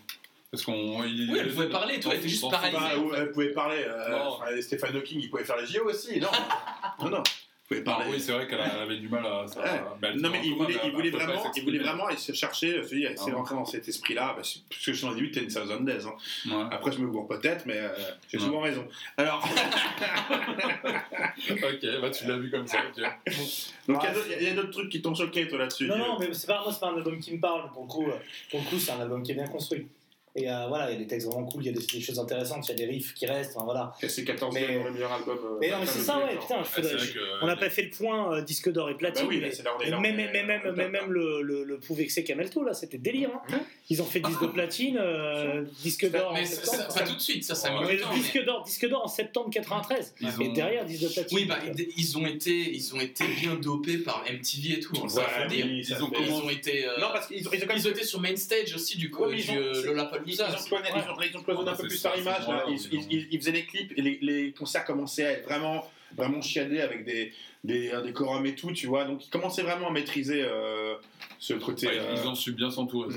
Parce 0.51 0.63
qu'on. 0.65 1.03
il- 1.05 1.31
Oui, 1.33 1.39
elle 1.41 1.53
pouvait 1.53 1.69
parler 1.69 1.95
et 1.97 2.01
tout, 2.01 2.11
elle 2.13 2.19
était 2.19 2.29
juste 2.29 2.49
paralysée. 2.51 2.79
Elle 3.17 3.33
pouvait 3.33 3.53
parler. 3.53 3.85
euh, 3.87 4.61
Stéphane 4.63 4.97
Hawking, 4.97 5.21
il 5.21 5.29
pouvait 5.31 5.45
faire 5.45 5.57
les 5.57 5.67
JO 5.67 5.85
aussi, 5.89 6.21
non 6.21 6.29
Non, 7.01 7.11
non. 7.11 7.23
Ah, 7.71 7.81
parler. 7.83 8.07
oui, 8.11 8.21
c'est 8.21 8.33
vrai 8.33 8.47
qu'elle 8.47 8.61
avait 8.61 8.99
du 8.99 9.09
mal 9.09 9.25
à. 9.25 9.47
ça- 9.49 9.61
Ouais. 9.61 9.83
elle 10.03 10.21
non 10.21 10.29
mais 10.31 10.41
il 10.45 10.55
voulait, 10.55 10.75
il 10.85 11.11
vraiment, 11.11 11.51
il 11.57 11.65
voulait 11.65 11.79
vraiment 11.79 12.05
se 12.17 12.33
chercher, 12.33 12.85
se 12.85 12.95
dire, 12.95 13.11
essayer 13.11 13.31
Ah. 13.33 13.37
d'entrer 13.37 13.55
dans 13.55 13.65
cet 13.65 13.89
esprit-là, 13.89 14.35
bah, 14.37 14.43
c'est- 14.45 14.61
puisque 14.69 14.93
je 14.93 15.01
t'en 15.01 15.17
ai 15.17 15.21
dit, 15.21 15.31
t'es 15.31 15.41
une 15.41 15.49
thousand 15.49 15.81
days. 15.81 16.05
Hein. 16.07 16.15
Ouais. 16.51 16.65
Après, 16.71 16.93
je 16.93 16.99
me 16.99 17.07
gourre 17.09 17.27
peut-être, 17.27 17.65
mais 17.65 17.79
euh, 17.79 17.89
j'ai 18.31 18.39
Ouais. 18.39 18.45
souvent 18.45 18.61
raison. 18.61 18.87
Alors, 19.17 19.43
Ok, 21.51 22.01
bah 22.01 22.11
tu 22.11 22.27
l'as 22.27 22.37
vu 22.37 22.51
comme 22.51 22.67
ça, 22.67 22.79
donc 22.83 22.93
il 22.97 23.03
y 24.05 24.07
a 24.07 24.13
d'autres- 24.13 24.27
il 24.41 24.47
y 24.47 24.51
a 24.51 24.55
d'autres 24.55 24.71
trucs 24.71 24.91
qui 24.91 25.03
t'ont 25.03 25.15
choqué, 25.15 25.49
toi, 25.49 25.59
là-dessus. 25.59 25.87
Non, 25.87 25.99
non, 25.99 26.19
mais 26.19 26.33
c'est 26.33 26.47
pas, 26.47 26.63
moi, 26.63 26.73
c'est 26.73 26.81
pas 26.81 26.91
un 26.91 26.97
album 26.97 27.19
qui 27.19 27.33
me 27.33 27.41
parle. 27.41 27.71
Pour 27.73 27.83
le 27.85 27.89
coup, 27.89 28.07
euh, 28.09 28.15
pour 28.51 28.61
le 28.61 28.67
coup 28.67 28.79
c'est 28.79 28.93
un 28.93 29.01
album 29.01 29.23
qui 29.23 29.33
est 29.33 29.35
bien 29.35 29.47
construit. 29.49 29.87
Et 30.37 30.51
euh, 30.51 30.67
voilà, 30.67 30.91
il 30.91 30.95
y 30.95 30.97
a 30.97 30.99
des 30.99 31.07
textes 31.07 31.29
vraiment 31.29 31.47
cool, 31.47 31.63
il 31.63 31.67
y 31.67 31.69
a 31.69 31.73
des, 31.73 31.87
des 31.87 32.01
choses 32.01 32.19
intéressantes, 32.19 32.67
il 32.67 32.71
y 32.71 32.75
a 32.75 32.77
des 32.77 32.87
riffs 32.87 33.15
qui 33.15 33.25
restent. 33.27 33.53
Enfin, 33.55 33.65
voilà. 33.65 33.95
C'est 34.09 34.25
14 34.25 34.53
Mais- 34.53 34.83
le 34.83 34.91
meilleur 34.91 35.13
album. 35.13 35.39
euh, 35.39 35.59
Mais 35.61 35.71
non, 35.71 35.77
mais 35.81 35.87
c'est 35.87 36.01
ça, 36.01 36.19
ouais, 36.19 36.33
putain, 36.41 36.57
Ah, 36.61 36.65
faudrait- 36.65 36.91
que- 36.97 37.43
on 37.43 37.47
n'a 37.47 37.55
pas 37.57 37.71
fait 37.71 37.83
le 37.83 37.91
point 37.91 38.35
euh, 38.35 38.43
disque 38.43 38.71
d'or 38.73 38.91
et 38.91 38.97
platine. 38.97 39.23
Bah 39.23 39.29
oui, 39.31 39.41
mais- 39.41 39.91
là, 39.91 39.99
mais 40.01 40.13
même, 40.13 40.33
même, 40.47 40.91
même 40.91 41.13
le, 41.13 41.41
le, 41.43 41.63
le 41.63 41.79
Pouvexé 41.79 42.21
Vexé 42.23 42.25
Camelto, 42.25 42.65
là, 42.65 42.75
c'était 42.75 42.99
délire. 42.99 43.31
hein. 43.53 43.61
Ils 43.89 44.03
ont 44.03 44.05
fait 44.05 44.19
disque 44.21 44.43
de 44.43 44.47
platine, 44.49 44.99
euh, 45.01 45.63
disque 45.83 46.11
d'or 46.11 46.33
Mais 46.35 46.45
ça- 46.45 46.57
septembre. 46.63 46.91
ça- 46.93 46.99
pas 47.01 47.07
tout 47.07 47.15
de 47.15 47.21
suite, 47.21 47.45
ça, 47.45 47.55
ça 47.55 47.69
a 47.69 47.75
Ouais. 47.75 47.81
mis 47.83 47.87
Mais 47.87 47.93
du 47.93 47.97
le 47.99 48.03
temps. 48.03 48.15
disque 48.15 48.35
mais- 48.35 48.43
d'or, 48.45 48.65
disque 48.65 48.89
d'or 48.89 49.05
en 49.05 49.09
septembre 49.09 49.51
93. 49.51 50.15
Ils 50.21 50.27
Et 50.27 50.49
ont- 50.49 50.53
derrière, 50.53 50.85
disque 50.85 51.05
de 51.05 51.09
platine. 51.13 51.39
Oui, 51.39 51.45
bah, 51.45 51.59
ils- 51.97 52.19
ont 52.19 52.27
été, 52.27 52.51
ils 52.75 52.95
ont 52.95 53.01
été 53.01 53.25
bien 53.41 53.55
dopés 53.55 53.99
par 53.99 54.25
MTV 54.29 54.75
et 54.75 54.81
tout. 54.81 54.95
hein, 55.03 55.09
ça 55.09 55.23
faut 55.23 55.49
dire. 55.49 55.67
Ils 55.67 55.93
ont 55.95 56.11
fait- 56.11 56.23
Ils 56.27 56.33
ont 56.33 56.51
été, 56.51 56.87
euh, 56.87 56.99
Non, 56.99 57.07
parce 57.13 57.29
qu'ils 57.29 57.47
ont, 57.47 57.51
sur 58.05 58.21
main 58.21 58.35
stage 58.37 58.75
aussi 58.75 58.99
du 58.99 59.11
coup 59.11 59.25
euh, 59.25 59.83
Lollapalooza. 59.85 60.24
Ils 60.27 60.43
ont 60.43 60.47
cloisonné, 60.47 60.89
ils 60.95 61.11
ont- 61.11 61.17
ils 61.33 61.37
ont 61.37 61.43
cloisonné 61.43 61.71
Ah, 61.71 61.73
un 61.73 61.77
peu 61.77 61.83
c'est 61.83 61.89
plus 61.89 62.05
leur 62.05 62.19
image. 62.19 62.43
Ils, 62.69 62.75
ils 62.75 62.95
ils- 62.95 63.13
ils- 63.13 63.29
ils 63.33 63.39
faisaient 63.41 63.53
les 63.53 63.65
clips 63.67 63.93
et 63.97 64.03
les, 64.03 64.19
les 64.23 64.53
concerts 64.53 64.85
commençaient 64.85 65.27
à 65.27 65.31
être 65.33 65.45
vraiment, 65.45 65.89
vraiment 66.17 66.41
chiadés 66.43 66.81
avec 66.81 67.05
des, 67.05 67.33
des, 67.65 67.93
des 68.05 68.13
chorums 68.13 68.45
et 68.47 68.55
tout, 68.55 68.73
tu 68.73 68.87
vois. 68.87 69.05
Donc 69.05 69.27
ils 69.27 69.31
commençaient 69.31 69.63
vraiment 69.63 69.89
à 69.89 69.93
maîtriser 69.93 70.43
euh, 70.43 70.95
ce 71.39 71.55
côté. 71.55 71.87
Ouais, 71.89 71.99
euh, 71.99 72.15
Ils 72.23 72.29
ont 72.29 72.35
su 72.35 72.53
bien 72.53 72.71
s'entourer. 72.71 73.09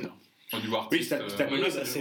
Oui, 1.51 1.59
c'est 1.69 1.99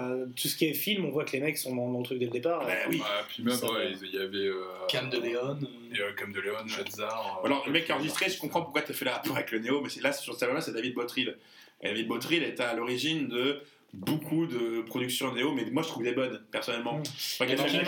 euh, 0.00 0.24
tout 0.34 0.48
ce 0.48 0.56
qui 0.56 0.64
est 0.64 0.72
film, 0.72 1.04
on 1.04 1.10
voit 1.10 1.26
que 1.26 1.32
les 1.32 1.40
mecs 1.40 1.58
sont 1.58 1.76
dans, 1.76 1.92
dans 1.92 1.98
le 1.98 2.04
truc 2.04 2.18
dès 2.18 2.24
le 2.24 2.30
départ. 2.30 2.64
Bah 2.64 2.72
oui. 2.88 3.02
puis 3.28 3.42
même, 3.42 3.54
il 4.02 4.14
y 4.14 4.18
avait. 4.18 4.38
euh, 4.46 4.64
Cam 4.88 5.10
de 5.10 5.18
Léon. 5.18 5.58
euh, 6.00 6.12
Cam 6.14 6.32
de 6.32 6.40
Léon, 6.40 6.54
euh, 6.54 7.44
Alors, 7.44 7.62
le 7.66 7.70
mec 7.72 7.84
qui 7.84 7.92
a 7.92 7.96
enregistré, 7.96 8.30
je 8.30 8.38
comprends 8.38 8.62
pourquoi 8.62 8.80
tu 8.80 8.92
as 8.92 8.94
fait 8.94 9.04
le 9.04 9.10
rapport 9.10 9.36
avec 9.36 9.50
le 9.50 9.58
Néo, 9.58 9.82
mais 9.82 9.90
c'est- 9.90 10.00
là, 10.00 10.10
sur 10.14 10.32
cet 10.32 10.44
album-là, 10.44 10.62
c'est 10.62 10.72
David 10.72 10.94
Bottrill. 10.94 11.36
Et 11.82 11.88
David 11.88 12.08
Bottrill 12.08 12.42
est 12.42 12.58
à 12.60 12.72
l'origine 12.74 13.28
de 13.28 13.60
beaucoup 13.92 14.46
de 14.46 14.82
productions 14.82 15.32
Néo, 15.34 15.52
mais 15.52 15.64
moi 15.70 15.82
je 15.82 15.88
trouve 15.88 16.02
des 16.04 16.12
bonnes, 16.12 16.40
personnellement. 16.50 17.00
Enfin, 17.00 17.44
Et 17.46 17.52
il, 17.52 17.60
a 17.60 17.64
fait 17.64 17.78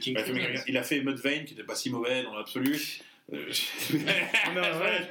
King 0.00 0.16
King 0.16 0.16
il 0.68 0.76
a 0.76 0.82
Mudvayne, 1.02 1.44
qui 1.44 1.54
était 1.54 1.64
pas 1.64 1.74
si 1.74 1.90
mauvais 1.90 2.22
dans 2.22 2.34
l'absolu. 2.34 2.78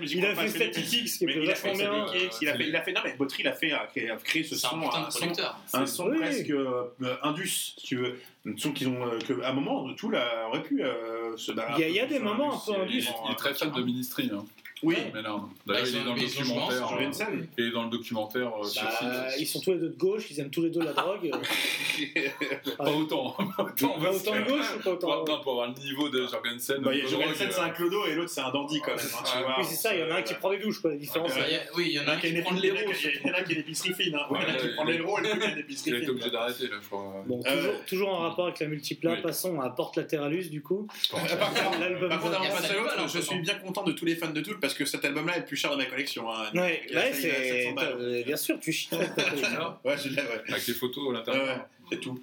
Il 0.02 0.26
a 0.26 0.36
fait 0.36 0.48
Static 0.50 0.92
X 0.94 1.18
qui 1.18 1.26
Mais 1.26 1.32
était 1.34 1.44
il 1.44 1.52
a 1.52 1.56
fait 1.56 1.72
vachement 1.74 1.94
bien. 1.94 2.08
Static 2.08 2.24
X, 2.26 2.38
il 2.42 2.50
a 2.50 2.56
fait, 2.58 2.68
il 2.68 2.76
a 2.76 2.82
fait, 2.82 2.92
non 2.92 3.02
mais 3.06 3.14
Botry, 3.14 3.44
il 3.44 3.48
a 3.48 3.54
fait, 3.54 3.72
a 3.72 3.88
créé, 3.88 4.10
a 4.10 4.18
créé 4.18 4.44
ce 4.44 4.56
son, 4.56 4.82
un 4.82 5.10
son, 5.10 5.20
producteur. 5.20 5.60
un 5.74 5.86
son 5.86 6.10
Oui. 6.10 6.18
presque 6.18 6.50
euh, 6.50 6.84
indus, 7.24 7.76
si 7.78 7.86
tu 7.86 7.96
veux, 7.96 8.20
un 8.46 8.58
son 8.58 8.72
qu'ils 8.74 8.90
ont, 8.90 9.06
euh, 9.08 9.20
que, 9.20 9.42
à 9.42 9.50
un 9.50 9.54
moment, 9.54 9.94
tout 9.94 10.10
là 10.10 10.48
aurait 10.50 10.64
pu 10.64 10.84
euh, 10.84 11.38
se 11.38 11.52
barrer. 11.54 11.88
Il 11.90 11.96
y 11.96 12.00
a- 12.02 12.06
des 12.08 12.20
moments 12.20 12.54
Indus, 12.54 12.72
un 12.72 12.76
peu 12.76 12.82
indus. 12.82 13.08
Il 13.26 13.32
est 13.32 13.36
très 13.36 13.54
fan 13.54 13.72
de 13.72 13.82
Ministry. 13.84 14.30
Hein. 14.34 14.46
Oui, 14.82 14.96
Ménard. 15.14 15.40
Bah, 15.66 15.74
D'ailleurs, 15.74 15.88
il 15.90 15.96
est 15.98 16.04
dans 16.04 16.14
le 16.16 16.22
documentaire. 16.22 16.94
euh, 16.94 17.00
Jensen. 17.02 17.48
Et 17.58 17.70
dans 17.72 17.84
le 17.84 17.90
documentaire 17.90 18.52
euh, 18.60 18.64
sur 18.64 18.84
Bah, 18.84 19.28
ils 19.38 19.46
sont 19.48 19.60
tous 19.60 19.72
les 19.74 19.80
deux 19.80 19.90
de 19.90 19.98
gauche, 19.98 20.32
ils 20.32 20.40
aiment 20.40 20.50
tous 20.50 20.62
les 20.62 20.70
deux 20.70 20.82
la 20.82 20.94
drogue. 20.94 21.32
Pas 22.78 22.92
autant. 22.92 23.36
autant, 23.58 24.00
Pas 24.00 24.12
autant 24.14 24.36
de 24.36 24.42
gauche 24.48 24.66
ou 24.78 24.80
pas 24.84 24.92
autant 24.92 25.26
non, 25.26 25.42
pour 25.42 25.52
avoir 25.52 25.68
le 25.68 25.74
niveau 25.84 26.08
de 26.10 26.26
Jorgensen. 26.28 26.78
Bah, 26.82 26.92
Jorgensen, 26.94 27.50
c'est 27.52 27.60
un 27.60 27.70
clodo 27.70 28.06
et 28.06 28.16
l'autre, 28.16 28.30
c'est 28.30 28.42
un 28.42 28.52
dandy 28.52 28.80
quand 28.80 28.96
même. 28.96 29.06
hein, 29.06 29.24
tu 29.26 29.32
Ah, 29.36 29.42
vois. 29.42 29.56
Oui, 29.60 29.66
c'est 29.68 29.76
ça, 29.76 29.94
il 29.94 30.00
y 30.02 30.04
en 30.04 30.12
a 30.12 30.16
un 30.20 30.22
qui 30.22 30.34
prend 30.36 30.50
des 30.52 30.60
douches, 30.60 30.80
quoi, 30.82 30.92
la 30.92 30.98
différence. 30.98 31.32
Il 31.36 31.60
Oui, 31.76 31.86
il 31.88 31.94
y 31.94 32.00
en 32.00 32.08
a 32.08 32.12
un 32.14 32.20
Il 32.24 32.34
qui 32.36 32.42
prend 32.42 32.56
de 32.56 32.60
qui- 32.62 32.68
il 32.68 32.70
y 32.70 32.72
en 32.72 32.76
a 32.78 32.82
il 32.84 33.36
a 33.36 33.44
qui 33.44 33.52
est 33.52 33.56
l'épicerie 33.56 33.94
fine. 33.94 34.16
hein. 34.16 34.26
Il 34.32 34.36
y 34.36 34.38
en 34.38 34.42
a 34.50 34.54
qui 34.54 34.66
ouais, 34.68 34.76
prend 34.76 34.84
il- 34.88 34.92
l'héros 34.94 35.20
et 35.20 35.22
l'autre 35.24 35.38
qui 35.38 35.44
est 35.44 35.48
Il 35.48 35.52
a 35.52 35.56
l'épicerie 35.56 35.90
été 35.92 36.00
fine. 36.02 36.10
obligé 36.12 36.30
d'arrêter, 36.32 36.64
là, 36.68 36.76
je 36.82 36.88
crois. 36.88 37.24
Bon, 37.28 37.42
Euh, 37.48 37.74
toujours, 37.88 38.10
en 38.10 38.20
rapport 38.20 38.46
avec 38.48 38.60
la 38.60 38.68
multipla, 38.68 39.12
oui. 39.14 39.22
passons 39.22 39.60
à 39.60 39.70
Porte 39.70 39.98
Latéralus, 39.98 40.50
du 40.50 40.62
coup. 40.62 40.88
Par 41.12 41.22
contre, 41.22 41.36
Il 41.36 43.08
je 43.10 43.18
hein, 43.18 43.22
suis 43.22 43.40
bien 43.40 43.56
content 43.56 43.84
de 43.84 43.92
tous 43.92 44.06
les 44.06 44.16
fans 44.16 44.30
de 44.30 44.42
Tool 44.42 44.60
parce 44.70 44.78
que 44.78 44.86
cet 44.86 45.04
album-là 45.06 45.36
est 45.38 45.40
le 45.40 45.46
plus 45.46 45.58
cher 45.58 45.72
de 45.72 45.78
ma 45.78 45.86
collection. 45.86 46.32
hein. 46.32 46.46
Ouais, 46.54 46.82
Il 46.90 46.98
a- 46.98 47.02
ouais, 47.02 47.10
il 47.12 47.14
a 47.14 47.14
c'est. 47.14 47.64
700 47.64 47.74
balles. 47.74 47.96
euh, 48.00 48.24
Bien 48.24 48.38
sûr, 48.38 48.60
tu 48.60 48.72
chies. 48.72 48.90
Ouais, 49.84 49.98
je 49.98 50.10
l'ai, 50.10 50.16
ouais. 50.22 50.42
Avec 50.50 50.68
les 50.68 50.74
photos 50.74 51.04
à 51.06 51.08
Ouais, 51.10 51.14
l'intérieur. 51.16 51.46
ouais, 51.58 51.62
c'est 51.92 52.00
tout. 52.00 52.20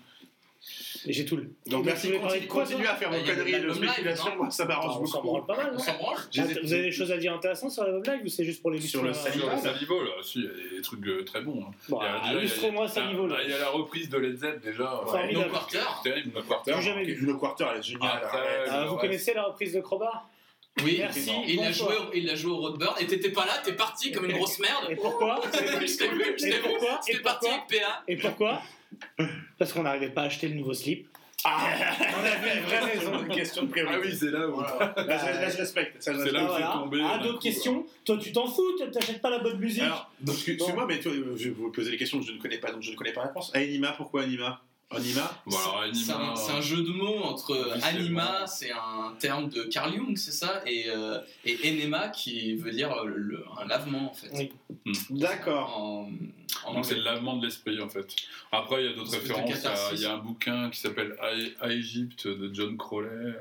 Et 1.07 1.13
j'ai 1.13 1.25
tout 1.25 1.37
le. 1.37 1.49
Donc 1.67 1.85
merci, 1.85 2.09
parler 2.11 2.47
continue, 2.47 2.47
continue 2.49 2.87
à 2.89 2.97
faire 2.97 3.11
Ah, 3.13 3.17
vos 3.19 3.25
conneries 3.25 3.61
de 3.61 3.73
spéculation, 3.73 4.37
moi 4.37 4.51
ça 4.51 4.65
m'arrange 4.65 4.97
On 5.01 5.07
s'en 5.07 5.23
beaucoup. 5.23 5.27
branle 5.29 5.47
pas 5.47 5.57
mal, 5.57 5.73
On 5.75 5.79
s'en 5.79 5.95
branle 5.97 6.17
Ah, 6.19 6.43
Vous 6.65 6.73
avez 6.73 6.83
des 6.83 6.91
choses 6.91 7.13
à 7.13 7.17
dire 7.19 7.33
intéressantes 7.35 7.71
sur 7.71 7.85
l'album 7.85 8.03
live 8.03 8.23
ou 8.25 8.29
c'est 8.29 8.45
juste 8.45 8.61
pour 8.63 8.73
les 8.73 8.81
Sur 8.81 9.03
le 9.05 9.11
euh, 9.11 9.13
le 9.13 9.61
Salivo, 9.61 10.03
là, 10.03 10.11
si, 10.25 10.41
il 10.41 10.45
y 10.45 10.49
a 10.49 10.77
des 10.79 10.83
trucs 10.83 11.07
euh, 11.07 11.23
très 11.25 11.43
bons. 11.43 11.63
hein. 11.69 11.71
Bon, 11.89 12.01
Il 12.01 12.05
y 12.05 12.07
a- 12.09 12.21
ah, 12.25 12.33
illustrez-moi 12.35 12.89
ça 12.89 13.01
il 13.01 13.05
y 13.05 13.07
a- 13.07 13.11
niveau 13.13 13.27
là. 13.29 13.37
Il 13.45 13.51
y 13.51 13.55
a 13.55 13.59
la 13.59 13.69
reprise 13.69 14.09
de 14.09 14.19
Led 14.19 14.37
Zepp 14.39 14.61
déjà. 14.65 15.01
Formidable. 15.07 15.45
No 15.47 15.51
Quarter. 15.53 15.79
Terrible, 16.03 16.31
No 16.35 16.43
Quarter. 16.43 16.73
J'ai 16.79 16.83
jamais 16.83 17.05
vu. 17.05 17.25
Le 17.27 17.35
quarter, 17.37 17.67
elle 17.73 17.79
est 17.79 17.83
géniale. 17.85 18.23
Ah, 18.69 18.87
vous 18.89 18.97
connaissez 18.97 19.35
la 19.35 19.45
reprise 19.45 19.73
de 19.75 19.81
Crowbar? 19.81 20.29
Oui, 20.85 20.97
Merci, 20.99 21.31
il 21.49 21.61
a, 21.61 21.73
joué, 21.73 21.95
il 22.15 22.29
a 22.29 22.35
joué 22.35 22.53
au 22.53 22.57
Roadburn 22.59 22.95
et 23.01 23.07
t'étais 23.07 23.31
pas 23.31 23.47
là, 23.47 23.55
t'es 23.65 23.73
parti 23.73 24.13
comme 24.13 24.27
une 24.27 24.37
grosse 24.37 24.59
merde. 24.59 24.87
Et 24.91 24.97
pourquoi 24.97 25.41
je 25.55 25.59
t'ai 25.97 26.09
vu, 26.09 26.35
je 26.39 26.47
Et 26.47 26.51
t'ai 26.51 26.57
vu. 26.59 26.63
pourquoi 26.65 27.01
T'es 27.07 27.19
parti 27.21 27.49
avec 27.49 27.63
PA. 27.81 28.03
Et 28.09 28.17
pourquoi 28.17 28.61
Parce 29.59 29.73
qu'on 29.73 29.85
n'arrivait 29.85 30.11
pas 30.11 30.23
à 30.23 30.25
acheter 30.27 30.49
le 30.49 30.55
nouveau 30.55 30.75
slip. 30.75 31.09
Ah 31.45 31.69
On 32.01 32.25
avait 32.25 32.59
une 32.59 32.65
vraie 32.65 32.79
raison. 32.81 33.21
Une 33.23 33.29
question 33.29 33.63
de 33.63 33.69
Ah 33.69 33.73
priorité. 33.73 34.01
oui, 34.09 34.17
c'est 34.19 34.31
là 34.31 34.49
où. 34.49 34.55
Voilà. 34.55 34.95
Là, 34.97 35.19
je- 35.19 35.41
là, 35.41 35.49
je 35.49 35.57
respecte. 35.59 35.97
C'est 36.01 36.13
là 36.13 36.19
où 36.45 36.57
c'est 36.57 36.79
tombé, 36.79 37.01
Ah, 37.05 37.19
d'autres 37.19 37.35
coup, 37.35 37.39
questions 37.41 37.87
Toi, 38.05 38.19
tu 38.19 38.33
t'en 38.33 38.47
fous 38.47 38.73
T'achètes 38.93 39.21
pas 39.23 39.31
la 39.31 39.39
bonne 39.39 39.59
musique 39.59 39.83
Alors, 39.83 40.11
excuse-moi, 40.27 40.87
mais 40.87 40.99
toi, 41.01 41.13
je 41.15 41.45
vais 41.45 41.51
vous 41.51 41.71
poser 41.71 41.91
des 41.93 41.97
questions 41.97 42.19
que 42.21 42.27
je 42.27 42.33
ne 42.33 42.39
connais 42.39 42.59
pas, 42.59 42.73
donc 42.73 42.83
je 42.83 42.91
ne 42.91 42.97
connais 42.97 43.13
pas 43.13 43.21
la 43.23 43.27
réponse. 43.29 43.51
Anima, 43.55 43.93
pourquoi 43.93 44.23
Anima? 44.23 44.61
Anima 44.91 45.43
Bon, 45.47 45.57
C'est 45.93 46.13
un, 46.13 46.57
un 46.59 46.61
jeu 46.61 46.83
de 46.83 46.91
mots 46.93 47.19
entre 47.25 47.57
Officiellement. 47.57 48.21
anima, 48.21 48.47
c'est 48.47 48.71
un 48.71 49.15
terme 49.19 49.49
de 49.49 49.65
Carl 49.65 49.93
Jung, 49.93 50.17
c'est 50.17 50.31
ça, 50.31 50.63
et, 50.65 50.85
euh, 50.89 51.19
et 51.45 51.59
enema 51.65 52.09
qui 52.09 52.55
veut 52.55 52.71
dire 52.71 52.93
euh, 52.93 53.05
le- 53.07 53.45
un 53.61 53.65
lavement 53.67 54.13
en 54.13 54.15
fait. 54.15 54.31
Oui. 54.33 54.53
D'accord. 55.11 55.77
En, 55.77 56.11
en 56.65 56.75
Donc 56.75 56.85
c'est 56.85 56.95
le 56.95 57.03
lavement 57.03 57.37
de 57.37 57.45
l'esprit 57.45 57.81
en 57.83 57.89
fait. 57.89 58.07
Après 58.53 58.85
il 58.85 58.91
y 58.91 58.93
a 58.93 58.97
d'autres 58.97 59.11
références. 59.11 59.51
Il 59.93 60.01
y 60.01 60.05
a- 60.05 60.09
y, 60.09 60.13
a 60.13 60.15
un 60.15 60.19
bouquin 60.19 60.71
qui 60.71 60.79
s'appelle 60.79 61.17
À 61.61 61.73
Égypte 61.73 62.29
de 62.29 62.49
John 62.55 62.77
Crowley. 62.77 63.35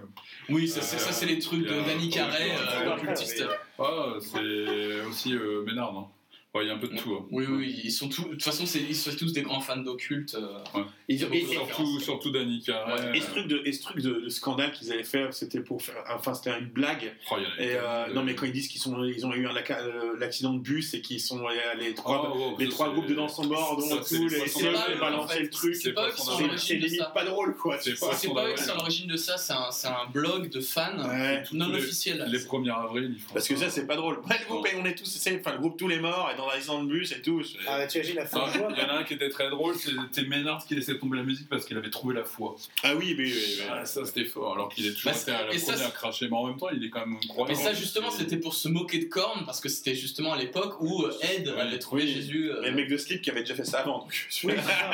Oui, 0.49 0.67
ça, 0.67 0.81
c'est- 0.81 0.97
ça 0.97 1.11
c'est 1.11 1.27
les 1.27 1.37
trucs 1.37 1.63
de 1.67 1.79
a- 1.79 1.83
Danny 1.83 2.09
Carré, 2.09 2.53
euh, 2.53 2.95
occultiste. 2.95 3.45
Ah, 3.77 4.13
c'est 4.19 5.01
aussi 5.07 5.35
euh, 5.35 5.63
Ménard, 5.63 5.93
non? 5.93 6.07
Ouais, 6.55 6.63
Il 6.63 6.67
y 6.67 6.71
a 6.71 6.73
un 6.73 6.77
peu 6.77 6.87
de 6.87 6.95
tout. 6.97 7.13
hein. 7.13 7.25
Oui, 7.31 7.45
oui, 7.49 7.81
ils 7.83 7.91
sont 7.91 8.07
tous. 8.09 8.23
De 8.23 8.29
toute 8.29 8.43
façon, 8.43 8.65
c'est- 8.65 8.79
ils 8.79 8.95
sont 8.95 9.11
tous 9.15 9.33
des 9.33 9.41
grands 9.41 9.59
fans 9.59 9.77
d'occulte. 9.77 10.35
euh. 10.35 10.57
Beaucoup 10.73 10.89
et- 11.09 11.17
de 11.17 11.33
et- 11.35 11.45
Surtout, 11.45 11.99
surtout 11.99 12.31
Danny 12.31 12.61
Carré. 12.63 13.17
Et 13.17 13.21
ce 13.21 13.27
truc 13.29 13.47
de, 13.47 13.61
et 13.65 13.71
ce 13.73 13.81
truc 13.81 14.01
de, 14.01 14.21
de 14.21 14.29
scandale 14.29 14.71
qu'ils 14.71 14.91
avaient 14.91 15.03
fait, 15.03 15.31
c'était 15.33 15.59
pour 15.59 15.81
faire, 15.81 15.95
enfin 16.15 16.33
c'était 16.33 16.57
une 16.57 16.67
blague. 16.67 17.13
Oh, 17.31 17.35
il 17.37 17.43
y 17.43 17.45
en 17.45 17.49
a 17.49 17.61
Et 17.61 17.77
euh, 17.79 18.07
de- 18.09 18.13
non 18.13 18.23
mais 18.23 18.33
quand 18.35 18.45
ils 18.45 18.51
disent 18.53 18.67
qu'ils 18.69 18.81
sont, 18.81 19.03
ils 19.03 19.25
ont 19.25 19.33
eu 19.33 19.45
un 19.47 19.53
euh, 19.55 20.13
l'accident 20.17 20.53
de 20.53 20.59
bus 20.59 20.93
et 20.93 21.01
qu'ils 21.01 21.19
sont 21.19 21.43
les 21.77 21.93
trois, 21.93 22.31
Oh, 22.33 22.51
oh, 22.53 22.55
les 22.57 22.69
trois 22.69 22.89
groupes 22.91 23.07
dedans 23.07 23.27
sont 23.27 23.45
morts, 23.45 23.75
dont 23.77 23.87
ça, 23.87 23.97
c'est 24.03 24.15
tout, 24.17 24.23
les 24.27 24.29
les 24.29 24.37
poissons 24.37 24.59
C'est 24.59 24.65
Seuls 24.65 24.73
pas 24.73 24.89
et 24.89 24.93
eux, 24.93 24.95
en 24.95 24.99
balancer 24.99 25.39
le 25.41 25.49
truc. 25.49 25.75
C'est 25.75 25.93
pas 25.93 26.07
eux 26.07 26.11
qui 26.13 26.21
sont 26.21 26.31
à 26.31 26.37
C'est 26.37 26.43
l'origine 26.43 26.67
c'est 26.67 26.75
de 26.75 26.79
limite 26.85 26.99
ça. 26.99 27.05
pas 27.07 27.25
drôle 27.25 27.55
quoi. 27.57 27.77
C'est 27.81 27.99
pas 27.99 28.05
vois. 28.07 28.15
C'est 28.15 28.33
pas 28.33 28.47
eux 28.49 28.53
qui 28.55 28.63
sont 28.63 28.71
à 28.71 28.75
l'origine 28.75 29.07
de 29.07 29.17
ça, 29.17 29.37
c'est 29.37 29.87
un, 29.87 30.05
blog 30.13 30.49
de 30.49 30.61
fans 30.61 30.97
Ouais. 31.09 31.43
non 31.51 31.65
tous 31.65 31.71
les- 31.73 31.77
officiel. 31.79 32.25
Les 32.29 32.39
1er 32.39 32.71
avril, 32.71 33.15
Parce 33.33 33.47
que 33.47 33.55
ça 33.57 33.69
c'est 33.69 33.85
pas 33.85 33.95
drôle. 33.97 34.19
Ouais, 34.19 34.37
le 34.39 34.45
groupe, 34.45 34.63
Bon. 34.73 34.81
on 34.81 34.85
est 34.85 34.95
tous, 34.95 35.05
c'est, 35.05 35.39
enfin 35.39 35.51
le 35.53 35.59
groupe 35.59 35.77
tous 35.77 35.87
les 35.87 35.99
morts 35.99 36.29
et 36.33 36.37
dans 36.37 36.44
l'accident 36.53 36.83
de 36.83 36.89
bus 36.89 37.11
et 37.11 37.21
tout. 37.21 37.43
c'est- 37.43 37.57
Ah, 37.67 37.85
tu 37.87 37.97
imagines 37.97 38.15
la 38.15 38.25
fin 38.25 38.47
de 38.47 38.53
Il 38.73 38.77
y 38.79 38.81
en 38.83 38.89
a 38.89 38.93
un 38.99 39.03
qui 39.03 39.13
était 39.15 39.29
très 39.29 39.49
drôle, 39.49 39.75
c'était 39.75 40.23
Ménard 40.27 40.65
qui 40.65 40.75
laissait 40.75 40.97
tomber 40.97 41.17
la 41.17 41.23
musique 41.23 41.47
parce 41.49 41.65
qu'il 41.65 41.77
avait 41.77 41.89
trouvé 41.89 42.15
la 42.15 42.23
foi. 42.23 42.55
Ah 42.83 42.95
oui, 42.95 43.15
mais, 43.17 43.23
mais- 43.25 43.31
mais- 43.31 43.65
Ah, 43.71 43.85
ça 43.85 44.05
c'était 44.05 44.25
fort, 44.25 44.53
alors 44.53 44.69
qu'il 44.69 44.85
est 44.85 44.93
toujours 44.93 45.11
Bah, 45.11 45.17
été 45.19 45.31
à 45.31 45.45
la 45.47 45.53
et 45.53 45.57
ça, 45.57 45.71
première 45.73 45.87
à 45.87 45.89
c'est- 45.89 45.95
cracher, 45.95 46.27
mais 46.29 46.35
en 46.37 46.47
même 46.47 46.57
temps 46.57 46.69
il 46.69 46.83
est 46.83 46.89
quand 46.89 47.05
même 47.05 47.19
croyant. 47.27 47.47
Mais 47.47 47.55
ça, 47.55 47.73
justement, 47.73 48.11
c'était 48.11 48.37
pour 48.37 48.53
se 48.53 48.67
moquer 48.67 48.99
de 48.99 49.05
Korn, 49.05 49.45
parce 49.45 49.59
que 49.59 49.69
c'était 49.69 49.95
justement 49.95 50.33
à 50.33 50.37
l'époque 50.37 50.81
où 50.81 51.03
euh, 51.03 51.13
Ed 51.21 51.47
Ouais, 51.47 51.59
avait 51.59 51.79
trouvé 51.79 52.03
oui. 52.03 52.13
Jésus. 52.13 52.51
euh, 52.51 52.63
Et 52.63 52.69
le 52.69 52.75
mec 52.75 52.87
de 52.89 52.97
Slip 52.97 53.21
qui 53.21 53.29
avait 53.29 53.41
déjà 53.41 53.55
fait 53.55 53.65
ça 53.65 53.79
avant. 53.79 53.99
Donc, 53.99 54.27
Oui, 54.43 54.53
c'est 54.55 54.61
ça. 54.61 54.91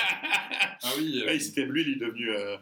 Ah 0.83 0.89
oui, 0.97 1.21
euh, 1.21 1.27
Ouais, 1.27 1.39
c'était 1.39 1.65
lui, 1.65 1.81
il 1.83 1.93
est 1.93 2.05
devenu. 2.05 2.29
euh, 2.31 2.57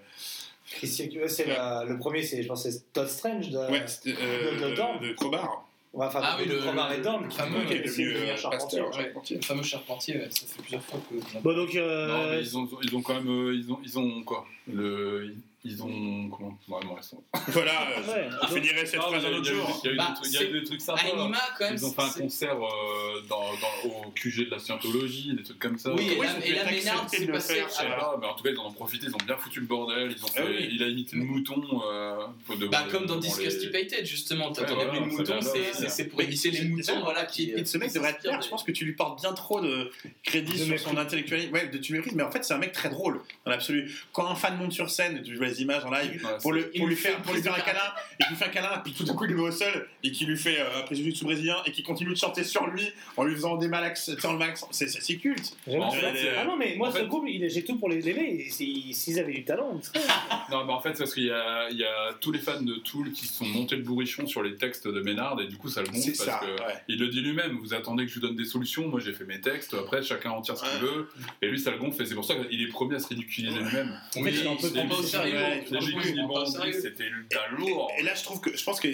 Christian 0.72 1.08
Q, 1.08 1.22
c'est 1.28 1.46
la- 1.48 1.84
le 1.88 1.98
premier, 1.98 2.22
c'est, 2.22 2.44
je 2.44 2.48
pense, 2.48 2.64
c'est 2.64 2.94
Todd 2.94 3.08
Strange 3.08 3.50
de, 3.50 3.58
Ouais, 3.58 3.84
c'était 3.88 4.12
de- 4.14 4.70
de 4.70 4.76
Dorn. 4.76 5.00
de, 5.02 5.08
de 5.10 5.14
Crowbar. 5.14 5.68
Ouais, 5.92 6.06
enfin, 6.06 6.20
Ah 6.24 6.38
de, 6.38 6.44
oui, 6.44 6.48
le- 6.50 6.60
le 6.60 7.30
qui 7.30 7.38
fameux 7.38 7.66
qui 7.66 7.74
est 7.74 7.80
devenu, 7.80 8.16
charpentier. 8.38 8.80
pasteur, 8.80 8.88
ouais. 8.88 9.04
charpentier. 9.06 9.36
Le 9.38 9.42
fameux 9.42 9.64
charpentier, 9.64 10.18
ouais, 10.18 10.28
ça 10.30 10.46
fait 10.46 10.62
plusieurs 10.62 10.84
fois 10.84 11.00
que. 11.10 11.40
Bon, 11.40 11.56
donc, 11.56 11.76
euh, 11.76 12.08
Non, 12.08 12.30
mais 12.32 12.42
ils 12.42 12.58
ont, 12.58 12.70
ils 12.84 12.96
ont 12.96 13.02
quand 13.02 13.16
même. 13.16 13.28
euh, 13.30 13.56
Ils 13.56 13.72
ont, 13.72 13.80
ils 13.84 13.98
ont 14.00 14.24
quoi? 14.24 14.46
Le, 14.72 15.34
Ils 15.66 15.84
ont. 15.84 16.30
Comment? 16.30 16.58
Ouais, 16.70 16.80
bon, 16.86 16.94
restons. 16.94 17.22
Voilà, 17.50 17.90
euh, 17.90 18.14
ouais, 18.14 18.30
on 18.44 18.48
finirait 18.48 18.86
cette 18.86 19.00
Non, 19.00 19.08
phrase 19.08 19.26
un 19.26 19.30
autre 19.34 19.42
il 19.44 19.46
y 19.46 19.50
a 19.50 19.54
eu- 19.54 19.56
jour. 19.58 19.82
Il 19.84 19.88
y 19.88 19.90
a 19.90 19.94
eu 19.94 19.98
Bah, 19.98 20.08
des 20.10 20.14
trucs- 20.16 20.28
il 20.28 20.34
y 20.34 20.38
a 20.38 20.40
c'est- 20.40 20.50
eu 20.50 20.60
des 20.62 20.66
trucs 20.66 20.82
sympas. 20.82 21.02
À 21.02 21.20
Anima, 21.22 21.38
quand 21.58 21.66
même. 21.66 21.74
Ils 21.76 21.86
ont 21.86 21.92
fait 21.92 22.02
un 22.02 22.08
c'est- 22.10 22.22
concert 22.22 22.56
euh, 22.64 23.22
dans, 23.28 23.42
dans, 23.42 23.90
au 24.08 24.12
QG 24.12 24.46
de 24.46 24.52
la 24.52 24.60
scientologie, 24.60 25.34
des 25.36 25.44
trucs 25.44 25.60
comme 25.60 25.78
ça. 25.78 25.94
Oui, 25.94 26.08
et 26.14 26.20
Oui, 26.20 26.26
la, 26.28 26.46
et 26.46 26.52
la 26.54 26.64
Ménard 26.72 27.08
le 27.12 27.32
passé. 27.34 27.64
c'est 27.70 27.86
Voilà, 27.88 28.16
mais 28.22 28.28
en 28.28 28.34
tout 28.36 28.44
cas, 28.44 28.52
ils 28.52 28.58
en 28.60 28.68
ont 28.68 28.72
profité, 28.72 29.08
ils 29.08 29.14
ont 29.14 29.26
bien 29.26 29.36
foutu 29.36 29.60
le 29.60 29.66
bordel. 29.66 30.14
Ils 30.16 30.24
ont 30.24 30.28
Ah 30.30 30.42
fait, 30.42 30.48
oui. 30.48 30.70
Il 30.72 30.84
a 30.84 30.88
imité 30.88 31.16
le 31.18 31.24
mouton. 31.24 31.62
Euh, 31.92 32.28
de- 32.56 32.68
Bah, 32.68 32.86
comme 32.92 33.06
dans 33.08 33.18
Disconstipated, 33.18 34.06
justement. 34.06 34.52
T'as 34.54 34.62
Ouais, 34.62 34.68
ton 34.68 34.76
voilà, 34.76 34.92
abri 34.94 35.00
de 35.06 35.12
ça 35.12 35.18
mouton, 35.36 35.42
c'est- 35.42 35.74
c'est 35.74 35.90
c'est 35.90 36.06
pour 36.06 36.22
imiter 36.22 36.52
les 36.52 36.58
c'est- 36.60 36.66
moutons, 36.66 36.84
c'est- 36.84 37.00
voilà. 37.02 37.26
Qui, 37.26 37.52
Et 37.52 37.66
ce 37.66 37.78
mec 37.78 37.94
devrait 37.94 38.12
être 38.12 38.20
clair, 38.20 38.42
je 38.42 38.48
pense 38.48 38.64
que 38.64 38.72
tu 38.72 38.86
lui 38.86 38.94
portes 38.94 39.20
bien 39.20 39.34
trop 39.34 39.60
de 39.60 39.92
crédit 40.24 40.58
sur 40.58 40.80
son 40.80 40.96
intellectualité. 40.96 41.52
Ouais, 41.52 41.68
de 41.68 41.78
tu 41.80 42.02
mais 42.16 42.24
en 42.24 42.32
fait, 42.32 42.46
c'est 42.46 42.54
un 42.54 42.60
mec 42.60 42.72
très 42.72 42.90
drôle, 42.90 43.20
dans 43.46 43.52
l'absolu. 43.52 43.92
Quand 44.14 44.28
un 44.28 44.36
fan 44.36 44.58
monte 44.58 44.72
sur 44.72 44.90
scène, 44.90 45.22
tu 45.24 45.36
vois 45.36 45.49
les 45.50 45.62
images 45.62 45.84
en 45.86 45.92
live, 45.92 46.24
Ouais, 46.26 46.32
pour, 46.42 46.54
le, 46.54 46.72
lui 46.74 46.86
lui 46.86 46.96
faire, 46.96 47.22
pour 47.22 47.34
lui 47.34 47.42
faire 47.42 47.54
un 47.56 47.60
câlin, 47.62 47.80
et 48.20 48.24
qu'il 48.26 48.36
fait 48.36 48.46
un 48.46 48.50
câlin, 48.50 48.82
puis 48.84 48.94
tout 48.94 49.04
d'un 49.04 49.14
coup 49.14 49.26
il 49.26 49.32
le 49.32 49.36
met 49.38 49.42
au 49.44 49.52
sol, 49.52 49.88
et 50.04 50.12
qu'il 50.12 50.28
lui 50.28 50.38
fait 50.38 50.60
euh, 50.60 50.80
un 50.80 50.82
préjudice 50.84 51.24
brésilien, 51.24 51.58
et 51.66 51.72
qu'il 51.72 51.84
continue 51.84 52.12
de 52.12 52.16
chanter 52.18 52.44
sur 52.44 52.68
lui 52.68 52.92
en 53.18 53.24
lui 53.24 53.36
faisant 53.36 53.58
des 53.58 53.68
malax, 53.68 54.12
en 54.24 54.34
le 54.34 54.40
malax. 54.40 54.66
C'est 54.72 55.18
culte. 55.18 55.56
En 55.68 55.92
fait, 55.92 56.30
ah 56.38 56.46
non, 56.46 56.56
mais 56.58 56.76
moi, 56.76 56.90
en 56.90 56.92
ce 56.92 56.98
fait- 57.00 57.08
groupe, 57.08 57.26
j'ai 57.28 57.64
tout 57.64 57.78
pour 57.78 57.90
les 57.90 58.08
aimer. 58.10 58.48
S'ils 58.50 59.20
avaient 59.20 59.34
du 59.34 59.44
talent, 59.44 59.80
Non, 60.52 60.66
mais 60.66 60.74
en 60.74 60.80
fait, 60.82 60.94
c'est 60.94 61.00
parce 61.04 61.14
qu'il 61.14 61.26
y 61.26 61.32
a, 61.32 61.70
il 61.70 61.78
y 61.78 61.84
a 61.86 62.14
tous 62.20 62.32
les 62.32 62.40
fans 62.40 62.62
de 62.62 62.76
Tool 62.76 63.12
qui 63.12 63.26
se 63.26 63.34
sont 63.36 63.46
montés 63.46 63.76
le 63.76 63.84
bourrichon 63.84 64.26
sur 64.28 64.44
les 64.44 64.56
textes 64.56 64.88
de 64.88 65.02
Ménard, 65.02 65.40
et 65.42 65.48
du 65.48 65.58
coup, 65.58 65.70
ça 65.70 65.82
le 65.82 65.88
gonfle 65.88 66.02
C'est 66.02 66.26
parce 66.26 66.40
ça, 66.42 66.46
que. 66.46 66.62
ouais. 66.64 66.74
Il 66.88 67.00
le 67.00 67.08
dit 67.08 67.22
lui-même, 67.22 67.58
vous 67.60 67.74
attendez 67.74 68.06
que 68.06 68.10
je 68.12 68.16
vous 68.16 68.22
donne 68.28 68.36
des 68.36 68.46
solutions, 68.46 68.88
moi 68.88 69.00
j'ai 69.00 69.14
fait 69.14 69.26
mes 69.26 69.40
textes, 69.42 69.74
après 69.74 70.02
chacun 70.04 70.32
en 70.32 70.42
tire 70.42 70.58
ce 70.58 70.64
qu'il 70.64 70.70
Ouais. 70.84 70.92
veut, 70.92 71.10
et 71.42 71.48
lui 71.48 71.60
ça 71.60 71.72
le 71.72 71.78
gonfle, 71.78 72.02
et 72.02 72.06
c'est 72.06 72.16
pour 72.16 72.26
ça 72.26 72.36
qu'il 72.36 72.62
est 72.62 72.68
premier 72.68 72.96
à 72.96 73.00
se 73.00 73.08
ridiculiser 73.08 73.58
lui-même. 73.60 74.00
Oui, 74.18 74.32
il 74.32 74.36
il 74.36 75.36
Ouais, 75.40 75.66
Les 75.72 76.74
c'était 76.74 77.10
lourd. 77.58 77.92
Et, 77.98 78.02
et 78.02 78.04
là, 78.04 78.14
je 78.16 78.24
trouve 78.24 78.40
que 78.42 78.56
je 78.56 78.64
pense 78.64 78.80
que 78.80 78.88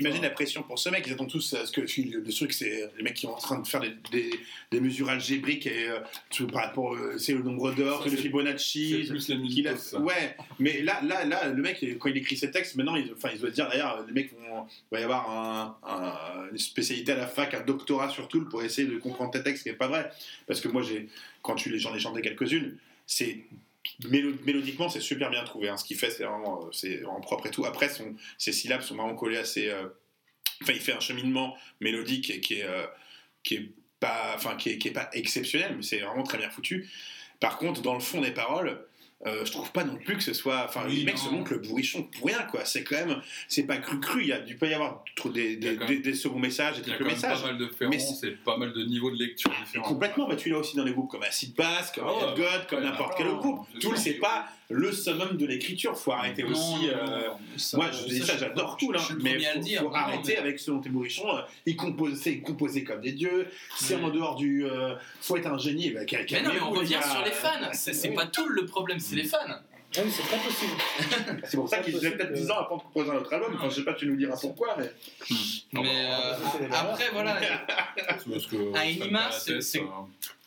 imagine 0.00 0.22
la 0.22 0.30
pression 0.30 0.62
pour 0.62 0.78
ce 0.78 0.88
mec. 0.88 1.04
Ils 1.06 1.12
attendent 1.12 1.30
tous 1.30 1.54
euh, 1.54 1.64
ce 1.64 1.72
que 1.72 1.80
le, 1.80 2.32
truc, 2.32 2.52
c'est 2.52 2.90
les 2.96 3.02
mecs 3.02 3.14
qui 3.14 3.22
sont 3.22 3.28
en 3.32 3.36
train 3.38 3.58
de 3.58 3.66
faire 3.66 3.80
des, 3.80 3.92
des, 4.10 4.30
des 4.70 4.80
mesures 4.80 5.08
algébriques 5.08 5.66
et 5.66 5.88
euh, 5.88 6.46
par 6.52 6.64
rapport, 6.64 6.94
euh, 6.94 7.18
c'est 7.18 7.32
le 7.34 7.42
nombre 7.42 7.72
d'or, 7.72 8.02
Ça, 8.04 8.10
le 8.10 8.16
Fibonacci. 8.16 9.06
Plus 9.08 9.28
les 9.28 9.36
qu'il 9.48 9.66
a- 9.68 9.72
musicos, 9.72 9.76
ça. 9.90 10.00
ouais, 10.00 10.36
mais 10.58 10.82
là, 10.82 11.00
là, 11.02 11.24
là, 11.24 11.48
le 11.48 11.62
mec, 11.62 11.84
quand 11.98 12.08
il 12.08 12.16
écrit 12.16 12.36
ses 12.36 12.50
textes, 12.50 12.76
maintenant, 12.76 12.96
il, 12.96 13.12
enfin, 13.12 13.30
il 13.32 13.40
doit 13.40 13.50
dire 13.50 13.68
d'ailleurs, 13.68 14.04
les 14.06 14.12
mecs 14.12 14.32
vont, 14.32 14.66
il 14.68 14.94
va 14.94 15.00
y 15.00 15.02
avoir 15.04 15.30
un, 15.30 15.76
un- 15.88 16.50
une 16.52 16.58
spécialité 16.58 17.12
à 17.12 17.16
la 17.16 17.26
fac, 17.26 17.54
un 17.54 17.60
doctorat 17.62 18.08
sur 18.10 18.28
Tool 18.28 18.48
pour 18.48 18.62
essayer 18.62 18.86
de 18.88 18.96
comprendre 18.98 19.30
tes 19.30 19.42
textes, 19.42 19.58
ce 19.58 19.62
qui 19.64 19.70
n'est 19.70 19.76
pas 19.76 19.88
vrai. 19.88 20.10
Parce 20.46 20.60
que 20.60 20.68
moi, 20.68 20.82
j'ai, 20.82 21.08
quand 21.42 21.54
tu 21.54 21.70
les, 21.70 21.78
j'en 21.78 21.94
ai 21.94 21.98
chanté 21.98 22.20
quelques-unes, 22.22 22.76
c'est 23.06 23.38
mélodiquement, 24.08 24.88
c'est 24.88 25.00
super 25.00 25.30
bien 25.30 25.44
trouvé. 25.44 25.68
hein. 25.68 25.76
Ce 25.76 25.84
qu'il 25.84 25.96
fait, 25.96 26.10
c'est 26.10 26.24
vraiment, 26.24 26.64
euh, 26.66 26.68
c'est 26.72 26.96
vraiment 26.98 27.20
propre 27.20 27.46
et 27.46 27.50
tout. 27.50 27.64
Après, 27.64 27.88
son, 27.88 28.14
ses 28.38 28.52
syllabes 28.52 28.82
sont 28.82 28.94
vraiment 28.96 29.14
collées 29.14 29.38
à 29.38 29.44
ses. 29.44 29.68
euh, 29.68 29.88
Enfin, 30.62 30.72
il 30.72 30.80
fait 30.80 30.92
un 30.94 31.00
cheminement 31.00 31.54
mélodique 31.80 32.40
qui 32.40 32.54
est, 32.60 32.64
euh, 32.64 32.86
qui 33.42 33.56
est 33.56 33.70
pas, 34.00 34.32
enfin, 34.36 34.56
qui 34.56 34.70
est, 34.70 34.78
qui 34.78 34.88
est 34.88 34.92
pas 34.92 35.10
exceptionnel, 35.12 35.74
mais 35.76 35.82
c'est 35.82 35.98
vraiment 35.98 36.22
très 36.22 36.38
bien 36.38 36.48
foutu. 36.48 36.88
Par 37.40 37.58
contre, 37.58 37.82
dans 37.82 37.92
le 37.92 38.00
fond 38.00 38.22
des 38.22 38.30
paroles, 38.30 38.86
euh, 39.26 39.44
je 39.44 39.50
trouve 39.52 39.70
pas 39.72 39.84
non 39.84 39.96
plus 39.96 40.16
que 40.16 40.22
ce 40.22 40.32
soit. 40.32 40.64
Enfin, 40.68 40.82
Oui, 40.86 40.96
les 40.98 41.04
mecs 41.04 41.18
se 41.18 41.28
montrent 41.28 41.52
le 41.52 41.58
bourrichon 41.58 42.04
pour 42.04 42.28
rien, 42.28 42.42
quoi. 42.44 42.64
C'est 42.64 42.84
quand 42.84 42.96
même. 42.96 43.20
C'est 43.48 43.64
pas 43.64 43.76
cru-cru. 43.78 44.22
Il 44.24 44.44
il 44.46 44.56
peut 44.56 44.68
y 44.68 44.74
avoir 44.74 45.02
trop 45.16 45.28
des, 45.30 45.56
des, 45.56 45.76
des, 45.76 45.98
des 45.98 46.14
seconds 46.14 46.38
messages, 46.38 46.76
des 46.76 46.82
Il 46.82 46.88
y 46.88 46.92
a 46.92 46.94
triples 46.96 47.10
quand 47.10 47.28
même 47.28 47.30
messages. 47.32 47.40
pas 47.42 47.46
mal 47.48 47.58
de 47.58 47.64
Mais 47.64 47.86
références 47.86 48.24
et 48.24 48.30
pas 48.30 48.56
mal 48.56 48.72
de 48.72 48.84
niveaux 48.84 49.10
de 49.10 49.16
lecture 49.16 49.50
différents. 49.64 49.84
Complètement, 49.88 50.28
bah, 50.28 50.36
tu 50.36 50.48
l'as 50.50 50.58
aussi 50.58 50.76
dans 50.76 50.84
les 50.84 50.92
groupes 50.92 51.10
comme 51.10 51.22
Acid 51.24 51.54
Bass, 51.54 51.90
comme 51.92 52.06
ouais. 52.06 52.12
Red 52.12 52.36
God, 52.36 52.66
comme 52.68 52.78
Ouais, 52.80 52.84
n'importe 52.84 53.14
quel 53.16 53.26
autre 53.28 53.40
groupe. 53.40 53.66
c'est 53.74 53.78
Tool, 53.80 53.96
sûr. 53.96 53.98
c'est 54.04 54.14
pas 54.14 54.46
le 54.68 54.92
summum 54.92 55.36
de 55.36 55.46
l'écriture. 55.46 55.96
Faut 55.96 56.12
arrêter 56.12 56.42
Non, 56.42 56.50
aussi. 56.50 56.86
non, 56.86 56.88
euh, 56.92 57.20
ça, 57.56 57.76
Moi, 57.76 57.90
je 57.92 58.08
dis 58.08 58.20
ça, 58.20 58.36
j'adore 58.36 58.76
Tool, 58.76 58.96
hein, 58.96 59.02
je 59.08 59.14
mais 59.16 59.38
faut, 59.38 59.58
le 59.58 59.60
dire. 59.60 59.80
faut 59.82 59.88
Non, 59.88 59.94
arrêter 59.94 60.32
mais- 60.34 60.38
avec 60.38 60.58
selon 60.58 60.80
tes 60.80 60.88
bourrichons. 60.88 61.28
euh, 61.36 61.42
Ils 61.66 61.76
composent, 61.76 62.20
c'est 62.20 62.38
composer 62.38 62.84
comme 62.84 63.00
des 63.00 63.12
dieux. 63.12 63.48
C'est 63.76 63.96
Ouais. 63.96 64.02
en 64.04 64.10
dehors 64.10 64.36
du. 64.36 64.64
euh, 64.66 64.94
faut 65.20 65.36
être 65.36 65.46
un 65.46 65.58
génie. 65.58 65.90
Bah, 65.90 66.00
Mais 66.10 66.42
non, 66.42 66.50
mais 66.54 66.60
on 66.60 66.70
revient 66.70 67.00
sur 67.02 67.22
les 67.24 67.30
fans. 67.30 67.50
C'est 67.72 68.10
pas 68.14 68.26
tout 68.26 68.48
le 68.48 68.66
problème, 68.66 68.98
c'est 69.00 69.16
les 69.16 69.24
fans. 69.24 69.38
Ouais, 69.96 70.02
mais 70.04 70.10
c'est 70.10 70.22
très 70.24 70.36
possible. 70.38 70.72
C'est 71.48 71.56
pour 71.56 71.68
ça 71.68 71.78
qu'il 71.78 71.94
faisait 71.94 72.10
peut-être 72.10 72.30
que- 72.34 72.38
10 72.38 72.50
ans 72.50 72.58
avant 72.58 72.76
de 72.76 72.82
composer 72.82 73.10
un 73.12 73.14
autre 73.16 73.32
album. 73.32 73.54
Enfin, 73.56 73.68
je 73.70 73.76
sais 73.76 73.84
pas, 73.84 73.94
tu 73.94 74.06
nous 74.06 74.16
diras 74.16 74.36
pourquoi, 74.38 74.76
mais. 74.76 74.90
Mais 75.72 75.80
euh, 76.04 76.34
valeurs. 76.60 76.74
après, 76.90 77.04
voilà, 77.12 77.36
Parce 78.06 78.24
que 78.46 78.74
À 78.74 78.84
la 78.84 79.30
c'est- 79.62 79.82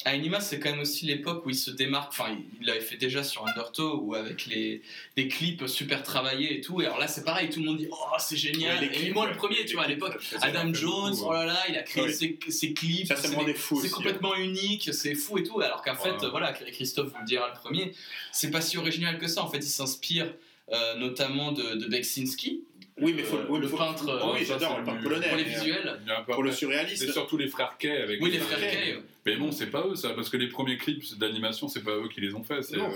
tête, 0.06 0.40
c'est- 0.40 0.60
quand 0.60 0.70
même 0.72 0.80
aussi 0.80 1.06
l'époque 1.06 1.46
où 1.46 1.50
il 1.50 1.56
se 1.56 1.72
démarque. 1.72 2.10
Enfin, 2.12 2.36
il- 2.62 2.66
l'avait 2.66 2.80
fait 2.80 2.96
déjà 2.98 3.24
sur 3.24 3.46
Undertow, 3.48 4.00
ou 4.02 4.16
avec 4.16 4.46
les, 4.46 4.82
des 5.18 5.28
clips 5.28 5.68
super 5.68 6.04
travaillés 6.04 6.58
et 6.58 6.62
tout. 6.62 6.82
Et 6.82 6.86
alors 6.86 7.00
là, 7.00 7.08
c'est 7.08 7.24
pareil, 7.26 7.50
tout 7.50 7.60
le 7.60 7.66
monde 7.66 7.78
dit 7.78 7.88
Oh, 7.92 7.96
c'est 8.18 8.38
génial. 8.38 8.76
Ouais, 8.80 8.88
les 8.90 8.96
et 8.96 9.00
clips, 9.02 9.14
moi, 9.14 9.26
ouais. 9.26 9.32
le 9.32 9.38
premier, 9.38 9.66
tu 9.66 9.74
vois, 9.76 9.84
à 9.84 9.88
Les 9.88 9.96
l'époque, 9.96 10.18
clips, 10.20 10.40
Adam 10.42 10.74
Jones, 10.74 11.12
beaucoup, 11.12 11.26
oh 11.30 11.34
là 11.34 11.46
là, 11.46 11.60
il 11.70 11.76
a 11.78 11.84
créé 11.84 12.12
ses, 12.14 12.40
ses 12.48 12.74
clips. 12.74 13.08
Ça, 13.08 13.16
c'est 13.18 13.30
des- 13.30 13.54
complètement 13.90 14.36
unique, 14.36 14.90
c'est 14.94 15.16
fou 15.16 15.38
et 15.38 15.44
tout. 15.44 15.60
Alors 15.62 15.82
qu'en 15.82 15.96
fait, 15.96 16.26
voilà, 16.28 16.54
Christophe 16.54 17.10
vous 17.12 17.20
le 17.20 17.26
dira 17.26 17.48
le 17.50 17.60
premier, 17.60 17.92
c'est 18.32 18.52
pas 18.52 18.62
si 18.62 18.78
original 18.78 19.18
que 19.20 19.28
ça. 19.28 19.44
En 19.44 19.50
fait, 19.52 19.58
il 19.60 19.64
s'inspire 19.64 20.34
euh, 20.72 20.96
notamment 20.98 21.52
de, 21.52 21.74
de 21.76 21.88
Beksinski, 21.88 22.62
Oui, 23.02 23.14
mais 23.16 23.24
faut, 23.24 23.38
Euh, 23.38 23.46
oui, 23.50 23.60
mais 23.60 23.66
le 23.66 23.68
faut- 23.68 23.78
peintre, 23.78 24.04
oui, 24.06 24.12
euh, 24.12 24.34
oui, 24.40 24.46
j'adore 24.46 24.80
le 24.80 24.84
peintre 24.86 25.04
polonais. 25.04 25.28
pour 25.28 25.38
les 25.38 25.44
euh, 25.44 25.48
visuels. 25.48 26.00
Pour 26.28 26.44
le 26.44 26.52
surréaliste. 26.52 27.06
C'est 27.06 27.12
surtout 27.12 27.38
les 27.38 27.48
frères 27.48 27.78
Kay 27.78 27.98
avec 27.98 28.22
Oui, 28.22 28.30
les 28.32 28.38
les- 28.38 28.44
frères 28.44 28.60
Kay. 28.60 28.72
Kay. 28.72 29.00
Mais 29.26 29.36
bon, 29.36 29.52
c'est 29.52 29.68
pas 29.68 29.86
eux 29.88 29.96
ça, 29.96 30.10
parce 30.12 30.30
que 30.30 30.38
les 30.38 30.48
premiers 30.48 30.78
clips 30.78 31.18
d'animation, 31.18 31.68
c'est 31.68 31.84
pas 31.84 31.96
eux 31.96 32.08
qui 32.10 32.22
les 32.22 32.34
ont 32.34 32.44
fait, 32.44 32.62
c'est 32.64 32.76
euh, 32.76 32.80
donc, 32.80 32.94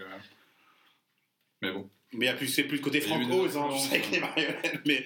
euh, 0.00 0.04
Mais 1.62 1.72
bon. 1.72 1.88
Mais 2.12 2.26
c'est 2.48 2.64
plus 2.64 2.78
le 2.78 2.82
côté 2.82 2.98
Oz, 2.98 3.12
hein, 3.12 3.16
influences, 3.20 3.84
je 3.84 3.88
sais 3.88 3.94
avec 3.96 4.10
les 4.10 4.18
hein. 4.18 4.20
marionnettes. 4.22 4.80
Mais, 4.84 5.04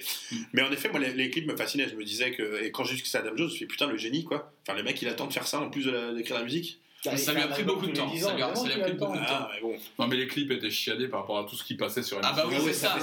mais 0.53 0.61
en 0.63 0.71
effet, 0.71 0.89
moi, 0.89 0.99
les, 0.99 1.13
les 1.13 1.29
clips 1.29 1.45
me 1.47 1.55
fascinaient. 1.55 1.87
Je 1.87 1.95
me 1.95 2.03
disais 2.03 2.31
que. 2.31 2.63
Et 2.63 2.71
quand 2.71 2.83
j'ai 2.83 2.95
vu 2.95 3.03
que 3.03 3.07
c'est 3.07 3.19
Adam 3.19 3.29
Jones, 3.35 3.37
je 3.37 3.43
me 3.43 3.49
suis 3.49 3.59
dit, 3.59 3.71
putain, 3.71 3.85
le 3.87 3.97
génie, 3.97 4.23
quoi. 4.23 4.51
Enfin, 4.67 4.75
le 4.75 4.83
mec, 4.83 4.99
il 5.03 5.07
attend 5.07 5.27
de 5.27 5.33
faire 5.33 5.45
ça 5.45 5.59
en 5.61 5.69
plus 5.69 5.85
la- 5.85 6.13
d'écrire 6.13 6.37
la 6.37 6.43
musique. 6.43 6.79
Bah, 7.11 7.17
Ça 7.17 7.33
lui 7.33 7.41
a 7.41 7.47
pris 7.47 7.63
beaucoup 7.63 7.85
de 7.85 7.91
les 7.91 7.97
temps, 7.97 8.07
10 8.07 8.19
ça 8.21 8.27
ans, 8.31 8.35
lui 8.35 8.41
a- 8.43 8.47
évidemment 8.47 8.55
ça 8.55 8.63
lui 8.65 8.71
a 8.71 8.75
qu'il 8.75 8.83
pris 8.83 8.91
le 8.93 8.97
temps. 8.97 9.05
beaucoup 9.07 9.17
de 9.19 9.25
Ah, 9.27 9.49
mais 9.53 9.61
bon. 9.61 9.75
Non, 9.99 10.07
mais 10.07 10.15
les 10.15 10.27
clips 10.27 10.51
étaient 10.51 10.69
chiadés 10.71 11.07
par 11.07 11.21
rapport 11.21 11.39
à 11.39 11.43
tout 11.45 11.55
ce 11.55 11.63
qui 11.63 11.75
passait 11.75 12.03
sur 12.03 12.19
Ah 12.23 12.33
bah 12.35 12.43
oui, 12.47 12.55
MTV. 12.55 12.73
c'est 12.73 12.79
ça, 12.87 12.95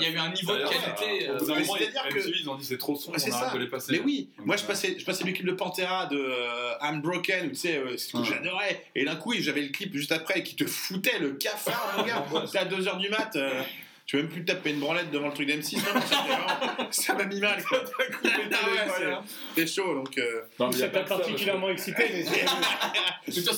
Il 0.00 0.06
y 0.06 0.10
a 0.10 0.12
eu 0.14 0.18
un 0.18 0.30
niveau 0.32 0.52
de 0.54 0.58
qualité. 0.62 1.28
euh, 1.28 1.34
euh, 1.34 1.38
c'est-à-dire 1.38 2.08
que- 2.08 2.18
MTV, 2.18 2.36
ils 2.42 2.50
ont 2.50 2.56
dit 2.56 2.64
c'est 2.64 2.78
trop 2.78 2.96
sombre, 2.96 3.16
on 3.18 3.20
arrête 3.20 3.32
ça. 3.32 3.50
de 3.54 3.58
les 3.58 3.66
passer. 3.68 3.92
Mais 3.92 4.00
oui, 4.00 4.28
Donc, 4.38 4.46
moi 4.46 4.56
je 4.56 4.64
euh, 4.64 4.66
passais, 4.66 4.96
je 4.98 5.04
passais 5.04 5.24
le 5.24 5.32
clip 5.32 5.46
de 5.46 5.52
Pantera 5.52 6.06
de 6.06 6.16
euh, 6.18 6.72
I'm 6.82 7.00
Broken, 7.00 7.50
tu 7.50 7.54
sais, 7.56 7.76
euh, 7.78 7.90
c'est 7.92 8.08
ce 8.08 8.12
que 8.12 8.18
Ouais. 8.18 8.24
j'adorais. 8.24 8.84
Et 8.94 9.04
d'un 9.04 9.16
coup, 9.16 9.34
j'avais 9.38 9.62
le 9.62 9.68
clip 9.68 9.94
juste 9.94 10.12
après 10.12 10.42
qui 10.42 10.56
te 10.56 10.64
foutait 10.66 11.18
le 11.18 11.32
cafard, 11.32 11.94
mon 11.98 12.04
gars. 12.04 12.24
C'est 12.50 12.58
à 12.58 12.64
2h 12.64 12.98
du 12.98 13.08
mat. 13.08 13.36
Tu 14.08 14.16
veux 14.16 14.22
même 14.22 14.32
plus 14.32 14.42
taper 14.44 14.70
une 14.70 14.80
branlette 14.80 15.10
devant 15.10 15.28
le 15.28 15.34
truc 15.34 15.46
d'M6. 15.48 15.76
Non, 15.76 15.82
non, 15.94 16.00
c'était 16.00 16.16
vraiment- 16.16 16.90
ça 16.90 17.14
m'a 17.14 17.24
mis 17.26 17.40
mal. 17.40 17.62
quoi. 17.62 17.84
Ah 18.24 18.70
ouais, 18.70 18.90
c'est- 18.96 19.34
C'était 19.54 19.66
chaud 19.70 19.94
donc. 19.94 20.16
euh, 20.18 20.40
non, 20.58 20.70
mais 20.70 20.88
pas 20.88 21.06
ça, 21.06 21.16
particuliement 21.16 21.68
excité, 21.70 22.04
mais 22.12 22.24
c'est. 22.24 22.44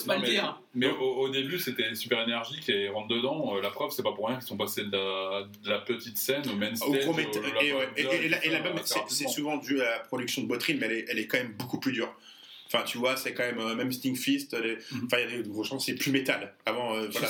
Pas 0.06 0.14
Non, 0.16 0.20
le 0.20 0.26
mais- 0.26 0.30
dire. 0.32 0.60
Mais 0.74 0.88
au, 0.88 0.98
au 1.20 1.28
début, 1.28 1.58
c'était 1.58 1.94
super 1.94 2.20
énergique 2.22 2.68
et 2.68 2.88
rentre 2.88 3.08
dedans. 3.08 3.54
euh, 3.56 3.62
la 3.62 3.70
preuve, 3.70 3.90
c'est 3.92 4.02
pas 4.02 4.12
pour 4.12 4.26
rien 4.26 4.36
qu'ils 4.38 4.46
sont 4.48 4.56
passés 4.56 4.84
de 4.84 4.90
la, 4.90 5.42
de 5.64 5.70
la 5.70 5.78
petite 5.78 6.18
scène 6.18 6.42
au 6.52 6.56
main 6.56 6.72
Au 6.72 6.76
stage. 6.76 7.04
gros 7.04 7.12
au- 7.12 7.16
métal- 7.16 7.42
au- 7.44 7.62
et, 7.62 7.72
ouais, 7.72 7.88
et, 7.96 8.28
la- 8.28 8.40
c'est- 9.08 9.28
souvent 9.28 9.56
dû 9.56 9.80
à 9.80 9.84
la 9.90 9.98
production 10.00 10.42
de 10.42 10.48
Botrin, 10.48 10.74
mais 10.80 10.86
elle 10.86 10.92
est, 10.92 11.04
elle 11.08 11.18
est 11.20 11.26
quand 11.26 11.38
même 11.38 11.52
beaucoup 11.52 11.78
plus 11.78 11.92
dure. 11.92 12.12
Enfin, 12.66 12.84
tu 12.84 12.98
vois, 12.98 13.16
c'est 13.16 13.34
quand 13.34 13.42
même, 13.44 13.58
euh, 13.58 13.74
même 13.74 13.90
Sting 13.90 14.16
Fist, 14.16 14.52
les- 14.60 14.76
Mhm. 14.92 15.06
enfin, 15.06 15.16
il 15.18 15.30
y 15.36 15.38
a 15.38 15.42
des 15.42 15.48
gros 15.48 15.64
chants, 15.64 15.78
c'est 15.80 15.94
plus 15.94 16.12
métal. 16.12 16.54
Avant, 16.66 16.94
euh, 16.94 17.08
voilà, 17.10 17.28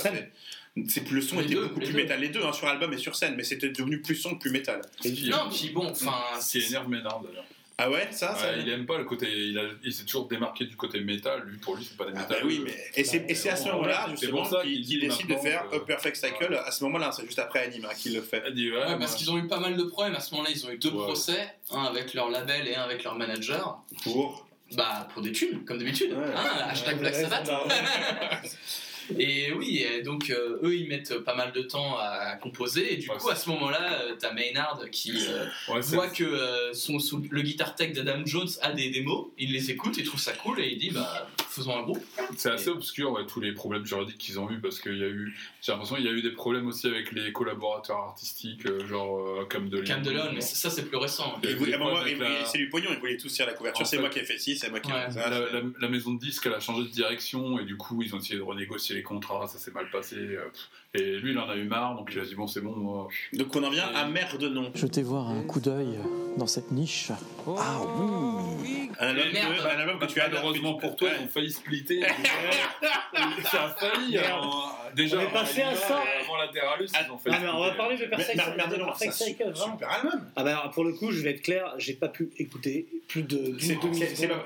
le 0.77 1.21
son 1.21 1.39
Les 1.39 1.45
était 1.47 1.55
deux, 1.55 1.63
beaucoup 1.63 1.81
plus 1.81 1.89
deux. 1.93 1.97
métal. 1.97 2.21
Les 2.21 2.29
deux, 2.29 2.43
hein, 2.45 2.53
sur 2.53 2.69
album 2.69 2.93
et 2.93 2.99
sur 2.99 3.17
scène, 3.17 3.35
mais 3.37 3.45
c'était 3.45 3.71
devenu 3.71 4.01
plus 4.01 4.15
son 4.17 4.35
que 4.35 4.41
plus 4.41 4.51
métal. 4.51 4.81
Non, 5.05 5.49
puis 5.51 5.71
bon, 5.71 5.89
enfin. 5.91 6.15
Ce 6.41 6.59
qui 6.59 6.67
énerve 6.67 6.89
Ménard 6.89 7.21
d'ailleurs. 7.21 7.45
Ah 7.83 7.91
ouais, 7.91 8.09
ça, 8.13 8.37
il 8.59 8.69
aime 8.69 8.85
pas 8.85 8.99
le 8.99 9.05
côté. 9.05 9.27
Il, 9.33 9.59
a- 9.59 9.63
il 9.83 9.91
s'est 9.95 10.05
toujours 10.05 10.29
démarqué 10.29 10.67
du 10.67 10.77
côté 10.77 11.01
métal. 11.01 11.45
Lui, 11.47 11.57
pour 11.57 11.77
lui, 11.77 11.85
c'est 11.89 11.97
pas 11.97 12.05
des 12.05 12.13
Ah 12.15 12.21
métal. 12.21 12.41
bah 12.43 12.47
oui, 12.47 12.61
mais 12.63 12.77
et 12.95 13.05
c'est 13.05 13.25
et 13.27 13.49
à 13.49 13.57
ce 13.57 13.69
moment-là 13.69 14.05
c'est 14.05 14.11
justement 14.21 14.43
pour 14.43 14.51
ça 14.51 14.63
qu'il 14.65 15.01
décide 15.01 15.27
de 15.29 15.37
faire 15.37 15.67
que- 15.71 15.77
A 15.77 15.81
Perfect 15.81 16.17
Cycle. 16.17 16.61
À 16.63 16.71
ce 16.73 16.85
moment-là, 16.85 17.11
c'est 17.11 17.25
juste 17.25 17.39
après 17.39 17.61
Anima 17.65 17.95
qu'il 17.95 18.15
le 18.15 18.21
fait. 18.21 18.43
Il 18.49 18.55
dit, 18.55 18.71
ouais, 18.71 18.77
Ouais, 18.77 18.87
moi- 18.91 18.99
parce 18.99 19.15
qu'ils 19.15 19.31
ont 19.31 19.39
eu 19.39 19.49
pas 19.49 19.61
mal 19.61 19.79
de 19.79 19.83
problèmes 19.85 20.15
à 20.15 20.21
ce 20.21 20.31
moment-là. 20.35 20.51
Ils 20.55 20.67
ont 20.67 20.71
eu 20.71 20.77
deux 20.77 20.91
Ouais. 20.91 21.05
procès, 21.05 21.55
un 21.71 21.85
avec 21.85 22.13
leur 22.13 22.29
label 22.29 22.69
et 22.69 22.75
un 22.77 22.83
avec 22.83 23.03
leur 23.03 23.15
manager. 23.15 23.83
Pour. 24.03 24.47
Bah, 24.73 25.09
pour 25.15 25.23
des 25.23 25.33
thunes, 25.33 25.65
comme 25.65 25.79
d'habitude. 25.79 26.13
Ouais. 26.13 26.19
Hein, 26.37 26.67
hashtag 26.69 26.99
Black 26.99 27.15
Sabbath. 27.15 27.51
Et 29.19 29.53
oui, 29.53 29.85
donc 30.05 30.31
euh, 30.31 30.59
eux 30.63 30.75
ils 30.77 30.89
mettent 30.89 31.19
pas 31.19 31.35
mal 31.35 31.53
de 31.53 31.63
temps 31.63 31.99
à 31.99 32.37
composer 32.37 32.95
et 32.95 32.97
du 32.97 33.09
Ouais, 33.11 33.17
coup 33.17 33.29
à 33.31 33.35
ce 33.37 33.49
moment-là 33.51 34.01
euh, 34.03 34.15
t'as 34.19 34.33
Maynard 34.33 34.81
qui 34.93 35.13
euh, 35.29 35.47
Ouais, 35.73 35.81
voit 35.81 36.09
que 36.09 36.25
euh, 36.25 36.73
son, 36.75 36.99
son- 36.99 37.23
le 37.31 37.43
guitar 37.43 37.75
tech 37.75 37.93
d'Adam 37.93 38.23
Jones 38.25 38.49
a 38.63 38.73
des 38.73 38.91
démos, 38.91 39.27
il 39.39 39.53
les 39.53 39.71
écoute, 39.71 39.97
il 39.99 40.05
trouve 40.05 40.21
ça 40.21 40.33
cool 40.33 40.61
et 40.61 40.69
il 40.69 40.79
dit 40.79 40.91
bah 40.91 41.29
faisons 41.49 41.77
un 41.77 41.83
groupe. 41.83 42.03
C'est 42.37 42.51
assez 42.51 42.69
obscur, 42.71 43.11
ouais, 43.13 43.27
tous 43.27 43.41
les 43.41 43.53
problèmes 43.53 43.85
juridiques 43.85 44.19
qu'ils 44.19 44.39
ont 44.39 44.49
eu, 44.51 44.61
parce 44.61 44.79
qu'il 44.81 44.97
y 44.97 45.03
a 45.03 45.09
eu, 45.09 45.37
j'ai 45.61 45.73
l'impression 45.73 45.97
qu'il 45.97 46.05
y 46.05 46.09
a 46.09 46.13
eu 46.13 46.23
des 46.23 46.31
problèmes 46.31 46.69
aussi 46.69 46.87
avec 46.87 47.11
les 47.13 47.33
collaborateurs 47.33 47.97
artistiques, 47.99 48.67
euh, 48.67 48.87
genre 48.87 49.49
Cam 49.49 49.69
de 49.69 49.81
Cam 49.81 50.01
DeLeon, 50.03 50.31
mais 50.33 50.41
ça 50.41 50.71
c'est 50.71 50.85
plus 50.87 50.97
récent. 50.97 51.39
Il 51.43 51.51
il- 51.51 51.71
la- 52.19 52.45
C'est 52.45 52.59
du 52.59 52.69
pognon, 52.69 52.91
il 52.93 52.99
voulait 53.01 53.17
tous 53.17 53.29
tirer 53.33 53.49
la 53.51 53.55
couverture. 53.55 53.83
En 53.85 53.89
C'est 53.89 53.99
moi 53.99 54.09
qui 54.11 54.21
ai 54.21 54.25
fait 54.25 54.39
ci, 54.39 54.57
c'est 54.57 54.71
moi 54.71 54.79
qui 54.81 54.91
ai 54.91 54.95
Ouais. 54.95 55.07
fait 55.07 55.13
ça. 55.21 55.29
La, 55.29 55.41
la- 55.41 55.63
la 55.81 55.89
maison 55.89 56.15
de 56.15 56.21
disques, 56.21 56.45
elle 56.47 56.55
a 56.55 56.61
changé 56.61 56.83
de 56.85 56.89
direction 56.93 57.59
et 57.59 57.65
du 57.65 57.77
coup, 57.77 58.01
ils 58.03 58.15
ont 58.15 58.19
essayé 58.19 58.37
de 58.37 58.43
renégocier 58.45 59.00
les 59.01 59.03
contrats, 59.03 59.47
ça 59.49 59.59
s'est 59.59 59.71
mal 59.71 59.89
passé. 59.91 60.17
euh, 60.17 60.51
et 60.93 61.17
lui, 61.19 61.33
il 61.33 61.39
en 61.39 61.49
a 61.49 61.57
eu 61.57 61.65
marre, 61.65 61.97
donc 61.97 62.11
il 62.13 62.21
a 62.21 62.25
dit 62.25 62.35
bon, 62.35 62.47
c'est 62.47 62.61
bon, 62.61 62.77
moi. 62.77 63.09
Donc 63.33 63.55
on 63.57 63.63
en 63.65 63.71
vient 63.71 63.89
à 63.95 64.07
merde 64.07 64.43
non. 64.43 64.71
Jetez 64.75 65.03
voir 65.03 65.29
un 65.31 65.43
coup 65.43 65.61
d'œil 65.61 65.99
dans 66.37 66.47
cette 66.47 66.71
niche. 66.71 67.11
Ah 67.47 67.81
oui 67.99 68.91
Un 68.99 69.07
album, 69.09 69.33
Merde. 69.33 69.57
que, 69.57 69.63
un 69.67 69.79
album 69.81 69.99
que 69.99 70.07
tu 70.07 70.21
as 70.21 70.29
Malheureusement 70.29 70.75
pour 70.75 70.97
toi, 70.97 71.09
ils 71.19 71.25
ont 71.25 71.29
failli 71.29 71.51
splitter. 71.51 72.03
ça 73.51 73.65
a 73.65 73.69
failli. 73.71 74.19
Alors, 74.19 74.77
déjà, 74.95 75.19
On 75.19 75.21
est 75.23 75.33
passé 75.33 75.63
à 75.63 75.75
ça. 75.75 76.03
Avant 76.31 76.43
Lateralus, 76.43 76.89
ils 77.07 77.11
ont 77.11 77.19
fait. 77.19 77.31
Ah, 77.33 77.39
mais 77.41 77.49
on 77.49 77.61
va 77.61 77.71
parler 77.73 77.97
de 77.97 78.03
Mais 78.05 78.11
Perfect 78.11 79.13
Cycle, 79.13 79.53
super 79.57 79.91
album. 79.91 80.31
Ah 80.37 80.45
bah 80.45 80.59
alors, 80.59 80.71
pour 80.71 80.85
le 80.85 80.93
coup, 80.93 81.11
je 81.11 81.21
vais 81.21 81.31
être 81.31 81.43
clair, 81.43 81.75
j'ai 81.79 81.95
pas 81.95 82.09
pu 82.09 82.31
écouter 82.39 82.87
plus 83.09 83.23
de 83.23 83.57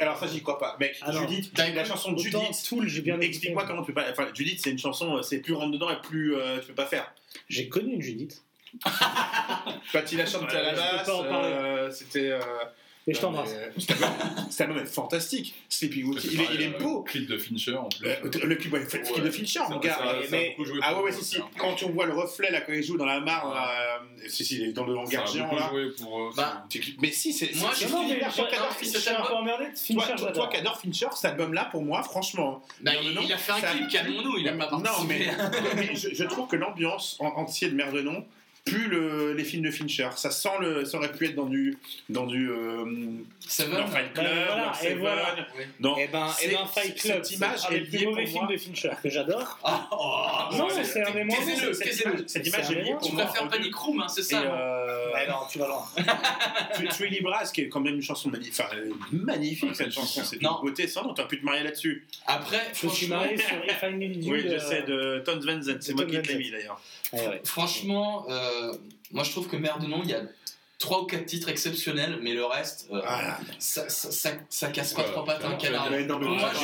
Alors 0.00 0.18
ça, 0.18 0.26
j'y 0.26 0.42
crois 0.42 0.58
pas. 0.58 0.76
Mec, 0.80 0.96
Ah. 1.02 1.12
Judith, 1.12 1.52
T'as 1.54 1.70
la 1.70 1.84
chanson 1.84 2.12
de 2.12 2.18
Judith. 2.18 2.40
Tool, 2.68 2.88
j'ai 2.88 3.02
bien 3.02 3.14
écouté. 3.14 3.28
Explique-moi 3.28 3.64
comment 3.66 3.82
tu 3.82 3.92
peux 3.92 4.00
pas. 4.00 4.10
Enfin, 4.10 4.28
Judith, 4.32 4.60
c'est 4.62 4.70
une 4.70 4.78
chanson, 4.78 5.16
euh, 5.16 5.22
c'est 5.22 5.38
plus 5.40 5.52
rentre 5.54 5.72
dedans 5.72 5.90
et 5.90 6.00
plus 6.00 6.34
euh, 6.36 6.58
tu 6.60 6.68
peux 6.68 6.74
pas 6.74 6.86
faire. 6.86 7.12
J'ai 7.48 7.68
connu 7.68 7.94
une 7.94 8.02
Judith. 8.02 8.42
Quand 9.92 10.12
il 10.12 10.20
a 10.20 10.26
chanté 10.26 10.56
à 10.56 10.62
la 10.62 10.72
basse, 10.72 11.08
euh, 11.08 11.90
c'était. 11.90 12.32
Euh, 13.06 13.10
Et 13.10 13.14
je 13.14 13.20
t'embrasse. 13.20 13.50
euh, 13.52 13.70
Cet 14.50 14.60
album- 14.62 14.78
est 14.78 14.86
fantastique. 14.86 15.54
Sleeping 15.68 16.06
Beauty, 16.06 16.28
il 16.32 16.40
est, 16.40 16.46
il 16.54 16.62
est 16.62 16.78
beau. 16.78 17.02
Clip 17.02 17.28
de 17.28 17.36
Fincher 17.36 17.76
en 17.76 17.88
plus. 17.88 18.06
Euh, 18.08 18.14
le 18.44 18.54
clip, 18.56 18.72
ouais, 18.72 18.80
le 18.80 18.86
clip 18.86 19.22
de 19.22 19.30
Fincher, 19.30 19.60
mon 19.68 19.78
gars. 19.78 19.98
Mais- 20.30 20.56
ah 20.82 20.96
ouais, 20.96 21.02
ouais, 21.04 21.12
si, 21.12 21.24
si. 21.24 21.36
ça. 21.36 21.42
Quand 21.58 21.82
on 21.82 21.90
voit 21.90 22.06
le 22.06 22.14
reflet 22.14 22.50
là, 22.50 22.62
quand 22.62 22.72
il 22.72 22.82
joue 22.82 22.96
dans 22.96 23.04
la 23.04 23.20
mare, 23.20 23.52
là, 23.54 23.70
euh, 24.22 24.28
si, 24.28 24.44
si, 24.44 24.56
il 24.56 24.68
est 24.68 24.72
dans 24.72 24.86
le 24.86 24.96
hangar 24.96 25.26
géant 25.26 25.54
là. 25.54 25.68
joué 25.70 25.90
pour 25.90 26.18
eux. 26.20 26.30
Bah, 26.36 26.64
C'est- 26.70 26.80
Mais 27.02 27.10
si, 27.10 27.32
c'est. 27.32 27.54
Moi, 27.56 27.70
je 27.72 27.76
suis 27.76 27.84
un 27.86 27.88
album- 27.88 29.28
peu 29.28 29.34
emmerdé 29.34 29.64
de 29.70 29.76
Fincher, 29.76 30.32
toi, 30.32 30.48
qui 30.48 30.56
adores 30.56 30.78
Fincher, 30.80 31.06
cet 31.14 31.24
album-là, 31.32 31.66
pour 31.66 31.82
moi, 31.82 32.02
franchement. 32.02 32.62
bah, 32.80 32.92
il, 33.02 33.12
non, 33.12 33.20
il 33.24 33.32
a 33.32 33.36
fait 33.38 33.52
un 33.52 33.60
clip, 33.60 33.88
calmons-nous, 33.88 34.38
il 34.38 34.48
a 34.48 34.52
pas 34.52 34.70
Non, 34.70 35.04
mais, 35.08 35.26
je, 35.94 36.24
trouve 36.24 36.48
que 36.48 36.56
l'ambiance 36.56 37.16
en, 37.20 37.26
entière 37.26 37.70
de 37.70 37.76
Merde 37.76 37.96
non 37.96 38.24
pue 38.64 38.88
le, 38.88 39.34
les 39.34 39.44
films 39.44 39.62
de 39.64 39.70
Fincher. 39.70 40.08
Ça 40.16 40.30
sent 40.30 40.48
le, 40.60 40.84
ça 40.86 40.96
aurait 40.96 41.12
pu 41.12 41.26
être 41.26 41.34
dans 41.34 41.44
du, 41.44 41.76
dans 42.08 42.26
du, 42.26 42.50
euh, 42.50 42.84
Seven 43.46 43.76
dans 43.76 43.86
Fight 43.86 44.12
Club, 44.14 44.24
Ben 44.26 44.44
voilà, 44.46 44.64
dans 44.64 44.72
et 44.72 44.76
Seven, 44.82 44.98
voilà. 45.00 45.22
Ouais. 45.56 45.68
dans- 45.80 45.96
Et 45.98 46.08
ben, 46.08 46.28
C'est- 46.34 46.46
et 46.46 46.52
ben 46.54 46.66
Fight 46.66 46.94
Club, 46.98 47.24
cette 47.24 47.30
image 47.36 47.60
est 47.70 47.80
plus 47.80 47.98
liée 47.98 48.06
mauvais 48.06 48.26
moi. 48.32 48.46
de 48.50 48.56
Fincher 48.56 48.90
que 49.02 49.10
j'adore. 49.10 49.58
Ah, 49.64 49.86
oh, 49.92 50.56
Non, 50.56 50.68
c'est- 50.70 51.02
un 51.02 51.10
des 51.10 51.24
moins 51.24 51.36
cette 51.44 52.46
image, 52.46 52.70
est 52.70 52.82
liée 52.82 52.94
Tu 53.02 53.12
préfères 53.12 53.48
Panic 53.50 53.74
Room, 53.74 54.00
hein, 54.00 54.08
c'est 54.08 54.20
Et, 54.22 54.24
ça 54.24 54.40
non 54.42 54.50
euh, 54.54 55.12
Ouais, 55.12 55.28
non, 55.28 55.36
tu 55.50 55.58
vas 55.58 55.68
loin. 55.68 55.84
Truly 56.90 57.20
Brass, 57.20 57.52
qui 57.52 57.60
est 57.62 57.68
quand 57.68 57.80
même 57.80 57.96
une 57.96 58.02
chanson 58.02 58.30
magnifique, 58.30 58.54
enfin, 58.60 58.74
euh, 58.76 58.90
magnifique 59.12 59.76
cette 59.76 59.92
chanson, 59.92 60.22
c'est 60.24 60.36
une 60.36 60.48
beauté 60.62 60.88
sans 60.88 61.04
nom, 61.04 61.12
t'as 61.12 61.24
pu 61.24 61.38
te 61.38 61.44
marier 61.44 61.62
là-dessus. 61.64 62.06
Après, 62.26 62.62
Je 62.72 62.78
suis 62.78 62.88
franchement, 62.88 63.16
marié 63.16 63.36
sur 63.36 63.56
If 63.64 63.82
I 63.82 63.92
Need 63.94 64.24
You. 64.24 64.32
Oui, 64.32 64.40
je 64.42 64.54
euh, 64.54 64.58
sais, 64.58 64.82
de 64.82 65.22
Tom 65.24 65.38
Van 65.40 65.60
Zandt, 65.60 65.82
c'est 65.82 65.92
moi 65.92 66.06
qui 66.06 66.20
te 66.22 66.28
l'ai 66.28 66.36
mis 66.38 66.50
d'ailleurs. 66.50 66.80
franchement, 67.44 68.26
euh, 68.28 68.53
moi 69.12 69.24
je 69.24 69.30
trouve 69.30 69.48
que 69.48 69.56
Merde 69.56 69.84
non, 69.88 70.02
il 70.02 70.10
y 70.10 70.14
a 70.14 70.22
trois 70.78 71.02
ou 71.02 71.06
quatre 71.06 71.26
titres 71.26 71.48
exceptionnels, 71.48 72.18
mais 72.20 72.34
le 72.34 72.44
reste, 72.44 72.88
euh, 72.90 73.00
Voilà. 73.00 73.38
ça, 73.58 73.88
ça, 73.88 74.10
ça, 74.10 74.30
ça 74.48 74.68
casse 74.68 74.92
pas 74.92 75.04
trois 75.04 75.24
pattes 75.24 75.44
un 75.44 75.54
canard. 75.54 75.90
Moi, 75.90 75.98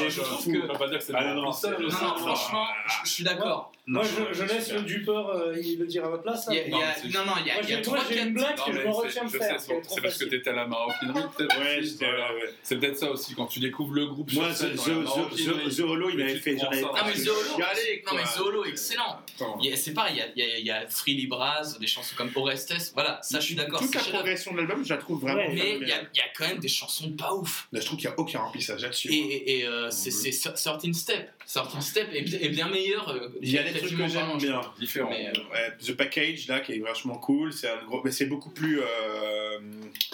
je, 0.09 0.21
trouve 0.21 0.45
que 0.45 1.15
Ah, 1.15 1.35
non, 1.35 1.43
non, 1.43 1.53
franchement, 1.53 2.67
je 3.05 3.11
suis 3.11 3.25
d'accord. 3.25 3.73
Moi, 3.91 4.03
je, 4.05 4.35
je 4.39 4.45
laisse 4.45 4.73
le 4.73 4.83
Dupeur 4.83 5.29
euh, 5.31 5.57
il 5.61 5.79
le 5.79 5.87
dire 5.87 6.05
à 6.05 6.11
ma 6.11 6.19
place. 6.19 6.49
hein. 6.49 6.53
Il 6.53 6.57
y 6.57 6.61
a- 6.61 6.67
il 6.67 6.71
y 6.71 7.17
a- 7.17 7.21
Non, 7.21 7.27
non, 7.27 7.33
non, 7.33 7.41
il 7.41 7.47
y 7.47 7.51
a, 7.51 7.55
Moi, 7.55 7.63
il 7.65 7.71
y 7.71 7.73
a 7.73 7.77
j'ai- 7.77 7.83
trois 7.83 7.99
j'ai 8.09 8.21
une 8.23 8.35
blague 8.35 8.57
Non, 8.59 8.65
que 8.65 8.73
je 8.73 8.77
mais 8.79 8.85
me 8.87 8.93
c'est- 8.93 8.99
retiens 8.99 9.25
de 9.25 9.29
je 9.31 9.39
faire. 9.39 9.61
sais, 9.61 9.81
c'est 9.89 10.01
parce 10.01 10.19
que 10.19 10.25
t'étais 10.27 10.51
à 10.51 10.53
la 10.53 10.67
maroquinerie, 10.67 11.23
peut-être. 11.37 11.59
Ouais, 11.61 11.79
aussi, 11.81 11.91
j'étais 11.91 12.05
voilà. 12.07 12.19
là, 12.29 12.35
ouais. 12.35 12.55
C'est 12.63 12.77
peut-être 12.79 12.97
ça 12.99 13.11
aussi, 13.11 13.35
quand 13.35 13.47
tu 13.47 13.59
découvres 13.61 13.95
le 13.95 14.07
groupe 14.07 14.33
Moi, 14.33 14.49
sur 14.55 14.57
scène, 14.57 14.71
The- 14.73 14.77
dans 14.77 14.83
The- 14.85 14.89
la 14.89 14.95
The- 14.95 15.05
maroquinerie, 15.05 15.71
The- 15.71 15.77
The 15.77 15.81
Hollow, 15.81 16.11
il 16.11 16.17
mais 16.17 16.23
avait 16.23 16.33
tu 16.35 16.39
fait- 16.41 16.55
prends 16.57 16.67
avais 16.69 16.81
ça, 16.83 16.91
Ah, 16.95 17.03
mais 17.07 17.13
ouais. 17.19 17.25
The 17.25 17.29
Hollow, 17.29 17.57
chialé, 17.57 18.05
non, 18.07 18.13
mais. 18.17 18.23
The 18.23 18.41
Hollow, 18.41 18.65
excellent. 18.65 19.19
Attends. 19.37 19.59
Il 19.63 19.71
y 19.71 19.73
a- 19.73 19.77
C'est 19.77 19.93
pareil, 19.95 20.15
il 20.15 20.19
y 20.19 20.23
a, 20.23 20.27
il 20.37 20.39
y 20.39 20.43
a- 20.53 20.59
il 20.59 20.67
y 20.67 20.71
a 20.71 20.89
Freely 20.89 21.27
Braz, 21.27 21.79
des 21.81 21.87
chansons 21.87 22.15
comme 22.17 22.31
Orestes, 22.37 22.93
voilà, 22.95 23.19
ça 23.23 23.41
je 23.41 23.45
suis 23.47 23.55
d'accord. 23.55 23.81
Toute 23.81 23.89
c'est 23.91 23.95
la 23.97 24.01
chef-d'œuvre. 24.03 24.23
progression 24.23 24.53
de 24.53 24.57
l'album, 24.59 24.85
je 24.85 24.91
la 24.91 24.99
trouve 24.99 25.21
vraiment. 25.21 25.39
Ouais, 25.39 25.49
Mais 25.49 25.55
il 25.55 25.59
y, 25.59 25.61
a, 25.61 25.65
phénoménale. 25.65 26.11
il 26.15 26.19
y 26.19 26.21
a 26.21 26.25
quand 26.37 26.47
même 26.49 26.59
des 26.59 26.69
chansons 26.69 27.11
pas 27.13 27.35
ouf. 27.35 27.67
Là, 27.73 27.81
je 27.81 27.87
trouve 27.87 27.99
qu'il 27.99 28.09
n'y 28.09 28.15
a 28.15 28.19
aucun 28.21 28.39
remplissage 28.41 28.83
là-dessus. 28.83 29.13
Et, 29.13 29.17
et, 29.19 29.59
et, 29.61 29.67
euh, 29.67 29.91
c'est 29.91 30.11
c'est 30.11 30.31
13 30.33 30.93
Step. 30.93 31.31
13 31.53 31.85
Step 31.85 32.09
est, 32.13 32.23
bien- 32.23 32.39
est 32.41 32.49
bien 32.49 32.69
meilleur. 32.69 33.09
euh, 33.11 33.29
Il 33.43 33.51
y 33.51 33.59
a 33.59 33.63
des 33.63 33.71
trucs 33.79 33.91
que 33.97 34.07
j'aime 34.09 34.37
bien. 34.39 34.61
Différent. 34.79 35.11
Mais, 35.11 35.29
euh, 35.29 35.41
Ouais, 35.53 35.77
The 35.85 35.97
Package 35.97 36.47
là 36.49 36.61
qui 36.61 36.73
est 36.75 36.79
vachement 36.79 37.17
cool, 37.19 37.53
c'est 37.53 37.69
un 37.69 37.85
gros, 37.87 38.01
mais 38.05 38.11
c'est 38.13 38.27
beaucoup 38.27 38.51
plus 38.51 38.81
euh, 38.81 39.59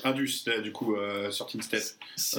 indus 0.04 0.44
là, 0.46 0.60
du 0.60 0.72
coup 0.72 0.96
euh, 0.96 1.30
Sorting 1.30 1.60
Step. 1.62 1.82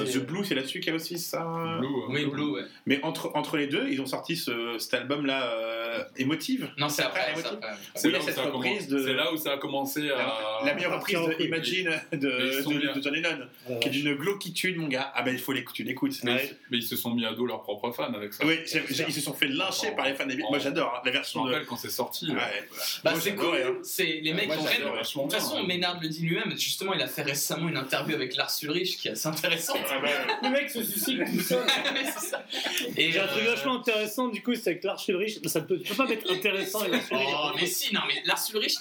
The 0.05 0.17
Blue 0.25 0.43
c'est 0.45 0.55
là-dessus 0.55 0.79
qu'il 0.79 0.89
y 0.89 0.93
a 0.93 0.95
aussi 0.95 1.17
ça. 1.19 1.39
Blue, 1.79 1.87
hein. 1.87 2.07
Oui, 2.09 2.25
Blue, 2.25 2.51
ouais. 2.51 2.61
Mais 2.85 2.99
entre 3.03 3.31
entre 3.35 3.57
les 3.57 3.67
deux, 3.67 3.87
ils 3.89 4.01
ont 4.01 4.05
sorti 4.05 4.35
ce, 4.35 4.77
cet 4.79 4.93
album 4.95 5.25
là 5.25 6.07
Émotive. 6.17 6.69
Non, 6.77 6.89
c'est 6.89 7.03
après. 7.03 7.21
après, 7.31 7.41
c'est 7.95 8.09
là, 8.11 8.19
où 8.19 8.21
ça 8.21 8.41
a 8.41 8.45
reprise 8.45 8.87
commencé- 8.87 8.87
de- 8.87 9.03
c'est 9.07 9.13
là 9.13 9.33
où 9.33 9.37
ça 9.37 9.53
a 9.53 9.57
commencé 9.57 10.09
à. 10.11 10.61
La 10.65 10.73
meilleure 10.73 10.95
reprise 10.95 11.17
de. 11.17 11.43
Imagine 11.43 11.89
de, 12.11 12.17
de, 12.17 12.93
de 12.95 13.01
John 13.01 13.13
Lennon, 13.13 13.45
Ouais, 13.69 13.79
qui 13.79 13.87
est 13.87 13.91
d'une 13.91 14.13
glauquitude, 14.15 14.77
mon 14.77 14.87
gars. 14.87 15.11
Ah 15.15 15.23
ben 15.23 15.31
il 15.33 15.39
faut 15.39 15.53
l'écouter, 15.53 15.77
tu 15.77 15.83
l'écoutes. 15.83 16.23
Mais, 16.23 16.55
ils 16.71 16.83
se 16.83 16.95
sont 16.95 17.13
mis 17.13 17.25
à 17.25 17.33
dos 17.33 17.45
leurs 17.45 17.61
propres 17.61 17.91
fans 17.91 18.13
avec 18.13 18.33
ça. 18.33 18.45
Oui, 18.45 18.55
c'est- 18.65 18.86
ils 18.89 19.13
se 19.13 19.21
sont 19.21 19.33
fait 19.33 19.47
lyncher 19.47 19.91
par 19.91 20.05
les 20.05 20.13
fans 20.13 20.25
des 20.25 20.35
Beatles. 20.35 20.49
Moi 20.49 20.59
j'adore 20.59 20.93
hein, 20.95 21.01
la 21.05 21.11
Je 21.11 21.17
me 21.17 21.21
version 21.21 21.45
de. 21.45 21.51
rappelle 21.51 21.65
quand 21.67 21.77
c'est 21.77 21.89
sorti. 21.89 22.31
Ouais. 22.31 22.67
Bah, 23.03 23.13
c'est 23.15 23.31
j'adorais, 23.31 23.63
hein. 23.63 23.67
cool. 23.67 23.79
C'est 23.83 24.19
les 24.23 24.33
mecs 24.33 24.47
comprennent. 24.47 24.77
j'adore, 24.79 24.95
De 24.95 25.03
toute 25.03 25.33
façon. 25.33 25.63
Ménard 25.63 25.99
le 26.01 26.07
dit 26.09 26.21
lui-même. 26.21 26.57
Justement, 26.57 26.93
il 26.93 27.01
a 27.01 27.07
fait 27.07 27.23
récemment 27.23 27.69
une 27.69 27.77
interview 27.77 28.15
avec 28.15 28.35
Lars 28.35 28.51
Ulrich 28.61 28.97
qui 28.97 29.07
est 29.07 29.11
assez 29.11 29.27
intéressante. 29.27 29.77
Le 30.43 30.49
mec 30.49 30.69
se 30.69 30.83
suicide 30.83 31.23
tout 31.25 31.41
seul. 31.41 31.65
Et, 32.95 33.11
J'ai 33.11 33.19
un 33.19 33.27
truc 33.27 33.43
euh, 33.45 33.55
vachement 33.55 33.79
intéressant, 33.79 34.27
du 34.29 34.41
coup, 34.41 34.55
c'est 34.55 34.71
avec 34.71 34.83
Lars 34.83 35.03
Ulrich. 35.07 35.39
Ça 35.45 35.61
peut, 35.61 35.79
pas 35.95 36.05
mettre 36.05 36.31
intéressant. 36.31 36.79
Oh, 37.11 37.51
mais 37.59 37.65
si, 37.65 37.93
non, 37.93 38.01
mais 38.07 38.21
Lars 38.25 38.43
Ulrich 38.53 38.79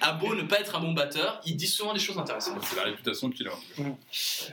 a 0.00 0.12
beau 0.12 0.34
ne 0.34 0.42
pas 0.42 0.60
être 0.60 0.76
un 0.76 0.80
bon 0.80 0.92
batteur, 0.92 1.40
il 1.46 1.56
dit 1.56 1.66
souvent 1.66 1.92
des 1.94 1.98
choses 2.00 2.18
intéressantes. 2.18 2.58
C'est 2.62 2.76
la 2.76 2.82
réputation 2.82 3.30
qu'il 3.30 3.48
a. 3.48 3.52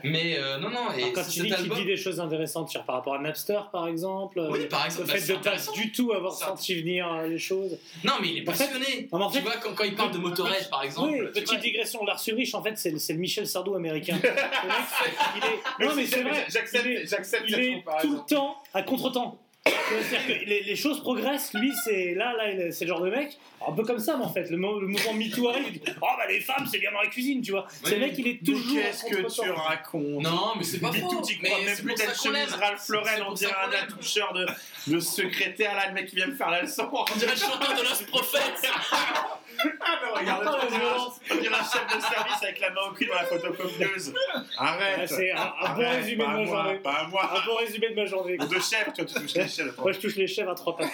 Mais 0.04 0.38
euh, 0.38 0.58
non, 0.58 0.70
non, 0.70 0.92
et 0.96 1.04
Alors, 1.04 1.14
quand 1.14 1.24
tu 1.30 1.42
dis 1.42 1.50
qu'il 1.52 1.70
dit 1.70 1.86
des 1.86 1.98
choses 1.98 2.20
intéressantes 2.20 2.74
par 2.86 2.96
rapport 2.96 3.16
à 3.16 3.20
Napster, 3.20 3.60
par 3.72 3.88
exemple, 3.88 4.40
Oui, 4.50 4.62
euh, 4.62 4.70
par 4.70 4.86
exemple, 4.86 5.08
le 5.08 5.14
bah, 5.14 5.20
fait 5.20 5.34
de 5.34 5.38
pas 5.40 5.58
du 5.74 5.92
tout 5.92 6.14
avoir 6.14 6.34
senti 6.34 6.76
venir 6.76 7.12
euh, 7.12 7.28
les 7.28 7.38
choses. 7.38 7.78
Non, 8.04 8.14
mais 8.22 8.30
il 8.30 8.38
est 8.44 8.50
En 8.50 8.54
fait- 8.54 8.66
passionné. 8.66 9.10
Non, 9.12 9.28
tu 9.30 9.38
fait- 9.38 9.42
vois, 9.44 9.54
quand, 9.62 9.74
quand 9.74 9.84
il 9.84 9.96
parle 9.96 10.12
de 10.12 10.18
Motorhead, 10.18 10.70
par 10.70 10.84
exemple. 10.84 11.10
oui, 11.12 11.18
tu 11.18 11.22
vois, 11.24 11.32
petite 11.32 11.60
digression, 11.60 12.06
Lars 12.06 12.22
Ulrich, 12.28 12.54
en 12.56 12.64
fait, 12.64 12.78
c'est 12.78 12.92
le, 12.92 13.18
Michel 13.18 13.48
Sardou 13.48 13.76
américain. 13.76 14.18
Le 14.24 14.30
mec, 14.30 14.86
il 15.36 15.44
est... 15.44 15.88
Non, 15.88 15.96
mais 15.96 16.06
c'est 16.06 16.24
vrai, 16.24 16.46
J'accepte, 16.50 16.86
il 16.86 17.54
est- 17.60 17.68
il 17.68 17.78
est 17.78 17.84
tout 18.02 18.14
le 18.14 18.20
temps 18.28 18.58
à 18.74 18.82
contre-temps. 18.84 19.40
C'est-à-dire 19.66 20.28
que 20.28 20.46
les, 20.46 20.64
les 20.64 20.76
choses 20.76 21.00
progressent, 21.00 21.54
lui, 21.54 21.72
c'est 21.86 22.16
là, 22.16 22.34
là, 22.36 22.72
c'est 22.72 22.84
le 22.84 22.90
genre 22.90 23.02
de 23.02 23.10
mec, 23.10 23.38
un 23.66 23.72
peu 23.72 23.84
comme 23.84 24.00
ça, 24.00 24.18
mais 24.18 24.26
en 24.26 24.30
fait, 24.34 24.50
le, 24.50 24.58
le 24.58 24.88
mouvement 24.88 25.14
MeToo 25.14 25.48
arrive, 25.50 25.64
il 25.68 25.74
dit 25.74 25.82
Oh 26.02 26.08
bah 26.18 26.26
les 26.28 26.42
femmes, 26.42 26.68
c'est 26.70 26.80
bien 26.80 26.92
dans 26.92 27.02
la 27.02 27.08
cuisine, 27.08 27.42
tu 27.42 27.52
vois. 27.52 27.66
C'est 27.84 27.94
Oui. 27.94 28.00
le 28.00 28.00
mec, 28.08 28.16
il 28.18 28.28
est 28.28 28.44
toujours. 28.46 28.76
qu'est-ce 28.76 29.06
que 29.06 29.42
tu 29.42 29.50
racontes 29.52 30.22
Non, 30.24 30.54
mais 30.58 30.64
c'est 30.64 30.80
pas 30.80 30.92
faux. 30.92 31.22
Mais 31.42 31.50
crois, 31.50 31.60
même 31.64 31.76
c'est 31.76 31.82
qu'on 31.84 31.88
l'aime. 32.32 32.44
chemise 32.48 32.54
Ralph 32.56 32.90
Lauren, 32.90 33.10
C'est 33.16 33.22
on 33.22 33.34
dirait 33.34 33.54
un 33.66 33.70
l'aime. 33.70 33.84
attoucheur 33.84 34.34
de, 34.34 34.46
de 34.88 35.00
secrétaire 35.00 35.76
là, 35.76 35.88
le 35.88 35.94
mec 35.94 36.08
qui 36.08 36.18
vient 36.18 36.28
me 36.28 36.36
faire 36.36 36.50
la 36.50 36.64
leçon. 36.64 36.90
On 36.92 37.18
dirait 37.18 37.32
le 37.36 37.40
chanteur 37.40 37.74
de 37.78 37.84
Lost 37.84 38.06
Prophet. 38.08 38.40
Ah 39.82 40.00
mais 40.02 40.20
regarde, 40.20 40.44
Ah, 40.46 40.52
on 40.64 40.66
dirait 40.68 40.76
un- 40.76 40.80
violence. 40.80 41.20
on 41.32 41.36
dirait 41.36 41.56
un 41.56 41.64
chef 41.64 41.86
de 41.88 42.02
service 42.02 42.44
avec 42.44 42.60
la 42.60 42.70
main 42.72 42.82
au 42.90 42.94
cul 42.94 43.06
dans 43.06 43.16
la 43.16 43.24
photocopieuse. 43.26 44.14
Arrête. 44.58 45.08
C'est 45.10 45.32
un- 45.32 45.54
un 45.62 45.74
bon 45.76 45.90
résumé 45.90 46.24
de 46.24 46.30
ma 46.30 46.46
journée. 46.46 46.76
Pas 46.80 46.92
à 46.94 47.08
moi. 47.08 47.32
Un 47.36 47.46
bon 47.46 47.56
résumé 47.58 47.90
de 47.90 47.96
ma 47.96 48.06
journée. 48.06 48.38
Ou 48.40 48.46
de 48.46 48.60
chef, 48.60 48.94
toi 48.94 49.06
tu 49.06 49.14
touches 49.14 49.34
les 49.36 49.48
chefs. 49.48 49.78
Moi, 49.78 49.92
je 49.92 50.00
touche 50.00 50.16
les 50.16 50.28
chèvres 50.28 50.52
à 50.52 50.56
trois 50.56 50.76
pattes. 50.78 50.90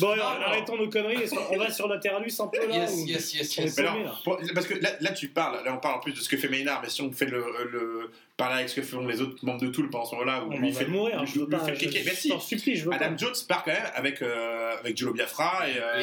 Bon, 0.00 0.10
alors, 0.10 0.34
Non, 0.34 0.40
non. 0.40 0.46
arrêtons 0.46 0.76
nos 0.76 0.88
conneries. 0.88 1.28
Qu'on 1.28 1.56
va 1.56 1.70
sur 1.70 1.88
Latéralus 1.88 2.32
un 2.40 2.46
peu 2.48 2.66
là 2.66 2.74
Yes, 2.76 2.92
ou- 2.94 3.06
yes, 3.06 3.34
yes, 3.34 3.58
On 3.58 3.62
yes. 3.62 3.76
Mais 3.78 3.86
alors, 3.86 4.20
pour- 4.24 4.40
parce 4.54 4.66
que 4.66 4.74
là, 4.74 4.90
là, 5.00 5.12
tu 5.12 5.28
parles, 5.28 5.64
là 5.64 5.74
on 5.74 5.78
parle 5.78 5.96
en 5.96 6.00
plus 6.00 6.12
de 6.12 6.18
ce 6.18 6.28
que 6.28 6.36
fait 6.36 6.48
Maynard, 6.48 6.80
mais 6.82 6.88
si 6.88 7.02
on 7.02 7.10
fait 7.12 7.26
le, 7.26 7.44
le 7.70 8.10
parler 8.36 8.56
avec 8.56 8.68
ce 8.70 8.76
que 8.76 8.82
font 8.82 9.06
les 9.06 9.20
autres 9.20 9.44
membres 9.44 9.60
de 9.60 9.68
Tool 9.68 9.90
pendant 9.90 10.04
ce 10.06 10.14
moment-là, 10.14 10.42
où 10.44 10.52
On 10.52 10.58
lui 10.58 10.70
va 10.70 10.78
fait 10.80 10.86
mourir. 10.86 11.20
lui- 11.20 11.26
Je 11.26 11.38
veux 11.40 11.44
lui 11.46 11.50
pas. 11.50 11.58
fait 11.64 11.74
Je 11.74 11.78
cliquer. 11.80 12.02
Mais 12.06 12.14
si, 12.14 12.32
supplie, 12.40 12.74
je 12.76 12.86
veux 12.86 12.92
Adam 12.94 13.10
pas. 13.10 13.16
Jones 13.16 13.34
part 13.48 13.64
quand 13.64 13.72
même 13.72 13.82
avec, 13.94 14.22
euh, 14.22 14.76
avec 14.78 14.96
Jolo 14.96 15.12
Biafra 15.12 15.68
et, 15.68 15.72
euh, 15.78 16.00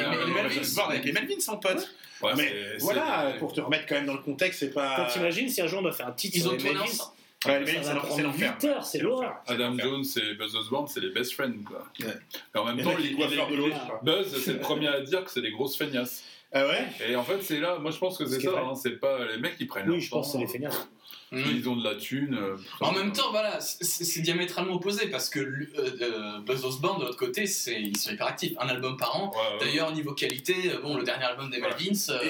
Et 1.03 1.11
Melvin 1.22 1.36
les 1.36 1.41
son 1.41 1.57
pote. 1.57 1.89
Ouais, 2.22 2.32
mais 2.36 2.78
voilà, 2.80 3.34
pour 3.38 3.53
te 3.53 3.61
remettre 3.61 3.86
quand 3.88 3.95
même 3.95 4.05
dans 4.07 4.13
le 4.13 4.20
contexte, 4.24 4.59
c'est 4.61 4.72
pas. 4.72 4.95
Toi, 4.95 5.05
t'imagines 5.05 5.49
si 5.49 5.61
un 5.61 5.68
jour 5.68 5.80
on 5.80 5.84
doit 5.84 5.91
faire 5.91 6.07
un 6.07 6.11
titre 6.13 6.36
Ils 6.38 6.41
sur 6.41 6.49
ont 6.49 6.53
les 6.53 6.57
tourné 6.59 6.74
Melvins. 6.80 7.03
Ouais, 7.45 7.59
les 7.59 7.65
Ça 7.84 7.93
va 7.93 8.01
c'est 8.01 8.07
prendre 8.07 8.24
heures, 8.65 8.84
lourd. 8.99 9.26
Adam. 9.45 9.78
Jones 9.78 10.03
et 10.15 10.34
Buzz 10.34 10.55
Osborne, 10.55 10.88
c'est 10.88 10.99
les 10.99 11.11
best 11.11 11.34
friends. 11.34 11.63
Quoi. 11.63 11.86
Ouais. 11.99 12.07
Et 12.55 12.57
en 12.57 12.65
même 12.65 12.78
Les 12.78 12.84
temps, 12.84 12.95
il- 12.99 13.30
faire 13.30 13.47
de 13.47 13.55
l'autre. 13.55 13.78
Buzz, 14.01 14.36
c'est 14.43 14.53
le 14.53 14.59
premier 14.59 14.88
à 14.88 15.01
dire 15.01 15.24
que 15.24 15.30
c'est 15.30 15.41
des 15.41 15.51
grosses 15.51 15.78
feignasses. 15.78 16.24
Ah 16.51 16.65
ouais? 16.65 16.88
Et 17.07 17.15
en 17.15 17.24
fait, 17.24 17.41
c'est 17.43 17.59
là, 17.59 17.78
moi 17.78 17.91
je 17.91 17.97
pense 17.99 18.18
que 18.18 18.26
Ce 18.26 18.39
c'est 18.39 18.47
ça, 18.47 18.51
hein, 18.57 18.74
c'est 18.74 18.99
pas 18.99 19.26
les 19.26 19.38
mecs 19.38 19.57
qui 19.57 19.65
prennent 19.65 19.86
Oui, 19.88 19.95
leur 19.97 20.01
je 20.01 20.09
pense 20.09 20.28
que 20.28 20.32
c'est 20.34 20.38
les 20.39 20.47
feignasses. 20.47 20.88
Ils 21.32 21.67
ont 21.67 21.75
de 21.75 21.84
la 21.84 21.95
thune. 21.95 22.36
euh, 22.39 22.55
En 22.80 22.93
même 22.93 23.11
temps, 23.11 23.32
voilà, 23.32 23.59
c'est 23.59 24.21
diamétralement 24.21 24.75
opposé 24.75 25.07
parce 25.07 25.30
que 25.30 25.39
euh, 25.39 25.67
euh, 25.78 26.39
Buzz 26.39 26.63
Osborne, 26.63 27.01
de 27.01 27.05
l'autre 27.05 27.17
côté, 27.17 27.45
c'est- 27.47 27.82
ils 27.82 27.97
sont 27.97 28.11
hyper 28.11 28.28
actifs. 28.28 28.53
Un 28.59 28.69
album 28.69 28.95
par 28.95 29.15
an. 29.15 29.32
ouais, 29.32 29.38
ouais. 29.59 29.65
D'ailleurs, 29.65 29.91
niveau 29.93 30.13
qualité, 30.13 30.55
euh, 30.71 30.80
bon, 30.82 30.95
le 30.97 31.03
dernier 31.03 31.25
album 31.25 31.49
des 31.49 31.59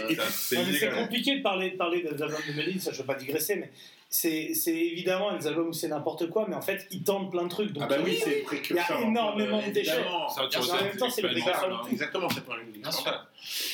et- 0.10 0.18
C'est 0.32 0.91
compliqué 0.95 1.38
de 1.38 1.41
parler, 1.43 1.72
de 1.72 1.76
parler 1.78 2.02
des 2.02 2.22
albums 2.22 2.41
de 2.48 2.54
Melvins, 2.54 2.80
ça 2.80 2.91
je 2.91 2.98
veux 2.98 3.06
pas 3.06 3.16
digresser, 3.16 3.56
mais 3.58 3.70
c'est 4.10 4.53
évidemment 4.68 5.36
des 5.38 5.47
albums 5.47 5.68
où 5.68 5.74
c'est 5.74 5.89
n'importe 5.89 6.30
quoi, 6.30 6.45
mais 6.47 6.55
en 6.55 6.62
fait 6.62 6.88
ils 6.91 7.03
tentent 7.03 7.30
plein 7.30 7.43
de 7.43 7.49
trucs. 7.49 7.74
Donc, 7.74 7.84
Ah 7.86 7.88
bah 7.88 7.97
oui, 8.03 8.16
euh, 8.16 8.22
c'est 8.24 8.36
précurseur. 8.43 8.86
Il 8.99 9.01
y 9.01 9.05
a 9.05 9.08
énormément 9.10 9.62
de 9.62 9.72
déchets. 9.72 9.91
sûr, 9.91 10.62
vois, 10.62 10.80
en 10.80 10.84
même 10.84 10.97
temps, 10.97 11.10
c'est 11.10 11.22
le 11.22 11.30
précurseur 11.30 11.82
hein. 11.84 11.88
Exactement, 11.91 12.30
c'est 12.30 12.45
pas 12.45 12.53
une. 12.55 12.82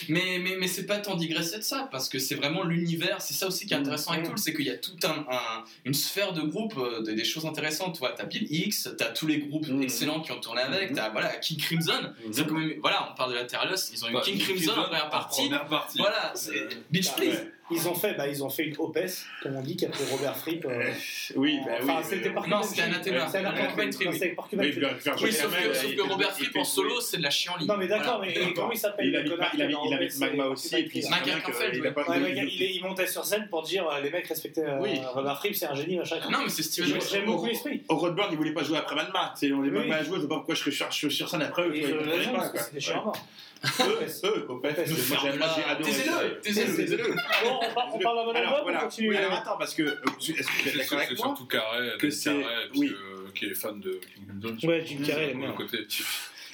Mais, 0.10 0.40
mais, 0.42 0.56
mais 0.60 0.68
c'est 0.68 0.86
pas 0.86 0.98
tant 0.98 1.16
digresser 1.16 1.58
de 1.58 1.64
ça, 1.64 1.88
parce 1.92 2.10
que 2.10 2.20
c'est 2.20 2.36
vraiment 2.36 2.64
l'univers, 2.64 3.22
c'est 3.22 3.34
ça 3.34 3.48
aussi 3.48 3.66
qui 3.66 3.74
est 3.74 3.78
intéressant 3.78 4.12
avec 4.12 4.26
Mmh. 4.26 4.30
Tool, 4.30 4.38
c'est 4.38 4.54
qu'il 4.54 4.66
y 4.66 4.70
a 4.70 4.78
toute 4.78 5.04
un, 5.06 5.26
un- 5.30 5.64
une 5.86 5.94
sphère 5.94 6.34
de 6.34 6.42
groupes, 6.42 6.78
euh, 6.78 7.02
des, 7.02 7.16
des 7.16 7.24
choses 7.24 7.46
intéressantes. 7.46 7.94
Tu 7.94 8.00
vois, 8.00 8.12
t'as 8.12 8.26
Bill 8.26 8.46
X, 8.50 8.90
t'as 8.98 9.12
tous 9.12 9.28
les 9.28 9.40
groupes 9.40 9.68
Mmh. 9.68 9.82
excellents 9.84 10.22
qui 10.22 10.32
ont 10.32 10.40
tourné 10.40 10.62
avec, 10.62 10.92
Mmh. 10.92 10.96
t'as 10.96 11.10
voilà, 11.10 11.30
King 11.38 11.58
Crimson. 11.58 12.12
Ils 12.28 12.42
ont 12.42 12.46
quand 12.46 12.56
même, 12.58 12.74
voilà, 12.82 13.10
on 13.12 13.16
parle 13.16 13.32
de 13.32 13.36
Lateralus, 13.38 13.76
ils 13.94 14.04
ont 14.06 14.10
eu 14.10 14.14
Bah, 14.14 14.22
King 14.24 14.38
Crimson 14.40 14.72
en 14.78 14.84
première 14.84 15.10
partie. 15.10 15.50
Voilà, 15.98 16.32
c'est 16.36 16.68
Beach 16.92 17.08
Ah, 17.12 17.16
Please. 17.18 17.48
Ils 17.72 17.88
ont 17.88 17.96
fait, 17.96 18.14
bah, 18.16 18.28
ils 18.28 18.44
ont 18.44 18.50
fait 18.50 18.66
une 18.66 18.76
Opes, 18.78 18.98
comme 19.42 19.56
on 19.56 19.62
dit, 19.62 19.76
qui 19.78 19.86
a 19.86 19.90
pris 19.90 20.04
Robert 20.12 20.36
Fripp. 20.36 20.66
euh, 20.66 20.92
Oui, 21.36 21.60
en- 21.62 21.66
bah 21.66 21.72
oui. 21.80 21.84
enfin, 21.90 21.98
mais- 22.00 22.04
c'était 22.04 22.30
Non, 22.48 22.62
c'était 22.62 22.82
Anathema. 22.82 23.28
C'est 23.30 23.38
Anathema. 23.38 23.68
Oui. 23.78 23.90
Oui, 24.54 24.60
Oui, 24.62 24.72
jouer 25.18 25.32
sauf 25.32 25.56
que, 25.96 26.02
Robert 26.02 26.32
Fripp 26.34 26.56
en 26.58 26.64
solo, 26.64 27.00
c'est 27.00 27.18
de 27.18 27.24
la 27.24 27.30
chienlit. 27.30 27.66
Non, 27.66 27.78
mais 27.78 27.88
d'accord, 27.88 28.20
mais 28.22 28.34
comment 28.54 28.72
il 28.72 28.78
s'appelle 28.78 29.08
Il 29.08 29.16
avait, 29.16 30.10
Magma 30.20 30.46
aussi, 30.48 30.76
et 30.76 30.84
puis 30.84 31.00
il, 31.00 32.82
montait 32.84 33.08
sur 33.08 33.24
scène 33.26 33.48
pour 33.50 33.64
dire 33.64 33.88
euh, 33.88 34.02
les 34.02 34.10
mecs 34.10 34.28
respectaient 34.28 34.66
euh, 34.66 34.80
Oui. 34.82 35.00
Robert 35.14 35.38
Fripp, 35.38 35.56
c'est 35.56 35.66
un 35.66 35.76
génie, 35.76 35.98
machin. 35.98 36.18
Non, 36.30 36.40
mais 36.44 36.50
c'est 36.50 36.64
Steven 36.64 36.88
J'aime 36.90 36.98
Wilson. 36.98 37.14
j'aime 37.14 37.26
beaucoup 37.26 37.46
l'esprit. 37.46 37.82
Au 37.88 37.96
Roadburn, 37.96 38.28
il 38.32 38.38
voulait 38.38 38.54
pas 38.54 38.64
jouer 38.64 38.78
après 38.78 38.96
Magma. 38.96 39.34
On 39.42 39.46
les 39.62 39.70
Oui. 39.70 39.70
Magma 39.72 40.04
joué, 40.04 40.18
je 40.18 40.22
sais 40.24 40.28
pas 40.28 40.36
pourquoi 40.36 40.56
je 40.56 40.70
suis 40.70 41.12
sur 41.12 41.30
scène 41.30 41.42
après 41.42 41.64
eux. 41.68 41.74
C'est 41.76 42.74
des 42.74 42.80
chiens 42.80 43.02
morts. 43.04 43.16
Eux, 43.64 44.06
eux, 44.26 44.46
au 44.50 44.54
Nous 44.56 44.62
moi, 44.62 45.48
j'ai 45.56 45.64
adoré 45.64 45.92
ça. 45.92 46.22
Taisez-le, 46.42 46.76
taisez-le. 46.76 47.16
On 47.94 48.00
parle, 48.00 48.26
bon 48.26 48.32
Alors, 48.32 48.56
album 48.58 48.76
ou 48.76 48.80
continue 48.80 49.16
alors 49.16 49.34
attends, 49.34 49.58
parce 49.58 49.74
que. 49.74 49.84
euh, 49.84 49.96
Est-ce 50.20 50.28
que 50.48 50.62
tu 50.62 50.68
es 50.68 50.72
C'est 50.72 50.78
d'accord 50.78 50.98
avec 51.00 51.10
c'est 51.10 51.16
moi 51.18 51.28
surtout 51.28 51.46
Carré, 51.46 51.90
que- 51.98 52.10
qui 53.34 53.46
est 53.46 53.54
fan 53.56 53.80
de 53.80 54.00
King 54.16 54.42
Crimson. 54.42 54.68
Ouais, 54.68 54.84
Jim 54.86 54.98
Carrey, 55.06 55.34
bien. 55.34 55.48
l'autre 55.48 55.58
côté. 55.60 55.78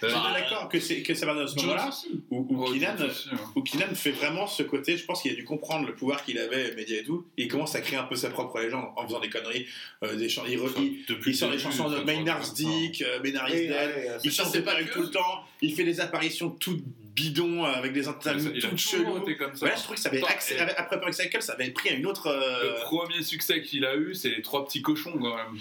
Je 0.01 0.07
suis 0.07 0.15
d'accord 0.15 0.69
que, 0.69 0.79
c'est- 0.79 1.01
que 1.03 1.13
ça 1.13 1.25
va 1.25 1.33
dans 1.33 1.45
ce 1.45 1.57
moment-là 1.57 1.89
où, 2.31 2.37
où 2.49 2.63
Oh, 2.65 2.69
aussi, 2.69 2.85
hein. 2.85 3.93
fait 3.95 4.11
vraiment 4.11 4.47
ce 4.47 4.63
côté, 4.63 4.95
je 4.95 5.03
pense 5.03 5.21
qu'il 5.21 5.33
a 5.33 5.35
dû 5.35 5.43
comprendre 5.43 5.85
le 5.87 5.93
pouvoir 5.93 6.23
qu'il 6.23 6.37
avait, 6.37 6.73
média 6.75 6.97
et 7.01 7.03
tout, 7.03 7.25
et 7.37 7.43
il 7.43 7.47
commence 7.49 7.75
à 7.75 7.81
créer 7.81 7.99
un 7.99 8.03
peu 8.05 8.15
sa 8.15 8.29
propre 8.29 8.59
légende 8.61 8.85
en 8.95 9.05
faisant 9.05 9.19
des 9.19 9.29
conneries, 9.29 9.65
euh, 10.03 10.15
des 10.15 10.29
chants, 10.29 10.43
il, 10.47 10.57
re- 10.57 10.69
il, 10.77 11.03
Depuis 11.05 11.31
il 11.31 11.35
sort 11.35 11.49
le 11.49 11.57
des 11.57 11.61
chansons 11.61 11.89
de 11.89 11.99
Maynard's 11.99 12.53
Dick, 12.53 13.01
euh, 13.01 13.19
Maynard 13.21 13.49
is 13.49 13.53
Oui, 13.53 13.67
Dead, 13.67 14.19
il 14.23 14.31
chante 14.31 14.57
pas 14.61 14.71
perruques 14.71 14.87
que- 14.87 14.93
tout 14.93 15.01
le 15.01 15.11
temps, 15.11 15.43
il 15.61 15.73
fait 15.75 15.83
des 15.83 15.99
apparitions 15.99 16.49
toutes 16.51 16.81
bidons 17.15 17.65
euh, 17.65 17.69
avec 17.71 17.93
des 17.93 18.07
interviews 18.07 18.51
toutes 18.59 18.77
cheloues. 18.77 19.17
été 19.23 19.35
comme 19.37 19.55
ça. 19.55 19.65
Ouais, 19.65 19.73
je 19.75 19.83
trouve 19.83 19.95
que 19.95 20.01
ça 20.01 20.09
avait 20.09 20.19
Attends, 20.19 20.27
accès, 20.27 20.55
et- 20.55 20.59
après 20.59 20.99
Perfect 20.99 21.21
Cycle, 21.23 21.41
ça 21.41 21.53
avait 21.53 21.71
pris 21.71 21.89
à 21.89 21.93
une 21.93 22.05
autre. 22.05 22.27
euh, 22.27 22.63
Le 22.75 22.81
premier 22.81 23.21
succès 23.23 23.61
qu'il 23.61 23.85
a 23.85 23.95
eu, 23.95 24.13
c'est 24.15 24.29
les 24.29 24.41
trois 24.41 24.65
petits 24.65 24.81
cochons 24.81 25.13
quand 25.19 25.35
même. 25.35 25.57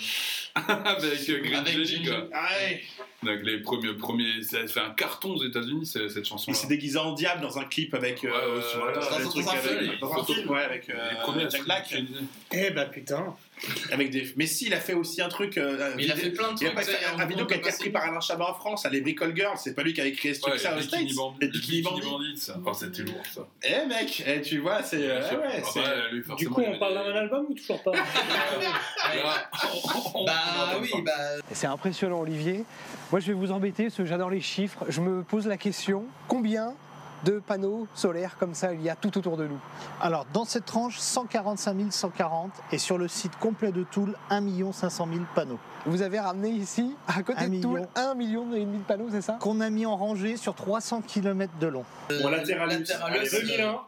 Avec 0.85 1.29
euh, 1.29 1.39
Green 1.41 1.55
Avec 1.57 1.73
Jelly, 1.73 2.07
quoi. 2.07 2.29
Ah 2.33 2.49
ouais. 2.61 2.83
Donc 3.23 3.41
les 3.43 3.59
premiers, 3.61 3.95
premiers, 3.95 4.43
ça 4.43 4.59
a 4.59 4.67
fait 4.69 4.81
un 4.81 4.91
carton 4.91 5.35
aux 5.35 5.45
États-Unis 5.45 5.87
cette 5.87 6.25
chanson. 6.25 6.51
Il 6.53 6.55
s'est 6.55 6.69
déguisé 6.69 6.99
en 6.99 7.13
diable 7.13 7.41
dans 7.43 7.59
un 7.59 7.65
clip 7.65 7.93
avec. 7.95 8.25
euh, 8.25 8.29
Ouais, 8.31 8.59
aussi, 8.59 8.77
voilà. 8.77 8.93
Dans 8.99 9.07
un- 9.17 9.21
truc 9.29 9.45
dans 9.45 9.51
un 9.51 9.55
avec- 9.55 9.79
film. 9.79 9.93
Dans 10.01 10.13
un 10.21 10.25
film, 10.25 10.51
ouais, 10.51 10.63
avec 10.63 10.91
euh, 10.91 11.49
Jack 11.51 11.65
Black. 11.65 11.95
Eh 12.53 12.71
bah 12.71 12.85
putain. 12.87 13.35
Avec 13.93 14.11
des. 14.11 14.33
Mais 14.37 14.47
si, 14.47 14.67
il 14.67 14.75
a 14.75 14.81
fait 14.81 14.95
aussi 14.95 15.21
un 15.23 15.29
truc. 15.29 15.59
euh, 15.59 15.93
Mais 15.97 16.05
il 16.05 16.13
a 16.13 16.17
fait 16.17 16.31
plein 16.31 16.53
de 16.53 16.59
il 16.61 16.67
a 16.67 16.71
trucs. 16.71 16.75
pas 16.75 16.85
tu 16.85 16.91
sais, 16.91 16.97
fait 16.97 17.21
un 17.23 17.27
vidéo 17.27 17.47
qui 17.47 17.55
a 17.55 17.57
été 17.59 17.71
repris 17.71 17.91
par 17.91 18.05
Alain 18.05 18.21
Chabat 18.21 18.51
en 18.51 18.55
France, 18.55 18.87
à 18.87 18.91
les 18.91 19.01
Bricole 19.01 19.35
Girls, 19.37 19.57
c'est 19.59 19.75
pas 19.75 19.83
lui 19.83 19.93
qui 19.93 20.01
avait 20.01 20.13
créé 20.13 20.35
ce 20.35 20.43
Ouais, 20.45 20.51
truc-là 20.53 20.73
les 20.75 20.79
aux 20.79 20.83
States. 20.83 21.09
Les 21.41 21.49
Bikini 21.49 21.83
Bandits. 21.83 22.11
Bandits. 22.11 22.49
Oh, 22.67 22.73
c'était 22.75 23.03
lourd 23.03 23.23
ça. 23.35 23.47
Eh 23.63 23.87
mec, 23.87 24.23
eh, 24.27 24.41
tu 24.43 24.59
vois, 24.59 24.83
c'est. 24.83 25.09
euh, 25.09 25.21
Ah, 25.31 25.35
ouais, 25.37 25.63
bah, 26.27 26.35
Du 26.37 26.49
coup, 26.49 26.63
il 26.63 26.69
on 26.75 26.79
parle 26.79 26.95
d'un 26.95 27.15
album 27.15 27.47
ou 27.51 27.55
toujours 27.55 27.83
pas 27.83 27.93
on- 30.15 30.25
Bah 30.25 30.79
oui, 30.81 30.91
bah. 31.05 31.13
C'est 31.53 31.67
impressionnant, 31.67 32.21
Olivier. 32.21 32.65
Moi, 33.11 33.21
je 33.21 33.29
vais 33.29 33.33
vous 33.33 33.51
embêter 33.53 33.85
parce 33.85 33.97
que 33.97 34.05
j'adore 34.05 34.31
les 34.31 34.41
chiffres. 34.41 34.85
Je 34.89 35.01
me 35.01 35.23
pose 35.23 35.47
la 35.47 35.57
question 35.57 36.05
combien 36.27 36.75
de 37.25 37.41
panneaux 37.41 37.87
solaires 37.95 38.37
comme 38.39 38.55
ça 38.55 38.73
il 38.73 38.83
y 38.83 38.91
a 38.91 38.97
tout 38.97 39.17
autour 39.19 39.37
de 39.37 39.47
nous 39.47 39.59
Alors, 40.01 40.27
dans 40.33 40.45
cette 40.45 40.65
tranche, 40.65 40.99
145 40.99 41.93
140 41.93 42.53
et 42.73 42.79
sur 42.79 42.99
le 42.99 43.09
site 43.09 43.37
complet 43.39 43.73
de 43.73 43.83
Toul, 43.85 44.15
1 44.31 44.73
500 44.73 45.09
000 45.13 45.25
panneaux 45.35 45.59
Vous 45.87 46.03
avez 46.03 46.21
ramené 46.21 46.51
ici, 46.51 46.95
à 47.07 47.23
côté 47.23 47.41
Un 47.41 47.49
de 47.49 47.61
Toul, 47.61 47.81
million. 47.81 47.89
1 47.97 48.15
million 48.15 48.55
et 48.55 48.61
demi 48.61 48.79
de 48.79 48.85
panneaux, 48.85 49.09
c'est 49.11 49.23
ça? 49.23 49.39
Qu'on 49.41 49.61
a 49.61 49.71
mis 49.71 49.87
en 49.87 49.97
rangée 49.97 50.37
sur 50.37 50.55
300 50.55 51.03
km 51.03 51.53
de 51.61 51.67
long. 51.67 51.85
Bon, 52.09 52.29
Latéralus. 52.29 52.79
Latéralus, 52.81 53.17
Allez, 53.19 53.35
euh, 53.35 53.41
2001. 53.41 53.81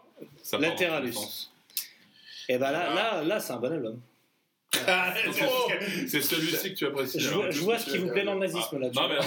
Ça 0.43 0.59
part 0.59 0.61
dans 0.61 0.68
Latéralus. 0.68 1.51
Et 2.49 2.59
bah 2.59 2.72
là, 2.72 2.93
là, 2.93 3.22
là 3.22 3.41
c'est 3.41 3.53
un 3.53 3.59
bon 3.59 3.72
album. 3.72 4.01
Ah, 4.87 5.12
c'est- 6.07 6.21
celui-ci 6.21 6.73
que 6.73 6.79
tu 6.79 6.87
apprécies. 6.87 7.18
Je 7.21 7.29
vois, 7.31 7.51
je 7.51 7.61
vois 7.61 7.77
ce 7.79 7.91
qui 7.91 7.99
vous 7.99 8.09
plaît 8.09 8.23
dans 8.25 8.35
le 8.35 8.41
nazisme 8.41 8.79
là. 8.79 8.89
Non 8.95 9.09
mais, 9.09 9.16
non, 9.16 9.23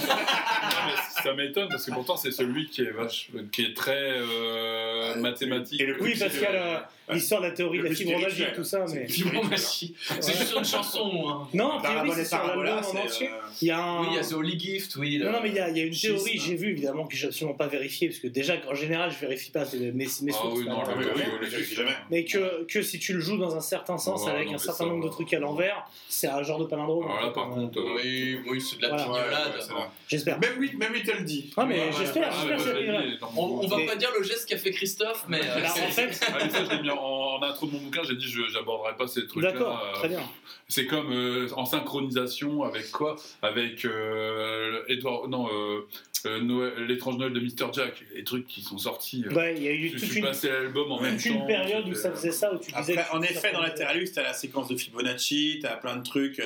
mais 0.86 1.22
ça 1.22 1.34
m'étonne 1.34 1.68
parce 1.68 1.84
que 1.84 1.90
pourtant 1.92 2.16
c'est 2.16 2.30
celui 2.30 2.68
qui 2.68 2.80
est 2.82 2.90
vache, 2.90 3.28
qui 3.52 3.62
est 3.66 3.76
très 3.76 3.92
euh, 3.94 5.14
mathématique. 5.16 5.80
et 5.82 5.86
le 5.86 6.02
Oui, 6.02 6.14
parce 6.18 6.32
qu'il 6.32 6.42
y 6.42 6.46
a 6.46 6.52
la- 6.52 6.90
l'histoire 7.12 7.40
de 7.42 7.46
la 7.46 7.52
théorie 7.52 7.78
de 7.78 7.84
la 7.84 7.94
spirituel. 7.94 8.48
et 8.52 8.56
tout 8.56 8.64
ça, 8.64 8.84
mais. 8.92 9.06
Fibromagie. 9.08 9.94
C'est 10.20 10.36
juste 10.38 10.54
une 10.56 10.64
chanson. 10.64 11.10
Hein. 11.28 11.48
Non, 11.54 11.72
a 11.78 11.82
priori, 11.82 12.08
Parabole 12.10 12.14
c'est 12.16 12.24
sur 12.24 12.38
l'album 12.46 12.66
en 12.68 13.04
entier. 13.04 13.28
euh, 13.28 13.38
Il 13.62 13.68
y 13.68 13.70
a 13.70 13.82
un. 13.82 14.00
Oui, 14.00 14.06
il 14.12 14.16
y 14.16 14.18
a 14.18 14.22
The 14.22 14.32
Holy 14.32 14.58
Gift, 14.58 14.96
oui. 14.96 15.18
le- 15.18 15.26
Non, 15.26 15.32
non, 15.32 15.38
mais 15.42 15.50
il 15.50 15.54
y 15.56 15.60
a, 15.60 15.68
il 15.68 15.76
y 15.76 15.80
a 15.80 15.84
une 15.84 15.94
théorie, 15.94 16.38
j'ai 16.38 16.54
vu 16.54 16.70
évidemment 16.70 17.06
que 17.06 17.16
j'ai 17.16 17.26
absolument 17.26 17.56
pas 17.56 17.66
vérifié, 17.66 18.08
parce 18.08 18.20
que 18.20 18.28
déjà, 18.28 18.54
en 18.70 18.74
général, 18.74 19.10
je 19.12 19.18
vérifie 19.18 19.50
pas 19.50 19.64
mes, 19.74 19.92
mes 19.92 20.06
sources. 20.06 20.38
Ah 20.42 20.48
oui, 20.54 20.64
non, 20.66 20.82
le- 20.82 21.12
oui, 21.14 21.22
je 21.42 21.46
vérifie 21.50 21.74
jamais. 21.74 21.90
Mais 22.10 22.24
que, 22.24 22.64
que 22.64 22.82
si 22.82 22.98
tu 22.98 23.12
le 23.12 23.20
joues 23.20 23.36
dans 23.38 23.54
un 23.56 23.60
certain 23.60 23.98
sens 23.98 24.24
Ouais, 24.24 24.30
avec 24.30 24.48
non, 24.48 24.54
un 24.54 24.58
certain 24.58 24.84
ça, 24.84 24.90
nombre 24.90 25.04
de 25.04 25.10
trucs 25.10 25.32
à 25.34 25.38
l'envers, 25.38 25.84
c'est 26.08 26.28
un 26.28 26.42
genre 26.42 26.58
de 26.58 26.64
palindrome. 26.64 27.04
Alors 27.04 27.20
là 27.22 27.30
par 27.30 27.44
hein. 27.48 27.50
contre, 27.54 27.78
euh, 27.80 27.96
Oui, 28.02 28.38
oui, 28.48 28.60
c'est 28.60 28.76
de 28.78 28.82
la 28.86 28.96
pignolade. 28.96 29.52
J'espère. 30.08 30.38
Même 30.40 30.54
lui, 30.58 30.76
même 30.76 30.92
lui 30.92 31.02
te 31.02 31.10
le 31.16 31.24
dit. 31.24 31.52
Ah, 31.56 31.64
mais 31.66 31.80
j'espère, 31.98 32.32
j'espère, 32.48 33.02
dans 33.20 33.30
mon 33.32 33.60
On, 33.62 33.66
va 33.66 33.76
pas 33.86 33.96
dire 33.96 34.10
le 34.18 34.24
geste 34.24 34.48
qu'a 34.48 34.56
fait 34.58 34.70
Christophe, 34.70 35.24
mais. 35.28 35.40
euh, 35.42 35.60
Bah, 35.60 35.68
en 35.70 35.74
c'est- 35.74 36.08
fait, 36.08 36.26
En, 36.98 37.36
en 37.38 37.42
intro 37.42 37.66
de 37.66 37.72
mon 37.72 37.78
bouquin, 37.78 38.02
j'ai 38.08 38.16
dit 38.16 38.26
je 38.28 38.42
j'aborderai 38.52 38.96
pas 38.96 39.06
ces 39.06 39.26
trucs-là. 39.26 39.52
d'accord, 39.52 39.82
euh, 39.84 39.92
très 39.98 40.08
bien. 40.08 40.20
C'est 40.68 40.86
comme 40.86 41.12
euh, 41.12 41.48
en 41.56 41.66
synchronisation 41.66 42.62
avec 42.62 42.90
quoi? 42.90 43.16
Avec 43.42 43.84
euh, 43.84 44.82
Edward, 44.88 45.28
non, 45.28 45.48
euh, 45.52 45.86
euh, 46.26 46.86
l'étrange 46.86 47.18
Noël 47.18 47.32
de 47.34 47.40
Mr. 47.40 47.70
Jack, 47.72 48.02
les 48.14 48.24
trucs 48.24 48.46
qui 48.46 48.62
sont 48.62 48.78
sortis. 48.78 49.24
euh, 49.26 49.34
Ouais, 49.34 49.54
il 49.56 49.62
y 49.62 49.68
a 49.68 49.72
eu 49.72 49.88
je 49.88 49.98
toute 49.98 50.04
suis 50.08 50.18
une, 50.20 50.24
passé 50.24 50.48
l'album 50.48 50.90
en 50.92 51.00
même 51.00 51.18
temps. 51.18 51.28
une 51.28 51.46
période 51.46 51.86
où 51.88 51.94
ça 51.94 52.10
faisait 52.12 52.32
ça, 52.32 52.52
où 52.54 52.58
tu 52.58 52.72
disais. 52.72 52.96
Après, 52.96 53.14
en 53.16 53.20
effet, 53.22 53.52
dans 53.52 53.60
Latéralus, 53.60 54.08
t'as 54.14 54.22
la 54.22 54.32
séquence 54.32 54.68
de 54.68 54.76
Fibonacci, 54.76 55.58
t'as 55.60 55.76
plein 55.76 55.96
de 55.96 56.02
trucs. 56.02 56.40
euh, 56.40 56.44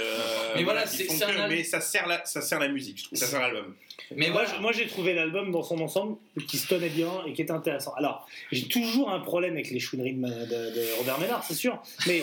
Mais 0.56 0.64
voilà, 0.64 0.84
c'est- 0.86 1.06
que- 1.06 1.48
mais 1.48 1.62
ça 1.62 1.80
sert 1.80 2.08
la, 2.08 2.24
ça 2.24 2.40
sert 2.40 2.58
la 2.58 2.68
musique, 2.68 2.98
je 2.98 3.04
trouve. 3.04 3.18
Ça 3.18 3.26
sert 3.26 3.40
l'album. 3.40 3.74
Mais 4.16 4.30
moi, 4.30 4.42
voilà. 4.44 4.56
je- 4.56 4.62
moi, 4.62 4.72
j'ai 4.72 4.86
trouvé 4.86 5.12
l'album 5.12 5.52
dans 5.52 5.62
son 5.62 5.78
ensemble 5.80 6.16
qui 6.48 6.56
se 6.56 6.66
tenait 6.66 6.88
bien 6.88 7.10
et 7.26 7.32
qui 7.34 7.42
était 7.42 7.52
intéressant. 7.52 7.92
Alors, 7.96 8.26
j'ai 8.50 8.66
toujours 8.66 9.10
un 9.10 9.20
problème 9.20 9.52
avec 9.54 9.70
les 9.70 9.80
chouineries 9.80 10.14
de, 10.14 10.20
ma- 10.20 10.37
de- 10.46 10.74
de 10.74 10.98
Robert 10.98 11.18
Ménard, 11.20 11.44
c'est 11.44 11.54
sûr. 11.54 11.80
Mais 12.06 12.22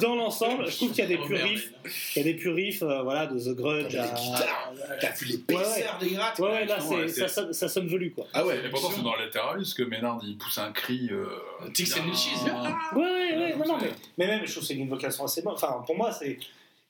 dans 0.00 0.14
l'ensemble, 0.14 0.68
je 0.70 0.76
trouve 0.76 0.90
qu'il 0.90 0.98
y 1.00 1.02
a 1.02 1.06
des 1.06 1.18
purifs. 1.18 1.72
Il 2.16 2.18
y 2.18 2.20
a 2.20 2.32
des 2.32 2.34
purifs, 2.38 2.82
euh, 2.82 3.02
voilà, 3.02 3.26
de 3.26 3.38
The 3.38 3.54
Grudge 3.56 3.94
à. 3.96 4.06
T'as 5.00 5.10
vu 5.12 5.26
les 5.26 5.34
Ouais, 5.54 5.62
ouais. 5.62 5.64
PSR 5.64 5.98
des 6.00 6.10
grattes 6.10 6.38
Ouais, 6.38 6.48
ouais, 6.50 6.64
là, 6.66 6.78
Non, 6.78 6.88
c'est- 6.88 6.94
ouais, 6.96 7.08
ça, 7.08 7.28
c'est- 7.28 7.34
sonne- 7.34 7.52
ça 7.52 7.68
sonne 7.68 7.86
velu, 7.88 8.10
quoi. 8.12 8.26
Ah 8.32 8.44
ouais, 8.46 8.58
Et 8.64 8.68
pourtant, 8.68 8.90
c'est 8.94 9.02
dans 9.02 9.16
Lateralus 9.16 9.74
que 9.76 9.82
Ménard 9.82 10.20
il 10.24 10.36
pousse 10.38 10.58
un 10.58 10.72
cri. 10.72 11.08
Euh, 11.10 11.26
Tix 11.72 11.94
and 11.96 12.12
Cheese. 12.14 12.44
Ouais, 12.94 13.02
ouais, 13.02 13.54
ouais, 13.56 13.66
non, 13.66 13.78
mais, 13.80 13.90
mais 14.18 14.26
même, 14.26 14.46
je 14.46 14.50
trouve 14.50 14.62
que 14.62 14.68
c'est 14.68 14.74
une 14.74 14.86
invocation 14.86 15.24
assez 15.24 15.42
bonne. 15.42 15.54
Enfin, 15.54 15.82
pour 15.86 15.96
moi, 15.96 16.12
c'est. 16.12 16.38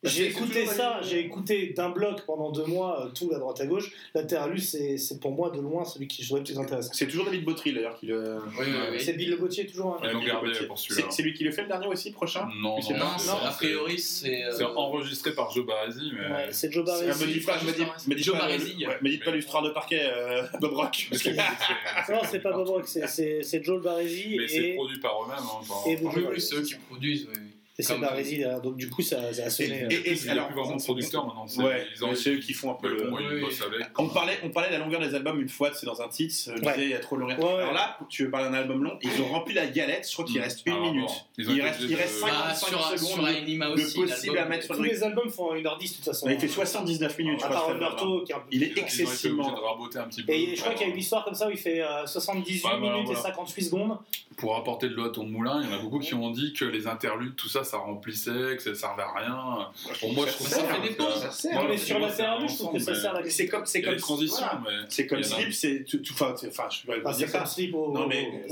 J'ai 0.04 0.28
écouté 0.28 0.64
ça, 0.64 1.00
j'ai 1.02 1.18
écouté 1.18 1.72
d'un 1.76 1.88
bloc 1.88 2.22
pendant 2.24 2.52
deux 2.52 2.64
mois 2.66 3.04
euh, 3.06 3.08
tout 3.08 3.32
à 3.34 3.38
droite 3.40 3.60
à 3.60 3.66
gauche. 3.66 3.90
Latéralus, 4.14 4.60
c'est 4.60 4.96
c'est 4.96 5.18
pour 5.18 5.32
moi 5.32 5.50
de 5.50 5.60
loin 5.60 5.84
celui 5.84 6.06
qui 6.06 6.22
trouvais 6.24 6.40
le 6.40 6.44
plus 6.44 6.56
intéressant. 6.58 6.92
C'est 6.92 7.08
toujours 7.08 7.24
David 7.24 7.44
Botry 7.44 7.72
d'ailleurs 7.72 7.96
qui 7.98 8.06
le. 8.06 8.36
Oui, 8.58 8.66
oui, 8.68 8.72
oui. 8.92 9.00
C'est 9.00 9.14
Bill 9.14 9.30
Le 9.30 9.36
Gauthier 9.38 9.66
toujours. 9.66 9.94
hein. 9.94 9.98
C'est 11.10 11.22
lui 11.22 11.34
qui 11.34 11.42
le 11.42 11.50
fait 11.50 11.62
le 11.62 11.68
dernier 11.68 11.88
aussi, 11.88 12.12
prochain? 12.12 12.48
Non, 12.60 12.76
non. 12.78 12.96
Non, 13.26 13.38
a 13.42 13.50
priori, 13.50 13.98
c'est. 13.98 14.44
euh, 14.44 14.52
C'est 14.56 14.62
enregistré 14.64 15.34
par 15.34 15.50
Joe 15.50 15.66
Barresi, 15.66 16.12
mais. 16.14 16.32
Ouais, 16.32 16.48
c'est 16.52 16.70
Joe 16.72 16.84
Barresi. 16.84 17.08
me 17.24 17.32
dites 17.32 17.46
pas, 17.46 17.58
me 17.60 17.72
dites- 18.14 18.24
Joe 18.24 18.38
pas, 19.24 19.30
l'histoire 19.32 19.62
de 19.64 19.70
parquet, 19.70 20.02
euh, 20.04 20.42
Bob 20.60 20.74
Rock. 20.74 21.08
Non, 22.08 22.20
c'est 22.30 22.40
pas 22.40 22.52
Bob 22.52 22.68
Rock, 22.68 22.86
c'est- 22.86 23.06
Joel 23.64 23.80
Barresi 23.80 24.36
Mais 24.38 24.46
c'est 24.48 24.74
produit 24.74 25.00
par 25.00 25.22
eux-mêmes. 25.24 25.38
hein, 25.38 25.82
et 25.88 25.96
par- 25.96 26.14
Oui, 26.16 26.22
oui, 26.32 26.40
c'est 26.40 26.54
eux 26.54 26.62
qui 26.62 26.74
produisent. 26.88 27.26
Oui. 27.34 27.40
Et 27.78 27.82
c'est 27.82 27.92
Comme- 27.92 28.02
Barresi 28.02 28.38
derrière. 28.38 28.60
Donc 28.60 28.76
du 28.76 28.90
coup, 28.90 29.02
ça, 29.02 29.32
ça 29.32 29.44
a 29.44 29.50
sonné. 29.50 29.68
Et- 29.78 29.84
euh, 29.84 29.88
et- 30.04 30.12
Il 30.14 30.22
n'y 30.24 30.28
a 30.28 30.32
alors, 30.32 30.46
plus 30.48 30.56
vraiment 30.56 30.76
de 30.76 30.82
producteur 30.82 31.24
maintenant. 31.26 31.46
c'est- 31.46 31.62
Ouais, 31.62 31.86
ils 31.94 32.04
ont- 32.04 32.08
mais 32.10 32.16
c'est 32.16 32.30
eux 32.34 32.38
qui 32.38 32.52
font 32.52 32.72
un 32.72 32.74
peu 32.74 32.88
le. 32.88 33.08
bon, 33.10 33.18
ils 33.20 33.34
oui, 33.36 33.40
bossent 33.40 33.62
avec. 33.62 33.86
On 33.98 34.08
parlait, 34.08 34.38
on 34.42 34.50
parlait 34.50 34.68
de 34.68 34.74
la 34.74 34.80
longueur 34.80 35.00
des 35.00 35.14
albums 35.14 35.40
une 35.40 35.48
fois, 35.48 35.70
c'est 35.72 35.86
dans 35.86 36.00
un 36.02 36.08
titre, 36.08 36.34
je 36.46 36.50
Ouais. 36.50 36.58
disais 36.60 36.84
il 36.84 36.90
y 36.90 36.94
a 36.94 36.98
trop 36.98 37.14
de 37.16 37.20
longueur. 37.22 37.38
Ouais, 37.38 37.44
ouais. 37.46 37.60
Alors 37.62 37.72
là, 37.72 37.96
tu 38.08 38.24
veux 38.24 38.30
parler 38.30 38.48
d'un 38.48 38.54
album 38.54 38.82
long, 38.82 38.98
ils 39.02 39.22
ont 39.22 39.28
rempli 39.28 39.54
la 39.54 39.66
galette, 39.66 40.06
je 40.08 40.12
crois 40.12 40.24
qu'il 40.24 40.38
Mm. 40.40 40.42
reste 40.42 40.62
une 40.66 40.72
Ah, 40.76 40.80
minute. 40.80 41.06
bon. 41.06 41.12
Ils 41.38 41.48
ont 41.50 41.52
Il 41.54 41.62
reste, 41.62 41.78
il 41.80 41.84
obligés 41.84 42.02
reste 42.02 42.14
de- 42.16 42.20
55 42.20 42.48
Bah, 42.48 42.54
sur, 42.54 42.68
sur 42.68 42.98
secondes 42.98 43.26
de- 43.26 43.72
aussi. 43.74 44.00
possible 44.00 44.38
à 44.38 44.44
mettre 44.46 44.64
sur 44.64 44.76
Tous 44.76 44.82
le 44.82 44.88
les 44.88 45.02
albums 45.04 45.30
font 45.30 45.54
1h10 45.54 45.90
de 45.92 45.96
toute 45.96 46.04
façon. 46.06 46.28
Il 46.28 46.38
fait 46.40 46.48
79 46.48 47.16
minutes, 47.18 47.40
À 47.44 47.48
part. 47.48 47.66
Roberto, 47.68 48.22
qui 48.24 48.32
est 48.32 48.34
un 48.34 48.38
peu 48.40 48.46
Il 48.50 48.62
est 48.64 48.76
excessivement. 48.78 49.44
obligés 49.44 49.56
de 49.60 49.64
raboter 49.66 49.98
un 49.98 50.08
petit 50.08 50.22
peu. 50.24 50.32
Et 50.32 50.56
je 50.56 50.60
crois 50.60 50.74
qu'il 50.74 50.86
y 50.86 50.90
a 50.90 50.92
une 50.92 50.98
histoire 50.98 51.24
comme 51.24 51.34
ça 51.34 51.46
où 51.46 51.50
il 51.52 51.56
fait 51.58 51.80
euh, 51.80 52.06
78 52.06 52.64
Ouais, 52.64 52.70
voilà, 52.78 52.96
minutes 52.96 53.12
et 53.12 53.14
58 53.20 53.62
secondes. 53.62 53.98
Pour 54.36 54.56
apporter 54.56 54.88
de 54.88 54.94
l'eau 54.94 55.06
à 55.06 55.10
ton 55.10 55.24
moulin, 55.24 55.60
il 55.62 55.68
y 55.68 55.72
en 55.72 55.76
a 55.78 55.82
beaucoup 55.82 55.98
qui 55.98 56.14
ont 56.14 56.30
dit 56.30 56.52
que 56.52 56.64
les 56.64 56.86
interludes, 56.86 57.34
tout 57.34 57.48
ça, 57.48 57.64
ça 57.68 57.76
remplissait, 57.78 58.56
que 58.56 58.62
ça 58.62 58.74
servait 58.74 59.02
à 59.02 59.12
rien. 59.18 59.68
Pour 60.00 60.12
moi, 60.12 60.26
je 60.26 60.32
trouve 60.32 60.48
Ça 60.48 60.56
ça. 60.60 60.64
fait 60.74 60.88
des 60.88 60.94
pauses. 60.94 61.06
Non, 61.52 61.62
mais 61.68 61.76
pour 61.76 61.78
sur 61.78 61.98
la 61.98 62.10
Terre, 62.10 62.38
je 62.48 62.54
trouve 62.54 62.72
que 62.72 62.78
ça 62.78 62.94
sert 62.94 63.14
à 63.14 63.20
la 63.20 63.30
C'est 63.30 63.46
comme, 63.46 63.66
c'est 63.66 63.82
comme 63.82 63.98
mais. 63.98 64.70
C'est 64.88 65.06
comme 65.06 65.22
Slip, 65.22 65.52
c'est 65.52 65.84
tout, 65.84 66.00
enfin, 66.12 66.34
je 66.40 66.86
peux 66.86 67.02
pas 67.02 67.12
dire 67.12 67.28
ça. 67.28 67.44
slip. 67.46 67.72
Non 67.74 68.06
mais 68.06 68.44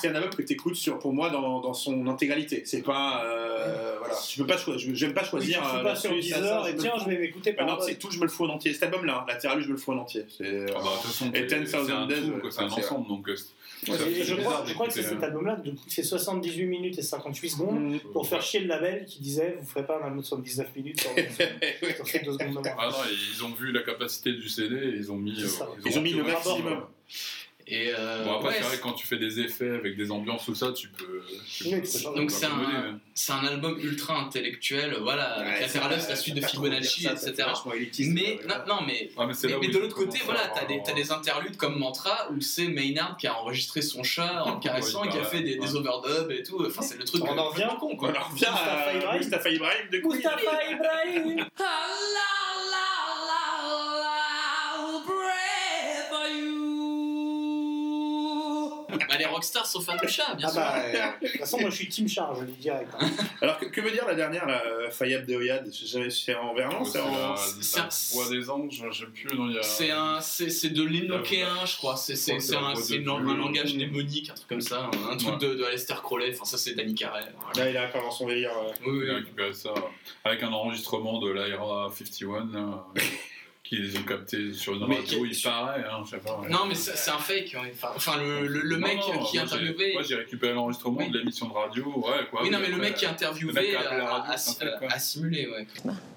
c'est 0.00 0.08
un- 0.08 0.14
album 0.14 0.30
que 0.30 0.42
tu 0.42 0.52
écoutes 0.52 0.76
sur, 0.76 0.98
pour 0.98 1.12
moi 1.12 1.30
dans, 1.30 1.60
dans 1.60 1.74
son 1.74 2.06
intégralité. 2.06 2.62
C'est 2.66 2.82
pas 2.82 3.24
euh, 3.24 3.96
voilà, 3.98 4.14
je 4.28 4.36
peux 4.42 4.46
pas 4.46 4.56
choisir, 4.58 4.94
j'aime 4.94 5.14
pas 5.14 5.22
tu 5.22 5.28
choisir. 5.30 5.60
te 5.62 5.66
fous 5.66 5.76
euh, 5.76 5.82
pas 5.82 5.94
sur 5.96 6.10
là-dessus, 6.12 6.28
ça, 6.30 6.38
10 6.40 6.44
ça, 6.44 6.54
heures 6.56 6.64
je 6.64 6.70
et 6.70 6.74
me 6.74 6.78
tiens, 6.78 6.92
je 6.98 7.04
vais 7.10 7.18
m'écouter 7.18 7.52
par 7.52 7.64
Maintenant, 7.64 7.78
rapport. 7.80 7.88
c'est 7.88 7.98
tout, 7.98 8.10
je 8.10 8.18
me 8.18 8.24
le 8.24 8.28
fous 8.28 8.44
en 8.44 8.50
entier. 8.50 8.72
Cet 8.72 8.82
album-là, 8.84 9.24
Latéral, 9.28 9.60
je 9.60 9.66
me 9.68 9.72
le 9.72 9.78
fous 9.78 9.92
en 9.92 9.98
entier. 9.98 10.24
C'est 10.36 10.44
euh, 10.46 10.66
Ah 10.76 10.80
bah, 10.82 10.90
Et 11.34 11.48
c'est- 11.48 11.60
10,000 11.60 11.66
c'est 11.68 11.92
un 11.92 12.06
Days, 12.06 12.16
c'est 12.50 12.60
un 12.62 12.68
ensemble, 12.70 13.08
donc. 13.08 13.28
Ouais, 13.88 13.96
je 14.22 14.34
crois, 14.36 14.64
je 14.66 14.74
crois 14.74 14.86
que 14.86 14.92
c'est 14.92 15.02
cet 15.02 15.20
euh, 15.20 15.26
album-là 15.26 15.56
du 15.56 15.72
coup, 15.74 15.82
qui 15.88 15.94
fait 15.96 16.02
78 16.04 16.66
minutes 16.66 16.98
et 16.98 17.02
58 17.02 17.48
secondes 17.50 17.80
Mm. 17.94 17.98
pour 18.12 18.28
faire 18.28 18.40
chier 18.42 18.60
le 18.60 18.68
label 18.68 19.04
qui 19.06 19.20
disait 19.20 19.56
vous 19.60 19.66
ferez 19.66 19.84
pas 19.84 19.98
un 19.98 20.04
album 20.04 20.20
de 20.20 20.24
79 20.24 20.76
minutes 20.76 21.00
sur 21.00 21.10
sur 21.96 22.06
secondes 22.06 22.62
de. 22.62 22.68
Ah 22.78 22.88
non, 22.90 22.96
ils 23.34 23.42
ont 23.44 23.50
vu 23.54 23.72
la 23.72 23.82
capacité 23.82 24.32
du 24.32 24.48
CD 24.48 24.76
et 24.76 24.96
ils 24.96 25.10
ont 25.10 25.16
mis. 25.16 25.42
Euh, 25.42 25.46
Ils 25.84 25.98
ont 25.98 26.02
mis 26.02 26.12
le 26.12 26.22
maximum. 26.22 26.86
Et 27.66 27.92
euh, 27.96 28.24
Bon, 28.24 28.34
après, 28.36 28.48
ouais, 28.48 28.54
c'est 28.58 28.62
vrai 28.64 28.76
que 28.78 28.82
quand 28.82 28.92
tu 28.92 29.06
fais 29.06 29.18
des 29.18 29.40
effets 29.40 29.70
avec 29.70 29.96
des 29.96 30.10
ambiances, 30.10 30.44
tout 30.44 30.54
ça, 30.54 30.72
tu 30.72 30.88
peux. 30.88 31.22
tu 31.50 31.64
Oui, 31.64 31.82
Donc 32.16 32.30
c'est 32.30 32.46
un, 32.46 32.98
c'est 33.14 33.32
un 33.32 33.44
album 33.46 33.78
ultra 33.80 34.18
intellectuel, 34.18 34.96
voilà, 35.00 35.24
avec 35.34 35.54
Ouais, 35.54 35.60
Lateralus, 35.60 36.00
ça, 36.00 36.08
la 36.10 36.16
suite 36.16 36.34
de 36.34 36.40
Fibonacci, 36.40 37.02
ça, 37.02 37.12
etc. 37.12 37.48
élitiste, 37.74 38.10
Mais 38.12 38.40
non, 38.48 38.54
non, 38.66 38.80
mais 38.86 39.10
Ah, 39.16 39.26
mais 39.26 39.68
de 39.68 39.78
l'autre 39.78 39.94
côté, 39.94 40.18
voilà, 40.24 40.48
t'as 40.54 40.64
des, 40.66 40.74
avoir- 40.74 40.86
t'as 40.86 40.92
des 40.94 41.12
interludes 41.12 41.56
comme 41.56 41.78
Mantra 41.78 42.28
où 42.32 42.40
c'est 42.40 42.66
Maynard 42.68 43.16
qui 43.16 43.26
a 43.26 43.38
enregistré 43.38 43.80
son 43.82 44.02
chat 44.02 44.42
en 44.44 44.58
caressant 44.58 45.04
et 45.04 45.08
qui 45.08 45.18
a 45.18 45.24
fait 45.24 45.42
des, 45.42 45.58
ouais. 45.58 45.66
des 45.66 45.74
overdubs 45.76 46.30
et 46.30 46.42
tout. 46.42 46.64
Enfin, 46.66 46.82
c'est 46.82 46.98
le 46.98 47.04
truc. 47.04 47.22
On 47.24 47.38
en 47.38 47.48
revient 47.50 47.68
con, 47.78 47.90
On 47.92 47.96
quoi. 47.96 48.10
en 48.18 48.28
revient 48.28 48.44
à 48.46 48.92
Ibrahim. 48.94 49.18
Mustafa 49.20 49.48
Ibrahim 49.50 49.88
de. 49.90 49.98
Mustafa 49.98 50.64
Ibrahim 50.70 51.46
Bah, 59.08 59.16
les 59.18 59.26
rockstars 59.26 59.66
sont 59.66 59.80
fans 59.80 59.96
de 60.02 60.06
chat, 60.08 60.34
bien 60.34 60.46
Ah 60.48 60.52
sûr. 60.52 60.60
bah, 60.60 60.74
euh, 60.84 60.92
de 61.22 61.28
toute 61.28 61.40
façon, 61.40 61.60
moi 61.60 61.70
je 61.70 61.76
suis 61.76 61.88
Team 61.88 62.08
Char, 62.08 62.34
je 62.34 62.40
le 62.42 62.46
dis 62.48 62.56
direct. 62.58 62.90
hein. 62.98 63.10
Alors 63.40 63.58
que, 63.58 63.66
que 63.66 63.80
veut 63.80 63.90
dire 63.90 64.06
la 64.06 64.14
dernière, 64.14 64.46
la 64.46 64.62
euh, 64.64 64.90
Fayab 64.90 65.26
de 65.26 65.34
Oyad 65.36 65.66
Je 65.66 65.76
sais 65.78 65.86
jamais 65.86 66.10
si 66.10 66.24
c'est 66.24 66.34
en 66.34 66.54
Verlan, 66.54 66.84
C'est 66.84 67.00
en. 67.00 67.36
c'est 67.36 68.14
voix 68.14 68.28
des 68.30 68.48
anges, 68.50 68.82
je 68.92 68.98
sais 69.04 69.10
plus, 69.10 69.36
non, 69.36 69.48
il 69.48 69.54
y 69.54 69.58
a. 69.58 69.62
C'est 69.62 69.90
un, 69.90 70.20
c'est, 70.20 70.50
c'est 70.50 70.70
de 70.70 70.82
l'énoquéen, 70.82 71.64
je 71.66 71.76
crois. 71.76 71.96
C'est, 71.96 72.14
un, 72.32 72.36
un 72.36 73.36
langage 73.36 73.76
démonique, 73.76 74.30
un 74.30 74.34
truc 74.34 74.48
comme 74.48 74.60
ça, 74.60 74.90
un 75.10 75.16
truc 75.16 75.32
Ouais. 75.32 75.48
de, 75.48 75.54
de 75.54 75.64
Aleister 75.64 75.94
Crowley. 76.02 76.30
Enfin, 76.34 76.44
ça 76.44 76.58
c'est 76.58 76.74
Danny 76.74 76.94
voilà. 77.00 77.26
Là, 77.56 77.70
il 77.70 77.76
a 77.76 77.86
encore 77.86 78.02
dans 78.02 78.10
son 78.10 78.26
délire. 78.28 78.50
euh, 78.50 78.70
Oui, 78.86 78.98
oui, 78.98 79.04
Il 79.06 79.10
a 79.10 79.14
récupéré 79.16 79.52
ça 79.52 79.72
avec 80.24 80.42
un 80.42 80.52
enregistrement 80.52 81.18
de 81.20 81.30
l'Aira 81.30 81.90
51. 81.90 82.84
là. 83.64 83.68
qu'ils 83.68 83.98
ont 83.98 84.02
capté 84.02 84.52
sur 84.52 84.74
une 84.74 84.82
radio, 84.84 85.24
qui- 85.24 85.30
il 85.30 85.42
paraît, 85.42 85.84
hein, 85.90 86.02
je 86.04 86.10
sais 86.10 86.18
pas. 86.18 86.40
Non, 86.50 86.66
mais 86.66 86.74
c'est 86.74 87.10
un 87.10 87.18
fake. 87.18 87.54
ouais. 87.62 87.72
Enfin, 87.74 87.88
enfin, 87.96 88.16
le, 88.22 88.46
le, 88.46 88.60
le 88.60 88.76
Non, 88.76 88.86
mec 88.86 88.96
non, 88.98 89.02
qui 89.02 89.12
moi, 89.18 89.28
j'ai- 89.32 89.38
interviewait. 89.40 89.92
Moi 89.94 90.02
j'ai 90.02 90.14
récupéré 90.16 90.52
l'enregistrement 90.54 90.98
Oui. 90.98 91.10
de 91.10 91.18
l'émission 91.18 91.48
de 91.48 91.54
radio, 91.54 91.84
ouais 91.96 92.26
quoi. 92.30 92.42
oui, 92.42 92.50
non, 92.50 92.58
mais 92.60 92.68
le 92.68 92.74
après, 92.74 92.88
mec 92.88 92.94
qui 92.96 93.04
le 93.04 93.10
interviewait 93.10 93.52
mec 93.52 93.70
qui 93.70 93.76
a 93.76 93.80
appelé 93.80 93.96
la 93.98 94.08
a, 94.08 94.12
radio, 94.18 94.32
a- 94.32 94.36
c'est 94.36 94.62
un 94.62 94.66
fake, 94.70 94.78
quoi. 94.78 94.88
a 94.92 94.98
simulé, 94.98 95.48
ouais. 95.48 95.66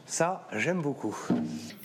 Ça, 0.08 0.48
j'aime 0.54 0.82
beaucoup. 0.82 1.18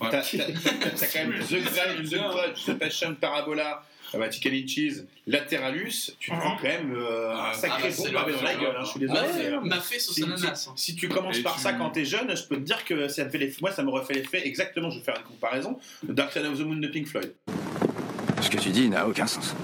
Ouais. 0.01 0.09
T'as 0.11 0.21
t'as- 0.21 0.21
t'as 0.21 1.07
quand 1.07 1.29
même 1.29 1.41
The 1.43 1.53
Grudge, 1.65 2.11
The 2.11 2.19
Grudge, 2.19 2.65
The 2.67 2.79
Passion 2.79 3.15
Parabola, 3.15 3.83
euh, 4.15 4.19
Vatican 4.19 4.51
Inches, 4.53 5.05
Lateralus, 5.27 6.13
tu 6.19 6.31
te 6.31 6.37
prends 6.37 6.57
quand 6.57 6.63
même 6.69 6.95
euh, 6.95 7.33
un 7.35 7.51
Ah, 7.51 7.55
sacré 7.55 7.89
bah, 7.91 7.95
bon 7.97 8.13
pavé 8.13 8.33
dans 8.35 8.43
la 8.43 8.55
gueule, 8.55 8.77
hein, 8.79 8.83
je 8.85 8.91
suis 8.91 9.01
M'a 9.07 9.23
désolé. 9.23 9.43
fait, 9.45 9.53
euh. 9.55 9.61
m'a 9.61 9.81
fait 9.81 9.99
sauce 9.99 10.15
Si, 10.17 10.23
ananas. 10.25 10.67
hein. 10.69 10.73
si 10.77 10.95
tu 10.97 11.09
commences 11.09 11.39
Et 11.39 11.43
par 11.43 11.55
tu- 11.57 11.61
ça 11.63 11.73
quand 11.75 11.91
t'es 11.91 12.05
jeune, 12.05 12.35
je 12.37 12.43
peux 12.45 12.57
te 12.57 12.63
dire 12.63 12.85
que 12.85 13.09
ça 13.09 13.25
me 13.25 13.31
fait 13.31 13.39
l'effet- 13.39 13.59
moi 13.61 13.73
ça 13.73 13.83
m'aurait 13.83 14.05
fait 14.05 14.15
l'effet 14.15 14.47
exactement, 14.47 14.91
je 14.91 14.99
vais 14.99 15.05
faire 15.05 15.17
une 15.17 15.23
comparaison, 15.25 15.79
de 16.03 16.13
Dark 16.13 16.33
Side 16.33 16.47
of 16.47 16.59
the 16.59 16.63
Moon 16.63 16.77
de 16.77 16.89
Pink 16.89 17.07
Floyd. 17.07 17.33
Ce 18.43 18.49
que 18.51 18.57
tu 18.57 18.71
dis 18.71 18.89
n'a 18.89 19.07
aucun 19.07 19.27
sens. 19.27 19.55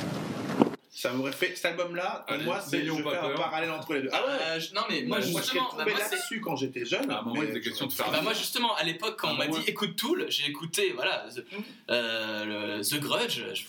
Ça 0.91 1.13
m'aurait 1.13 1.33
fait 1.33 1.53
cet 1.55 1.67
album-là, 1.67 2.25
pour 2.27 2.35
Allez, 2.37 2.45
moi, 2.47 2.59
c'est 2.67 2.83
je 2.85 2.91
fais 2.91 3.17
un 3.17 3.35
parallèle 3.37 3.71
entre 3.71 3.93
les 3.95 4.03
deux. 4.03 4.09
Ah 4.13 4.23
ouais, 4.27 4.33
Euh, 4.57 4.61
non, 4.75 4.81
mais 4.89 5.03
moi 5.03 5.19
moi, 5.19 5.21
je 5.21 5.27
serais 5.31 5.43
justement, 5.43 5.65
bah, 5.65 5.79
tombé 5.81 5.91
moi, 5.93 6.01
c'est- 6.09 6.15
là-dessus 6.17 6.41
quand 6.41 6.57
j'étais 6.57 6.85
jeune. 6.87 7.11
À 7.11 7.19
un 7.19 7.23
moment, 7.23 7.43
mais- 7.53 7.61
question 7.61 7.87
de 7.87 7.93
faire 7.93 8.11
Bah 8.11 8.21
moi 8.23 8.33
justement 8.33 8.75
à 8.77 8.83
l'époque 8.83 9.17
quand 9.19 9.29
on 9.29 9.35
Ah, 9.35 9.39
m'a 9.39 9.47
moi, 9.49 9.59
dit 9.59 9.65
écoute 9.71 9.95
Tool, 9.97 10.25
j'ai 10.31 10.47
écouté 10.49 10.93
voilà 10.95 11.27
The, 11.35 11.45
euh, 11.91 12.79
le- 12.79 12.83
The 12.83 12.99
Grudge, 12.99 13.43
je- 13.55 13.63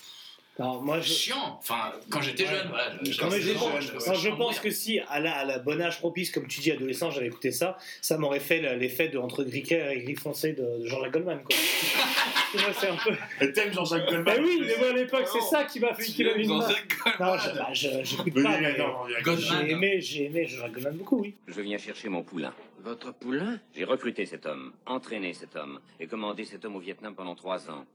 Alors, 0.60 0.82
moi, 0.82 1.00
je, 1.00 1.08
chiant. 1.14 1.58
Enfin 1.60 1.92
quand 2.10 2.22
j'étais 2.22 2.44
Ouais. 2.44 2.50
jeune, 2.50 2.68
voilà. 2.70 2.92
je- 3.04 3.22
Non, 3.22 3.30
mais 3.30 3.40
je 3.42 3.48
j'étais 3.48 3.60
pense, 3.60 3.72
jeune, 4.06 4.16
je- 4.16 4.30
non, 4.30 4.38
pense 4.38 4.60
que 4.60 4.72
si, 4.72 5.00
à 5.08 5.20
la, 5.20 5.36
à 5.36 5.46
la 5.46 5.60
bonne 5.60 5.82
âge 5.82 6.00
propice, 6.00 6.32
comme 6.32 6.48
tu 6.48 6.62
dis, 6.62 6.72
adolescent, 6.72 7.12
j'avais 7.12 7.28
écouté 7.28 7.52
ça, 7.52 7.78
ça 8.02 8.18
m'aurait 8.18 8.40
fait 8.40 8.76
l'effet 8.76 9.08
de 9.10 9.20
entre 9.20 9.44
gris 9.44 9.62
clair 9.64 9.92
et 9.92 10.02
gris 10.02 10.16
foncé 10.16 10.54
de, 10.54 10.86
Jean-Jacques 10.86 11.14
Goldman. 11.14 11.44
Quoi. 11.44 11.56
C'est 12.80 12.88
un 12.88 12.96
peu. 12.96 13.12
Et 13.42 13.52
T'aimes 13.54 13.74
Jean-Jacques 13.74 14.06
Bah 14.06 14.36
Goldman 14.36 14.40
oui, 14.44 14.62
mais 14.66 14.78
moi 14.78 14.90
à 14.90 14.94
l'époque, 14.94 15.28
c'est 15.32 15.42
ça 15.42 15.66
qui 15.66 15.80
m'a 15.80 15.94
fait 15.94 16.06
qui 16.06 16.24
m'a 16.24 16.34
mis. 16.34 16.48
Non, 16.48 16.62
je- 16.62 17.58
bah, 17.58 17.70
je- 17.74 18.04
j'écoute 18.04 18.34
Oui, 18.36 18.44
pas. 18.44 18.58
mais 18.60 18.74
mais 18.74 18.78
non. 18.78 18.94
J'ai 19.38 19.72
aimé, 19.72 20.02
j'ai 20.02 20.26
aimé 20.26 20.46
Jean-Jacques 20.48 20.72
Goldman 20.74 20.96
beaucoup, 20.98 21.20
oui. 21.22 21.36
Je 21.48 21.62
viens 21.62 21.78
chercher 21.78 22.10
mon 22.10 22.24
poulain. 22.24 22.54
Votre 22.80 23.14
poulain? 23.14 23.60
J'ai 23.76 23.84
recruté 23.84 24.26
cet 24.26 24.46
homme, 24.46 24.72
entraîné 24.86 25.34
cet 25.34 25.56
homme 25.56 25.80
et 26.00 26.08
commandé 26.08 26.46
cet 26.46 26.64
homme 26.66 26.78
au 26.78 26.80
Vietnam 26.80 27.14
pendant 27.16 27.36
trois 27.36 27.70
ans. 27.70 27.86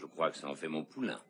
Je 0.00 0.06
crois 0.06 0.30
que 0.30 0.36
ça 0.38 0.48
en 0.48 0.54
fait 0.56 0.68
mon 0.68 0.82
poulain. 0.84 1.20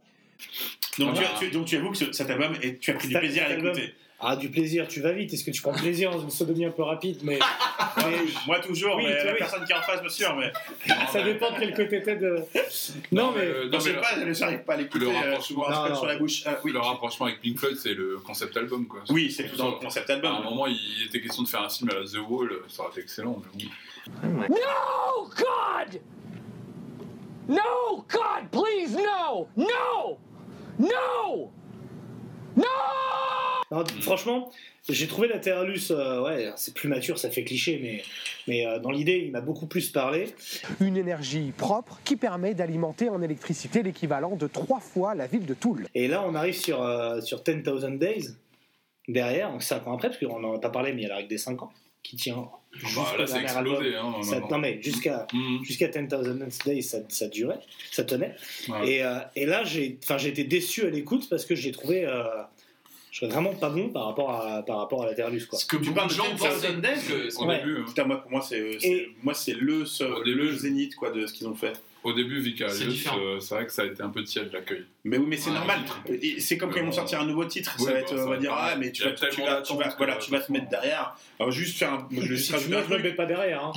Donc, 0.98 1.14
tu, 1.16 1.22
Ah. 1.24 1.34
tu- 1.38 1.50
donc 1.50 1.66
tu 1.66 1.76
avoues 1.76 1.90
que 1.90 1.96
ce- 1.98 2.12
cet 2.12 2.30
album, 2.30 2.54
et 2.62 2.76
tu 2.78 2.90
as 2.90 2.94
pris 2.94 3.08
du 3.08 3.14
plaisir 3.18 3.44
à 3.44 3.48
l'écouter. 3.54 3.94
Ah, 4.26 4.36
du 4.36 4.48
plaisir, 4.48 4.86
tu 4.88 5.00
vas 5.00 5.12
vite. 5.12 5.34
Est-ce 5.34 5.44
que 5.44 5.50
tu 5.50 5.60
prends 5.60 5.72
plaisir 5.74 6.10
dans 6.12 6.20
une 6.20 6.30
sodomie 6.30 6.64
un 6.64 6.70
peu 6.70 6.82
rapide 6.84 7.18
Mais 7.24 7.38
Moi 8.46 8.60
toujours, 8.60 8.96
Oui, 8.96 9.04
mais 9.06 9.16
toi, 9.16 9.24
la 9.24 9.32
oui. 9.32 9.38
personne 9.38 9.64
qui 9.64 9.72
est 9.72 9.74
en 9.74 9.82
face, 9.82 10.00
bien 10.00 10.08
sûr. 10.08 10.34
Mais... 10.36 10.52
ça 11.12 11.20
dépend 11.22 11.50
de 11.52 11.58
quel 11.58 11.74
côté 11.74 12.00
t'es 12.02 12.16
de. 12.16 12.38
Non, 13.12 13.32
mais. 13.32 13.42
euh, 13.42 13.64
Non, 13.64 13.70
non, 13.72 13.72
je 13.72 13.76
mais 13.76 13.80
sais 13.80 13.92
le- 13.92 14.00
pas, 14.00 14.32
je 14.32 14.40
n'arrive 14.40 14.62
pas 14.64 14.74
à 14.74 14.76
l'écouter. 14.76 15.04
le 15.04 15.10
euh, 15.10 15.14
rapprochement- 15.30 15.68
Non, 15.68 15.88
non. 15.90 15.94
sur 15.96 16.06
la 16.06 16.16
bouche. 16.16 16.42
Ah, 16.46 16.58
oui. 16.64 16.72
Le 16.72 16.78
rapprochement 16.78 17.26
avec 17.26 17.40
Pink 17.40 17.58
Floyd, 17.58 17.76
c'est 17.76 17.92
le 17.94 18.18
concept 18.24 18.56
album 18.56 18.86
quoi. 18.86 19.00
Oui, 19.10 19.30
c'est 19.30 19.48
tout 19.48 19.56
dans 19.56 19.72
le 19.72 19.76
concept 19.76 20.08
album. 20.08 20.32
À 20.32 20.38
un 20.38 20.42
moment, 20.42 20.66
il 20.68 21.06
était 21.06 21.20
question 21.20 21.42
de 21.42 21.48
faire 21.48 21.62
un 21.62 21.68
film 21.68 21.90
à 21.90 21.94
la 21.94 22.04
The 22.06 22.18
Wall, 22.26 22.50
ça 22.68 22.82
aurait 22.84 22.92
été 22.92 23.00
excellent. 23.02 23.42
Mais 24.22 24.28
bon. 24.28 24.40
No, 24.48 25.28
God! 25.36 26.00
No, 27.48 28.04
God, 28.08 28.48
please, 28.50 28.96
no! 28.96 29.48
No! 29.56 30.18
No! 30.78 31.50
No! 32.56 32.64
Non, 33.70 33.84
franchement, 34.00 34.50
j'ai 34.88 35.06
trouvé 35.06 35.28
Lateralus, 35.28 35.90
euh, 35.90 36.22
ouais, 36.22 36.52
c'est 36.56 36.74
plus 36.74 36.88
mature, 36.88 37.18
ça 37.18 37.30
fait 37.30 37.44
cliché, 37.44 37.78
mais, 37.82 38.02
mais 38.46 38.66
euh, 38.66 38.78
dans 38.78 38.90
l'idée, 38.90 39.24
il 39.26 39.32
m'a 39.32 39.40
beaucoup 39.40 39.66
plus 39.66 39.90
parlé. 39.90 40.34
Une 40.80 40.96
énergie 40.96 41.52
propre 41.56 41.98
qui 42.04 42.16
permet 42.16 42.54
d'alimenter 42.54 43.08
en 43.08 43.20
électricité 43.20 43.82
l'équivalent 43.82 44.36
de 44.36 44.46
trois 44.46 44.80
fois 44.80 45.14
la 45.14 45.26
ville 45.26 45.46
de 45.46 45.54
Toul. 45.54 45.86
Et 45.94 46.08
là, 46.08 46.24
on 46.26 46.34
arrive 46.34 46.54
sur, 46.54 46.82
euh, 46.82 47.20
sur 47.20 47.42
10,000 47.42 47.98
Days, 47.98 48.36
derrière, 49.08 49.50
donc 49.50 49.62
5 49.62 49.86
ans 49.86 49.94
après, 49.94 50.08
parce 50.08 50.20
qu'on 50.20 50.40
n'en 50.40 50.54
a 50.54 50.60
pas 50.60 50.70
parlé, 50.70 50.92
mais 50.92 51.02
il 51.02 51.04
y 51.04 51.06
a 51.06 51.10
la 51.10 51.16
règle 51.16 51.28
des 51.28 51.38
5 51.38 51.62
ans, 51.62 51.72
qui 52.02 52.16
tient 52.16 52.48
Bah, 52.82 53.14
là, 53.18 53.26
c'est 53.26 53.44
album. 53.46 53.82
Hein, 53.84 54.22
Ça- 54.22 54.40
non, 54.50 54.58
mais 54.58 54.80
jusqu'à 54.82 55.26
Mhm. 55.32 55.64
jusqu'à 55.64 55.88
10,000 55.88 56.64
Days, 56.66 56.82
ça, 56.82 56.98
ça 57.08 57.28
durait, 57.28 57.60
ça 57.90 58.04
tenait. 58.04 58.34
Ouais. 58.68 58.88
Et, 58.88 59.04
euh, 59.04 59.18
et 59.36 59.46
là, 59.46 59.64
j'ai 59.64 59.96
été 60.28 60.44
déçu 60.44 60.84
à 60.86 60.90
l'écoute 60.90 61.28
parce 61.30 61.44
que 61.44 61.54
j'ai 61.54 61.72
trouvé. 61.72 62.04
Euh, 62.06 62.24
je 63.10 63.20
serais 63.20 63.30
vraiment 63.30 63.54
pas 63.54 63.70
bon 63.70 63.90
par 63.90 64.06
rapport 64.06 64.30
à, 64.32 64.64
par 64.64 64.78
rapport 64.78 65.04
à 65.04 65.06
Lateralus, 65.06 65.46
quoi. 65.46 65.56
Ce 65.58 65.66
que 65.66 65.76
Tu 65.76 65.92
parles 65.92 66.08
de 66.08 66.14
de 66.14 66.18
gens 66.18 66.24
10,000 66.34 66.50
pensaient 66.50 66.72
Days, 66.74 67.06
que- 67.06 67.40
Au 67.42 67.46
Ouais. 67.46 67.58
début, 67.58 67.76
hein. 67.78 67.84
Putain, 67.86 68.04
moi, 68.04 68.16
pour 68.20 68.30
moi, 68.32 68.42
c'est 68.42 68.78
moi, 69.22 69.34
c'est 69.34 69.54
le, 69.54 69.86
seul- 69.86 70.10
zénith 70.56 70.96
quoi, 70.96 71.10
de 71.10 71.24
ce 71.26 71.32
qu'ils 71.32 71.46
ont 71.46 71.54
fait. 71.54 71.74
au 72.02 72.12
début 72.12 72.36
C'est 72.42 72.50
Vicarious, 72.50 72.90
différent. 72.90 73.18
euh, 73.20 73.40
c'est 73.40 73.54
vrai 73.54 73.66
que 73.66 73.72
ça 73.72 73.82
a 73.82 73.86
été 73.86 74.02
un 74.02 74.08
peu 74.10 74.22
tiède 74.24 74.50
l'accueil. 74.52 74.84
Mais 75.06 75.18
oui, 75.18 75.26
mais 75.28 75.36
c'est 75.36 75.50
Ouais. 75.50 75.56
normal. 75.56 75.80
C'est 76.38 76.56
comme 76.56 76.70
quand 76.72 76.80
ils 76.80 76.86
vont 76.86 76.90
sortir 76.92 77.20
un 77.20 77.26
nouveau 77.26 77.44
titre. 77.44 77.76
oui, 77.78 77.84
ça 77.84 77.90
va 77.90 77.96
bah, 77.96 78.00
être, 78.00 78.16
ça 78.16 78.22
on 78.24 78.28
va 78.28 78.34
va 78.36 78.36
dire, 78.38 78.54
ah, 78.56 78.74
mais 78.78 78.90
tu 78.90 79.02
vas, 79.04 79.10
tu, 79.12 79.42
vas, 79.42 79.60
tu, 79.60 79.72
voilà, 79.98 80.16
tu 80.16 80.30
vas 80.30 80.40
te 80.40 80.50
mettre 80.50 80.68
derrière. 80.70 81.14
Alors, 81.38 81.52
juste 81.52 81.76
faire 81.78 81.92
un. 81.92 82.08
Je 82.10 82.34
Si 82.36 82.48
tu 82.48 82.54
un 82.54 82.58
veux, 82.58 82.64
je 82.64 82.70
me 82.78 82.82
truc. 82.82 83.02
mets 83.04 83.12
pas 83.12 83.26
derrière. 83.26 83.64
hein. 83.66 83.72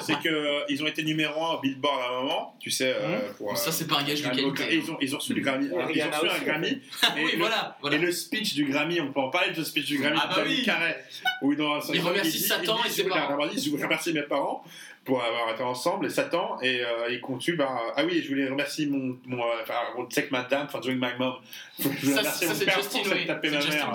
C'est 0.00 0.18
que 0.20 0.28
euh, 0.30 0.60
ils 0.70 0.82
ont 0.82 0.86
été 0.86 1.02
numéro 1.02 1.44
1 1.44 1.54
au 1.56 1.60
Billboard 1.60 2.00
à 2.00 2.08
un 2.08 2.22
moment, 2.22 2.56
tu 2.58 2.70
sais, 2.70 2.94
euh, 2.96 3.20
pour. 3.36 3.52
Mmh. 3.52 3.56
Ça 3.56 3.68
euh, 3.68 3.72
c'est 3.72 3.86
pas 3.86 3.98
un 3.98 4.04
gage 4.04 4.22
de 4.22 4.28
qualité. 4.28 4.64
et 4.72 4.76
ils 4.76 4.90
ont, 4.90 4.96
ils 5.00 5.14
ont 5.14 5.18
reçu 5.18 5.34
du 5.34 5.42
Grammy. 5.42 5.66
Et 5.66 5.68
Ils 5.68 5.74
ont 5.76 5.86
reçu 5.86 6.00
un 6.02 6.20
aussi, 6.20 6.44
Grammy. 6.46 6.68
Et 7.16 7.24
oui, 7.24 7.32
le- 7.32 7.38
voilà, 7.38 7.76
voilà. 7.82 7.96
Et 7.96 7.98
le 8.00 8.10
speech 8.10 8.54
du 8.54 8.64
Grammy, 8.64 9.00
on 9.02 9.12
peut 9.12 9.20
en 9.20 9.28
parler 9.30 9.50
de 9.50 9.56
ce 9.56 9.64
speech 9.64 9.86
du 9.86 9.98
Grammy 9.98 10.18
Ah 10.22 10.28
de 10.34 10.40
bah. 10.42 10.48
Carré, 10.64 10.94
où 11.42 11.52
Il 11.52 12.00
remercie 12.00 12.38
Satan 12.40 12.78
et 12.86 12.88
ses 12.88 13.04
parents. 13.04 13.38
Je 13.54 13.68
voudrais 13.70 13.84
remercier 13.84 14.12
mes 14.14 14.22
parents 14.22 14.64
pour 15.04 15.22
avoir 15.22 15.52
été 15.52 15.62
ensemble 15.62 16.06
et 16.06 16.08
Satan 16.08 16.56
et 16.62 16.80
euh, 16.80 17.10
il 17.10 17.20
continue 17.20 17.58
par 17.58 17.78
ah 17.94 18.02
oui 18.06 18.22
je 18.22 18.28
voulais 18.30 18.48
remercier 18.48 18.86
mon 18.86 19.18
mon 19.26 19.42
enfin 19.62 19.74
check 20.14 20.30
ma 20.30 20.42
dame 20.42 20.68
for 20.68 20.80
doing 20.80 20.98
my 20.98 21.12
mom 21.18 21.34
je 21.78 21.88
Ça, 22.14 22.22
ça, 22.22 22.54
c'est 22.54 22.66
oui. 22.66 23.26
C'est 23.42 23.60
Justin. 23.60 23.92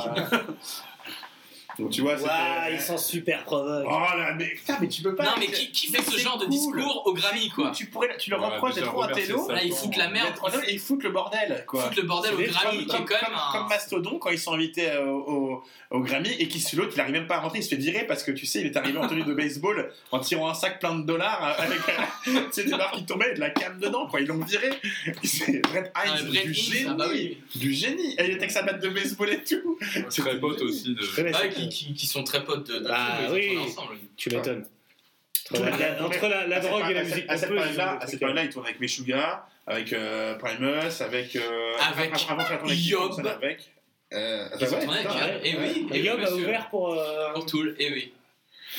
Donc 1.80 1.90
tu 1.92 2.02
vois 2.02 2.16
Ouah, 2.20 2.70
ils 2.72 2.80
sont 2.80 2.98
super 2.98 3.44
provoques. 3.44 3.86
oh 3.88 4.18
là 4.18 4.34
mais 4.38 4.48
putain 4.50 4.78
mais 4.82 4.88
tu 4.88 5.02
peux 5.02 5.16
pas 5.16 5.24
Non 5.26 5.32
mais 5.40 5.48
qui, 5.48 5.72
qui 5.72 5.88
fait 5.88 6.02
ce 6.02 6.12
c'est 6.12 6.20
genre 6.20 6.38
de 6.38 6.46
discours 6.46 7.04
au 7.06 7.14
Grammy 7.14 7.50
quoi 7.50 7.72
tu 7.72 7.86
pourrais 7.88 8.16
tu 8.18 8.30
leur 8.30 8.40
Ouais, 8.42 8.48
reproches 8.48 8.76
d'être 8.76 8.88
trop 8.88 9.04
intello 9.04 9.38
Satan. 9.40 9.54
Là 9.54 9.64
ils 9.64 9.72
foutent 9.74 9.98
la 9.98 10.10
merde, 10.10 10.34
ils 10.70 10.80
foutent 10.80 11.04
le 11.04 11.10
bordel 11.12 11.64
quoi. 11.68 11.82
ils 11.84 11.88
foutent 11.88 11.98
le 11.98 12.08
bordel 12.08 12.34
au 12.36 12.38
C'est 12.38 12.48
Grammy 12.48 12.78
qui 12.80 12.84
est 12.84 12.88
comme, 12.98 13.06
quand 13.06 13.16
même 13.16 13.24
comme- 13.26 13.34
un... 13.34 13.60
comme 13.60 13.70
Mastodon 13.70 14.20
quand 14.20 14.30
ils 14.30 14.40
sont 14.40 14.54
invités 14.54 14.90
euh, 14.92 15.06
au, 15.06 15.64
au 15.92 16.00
Grammy 16.02 16.30
et 16.40 16.48
qui 16.48 16.64
l'autre 16.76 16.92
il 16.96 17.02
arrive 17.02 17.14
même 17.14 17.28
pas 17.28 17.36
à 17.38 17.40
rentrer 17.40 17.60
il 17.60 17.64
se 17.64 17.70
fait 17.70 17.76
virer 17.76 18.06
parce 18.06 18.24
que 18.24 18.32
tu 18.32 18.46
sais 18.46 18.60
il 18.62 18.68
est 18.68 18.78
arrivé 18.78 18.98
en 18.98 19.08
tenue 19.08 19.24
de 19.24 19.34
baseball 19.34 19.92
en 20.12 20.20
tirant 20.20 20.50
un 20.50 20.54
sac 20.54 20.80
plein 20.80 20.96
de 20.96 21.06
dollars 21.06 21.44
euh, 21.60 21.64
avec 21.64 21.80
euh, 21.80 22.42
tu 22.48 22.52
sais, 22.52 22.64
des 22.66 22.72
barres 22.72 22.92
qui 22.92 23.06
tombaient 23.06 23.32
et 23.32 23.36
de 23.36 23.40
la 23.40 23.50
cam 23.50 23.80
dedans 23.80 24.08
quoi. 24.08 24.20
Ils 24.22 24.28
l'ont 24.28 24.44
viré. 24.44 24.70
C'est 25.24 25.60
Brett 25.62 25.92
Ah, 25.96 26.06
Hines 26.08 26.30
du 26.30 26.54
génie 26.54 26.86
ah 26.90 26.94
bah 26.94 27.06
du 27.56 27.74
génie. 27.74 28.14
Et 28.18 28.24
il 28.26 28.30
était 28.32 28.38
avec 28.40 28.52
sa 28.52 28.64
batte 28.64 28.82
de 28.82 28.90
baseball 28.90 29.30
et 29.32 29.44
tout. 29.44 29.78
Très 30.16 30.40
pote 30.40 30.62
aussi. 30.62 30.94
De... 30.96 31.02
Ah, 31.70 31.72
qui, 31.76 31.94
qui, 31.94 32.08
sont 32.08 32.24
très 32.24 32.44
potes 32.44 32.68
de, 32.70 32.80
Bah 32.80 33.20
ils 33.24 33.30
ont 33.30 33.34
oui. 33.34 33.58
ensemble. 33.58 33.96
Tu 34.18 34.30
m'étonnes. 34.30 34.66
Entre 35.52 35.62
la, 35.64 35.78
la- 35.78 36.06
entre 36.06 36.28
la, 36.28 36.48
la 36.48 36.56
À 36.58 36.62
cette 36.62 36.70
drogue 36.70 36.82
et 36.82 36.84
la 36.84 37.02
période- 37.02 37.06
musique 37.08 37.26
à 37.30 37.38
cette 37.38 37.50
ils 37.50 37.56
période-là 37.56 37.86
des 37.86 37.98
à 37.98 38.00
cette 38.02 38.08
trucs, 38.10 38.20
période-là 38.20 38.44
il 38.44 38.50
tourne 38.50 38.66
avec 38.66 38.80
Meshuga 38.80 39.48
avec 39.66 39.94
euh, 39.94 40.36
Primus 40.36 41.02
avec 41.02 41.36
euh, 41.36 41.74
Avec 41.90 42.12
avant 42.30 42.68
Yob. 42.70 43.26
Avec 43.28 43.72
euh, 44.14 44.48
Ils 44.60 44.74
ont 44.76 44.80
tourné 44.80 45.00
avec 45.00 45.06
Yob. 45.12 45.42
Et 45.44 45.56
oui, 45.58 45.88
euh, 45.92 45.96
et 45.96 46.00
Yob 46.02 46.20
oui, 46.20 46.26
a 46.26 46.34
ouvert 46.34 46.70
pour. 46.70 46.94
euh, 46.94 47.34
Pour 47.34 47.46
Tool, 47.48 47.76
et 47.80 47.92
oui. 47.92 48.14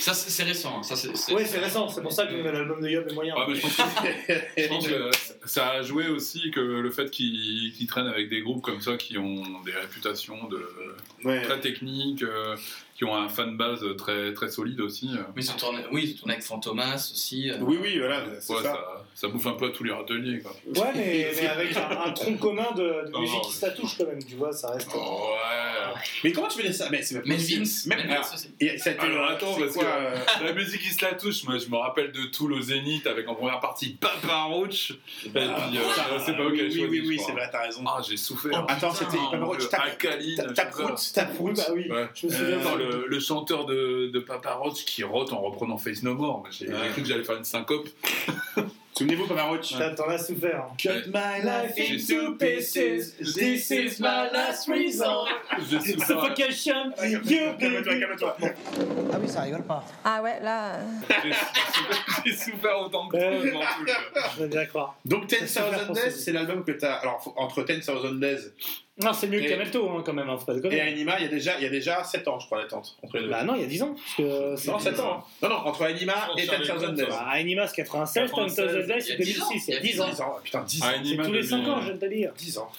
Ça 0.00 0.14
c'est 0.14 0.42
récent, 0.44 0.78
hein. 0.78 0.82
ça 0.82 0.96
c'est... 0.96 1.08
Oui, 1.34 1.42
c'est 1.46 1.58
récent, 1.58 1.88
c'est 1.88 2.00
pour 2.02 2.12
ça 2.12 2.26
que 2.26 2.34
l'album 2.34 2.80
de 2.80 2.88
Yob 2.88 3.06
est 3.08 3.14
moyen. 3.14 3.34
Ah, 3.36 3.44
mais 3.48 3.54
je 3.56 3.60
pense 3.60 3.74
que, 3.74 4.32
je 4.62 4.68
pense 4.68 4.86
que 4.88 5.10
ça 5.44 5.68
a 5.70 5.82
joué 5.82 6.08
aussi 6.08 6.50
que 6.50 6.60
le 6.60 6.90
fait 6.90 7.10
qu'ils 7.10 7.72
qu'ils 7.76 7.86
traînent 7.86 8.08
avec 8.08 8.28
des 8.28 8.40
groupes 8.40 8.62
comme 8.62 8.80
ça 8.80 8.96
qui 8.96 9.18
ont 9.18 9.42
des 9.64 9.72
réputations 9.72 10.48
de 10.48 10.66
Ouais. 11.24 11.42
très 11.42 11.60
techniques, 11.60 12.22
euh, 12.22 12.56
qui 13.00 13.06
ont 13.06 13.16
un 13.16 13.30
fan 13.30 13.56
base 13.56 13.82
très 13.96 14.34
très 14.34 14.50
solide 14.50 14.78
aussi. 14.82 15.08
Mais 15.34 15.42
ils 15.42 15.50
ont 15.50 15.54
tourné, 15.54 15.78
oui, 15.90 16.02
ils 16.04 16.14
ont 16.16 16.18
tourné 16.18 16.34
avec 16.34 16.44
Fantomas 16.44 16.96
aussi. 17.14 17.48
euh. 17.50 17.56
oui 17.62 17.78
oui 17.80 17.98
voilà 17.98 18.22
c'est 18.38 18.52
Ouais, 18.52 18.62
ça 18.62 18.72
ça, 18.74 19.04
ça 19.14 19.28
bouffe 19.28 19.46
un 19.46 19.52
peu 19.54 19.68
à 19.68 19.70
tous 19.70 19.84
les 19.84 19.90
râteliers. 19.92 20.40
Quoi. 20.42 20.52
Ouais, 20.84 20.90
mais, 20.94 21.30
mais 21.40 21.46
avec 21.48 21.74
un, 21.78 21.88
un 22.08 22.10
tronc 22.12 22.34
commun 22.36 22.66
de, 22.76 22.82
de 23.06 23.10
Non, 23.10 23.20
musique 23.20 23.36
non, 23.36 23.40
qui 23.40 23.52
se 23.54 23.64
la 23.64 23.72
touche 23.72 23.96
quand 23.96 24.04
même, 24.06 24.22
tu 24.22 24.34
vois, 24.34 24.52
ça 24.52 24.72
reste. 24.72 24.92
Ouais. 24.92 25.00
mais 26.24 26.32
comment 26.32 26.48
tu 26.48 26.60
faisais 26.60 26.74
ça? 26.74 26.88
Mais 26.90 27.00
c'est 27.02 27.22
pas 27.22 27.26
possible. 27.26 27.64
même 27.86 27.98
Melvins 28.00 28.12
alors, 28.16 28.34
aussi. 28.34 28.50
et 28.60 28.76
ça 28.76 28.90
Alors 28.98 29.30
euh, 29.30 29.34
attends, 29.34 29.54
parce 29.58 29.72
quoi, 29.72 29.82
que 29.84 29.88
euh, 30.42 30.44
la 30.44 30.52
musique 30.52 30.82
qui 30.82 30.90
se 30.90 31.02
la 31.02 31.14
touche, 31.14 31.44
moi 31.44 31.56
je 31.56 31.68
me 31.70 31.76
rappelle 31.76 32.12
de 32.12 32.24
Tool 32.26 32.52
au 32.52 32.60
Zénith 32.60 33.06
avec 33.06 33.26
en 33.28 33.34
première 33.34 33.60
partie 33.60 33.94
Papa 33.98 34.42
Roach. 34.44 34.90
Et 35.24 35.30
puis 35.30 35.40
Ah, 35.42 35.70
euh, 35.74 35.78
putain, 35.78 36.04
c'est 36.26 36.36
pas 36.36 36.44
qui 36.50 36.50
oui, 36.52 36.62
oui, 36.62 36.78
choisi, 36.78 37.00
oui, 37.08 37.20
c'est 37.24 37.32
vrai, 37.32 37.48
t'as 37.50 37.62
raison. 37.62 37.82
Ah, 37.86 38.02
j'ai 38.06 38.18
souffert. 38.18 38.66
Attends, 38.68 38.92
c'était 38.92 39.16
Putain, 39.16 39.30
Papa 39.30 39.44
Roach, 39.46 39.68
Taproot. 39.70 40.96
Taproot. 41.14 41.52
bah 41.56 41.62
oui, 41.72 41.88
je 42.14 42.26
me 42.26 42.32
souviens. 42.32 42.58
Le, 42.90 43.06
le 43.08 43.20
chanteur 43.20 43.66
de, 43.66 44.10
de 44.12 44.18
Papa 44.20 44.54
Roach 44.54 44.84
qui 44.84 45.02
rote 45.04 45.32
en 45.32 45.40
reprenant 45.40 45.78
Face 45.78 46.02
No 46.02 46.14
More. 46.14 46.44
J'ai 46.50 46.66
cru 46.66 47.02
que 47.02 47.08
j'allais 47.08 47.24
faire 47.24 47.36
une 47.36 47.44
syncope. 47.44 47.88
Souvenez-vous, 48.98 49.26
Pavarotti. 49.28 49.76
T'as- 49.78 49.94
T'en 49.94 50.08
as 50.10 50.18
souffert. 50.18 50.66
hein. 50.68 50.74
Cut 50.76 51.06
my 51.10 51.40
life 51.42 51.72
into 51.78 52.36
pieces. 52.36 53.16
This 53.16 53.70
is 53.70 53.98
my 53.98 54.28
last 54.30 54.68
reason. 54.68 55.06
Suffocation, 56.06 56.92
you 57.04 57.20
Calme-toi, 57.58 57.98
calme-toi. 57.98 58.36
Ah 59.12 59.16
oui, 59.20 59.28
ça 59.28 59.42
rigole 59.42 59.62
pas. 59.64 59.84
Ah 60.04 60.20
ouais, 60.22 60.40
là. 60.42 60.74
euh, 60.76 60.82
J'ai 62.26 62.32
souffert 62.36 62.80
autant 62.84 63.08
que 63.08 63.16
tout. 63.16 63.46
je 64.36 64.40
veux 64.42 64.48
bien 64.48 64.66
croire. 64.66 64.96
Donc, 65.04 65.26
Ten 65.28 65.46
Thousand 65.46 65.92
Days, 65.92 66.10
c'est 66.10 66.32
l'album 66.32 66.64
que 66.64 66.72
t'as. 66.72 66.94
Alors, 66.96 67.32
entre 67.36 67.62
Ten 67.62 67.80
Thousand 67.80 68.12
Days 68.14 68.50
Non, 69.02 69.12
c'est 69.14 69.28
mieux 69.28 69.40
que 69.40 69.48
Camelto 69.48 69.88
hein, 69.88 70.02
quand 70.04 70.12
même, 70.12 70.28
hein, 70.28 70.36
faut 70.36 70.44
pas 70.44 70.52
déconner. 70.54 70.76
et 70.76 70.80
Anima, 70.82 71.18
il 71.18 71.22
y 71.22 71.24
a 71.26 71.28
déjà, 71.28 71.56
il 71.56 71.62
y 71.62 71.66
a 71.66 71.70
déjà 71.70 72.04
7 72.04 72.28
ans, 72.28 72.38
je 72.38 72.44
crois, 72.46 72.58
l'attente. 72.60 72.96
Entre 73.02 73.16
les 73.16 73.22
deux. 73.24 73.30
Bah 73.30 73.44
non, 73.44 73.54
il 73.54 73.62
y 73.62 73.64
a 73.64 73.66
10 73.66 73.82
ans. 73.82 73.94
Parce 73.94 74.16
que 74.62 74.70
non, 74.70 74.78
7 74.78 75.00
ans. 75.00 75.24
Non, 75.42 75.48
non, 75.48 75.54
entre 75.56 75.84
Anima 75.84 76.28
et 76.36 76.46
Ten 76.46 76.60
Thousand 76.60 76.92
Days. 76.92 77.06
Bah, 77.08 77.26
Anima, 77.30 77.66
c'est 77.66 77.76
96, 77.76 78.12
Ten 78.14 78.30
96, 78.30 78.66
Thousand 78.66 78.86
Days, 78.86 78.94
il 78.98 78.98
y 78.98 79.02
c'est 79.02 79.12
a 79.12 79.16
10 79.16 79.40
ans, 79.40 79.48
2006, 79.48 79.68
il 79.68 79.72
y 79.72 79.76
a 79.76 79.80
10 79.80 79.88
10 79.92 80.00
ans. 80.00 80.04
ans. 80.26 80.36
Putain, 80.44 80.62
10 80.64 80.80
Ah, 80.82 80.86
ans. 80.88 80.92
C'est 81.04 81.16
tous 81.16 81.32
les 81.32 81.42
5 81.42 81.56
ans, 81.56 81.62
2000. 81.62 81.80
je 81.80 81.84
viens 81.86 81.94
de 81.94 81.98
te 82.00 82.06
dire. 82.14 82.32
10 82.36 82.58
ans. 82.58 82.72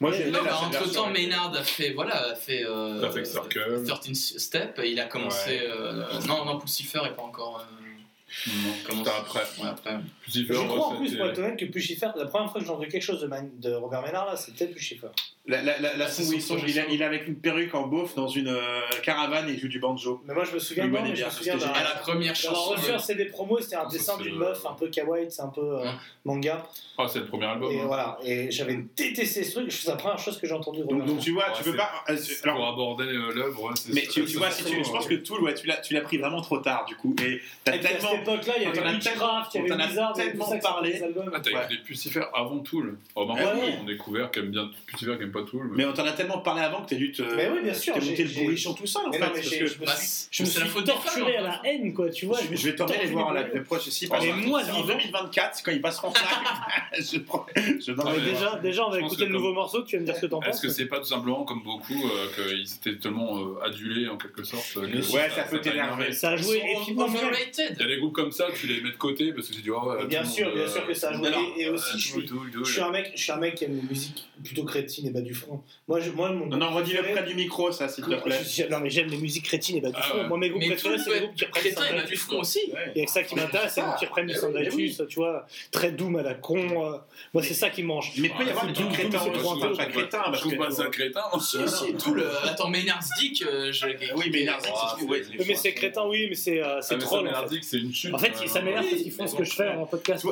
Moi, 0.00 0.10
j'ai 0.10 0.30
Non, 0.32 0.40
bah, 0.42 0.58
entre 0.64 0.92
temps, 0.92 1.06
Maynard 1.10 1.54
a 1.54 1.62
fait, 1.62 1.90
voilà, 1.92 2.30
a 2.30 2.34
fait, 2.34 2.64
euh, 2.64 3.00
Perfect 3.00 3.26
Circle. 3.26 3.84
13 3.86 4.34
Step, 4.38 4.80
et 4.82 4.90
il 4.90 4.98
a 4.98 5.04
commencé. 5.04 5.50
Ouais. 5.50 5.66
euh, 5.70 6.04
non, 6.26 6.44
non, 6.44 6.58
Pulsifer 6.58 7.00
est 7.06 7.14
pas 7.14 7.22
encore. 7.22 7.60
euh, 7.60 7.81
Comment 8.86 9.04
c'était 9.04 9.16
après. 9.16 9.40
Ouais, 9.62 9.68
après. 9.68 9.98
Lucifer, 10.26 10.54
Je 10.54 10.58
crois 10.60 10.86
en 10.86 10.96
plus, 10.96 11.16
pour 11.16 11.26
être 11.26 11.38
honnête, 11.38 11.58
que 11.58 11.64
Pushifer, 11.66 12.08
la 12.16 12.26
première 12.26 12.50
fois 12.50 12.60
que 12.60 12.66
j'ai 12.66 12.72
entendu 12.72 12.88
quelque 12.88 13.02
chose 13.02 13.20
de, 13.20 13.26
Man- 13.26 13.50
de 13.58 13.72
Robert 13.74 14.02
Ménard, 14.02 14.26
là, 14.26 14.36
c'était 14.36 14.66
Pushifer. 14.66 15.08
La, 15.46 15.60
la, 15.60 15.78
la, 15.80 15.96
la 15.96 16.04
Ah, 16.04 16.08
c'est 16.08 16.22
scène 16.22 16.26
où 16.26 16.28
son 16.30 16.36
ils 16.36 16.42
sont- 16.42 16.54
projet 16.56 16.70
il, 16.72 16.78
a- 16.78 16.82
solo. 16.84 16.94
il 16.94 17.02
est 17.02 17.04
avec 17.04 17.26
une 17.26 17.34
perruque 17.34 17.74
en 17.74 17.88
beauf 17.88 18.14
dans 18.14 18.28
une 18.28 18.46
euh, 18.48 18.80
caravane 19.02 19.48
et 19.48 19.52
il 19.54 19.58
joue 19.58 19.66
du 19.68 19.80
banjo. 19.80 20.22
Mais 20.24 20.34
moi, 20.34 20.44
je 20.44 20.52
me 20.54 20.58
souviens, 20.60 20.86
non, 20.86 21.02
mais 21.02 21.16
je 21.16 21.24
me 21.24 21.30
souviens. 21.30 21.58
À 21.58 21.82
la 21.82 21.90
première 22.00 22.36
chanson. 22.36 22.70
reçu 22.70 22.90
un 22.92 22.98
CD 22.98 23.24
promo, 23.24 23.60
c'était 23.60 23.74
un 23.76 23.82
Ça, 23.90 23.96
dessin 23.96 24.14
c'est 24.18 24.22
d'une 24.24 24.36
meuf 24.36 24.64
un 24.64 24.74
peu 24.74 24.88
kawaii, 24.88 25.26
c'est 25.30 25.42
un 25.42 25.48
peu 25.48 25.60
euh, 25.60 25.84
Hein. 25.84 25.98
manga. 26.24 26.62
Ah, 26.96 27.06
c'est 27.12 27.18
le 27.18 27.26
premier 27.26 27.46
album. 27.46 27.72
Et 27.72 27.80
hein. 27.80 27.84
voilà, 27.86 28.18
et 28.24 28.50
j'avais 28.52 28.78
détesté 28.96 29.42
ce 29.42 29.50
truc, 29.52 29.72
c'est 29.72 29.88
la 29.88 29.96
première 29.96 30.18
chose 30.18 30.38
que 30.38 30.46
j'ai 30.46 30.52
entendue 30.54 30.78
de 30.80 30.84
Donc, 30.84 30.92
Robert 31.00 31.06
donc 31.06 31.18
tu 31.20 31.32
vois, 31.32 31.46
Ouais, 31.48 31.52
tu 31.56 31.64
peux 31.64 31.70
c'est- 31.72 31.76
pas. 31.76 31.90
euh, 32.08 32.16
C'est 32.16 32.44
alors, 32.44 32.56
Pour 32.58 32.68
aborder 32.68 33.04
euh, 33.06 33.32
l'œuvre, 33.34 33.72
c'est 33.74 33.92
mais 33.92 34.04
ça- 34.04 34.12
tu, 34.12 34.20
tu 34.24 34.28
c'est 34.28 34.38
vois, 34.38 34.50
ça, 34.50 34.62
je 34.68 34.90
pense 34.90 35.06
que 35.06 35.14
Tool, 35.14 35.42
ouais, 35.42 35.54
tu 35.54 35.66
l'as, 35.66 36.00
pris 36.02 36.18
vraiment 36.18 36.40
trop 36.40 36.58
tard 36.58 36.84
du 36.86 36.94
coup. 36.94 37.16
Et 37.24 37.40
t'as 37.64 37.78
tellement. 37.78 38.21
Époque-là, 38.22 38.54
il 38.58 38.62
y 38.62 38.66
avait 38.66 38.90
Witchcraft, 38.94 39.54
il 39.54 39.56
y 39.68 39.70
avait 39.72 39.84
Blizzard, 39.86 40.12
tellement 40.14 40.44
ça 40.46 40.56
parlé. 40.58 40.92
des. 40.92 41.02
Ah, 41.34 41.40
t'as 41.40 41.50
Ouais. 41.50 41.58
écouté 41.60 41.76
Pucifer 41.84 42.22
avant 42.34 42.58
Tool. 42.60 42.96
Oh, 43.14 43.26
bah, 43.26 43.34
Ouais, 43.34 43.44
on 43.80 43.84
a 43.84 43.86
découvert 43.86 44.30
qu'aime 44.30 44.50
bien 44.50 44.70
Pucifer, 44.86 45.16
qui 45.16 45.22
aime 45.24 45.32
pas 45.32 45.42
Tool. 45.42 45.70
Mais 45.74 45.84
on 45.84 45.92
t'en 45.92 46.04
a 46.06 46.12
tellement 46.12 46.38
parlé 46.38 46.62
avant 46.62 46.82
que 46.82 46.90
t'as 46.90 46.96
dû 46.96 47.12
te. 47.12 47.22
Mais 47.22 47.48
oui, 47.48 47.58
bien 47.62 47.74
sûr, 47.74 47.94
j'ai- 48.00 48.10
monté 48.10 48.24
le 48.24 48.30
bourrichon 48.42 48.74
tout 48.74 48.86
seul 48.86 49.02
en 49.06 49.10
Mais 49.10 49.18
fait. 49.18 49.24
non, 49.24 49.30
mais 49.34 49.40
parce 49.40 49.50
j'ai- 49.50 49.58
que 49.58 49.66
je 49.66 49.78
me 49.80 49.86
Bah, 49.86 49.96
suis, 49.96 50.28
je 50.30 50.42
me 50.42 50.48
suis 50.48 50.62
des 50.62 50.84
torturé 50.84 51.36
à 51.36 51.42
la 51.42 51.60
haine, 51.64 51.92
quoi, 51.94 52.08
tu 52.10 52.26
vois. 52.26 52.38
je, 52.50 52.66
vais 52.66 52.74
t'emmener 52.74 52.98
les 53.04 53.06
voir 53.10 53.32
la, 53.32 53.46
la 53.48 53.60
prochaine 53.60 53.92
si 53.92 54.06
parce 54.08 54.24
Mais 54.24 54.32
moi, 54.32 54.60
en 54.60 54.64
vivant- 54.82 54.86
2024, 54.86 55.56
c'est 55.56 55.62
quand 55.64 55.72
ils 55.72 55.80
passeront 55.80 56.12
live. 56.98 57.02
je 57.86 57.92
donnerai 57.92 58.18
mais 58.18 58.24
des- 58.24 58.30
déjà, 58.32 58.58
déjà, 58.62 58.86
on 58.86 58.90
va 58.90 58.98
écouter 59.00 59.24
le 59.26 59.32
nouveau 59.32 59.52
morceau, 59.52 59.82
tu 59.82 59.96
vas 59.96 60.00
me 60.00 60.06
dire 60.06 60.16
ce 60.16 60.20
que 60.22 60.26
t'en 60.26 60.40
Est-ce 60.40 60.50
penses. 60.50 60.60
que 60.60 60.68
c'est 60.68 60.86
pas 60.86 60.98
tout 60.98 61.04
simplement 61.06 61.44
comme 61.44 61.62
beaucoup 61.62 61.92
euh, 61.94 62.26
qu'ils 62.34 62.74
étaient 62.74 62.98
tellement 62.98 63.38
euh, 63.38 63.64
adulés 63.64 64.08
en 64.08 64.16
quelque 64.16 64.44
sorte 64.44 64.76
Ouais, 64.76 65.28
ça 65.30 65.42
peut 65.44 65.60
t'énerver. 65.60 66.12
Ça 66.12 66.30
a 66.30 66.36
joué. 66.36 66.62
Il 66.62 67.80
y 67.80 67.82
a 67.82 67.86
des 67.86 67.96
groupes 67.98 68.11
comme 68.12 68.32
ça, 68.32 68.46
tu 68.54 68.66
les 68.66 68.80
mets 68.80 68.90
de 68.90 68.96
côté 68.96 69.32
parce 69.32 69.48
que 69.48 69.54
tu 69.54 69.62
dis, 69.62 69.70
oh, 69.70 69.90
ouais, 69.90 70.06
Bien 70.06 70.22
tout 70.22 70.28
sûr, 70.30 70.46
monde, 70.46 70.54
bien 70.54 70.64
euh, 70.64 70.68
sûr 70.68 70.86
que 70.86 70.94
ça 70.94 71.08
a 71.10 71.12
joué. 71.14 71.28
alors, 71.28 71.40
Et- 71.56 71.62
et 71.62 71.68
aussi, 71.68 71.94
euh, 71.94 71.98
je 71.98 72.12
Tool, 72.12 72.20
suis- 72.22 72.28
Tool, 72.28 72.50
Tool. 72.52 72.64
Je 72.64 72.72
suis 72.72 72.80
un 72.80 72.90
mec, 72.90 73.12
je 73.14 73.22
suis 73.22 73.32
un 73.32 73.36
mec 73.36 73.54
qui 73.54 73.64
aime 73.64 73.78
une 73.78 73.88
musique 73.88 74.28
plutôt 74.44 74.64
crétine 74.64 75.06
et 75.06 75.10
bas 75.10 75.20
du 75.20 75.34
front. 75.34 75.62
Moi, 75.88 76.00
je, 76.00 76.10
moi 76.10 76.30
mon 76.32 76.46
Non, 76.46 76.56
non, 76.56 76.70
redis-le 76.70 76.98
préféré- 77.02 77.12
près 77.12 77.22
du 77.28 77.34
micro, 77.34 77.70
ça, 77.72 77.88
s'il 77.88 78.04
te 78.04 78.14
plaît. 78.14 78.38
Je- 78.44 78.62
je- 78.64 78.68
non, 78.68 78.80
mais 78.80 78.90
j'aime 78.90 79.08
les 79.08 79.16
musiques 79.18 79.44
crétines 79.44 79.76
et 79.76 79.80
bas 79.80 79.90
du 79.90 79.96
Ah 79.98 80.02
front. 80.02 80.18
ouais. 80.22 80.28
Moi, 80.28 80.38
mes 80.38 80.50
groupes 80.50 80.62
tout 80.62 80.68
préférés, 80.68 80.98
c'est 80.98 81.12
les 81.14 81.20
groupes 81.20 81.34
qui 81.34 81.44
reprennent 81.44 81.62
crétin, 81.62 81.82
il 81.90 81.96
a 81.96 82.00
Saint 82.02 82.06
du 82.08 82.16
front 82.16 82.40
aussi. 82.40 82.60
Il 82.94 82.98
y 82.98 83.02
a 83.02 83.04
que 83.06 83.10
ça 83.10 83.22
qui 83.22 83.34
m'intéresse, 83.34 83.72
c'est 83.74 83.80
les 83.80 83.86
groupes 83.86 83.98
qui 83.98 84.06
reprennent 84.06 84.26
du 84.26 84.34
oui. 84.74 84.82
Vitus, 84.88 85.02
tu 85.08 85.16
vois, 85.16 85.46
très 85.70 85.92
doom 85.92 86.16
à 86.16 86.22
la 86.22 86.34
con. 86.34 86.58
euh. 86.58 86.98
Moi, 87.34 87.42
c'est 87.42 87.54
ça 87.54 87.70
qui 87.70 87.82
me 87.82 87.88
mange. 87.88 88.12
Mais 88.18 88.28
il 88.28 88.34
peut 88.34 88.44
y 88.44 88.50
avoir 88.50 88.72
crétins, 88.92 89.18
trop 89.18 89.32
je 89.34 89.38
trouve 89.38 89.62
intense. 89.64 89.76
pas 89.76 89.86
crétin, 89.86 90.22
Je 90.32 90.38
trouve 90.40 90.56
pas 90.56 90.70
ça 90.70 90.86
crétin. 90.86 91.22
Si, 91.40 91.56
si, 91.68 91.94
tout 91.94 92.14
le. 92.14 92.26
Attends, 92.44 92.68
Maynard's 92.68 93.08
Dick, 93.20 93.42
euh, 93.46 93.72
je. 93.72 93.86
Oui, 94.16 94.44
Narzik, 94.44 94.70
Ah, 94.74 94.96
c'est 94.98 95.68
mais 95.68 95.74
crétin, 95.74 96.04
oui, 96.06 96.26
mais 96.28 96.34
c'est 96.34 96.60
euh, 96.62 96.80
Ah, 96.80 96.94
troll. 96.96 97.26
fait. 97.26 97.32
Merdic, 97.32 97.64
c'est 97.64 97.78
une 97.78 97.92
chute. 98.02 98.14
En 98.14 98.18
fait, 98.18 98.32
euh, 98.42 98.46
ça 98.46 98.60
m'énerve 98.62 98.84
oui, 98.84 98.90
parce 98.90 99.02
qu'ils 99.02 99.12
font 99.12 99.26
ce 99.26 99.36
que 99.36 99.44
je 99.44 99.52
fais 99.54 99.68
en 99.68 99.86
podcast. 99.86 100.26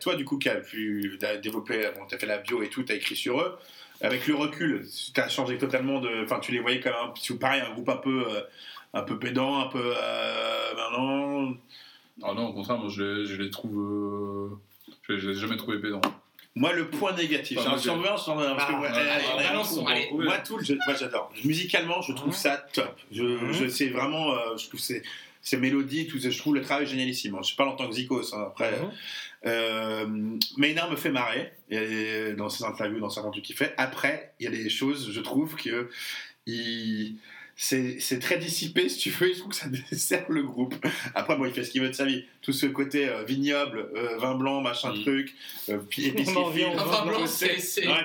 Toi, 0.00 0.14
du 0.16 0.24
coup, 0.24 0.38
qui 0.38 0.48
as 0.48 0.56
pu 0.56 1.16
t'as 1.20 1.36
développé, 1.36 1.88
bon, 1.96 2.04
t'as 2.08 2.18
fait 2.18 2.26
la 2.26 2.38
bio 2.38 2.62
et 2.62 2.68
tout, 2.68 2.82
t'as 2.82 2.94
écrit 2.94 3.16
sur 3.16 3.40
eux. 3.40 3.56
Avec 4.00 4.26
le 4.26 4.34
recul, 4.34 4.86
t'as 5.14 5.28
changé 5.28 5.56
totalement 5.56 6.00
de. 6.00 6.24
Enfin, 6.24 6.40
tu 6.40 6.52
les 6.52 6.58
voyais 6.60 6.80
comme 6.80 6.92
un, 6.92 7.12
si- 7.16 7.36
pareil, 7.38 7.60
un 7.62 7.72
groupe 7.72 7.88
un 7.88 7.96
peu, 7.96 8.24
euh, 8.28 8.40
un 8.92 9.02
peu 9.02 9.18
pédant, 9.18 9.60
un 9.60 9.68
peu. 9.68 9.80
Euh, 9.96 10.74
maintenant, 10.74 11.54
Ah 12.22 12.32
non, 12.34 12.48
au 12.48 12.52
contraire, 12.52 12.76
moi 12.78 12.88
je 12.90 13.02
les, 13.02 13.26
je 13.26 13.40
les 13.42 13.50
trouve. 13.50 13.78
euh, 13.78 14.48
Je, 15.08 15.16
je 15.16 15.30
les 15.30 15.36
ai 15.36 15.40
jamais 15.40 15.56
trouvés 15.56 15.78
pédants. 15.78 16.00
moi, 16.56 16.72
le 16.72 16.88
point 16.88 17.12
négatif. 17.12 17.58
Enfin, 17.58 17.70
Alors, 17.70 17.80
moi, 20.12 20.34
j'ai- 20.36 20.42
tout, 20.44 20.58
je- 20.62 20.74
moi, 20.74 20.94
j'adore. 20.98 21.32
Musicalement, 21.44 22.00
je 22.02 22.12
trouve 22.12 22.34
ça 22.34 22.56
top. 22.72 22.96
Je, 23.10 23.22
Mhm. 23.22 23.52
je 23.52 23.68
sais 23.68 23.88
vraiment, 23.88 24.32
euh, 24.34 24.56
je 24.56 24.68
trouve 24.68 24.80
c'est 24.80 25.02
ces 25.44 25.58
mélodies, 25.58 26.06
tout 26.06 26.18
ça, 26.18 26.30
je 26.30 26.38
trouve 26.38 26.54
le 26.54 26.62
travail 26.62 26.86
génialissime. 26.86 27.36
Je 27.44 27.54
parle 27.54 27.68
en 27.68 27.76
tant 27.76 27.86
que 27.86 27.94
Zikos, 27.94 28.34
hein, 28.34 28.44
après. 28.48 28.72
Mhm. 28.72 28.90
Euh, 29.46 30.06
Maynard 30.56 30.90
me 30.90 30.96
fait 30.96 31.10
marrer 31.10 31.52
et 31.70 32.32
dans 32.36 32.48
ses 32.48 32.64
interviews, 32.64 32.98
dans 32.98 33.10
certains 33.10 33.30
trucs 33.30 33.44
qu'il 33.44 33.54
fait. 33.54 33.74
Après, 33.76 34.32
il 34.40 34.44
y 34.44 34.46
a 34.48 34.50
des 34.50 34.70
choses, 34.70 35.12
je 35.12 35.20
trouve 35.20 35.54
que 35.54 35.90
il 36.46 37.16
c'est 37.56 38.18
très 38.20 38.36
dissipé 38.38 38.88
si 38.88 38.98
tu 38.98 39.10
veux 39.10 39.30
et 39.30 39.34
je 39.34 39.38
trouve 39.38 39.52
que 39.52 39.56
ça 39.56 39.68
dessert 39.90 40.26
le 40.28 40.42
groupe 40.42 40.74
après 41.14 41.36
bon 41.36 41.44
il 41.44 41.52
fait 41.52 41.62
ce 41.62 41.70
qu'il 41.70 41.82
veut 41.82 41.88
de 41.88 41.94
sa 41.94 42.04
vie 42.04 42.24
tout 42.42 42.52
ce 42.52 42.66
côté 42.66 43.08
euh, 43.08 43.22
vignoble 43.22 43.90
euh, 43.94 44.16
vin 44.18 44.34
blanc 44.34 44.60
machin 44.60 44.92
Mm. 44.92 45.02
truc 45.02 45.34
euh, 45.68 45.78
puis 45.88 46.06
épicerie 46.06 46.36
Enfin, 46.36 46.84
vin 46.84 47.06
blanc, 47.06 47.26
c'est. 47.26 47.56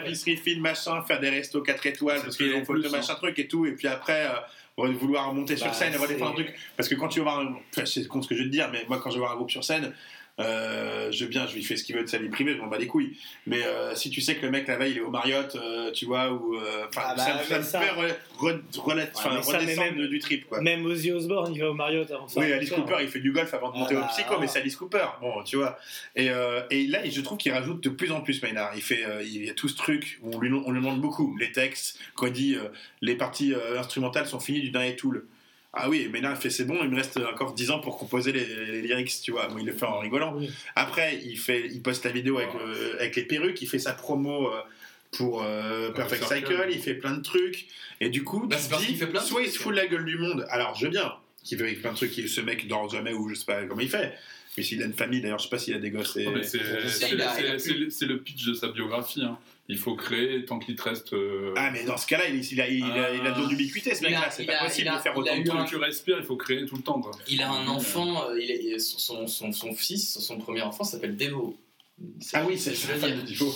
épicerie 0.05 0.37
fine 0.37 0.61
machin 0.61 1.01
faire 1.03 1.19
des 1.19 1.29
restos 1.29 1.61
4 1.61 1.85
étoiles 1.87 2.21
parce 2.21 2.37
plus 2.37 2.45
qu'il 2.45 2.51
y 2.51 2.53
a 2.53 2.57
en 2.57 2.59
une 2.59 2.65
photo 2.65 2.89
machin 2.91 3.15
truc 3.15 3.39
et 3.39 3.47
tout 3.47 3.65
et 3.65 3.71
puis 3.71 3.87
après 3.87 4.27
euh, 4.27 4.39
vouloir 4.87 5.33
monter 5.33 5.57
sur 5.57 5.67
Bah, 5.67 5.73
scène 5.73 5.93
et 5.93 5.97
redéfendre 5.97 6.31
un 6.31 6.33
truc. 6.35 6.55
Parce 6.77 6.89
que 6.89 6.95
quand 6.95 7.07
tu 7.07 7.19
vas 7.19 7.23
voir 7.25 7.39
un... 7.39 7.85
c'est 7.85 8.07
con 8.07 8.21
ce 8.21 8.27
que 8.27 8.35
je 8.35 8.43
vais 8.43 8.47
te 8.47 8.51
dire 8.53 8.69
mais 8.71 8.85
moi 8.87 8.99
quand 8.99 9.09
je 9.09 9.15
vais 9.15 9.19
voir 9.19 9.33
un 9.33 9.35
groupe 9.35 9.51
sur 9.51 9.63
scène 9.63 9.93
euh, 10.39 11.11
je 11.11 11.25
viens, 11.25 11.45
je 11.47 11.55
lui 11.55 11.63
fais 11.63 11.75
ce 11.75 11.83
qu'il 11.83 11.95
veut 11.95 12.03
de 12.03 12.07
sa 12.09 12.17
vie 12.17 12.29
privée, 12.29 12.53
je 12.53 12.59
m'en 12.59 12.67
bats 12.67 12.77
les 12.77 12.87
couilles. 12.87 13.17
Mais 13.45 13.61
euh, 13.63 13.93
si 13.95 14.09
tu 14.09 14.21
sais 14.21 14.35
que 14.35 14.45
le 14.45 14.51
mec 14.51 14.67
la 14.67 14.77
veille 14.77 14.91
il 14.91 14.97
est 14.97 15.01
au 15.01 15.09
Marriott, 15.09 15.55
euh, 15.55 15.91
tu 15.91 16.05
vois, 16.05 16.31
ou 16.31 16.55
euh, 16.55 16.85
Ah 16.95 17.13
bah, 17.17 17.23
ça, 17.43 17.57
me- 17.57 17.63
ça 17.63 17.79
fait 17.81 17.91
re- 17.91 18.13
re- 18.39 18.59
ça, 19.13 19.29
mais 19.29 19.39
redescendre 19.59 19.97
même- 19.97 20.07
du 20.07 20.19
trip 20.19 20.47
quoi. 20.47 20.61
Même 20.61 20.85
Ozzy 20.85 21.11
Osbourne, 21.11 21.53
il 21.53 21.59
va 21.61 21.69
au 21.69 21.73
Marriott 21.73 22.09
avant. 22.11 22.27
Oui, 22.35 22.51
Alice 22.53 22.69
Cooper, 22.71 22.97
il 23.01 23.07
fait 23.09 23.19
du 23.19 23.31
golf 23.31 23.53
avant 23.53 23.71
de 23.71 23.77
monter 23.77 23.95
Ah 23.95 23.99
au 23.99 24.01
bah, 24.01 24.07
psycho, 24.11 24.39
mais 24.39 24.47
c'est 24.47 24.59
Alice 24.59 24.75
Cooper. 24.75 25.05
Bon, 25.21 25.43
tu 25.43 25.57
vois. 25.57 25.77
Et, 26.15 26.27
et 26.71 26.87
là, 26.87 26.99
je 27.09 27.21
trouve 27.21 27.37
qu'il 27.37 27.51
rajoute 27.51 27.83
de 27.83 27.89
plus 27.89 28.11
en 28.11 28.21
plus 28.21 28.41
Maynard. 28.41 28.71
Il 28.75 28.81
fait, 28.81 29.03
il 29.23 29.45
y 29.45 29.49
a 29.49 29.53
tout 29.53 29.67
ce 29.67 29.75
truc 29.75 30.19
où 30.23 30.31
on 30.35 30.39
lui, 30.39 30.51
on 30.53 30.71
lui 30.71 30.79
demande 30.79 31.01
beaucoup. 31.01 31.35
Les 31.37 31.51
textes, 31.51 31.99
quand 32.15 32.27
il 32.27 32.33
dit 32.33 32.57
les 33.01 33.15
parties 33.15 33.53
instrumentales 33.77 34.25
sont 34.27 34.39
finies 34.39 34.61
du 34.61 34.69
dernier 34.69 34.95
tool. 34.95 35.25
Ah 35.73 35.87
oui, 35.89 36.07
Maynard 36.11 36.35
il 36.35 36.41
fait 36.41 36.49
c'est 36.49 36.65
bon, 36.65 36.79
il 36.83 36.89
me 36.89 36.95
reste 36.95 37.17
encore 37.17 37.53
10 37.53 37.69
ans 37.71 37.79
pour 37.79 37.97
composer 37.97 38.31
les, 38.31 38.45
les 38.65 38.81
lyrics, 38.81 39.13
tu 39.21 39.31
vois. 39.31 39.47
Bon, 39.47 39.57
il 39.59 39.65
le 39.65 39.73
fait 39.73 39.85
en 39.85 39.99
rigolant. 39.99 40.35
Oui. 40.35 40.49
Après, 40.75 41.19
il, 41.23 41.37
fait, 41.37 41.67
il 41.67 41.81
poste 41.81 42.05
la 42.05 42.11
vidéo 42.11 42.37
avec, 42.39 42.49
euh, 42.55 42.95
avec 42.99 43.15
les 43.15 43.23
perruques, 43.23 43.61
il 43.61 43.67
fait 43.67 43.77
sa 43.79 43.93
promo 43.93 44.47
euh, 44.51 44.59
pour 45.11 45.43
euh, 45.43 45.91
Perfect 45.91 46.23
Cycle, 46.23 46.47
Circle. 46.47 46.69
il 46.71 46.79
fait 46.79 46.95
plein 46.95 47.13
de 47.15 47.21
trucs. 47.21 47.67
Et 48.01 48.09
du 48.09 48.23
coup, 48.23 48.47
Bah, 48.47 48.57
tu 48.57 48.75
dis, 48.77 48.85
qu'il 48.87 48.97
fait 48.97 49.07
plein 49.07 49.21
de 49.21 49.25
soit 49.27 49.41
il 49.43 49.49
se 49.51 49.59
fout 49.59 49.71
de 49.71 49.77
la 49.77 49.85
gueule 49.87 50.05
du 50.05 50.17
monde, 50.17 50.45
alors 50.49 50.75
je 50.75 50.85
veux 50.85 50.91
bien, 50.91 51.13
qu'il 51.43 51.57
fait 51.59 51.65
avec 51.65 51.81
plein 51.81 51.91
de 51.91 51.97
trucs, 51.97 52.11
qu'il- 52.11 52.29
ce 52.29 52.41
mec 52.41 52.67
dort 52.67 52.89
jamais 52.89 53.13
ou 53.13 53.29
je 53.29 53.35
sais 53.35 53.45
pas 53.45 53.63
comment 53.65 53.81
il 53.81 53.89
fait. 53.89 54.13
Mais 54.57 54.63
s'il 54.63 54.81
a 54.81 54.85
une 54.87 54.93
famille, 54.93 55.21
d'ailleurs, 55.21 55.37
je 55.37 55.43
sais 55.43 55.49
pas 55.49 55.59
s'il 55.59 55.75
a 55.75 55.79
des 55.79 55.91
gosses. 55.91 56.17
Et... 56.17 56.25
Non, 56.25 56.31
mais 56.31 56.43
c'est 56.43 56.57
il 56.57 56.63
il 57.69 57.79
le- 57.83 57.89
c'est 57.91 58.05
le 58.07 58.19
pitch 58.19 58.45
de 58.45 58.53
sa 58.55 58.69
biographie. 58.69 59.21
hein. 59.23 59.37
Il 59.71 59.77
faut 59.77 59.95
créer 59.95 60.43
tant 60.45 60.57
qu'il 60.57 60.75
te 60.75 60.81
reste. 60.81 61.13
euh, 61.13 61.53
Ah, 61.55 61.69
mais 61.71 61.83
dans 61.83 61.95
ce 61.95 62.07
cas-là, 62.07 62.27
il, 62.27 62.43
il 62.43 62.59
a, 62.59 62.67
il, 62.67 62.83
a, 62.83 63.13
il 63.13 63.21
a 63.25 63.31
de 63.31 63.47
l'ubiquité, 63.47 63.93
ce 63.93 64.01
mec-là. 64.01 64.29
C'est 64.31 64.45
pas 64.45 64.53
a- 64.61 64.65
possible 64.65 64.87
a- 64.87 64.97
de 64.97 65.01
faire 65.01 65.15
autant 65.15 65.35
de 65.63 65.67
tu 65.69 65.75
respires, 65.77 66.17
il 66.17 66.25
faut 66.25 66.37
créer 66.37 66.65
tout 66.65 66.75
le 66.75 66.81
temps. 66.81 66.99
Quoi. 66.99 67.11
Il 67.27 67.41
a 67.43 67.51
un 67.51 67.67
enfant, 67.67 68.29
euh, 68.29 68.39
il 68.41 68.49
est, 68.49 68.79
son, 68.79 69.27
son, 69.27 69.51
son 69.51 69.73
fils, 69.73 70.17
son 70.19 70.37
premier 70.39 70.63
enfant 70.63 70.83
s'appelle 70.83 71.15
Devo. 71.15 71.55
Ah 72.33 72.43
oui, 72.47 72.57
c'est 72.57 72.75
ça. 72.75 72.93
dire. 72.97 73.17
Il 73.27 73.35
faut- 73.35 73.51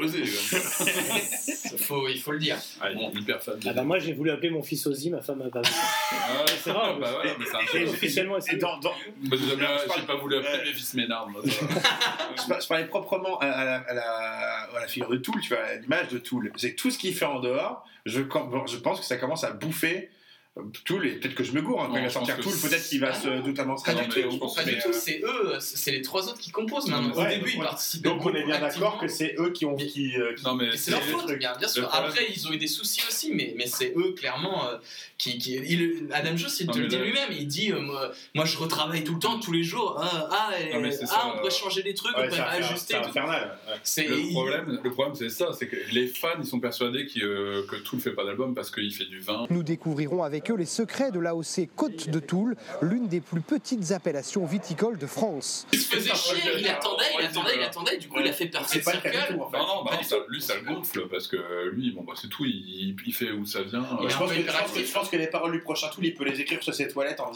oser. 0.00 0.24
Faut, 1.78 2.08
il 2.08 2.20
faut 2.20 2.32
le 2.32 2.38
dire. 2.38 2.56
Ah, 2.80 2.90
hyper 2.92 3.42
fan. 3.42 3.58
de- 3.58 3.68
Ah 3.68 3.72
bah 3.72 3.82
moi 3.82 3.98
j'ai 3.98 4.12
voulu 4.12 4.30
appeler 4.30 4.50
mon 4.50 4.62
fils 4.62 4.86
Ozzy, 4.86 5.10
ma 5.10 5.20
femme 5.20 5.42
a 5.42 5.50
pas 5.50 5.62
Ah, 5.64 6.44
c'est 6.62 6.70
vrai, 6.70 6.94
Bah 7.00 7.10
voilà, 7.12 7.32
mais 7.38 7.44
c'est 7.44 7.80
un 7.80 7.86
officiellement 7.88 8.36
Et 8.36 8.38
essayé. 8.38 8.58
dans, 8.58 8.78
dans- 8.78 8.94
Moi, 9.22 9.36
j'ai 9.38 9.56
parle- 9.88 10.06
pas 10.06 10.14
voulu 10.16 10.36
appeler 10.36 10.64
mes 10.64 10.72
fils 10.72 10.94
Ménard. 10.94 11.28
moi, 11.28 11.42
je, 11.44 12.48
par- 12.48 12.60
je 12.60 12.66
parlais 12.68 12.86
proprement 12.86 13.38
à, 13.40 13.46
à 13.46 13.64
la, 13.64 13.76
à 13.78 13.94
la- 13.94 14.68
à 14.76 14.80
la 14.80 14.86
figure 14.86 15.10
de 15.10 15.16
Tool, 15.18 15.40
tu 15.40 15.50
vois, 15.54 15.62
à 15.64 15.74
l'image 15.76 16.08
de 16.08 16.18
Tool. 16.18 16.52
C'est 16.56 16.74
tout 16.74 16.90
ce 16.90 16.98
qu'il 16.98 17.14
fait 17.14 17.24
en 17.24 17.40
dehors, 17.40 17.84
je, 18.04 18.20
je 18.20 18.76
pense 18.76 19.00
que 19.00 19.06
ça 19.06 19.16
commence 19.16 19.44
à 19.44 19.50
bouffer 19.52 20.08
Peut-être 20.56 21.34
que 21.34 21.44
je 21.44 21.52
me 21.52 21.60
gourre, 21.60 21.82
hein, 21.82 21.86
quand 21.88 21.94
Non, 21.94 22.00
il 22.00 22.04
va 22.04 22.10
sortir 22.10 22.38
Tool, 22.40 22.52
peut-être 22.62 22.88
qu'il 22.88 23.00
va 23.00 23.10
Ah 23.10 23.14
se 23.20 23.28
non. 23.28 23.42
totalement 23.42 23.76
se 23.76 23.84
Pas 23.84 23.92
du 23.94 24.08
tout, 24.08 24.38
pas 24.54 24.64
du 24.64 24.78
tout, 24.78 24.88
euh, 24.88 24.92
c'est 24.92 25.20
eux, 25.22 25.56
c'est 25.60 25.90
les 25.90 26.00
trois 26.00 26.28
autres 26.28 26.38
qui 26.38 26.50
composent 26.50 26.88
maintenant. 26.88 27.12
Au 27.14 27.28
début, 27.28 27.52
ils 27.54 27.60
participaient 27.60 28.08
Donc 28.08 28.24
on 28.24 28.34
est 28.34 28.44
bien 28.44 28.58
d'accord 28.60 28.98
que 28.98 29.06
c'est 29.06 29.34
eux 29.38 29.50
qui 29.50 29.66
ont. 29.66 29.76
Qui, 29.76 30.16
euh, 30.16 30.34
qui- 30.34 30.44
Non, 30.44 30.54
mais 30.54 30.74
c'est 30.76 30.92
leur 30.92 31.02
faute, 31.02 31.30
bien, 31.38 31.54
bien 31.58 31.68
sûr. 31.68 31.88
Après, 31.92 32.26
ils 32.34 32.48
ont 32.48 32.52
eu 32.52 32.56
des 32.56 32.66
soucis 32.68 33.02
aussi, 33.06 33.32
mais, 33.34 33.54
mais 33.58 33.66
c'est 33.66 33.92
eux, 33.96 34.12
clairement, 34.16 34.66
euh, 34.66 34.76
qui. 35.18 35.36
qui 35.38 35.56
il- 35.56 36.08
Adam 36.12 36.36
Jones, 36.36 36.50
il 36.60 36.66
te 36.68 36.78
le 36.78 36.86
dit 36.86 36.96
lui-même. 36.96 37.28
Il 37.32 37.46
dit 37.46 37.72
euh, 37.72 37.80
moi, 37.80 38.10
moi, 38.34 38.44
je 38.46 38.56
retravaille 38.56 39.04
tout 39.04 39.14
le 39.14 39.20
temps, 39.20 39.38
tous 39.38 39.52
les 39.52 39.62
jours. 39.62 39.98
Ah, 40.00 40.28
ah, 40.30 40.50
ah, 40.52 40.90
ça, 41.06 41.26
on 41.26 41.36
pourrait 41.38 41.46
euh, 41.48 41.50
changer 41.50 41.82
des 41.82 41.92
trucs, 41.92 42.16
on 42.16 42.22
pourrait 42.28 42.40
ajuster. 42.40 42.94
c'est 42.94 42.96
infernal. 42.96 43.58
Le 43.98 44.32
problème, 44.32 44.80
le 44.82 44.90
problème 44.90 45.14
c'est 45.14 45.28
ça, 45.28 45.50
c'est 45.58 45.66
que 45.68 45.76
les 45.92 46.06
fans 46.06 46.28
ils 46.40 46.46
sont 46.46 46.60
persuadés 46.60 47.06
que 47.06 47.76
Tool 47.84 48.00
fait 48.00 48.12
pas 48.12 48.24
d'album 48.24 48.54
parce 48.54 48.70
qu'il 48.70 48.92
fait 48.92 49.04
du 49.04 49.20
vin. 49.20 49.46
Nous 49.50 49.62
découvrirons 49.62 50.22
avec 50.22 50.45
eux 50.50 50.56
les 50.56 50.66
secrets 50.66 51.10
de 51.10 51.18
l'AOC 51.20 51.68
Côte 51.74 52.08
de 52.08 52.18
Toul, 52.20 52.56
l'une 52.82 53.08
des 53.08 53.20
plus 53.20 53.40
petites 53.40 53.92
appellations 53.92 54.44
viticoles 54.44 54.98
de 54.98 55.06
France. 55.06 55.66
Il 55.72 55.78
se 55.80 55.94
faisait 55.94 56.14
chier, 56.14 56.36
il 56.58 56.68
attendait, 56.68 57.04
il 57.18 57.24
attendait, 57.26 57.56
il 57.56 57.62
attendait, 57.62 57.96
du 57.98 58.08
coup, 58.08 58.18
il 58.20 58.28
a 58.28 58.32
fait 58.32 58.48
cas 58.50 58.60
du 58.60 58.80
Circle. 58.80 59.36
Non, 59.36 59.48
non, 59.52 59.84
bah 59.84 59.98
ça- 60.02 60.16
lui 60.28 60.40
ça 60.42 60.54
le 60.54 60.62
gonfle 60.62 61.08
parce 61.08 61.26
que 61.28 61.36
lui, 61.72 61.92
bon 61.92 62.02
bah 62.02 62.14
c'est 62.20 62.28
tout, 62.28 62.44
il, 62.44 62.96
il 63.06 63.14
fait 63.14 63.30
où 63.32 63.44
ça 63.46 63.62
vient. 63.62 63.80
Euh, 64.00 64.08
Je 64.08 64.16
pense, 64.16 64.30
que, 64.30 64.36
je, 64.36 64.36
pense 64.36 64.36
que, 64.36 64.40
hyperactif. 64.40 64.88
je 64.88 64.92
pense 64.92 65.08
que 65.08 65.16
les 65.16 65.26
paroles 65.26 65.52
du 65.52 65.60
prochain 65.60 65.88
Tool, 65.88 66.06
il 66.06 66.14
peut 66.14 66.24
les 66.24 66.40
écrire 66.40 66.62
sur 66.62 66.74
ses 66.74 66.88
toilettes 66.88 67.20
en, 67.20 67.30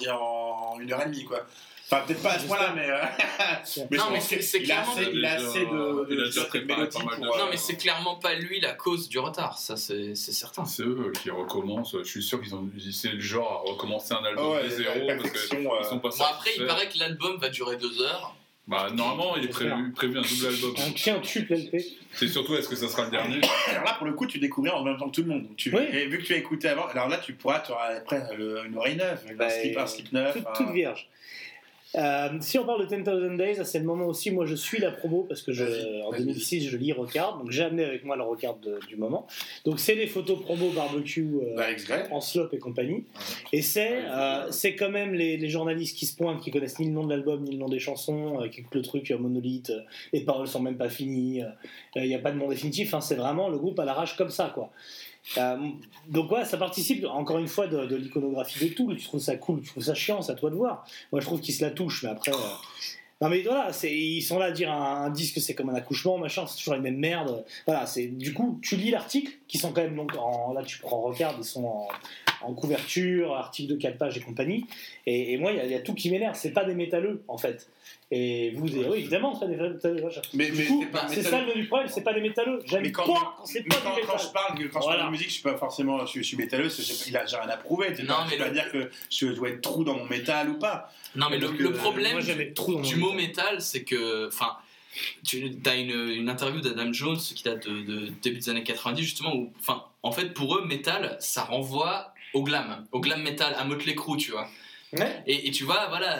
en 0.75 0.79
une 0.81 0.93
heure 0.93 1.03
et 1.03 1.07
demie, 1.07 1.25
quoi. 1.25 1.47
Enfin, 1.93 2.05
peut-être 2.07 2.23
pas 2.23 2.31
à 2.35 2.39
ce 2.39 2.47
point-là, 2.47 2.73
mais. 2.77 2.89
euh, 2.89 2.99
mais 3.91 3.97
Non, 3.97 4.05
mais 4.13 4.21
c'est- 4.21 4.39
que 4.39 4.65
clairement- 4.65 4.95
il 5.13 5.25
a 5.25 5.33
assez 5.33 5.61
de, 5.67 5.75
euh, 5.75 7.19
Non, 7.21 7.47
mais 7.51 7.57
c'est 7.57 7.77
clairement 7.77 8.17
pas 8.17 8.35
lui 8.35 8.61
la 8.61 8.73
cause 8.75 9.09
du 9.09 9.19
retard, 9.19 9.59
ça 9.59 9.77
c'est 9.77 10.15
c'est 10.15 10.33
certain. 10.33 10.65
C'est 10.65 10.83
eux 10.85 11.13
qui 11.23 11.31
recommencent. 11.31 11.97
Je 11.99 12.05
suis 12.05 12.23
sûr 12.23 12.41
qu'ils 12.41 12.55
ont, 12.55 12.69
c'est 12.93 13.13
le 13.13 13.21
genre 13.21 13.65
à 13.67 13.71
recommencer 13.71 14.15
un 14.15 14.25
album 14.25 14.53
Ouais, 14.53 14.65
de 14.65 14.69
zéro 14.71 15.07
parce 15.07 15.53
euh. 15.53 15.83
sont 15.89 15.99
pas 15.99 16.11
Bon, 16.11 16.25
après, 16.25 16.51
il 16.57 16.67
paraît 16.67 16.89
que 16.89 16.99
l'album 16.99 17.39
va 17.39 17.49
durer 17.49 17.77
deux 17.77 18.01
heures. 18.03 18.35
Bah 18.69 18.89
normalement, 18.95 19.37
il 19.37 19.47
est 19.47 19.49
prévu, 19.49 19.91
prévu 19.93 20.17
un 20.19 20.23
double 20.23 20.47
album. 20.47 20.75
Un 20.87 20.93
quintuple 20.93 21.55
LP. 21.55 21.85
C'est 22.15 22.29
surtout 22.29 22.55
est-ce 22.55 22.69
que 22.69 22.77
ça 22.77 22.87
sera 22.89 23.05
le 23.07 23.11
dernier 23.11 23.41
Alors 23.69 23.85
là, 23.85 23.95
pour 23.95 24.07
le 24.07 24.13
coup, 24.13 24.27
tu 24.27 24.39
découvres 24.39 24.77
en 24.77 24.85
même 24.85 24.97
temps 24.97 25.09
que 25.11 25.15
tout 25.17 25.23
le 25.23 25.29
monde. 25.29 25.49
Tu, 25.57 25.75
Oui. 25.75 25.83
Et 25.93 26.07
vu 26.07 26.19
que 26.19 26.23
tu 26.25 26.35
as 26.35 26.37
écouté 26.37 26.69
avant, 26.69 26.87
alors 26.87 27.09
là, 27.09 27.17
tu 27.19 27.33
pourras, 27.33 27.59
tu 27.61 27.73
auras 27.73 27.95
après 27.97 28.23
le- 28.37 28.65
une 28.67 28.77
oreille 28.77 28.95
neuve, 28.97 29.19
un 29.29 29.35
Bah, 29.35 29.51
slip, 29.51 29.77
un 29.77 29.87
slip 29.89 30.13
neuf. 30.13 30.35
Toute, 30.37 30.47
un- 30.47 30.53
toute 30.53 30.71
vierge. 30.71 31.09
Euh, 31.97 32.29
si 32.41 32.59
on 32.59 32.65
parle 32.65 32.87
de 32.87 32.95
10,000 32.97 33.37
Days, 33.37 33.65
c'est 33.65 33.81
le 33.81 33.85
moment 33.85 34.07
aussi, 34.07 34.31
moi 34.31 34.47
je 34.47 34.55
suis 34.55 34.79
la 34.79 34.93
promo 34.93 35.25
parce 35.29 35.43
que 35.43 35.53
je, 35.53 35.65
en 36.05 36.11
vas-y. 36.11 36.21
2006 36.25 36.69
je 36.69 36.77
lis 36.77 36.93
Rocard, 36.93 37.39
donc 37.39 37.51
j'ai 37.51 37.65
amené 37.65 37.85
avec 37.85 38.05
moi 38.05 38.17
le 38.17 38.23
Rocard 38.23 38.57
de- 38.59 38.79
du 38.89 38.97
moment. 38.97 39.27
Donc 39.65 39.81
c'est 39.81 39.97
les 39.97 40.07
photos 40.07 40.41
promo 40.41 40.71
barbecue 40.71 41.27
euh, 41.43 41.57
Bah, 41.57 41.65
en 42.13 42.21
slop 42.21 42.49
et 42.53 42.59
compagnie. 42.59 43.05
Et 43.53 43.63
c'est 43.63 44.05
euh, 44.05 44.51
c'est 44.51 44.77
quand 44.77 44.91
même 44.91 45.15
les, 45.15 45.37
les 45.37 45.49
journalistes 45.49 45.97
qui 45.97 46.07
se 46.07 46.17
pointent, 46.17 46.41
qui 46.41 46.51
connaissent 46.53 46.79
ni 46.79 46.87
le 46.87 46.93
nom 46.93 47.05
de 47.05 47.11
l'album, 47.11 47.43
ni 47.43 47.53
le 47.53 47.59
nom 47.59 47.69
des 47.69 47.81
chansons, 47.81 48.41
euh, 48.41 48.49
qui 48.49 48.61
écoutent 48.61 48.75
le 48.77 48.83
truc 48.83 49.11
monolithe, 49.11 49.73
les 50.13 50.21
paroles 50.21 50.47
sont 50.47 50.61
même 50.63 50.77
pas 50.77 50.89
finies, 50.91 51.43
il 51.97 52.03
n'y 52.07 52.15
a 52.15 52.19
pas 52.21 52.31
de 52.31 52.39
nom 52.39 52.49
définitif, 52.49 52.95
hein, 52.95 53.01
c'est 53.01 53.17
vraiment 53.17 53.49
le 53.49 53.59
groupe 53.59 53.79
à 53.81 53.85
l'arrache 53.85 54.17
comme 54.17 54.31
ça 54.31 54.53
quoi. 54.55 54.71
Euh, 55.39 55.57
donc 56.09 56.31
ouais, 56.33 56.45
ça 56.45 56.57
participe 56.57 57.05
encore 57.05 57.39
une 57.39 57.49
fois 57.49 57.67
de, 57.67 57.95
l'iconographie 57.95 58.69
de 58.69 58.75
tout. 58.75 58.95
Tu 58.95 59.05
trouves 59.05 59.21
ça 59.21 59.37
cool, 59.37 59.63
tu 59.63 59.71
trouves 59.71 59.85
ça 59.85 59.95
chiant, 59.95 60.23
c'est 60.23 60.33
à 60.33 60.35
toi 60.35 60.51
de 60.51 60.57
voir. 60.57 60.87
Moi 61.13 61.21
je 61.21 61.27
trouve 61.27 61.41
qu'ils 61.41 61.55
se 61.55 61.65
la 61.65 61.71
touchent, 61.71 62.03
mais 62.03 62.11
après... 62.11 62.33
euh, 62.33 62.37
Non 63.21 63.29
mais 63.29 63.43
voilà, 63.43 63.71
ils 63.85 64.23
sont 64.23 64.39
là 64.39 64.47
à 64.47 64.51
dire 64.51 64.71
un, 64.73 65.05
un 65.05 65.11
disque 65.11 65.41
c'est 65.41 65.55
comme 65.55 65.71
un 65.71 65.75
accouchement, 65.75 66.19
machin, 66.19 66.47
c'est 66.47 66.57
toujours 66.57 66.75
les 66.75 66.81
mêmes 66.81 66.99
merdes. 66.99 67.45
Voilà, 67.67 67.87
c'est 67.87 68.07
du 68.07 68.35
coup 68.35 68.59
tu 68.63 68.77
lis 68.77 68.91
l'article 68.91 69.33
qui 69.47 69.59
sont 69.59 69.73
quand 69.73 69.83
même 69.83 69.97
donc 69.97 70.15
là 70.15 70.63
tu 70.65 70.79
prends 70.79 71.01
Regarde, 71.03 71.37
ils 71.39 71.45
sont 71.45 71.65
en, 71.65 71.89
en 72.43 72.55
couverture, 72.55 73.35
article 73.35 73.73
de 73.75 73.77
4 73.77 73.99
pages 73.99 74.17
et 74.17 74.21
compagnie. 74.21 74.67
Et, 75.07 75.33
et 75.33 75.39
moi 75.39 75.53
il 75.53 75.59
y, 75.59 75.61
a- 75.61 75.65
il 75.67 75.71
y 75.71 75.75
a 75.75 75.81
tout 75.81 75.95
qui 75.95 76.11
m'énerve, 76.11 76.35
c'est 76.37 76.53
pas 76.53 76.65
des 76.65 76.75
métalleux 76.75 77.23
en 77.29 77.39
fait. 77.39 77.69
Et 78.13 78.51
vous, 78.57 78.67
oui 78.67 78.99
évidemment, 79.01 79.35
c'est 79.35 79.41
pas 79.47 79.47
des 79.47 79.57
métalleux. 79.57 80.09
Mais, 80.35 80.51
Du 80.51 80.57
mais 80.59 80.65
coup, 80.67 80.85
c'est 81.09 81.23
ça 81.23 81.43
le 81.45 81.67
problème, 81.67 81.89
c'est 81.89 82.03
pas 82.03 82.13
des 82.13 82.21
métalleux. 82.21 82.61
J'aime 82.67 82.83
pas 82.83 82.91
quand, 82.91 83.05
quand 83.15 83.45
c'est 83.45 83.63
pas 83.63 83.77
quand, 83.77 83.95
du 83.95 84.01
quand 84.03 84.13
métal. 84.15 84.27
je 84.27 84.33
parle, 84.33 84.69
quand 84.69 84.81
je 84.81 84.85
Voilà. 84.85 84.99
parle 84.99 85.07
de 85.07 85.13
musique, 85.13 85.29
je 85.29 85.35
suis 85.35 85.43
pas 85.43 85.57
forcément, 85.57 86.01
je 86.01 86.07
suis, 86.07 86.23
je 86.23 86.27
suis 86.29 86.37
métalleuse, 86.37 86.81
j'ai- 86.85 87.11
il 87.11 87.17
a- 87.17 87.27
j'ai 87.27 87.37
rien 87.37 87.49
à 87.49 87.57
prouver. 87.57 87.93
Tu 87.95 88.03
Non, 88.03 88.17
mais 88.29 88.37
peux 88.37 88.43
pas 88.43 88.49
le- 88.49 88.55
dire 88.55 88.73
que 88.73 88.91
je 89.11 89.27
dois 89.27 89.51
être 89.51 89.61
trou 89.61 89.85
dans 89.85 89.95
mon 89.97 90.07
métal 90.07 90.49
ou 90.51 90.59
pas. 90.59 90.91
Non, 91.15 91.27
mais 91.31 91.39
le, 91.39 91.47
Donc, 91.49 91.59
le 91.59 91.69
euh, 91.69 91.73
problème 91.73 92.15
moi, 92.15 92.83
du, 92.83 92.97
mot 92.97 93.13
métal, 93.13 93.61
c'est 93.61 93.85
que. 93.85 94.27
Enfin, 94.27 94.57
tu 95.25 95.49
as 95.67 95.77
une, 95.77 95.91
une 95.93 96.29
interview 96.29 96.61
d'Adam 96.61 96.93
Jones 96.93 97.17
qui 97.17 97.45
date 97.45 97.69
de, 97.69 97.83
de 97.83 98.07
début 98.23 98.39
des 98.39 98.49
années 98.49 98.65
90, 98.65 99.03
justement, 99.03 99.37
où. 99.37 99.53
Enfin, 99.61 99.85
en 100.03 100.11
fait, 100.11 100.35
pour 100.35 100.57
eux, 100.57 100.65
métal, 100.67 101.17
ça 101.21 101.45
renvoie 101.45 102.10
au 102.33 102.43
glam, 102.43 102.87
au 102.93 103.01
glam 103.01 103.23
metal, 103.23 103.55
à 103.59 103.65
Motley 103.65 103.95
Crue, 103.95 104.17
tu 104.17 104.33
vois. 104.33 104.49
Ouais. 104.93 105.23
Et, 105.27 105.47
et 105.47 105.51
tu 105.53 105.63
vois, 105.65 105.87
voilà, 105.89 106.19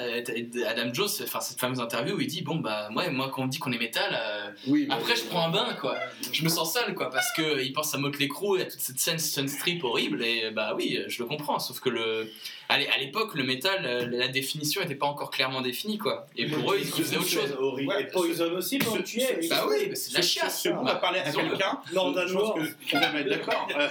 Adam 0.69 0.95
Jones, 0.95 1.09
enfin, 1.25 1.41
cette 1.41 1.59
fameuse 1.59 1.81
interview 1.81 2.15
où 2.17 2.21
il 2.21 2.29
dit 2.29 2.43
Bon, 2.43 2.57
bah, 2.57 2.89
ouais, 2.95 3.11
moi, 3.11 3.29
quand 3.35 3.43
on 3.43 3.47
dit 3.49 3.59
qu'on 3.59 3.73
est 3.73 3.79
métal, 3.79 4.17
euh, 4.17 4.51
Oui. 4.69 4.87
après, 4.91 5.17
je 5.17 5.25
prends 5.25 5.47
un 5.47 5.51
bain, 5.51 5.75
quoi. 5.81 5.97
Je 6.33 6.45
me 6.45 6.49
sens 6.49 6.73
sale, 6.75 6.95
quoi, 6.95 7.11
parce 7.11 7.33
qu'il 7.33 7.73
pense 7.73 7.93
à 7.95 7.99
Motley 7.99 8.29
Crue 8.29 8.61
et 8.61 8.63
à 8.63 8.65
toute 8.67 8.79
cette 8.81 9.01
scène 9.01 9.19
Sunstrip 9.19 9.83
horrible, 9.83 10.23
et 10.23 10.51
bah 10.53 10.75
oui, 10.77 11.01
je 11.09 11.21
le 11.23 11.29
comprends, 11.29 11.59
sauf 11.59 11.81
que 11.81 11.89
le. 11.89 12.31
Allez, 12.69 12.87
à 12.87 12.99
l'époque, 12.99 13.35
le 13.35 13.43
métal, 13.43 13.85
euh, 13.85 14.07
la 14.09 14.29
définition 14.29 14.81
n'était 14.81 14.95
pas 14.95 15.07
encore 15.07 15.31
clairement 15.33 15.61
définie, 15.61 15.99
quoi. 15.99 16.27
Et 16.37 16.47
pour 16.47 16.73
eux, 16.73 16.79
ils 16.81 16.87
faisaient 16.87 17.17
autre 17.17 17.29
chose. 17.29 17.57
Horrible. 17.59 17.89
Ouais, 17.93 18.03
et 18.03 18.07
Poison 18.07 18.53
aussi, 18.53 18.79
ce- 18.79 18.85
pendant 18.85 18.99
que 18.99 19.03
tu 19.03 19.19
y 19.19 19.23
es. 19.25 19.49
Bah 19.49 19.65
oui, 19.69 19.87
bah 19.89 19.97
c'est 19.97 20.11
de 20.13 20.15
la 20.17 20.23
Ce- 20.23 20.29
chiasse. 20.29 20.63
Ce 20.63 20.69
groupe 20.69 20.87
va 20.87 20.95
parler 20.95 21.19
à 21.19 21.33
quelqu'un. 21.33 21.81
Pense 21.93 22.17
Anwar. 22.17 22.55
que 22.55 22.61
tu 22.87 22.97
vas 22.97 23.11
mettre 23.13 23.31
d'accord. 23.31 23.67
Euh, 23.77 23.89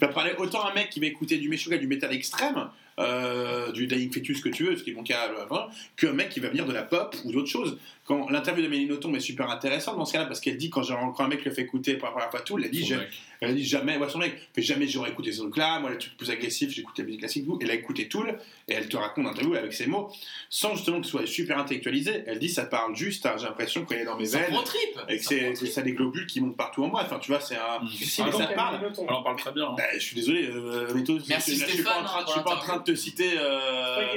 va 0.00 0.08
parler 0.08 0.32
autant 0.38 0.62
à 0.64 0.70
un 0.70 0.74
mec 0.74 0.88
qui 0.90 1.00
va 1.00 1.06
écouter 1.06 1.36
du 1.36 1.48
Meshuggah, 1.48 1.76
du 1.78 1.86
métal 1.86 2.12
extrême, 2.14 2.70
euh, 3.00 3.72
du 3.72 3.86
Dying 3.86 4.12
Fetus 4.12 4.40
que 4.40 4.48
tu 4.48 4.64
veux, 4.64 4.76
ce 4.76 4.82
qui 4.82 4.90
est 4.90 4.94
mon 4.94 5.02
cas, 5.02 5.28
euh, 5.28 5.56
qu'un 5.96 6.12
mec 6.12 6.28
qui 6.28 6.40
va 6.40 6.48
venir 6.48 6.66
de 6.66 6.72
la 6.72 6.82
pop 6.82 7.16
ou 7.24 7.32
d'autres 7.32 7.48
choses. 7.48 7.78
Quand 8.04 8.28
l'interview 8.30 8.62
de 8.62 8.68
Mélanie 8.68 8.88
Nothomb 8.88 9.14
est 9.14 9.20
super 9.20 9.50
intéressante 9.50 9.96
dans 9.96 10.04
ce 10.04 10.12
cas-là, 10.12 10.26
parce 10.26 10.40
qu'elle 10.40 10.56
dit 10.56 10.70
quand, 10.70 10.82
un 10.90 11.28
mec 11.28 11.44
le 11.44 11.50
fait 11.50 11.62
écouter 11.62 11.94
pour 11.94 12.06
la 12.06 12.12
première 12.12 12.30
fois 12.30 12.40
tout, 12.40 12.58
elle 12.58 12.64
a 12.64 12.68
dit. 12.68 12.92
Elle 13.40 13.50
a 13.50 13.52
dit 13.54 13.64
jamais, 13.64 13.96
ouais, 13.96 14.08
son 14.08 14.18
mec, 14.18 14.36
fait 14.54 14.62
jamais 14.62 14.86
j'aurais 14.86 15.10
écouté 15.10 15.32
ce 15.32 15.40
truc-là, 15.40 15.80
moi 15.80 15.90
les 15.90 15.98
trucs 15.98 16.16
plus 16.16 16.30
agressifs, 16.30 16.70
j'écoute 16.70 16.98
la 16.98 17.04
musique 17.04 17.20
classique, 17.20 17.44
vous, 17.46 17.58
elle 17.62 17.70
a 17.70 17.74
écouté 17.74 18.08
Tool, 18.08 18.38
et 18.68 18.74
elle 18.74 18.88
te 18.88 18.96
raconte 18.96 19.24
l'interview 19.24 19.54
avec 19.54 19.72
ses 19.72 19.86
mots, 19.86 20.10
sans 20.48 20.74
justement 20.76 20.98
que 21.00 21.06
ce 21.06 21.12
soit 21.12 21.26
super 21.26 21.58
intellectualisé, 21.58 22.24
elle 22.26 22.38
dit 22.38 22.48
ça 22.48 22.64
parle 22.66 22.94
juste, 22.94 23.26
hein, 23.26 23.34
j'ai 23.38 23.46
l'impression 23.46 23.84
qu'il 23.84 23.96
est 23.98 24.04
dans 24.04 24.16
mes 24.16 24.26
Ça 24.26 24.38
veines, 24.38 24.54
trip. 24.64 24.98
et 25.08 25.16
que 25.18 25.22
Ça 25.24 25.30
c'est 25.30 25.66
ça 25.66 25.80
a 25.80 25.84
des 25.84 25.92
globules 25.92 26.26
qui 26.26 26.40
montent 26.40 26.56
partout 26.56 26.84
en 26.84 26.88
moi, 26.88 27.02
enfin 27.04 27.18
tu 27.18 27.30
vois, 27.30 27.40
c'est 27.40 27.56
un. 27.56 27.80
Mm. 27.82 27.88
Tu 27.88 28.22
Ah, 28.22 28.32
ça 28.32 28.46
parle. 28.48 28.80
Elle 28.98 29.14
en 29.14 29.22
parle 29.22 29.36
très 29.36 29.52
bien. 29.52 29.64
hein. 29.68 29.74
Bah, 29.76 29.84
je 29.94 29.98
suis 30.00 30.16
désolé, 30.16 30.46
euh, 30.48 30.92
Méto, 30.94 31.18
Merci 31.28 31.56
je, 31.56 31.64
je 31.64 31.70
suis 31.70 31.82
pas 31.82 31.90
en 31.90 31.92
Stéphane, 31.94 32.04
train, 32.04 32.20
hein, 32.20 32.24
je 32.26 32.32
suis 32.32 32.40
pas 32.42 32.50
en 32.50 32.54
pour 32.56 32.62
train 32.64 32.76
de 32.78 32.82
te 32.84 32.94
citer. 32.94 33.30
Euh... 33.38 34.14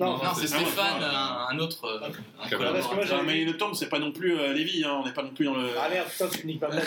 Un 0.00 0.04
Non, 0.06 0.16
Non, 0.24 0.34
c'est 0.34 0.48
Stéphane, 0.48 1.00
Ah, 1.02 1.48
un, 1.50 1.54
un 1.54 1.58
autre. 1.60 1.84
euh, 1.84 1.96
un 1.98 2.00
Parce 2.00 2.50
que 2.50 2.56
moi, 2.56 2.66
collaborateur. 2.72 2.90
j'avais- 3.06 3.14
Enfin, 3.14 3.22
mais 3.24 3.44
le 3.44 3.56
tombe, 3.56 3.74
c'est 3.74 3.88
pas 3.88 4.00
non 4.00 4.10
plus 4.10 4.36
euh, 4.36 4.52
Lévi, 4.52 4.82
hein, 4.84 4.98
on 5.00 5.04
n'est 5.06 5.12
pas 5.12 5.22
non 5.22 5.30
plus 5.30 5.44
dans 5.44 5.54
le. 5.54 5.68
Ah 5.80 5.88
merde, 5.88 6.08
putain, 6.10 6.26
tu 6.28 6.46
niques 6.46 6.58
pas 6.60 6.68
mal. 6.74 6.82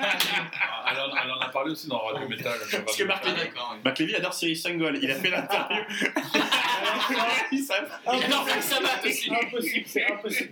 Ah, 0.00 0.90
Elle 0.90 0.98
en, 0.98 1.16
elle 1.24 1.30
en 1.30 1.38
a 1.40 1.48
parlé 1.50 1.70
aussi 1.70 1.86
dans 1.88 1.98
Radio 1.98 2.28
Metal. 2.28 2.58
Parce 2.84 2.96
que 2.96 3.04
Marc 3.04 3.24
Ah, 3.26 3.30
Lévy. 3.30 3.50
Marc 3.84 3.98
Lévy 4.00 4.14
adore 4.16 4.34
Cyril 4.34 4.56
Sangol, 4.56 4.98
il 5.00 5.10
a 5.10 5.14
fait 5.14 5.30
l'interview. 5.30 5.76
Il 7.52 7.62
savait- 7.62 7.86
Il 8.14 8.24
adore 8.24 8.44
Black 8.44 8.62
Sabbath 8.62 9.04
aussi. 9.06 9.30
Impossible, 9.30 9.84
c'est 9.86 10.06
impossible. 10.10 10.50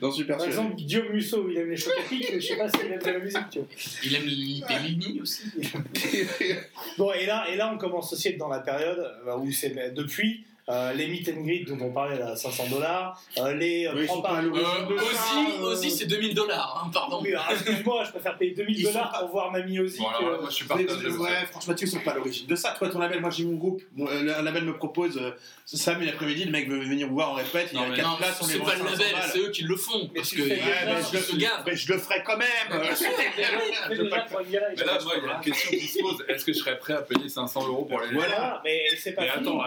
Dans 0.00 0.12
Super 0.12 0.36
Par 0.38 0.46
exemple, 0.46 0.74
Guillaume 0.76 1.08
Musso, 1.08 1.48
il 1.50 1.58
aime 1.58 1.70
les 1.70 1.76
chocs 1.76 1.92
mais 2.10 2.40
je 2.40 2.46
sais 2.46 2.56
pas 2.56 2.68
s'il 2.68 2.92
aime 2.92 3.00
la 3.04 3.18
musique, 3.18 3.50
tu 3.50 3.58
vois. 3.58 3.68
Il 4.04 4.14
aime 4.14 4.26
les 4.26 4.62
Bellini 4.66 5.20
aussi. 5.20 5.42
Bon, 6.98 7.12
et 7.12 7.26
là, 7.26 7.46
et 7.50 7.56
là, 7.56 7.70
on 7.72 7.78
commence 7.78 8.12
aussi 8.12 8.28
à 8.28 8.30
être 8.32 8.38
dans 8.38 8.48
la 8.48 8.60
période 8.60 8.98
euh, 9.26 9.36
où 9.36 9.50
c'est 9.50 9.92
depuis 9.94 10.44
euh, 10.70 10.92
les 10.92 11.06
meet 11.08 11.28
and 11.28 11.40
greet 11.42 11.64
dont 11.66 11.78
on 11.84 11.90
parlait 11.90 12.20
à 12.22 12.36
500 12.36 12.68
dollars, 12.70 13.20
les 13.56 13.86
euh, 13.86 13.92
Oui, 13.94 14.06
prends 14.06 14.20
pas 14.22 14.28
pas 14.30 14.34
à 14.36 14.38
un 14.38 14.42
l'origine 14.42 14.66
Euh, 14.90 14.94
Ozzy, 14.96 15.60
euh, 15.60 15.64
Ozzy, 15.72 15.90
c'est 15.90 16.06
2000 16.06 16.34
dollars, 16.34 16.82
hein, 16.86 16.90
pardon. 16.92 17.20
Oui, 17.22 17.34
excuse-moi, 17.50 18.04
je 18.04 18.10
préfère 18.10 18.38
payer 18.38 18.52
2000 18.52 18.78
Ils 18.78 18.84
sont 18.86 18.92
dollars 18.92 19.10
pas- 19.12 19.18
pour 19.20 19.28
voir 19.30 19.50
Mamie 19.50 19.78
Ozzy 19.80 19.98
Bon, 19.98 20.08
alors 20.08 20.40
moi 20.40 20.50
je 20.50 20.54
suis 20.54 20.66
Ouais, 20.70 21.46
franchement, 21.50 21.74
tu 21.74 21.86
sont 21.86 22.00
pas 22.00 22.12
à 22.12 22.14
l'origine 22.14 22.46
de 22.46 22.54
ça. 22.54 22.74
Toi, 22.78 22.88
ton 22.88 22.98
label, 22.98 23.20
moi 23.20 23.30
j'ai 23.30 23.44
mon 23.44 23.56
groupe. 23.56 23.82
Mon, 23.96 24.06
euh, 24.08 24.38
un 24.38 24.42
label 24.42 24.64
me 24.64 24.76
propose 24.76 25.16
euh, 25.18 25.30
samedi 25.64 26.06
l'après-midi, 26.06 26.44
le 26.44 26.50
mec 26.52 26.68
veut 26.68 26.80
venir 26.80 27.08
me 27.08 27.12
voir, 27.12 27.32
on 27.32 27.34
répète, 27.34 27.70
il 27.72 27.78
y 27.80 27.82
a 27.82 27.88
mais 27.88 27.96
4 27.96 28.08
Non, 28.08 28.16
places, 28.16 28.38
on 28.42 28.46
les 28.46 28.52
c'est 28.52 28.58
pas 28.60 28.74
le 28.74 28.78
500 28.80 28.90
label, 28.90 29.30
c'est 29.32 29.38
eux 29.40 29.50
qui 29.50 29.62
le 29.62 29.76
font. 29.76 30.10
Mais 30.14 30.20
Parce 30.20 30.30
que 30.30 30.42
je, 30.44 30.48
le, 30.48 31.94
le 31.94 31.98
ferai 32.00 32.22
quand 32.24 32.36
même. 32.36 32.48
Mais 32.70 32.78
là, 34.06 34.26
moi, 34.30 34.42
il 34.46 34.52
y 34.52 34.56
a 34.56 35.34
une 35.36 35.40
question 35.42 35.70
qui 35.70 35.86
se 35.86 35.98
pose 36.00 36.24
est-ce 36.28 36.44
que 36.44 36.52
je 36.52 36.58
serais 36.58 36.78
prêt 36.78 36.94
à 36.94 37.02
payer 37.02 37.28
500 37.28 37.66
euros 37.66 37.84
pour 37.84 38.00
les 38.00 38.12
Voilà. 38.12 38.28
Voilà, 38.30 38.60
mais 38.64 38.82
c'est 38.96 39.12
pas 39.12 39.22
Mais 39.22 39.28
fini. 39.28 39.40
attends, 39.40 39.60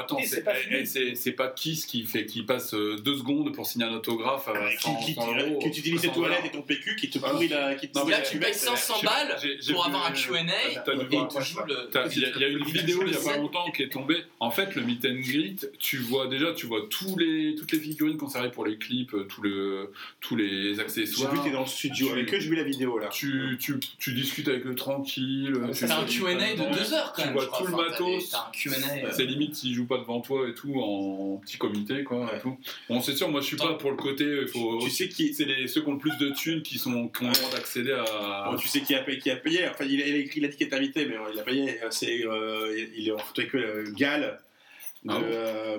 c'est 1.16 1.32
pas 1.32 1.48
Kiss 1.48 1.86
qui, 1.86 2.04
fait, 2.04 2.26
qui 2.26 2.44
passe 2.44 2.74
euh, 2.74 2.98
deux 2.98 3.18
secondes 3.18 3.54
pour 3.54 3.66
signer 3.66 3.86
un 3.86 3.94
autographe 3.94 4.44
ah 4.48 4.52
euh, 4.52 4.62
bah, 4.62 4.70
qui, 5.02 5.14
qui, 5.14 5.98
100 5.98 6.14
toilettes 6.14 6.46
et 6.46 6.52
ton 6.52 6.62
PQ 6.62 6.96
qui 6.96 7.10
te 7.10 7.20
ah, 7.24 7.30
pourrit 7.30 7.48
la. 7.48 7.70
Euh, 7.70 7.76
qui 7.76 7.90
te 7.90 7.98
non, 7.98 8.08
là, 8.08 8.22
tu 8.22 8.40
payes 8.40 8.54
500 8.54 8.96
balles 9.04 9.38
pour 9.72 9.86
avoir 9.86 10.08
un 10.08 10.12
QA 10.12 10.42
et 10.42 10.78
tu. 12.10 12.20
Il 12.36 12.42
y 12.42 12.44
a 12.44 12.48
une 12.48 12.64
vidéo 12.64 13.04
il 13.06 13.12
n'y 13.12 13.18
a 13.18 13.20
pas 13.20 13.38
longtemps 13.38 13.72
qui 13.72 13.84
est 13.84 13.90
tombée. 13.90 14.24
En 14.40 14.52
fait, 14.52 14.76
le 14.76 14.84
meet 14.84 15.06
and 15.06 15.22
greet, 15.22 15.72
tu 15.80 15.98
vois 15.98 16.28
déjà, 16.28 16.54
tu 16.54 16.66
vois 16.66 16.82
toutes 16.90 17.20
les 17.20 17.56
figurines 17.80 18.18
conservées 18.18 18.52
pour 18.52 18.66
les 18.66 18.78
clips, 18.78 19.16
tous 19.30 20.36
les 20.36 20.80
accessoires. 20.80 21.32
J'ai 21.34 21.42
vu 21.42 21.50
que 21.50 21.54
dans 21.54 21.62
le 21.62 21.68
studio 21.68 22.12
avec 22.12 22.34
eux, 22.34 22.40
j'ai 22.40 22.50
vu 22.50 22.56
la 22.56 22.64
vidéo 22.64 22.98
là. 23.00 23.10
Tu, 23.10 23.58
tu 23.60 24.14
discutes 24.14 24.48
avec 24.48 24.66
eux 24.66 24.76
tranquille. 24.76 25.54
C'est 25.74 25.92
un 25.92 26.06
QA 26.06 26.34
de 26.34 26.74
deux 26.74 26.94
heures 26.94 27.14
quand 27.16 27.26
même. 27.26 27.34
Tu 27.34 27.46
vois 27.46 27.58
tout 27.58 27.68
le 27.68 27.76
matos. 27.76 28.36
C'est 29.12 29.26
limite 29.26 29.56
s'ils 29.56 29.74
jouent 29.74 29.88
pas 29.88 29.98
devant 29.98 30.22
toi 30.22 30.48
et 30.48 30.54
tout 30.54 30.74
en 30.84 31.38
petit 31.38 31.58
comité, 31.58 32.04
quoi. 32.04 32.26
Ouais. 32.26 32.38
Et 32.38 32.40
tout. 32.40 32.58
Bon, 32.90 33.02
c'est 33.02 33.16
sûr, 33.16 33.30
moi, 33.30 33.42
je 33.42 33.48
suis 33.48 33.58
pas 33.58 33.74
pour 33.74 33.92
le 33.92 33.98
côté. 33.98 34.46
Faut... 34.48 34.80
Tu, 34.82 34.90
sais 34.90 35.08
qui 35.08 35.34
C'est 35.34 35.46
les, 35.46 35.68
ceux 35.68 35.82
qui 35.82 35.88
ont 35.88 35.94
le 35.94 35.98
plus 35.98 36.18
de 36.18 36.30
thunes 36.30 36.62
qui 36.62 36.78
sont 36.78 37.08
qui 37.08 37.26
ont 37.26 37.32
d'accéder 37.52 37.94
à. 37.94 38.52
Oh, 38.52 38.58
tu 38.58 38.68
sais 38.68 38.82
qui 38.82 38.96
a 38.96 39.02
payé, 39.02 39.20
qui 39.20 39.32
a 39.32 39.36
payé. 39.36 39.68
Enfin, 39.68 39.86
il 39.86 40.02
a, 40.02 40.06
écrit 40.06 40.42
la 40.42 40.50
invité, 40.78 41.06
mais 41.06 41.16
euh, 41.16 41.32
il 41.34 41.40
a 41.40 41.44
payé. 41.44 41.84
Euh, 41.84 41.88
c'est, 41.90 42.26
euh, 42.26 42.86
il 42.96 43.08
est 43.08 43.12
en 43.12 43.18
fauteuil 43.18 43.48
que 43.48 43.92
Gall. 43.92 44.40
Ah 45.10 45.18
de, 45.20 45.24
euh, 45.26 45.78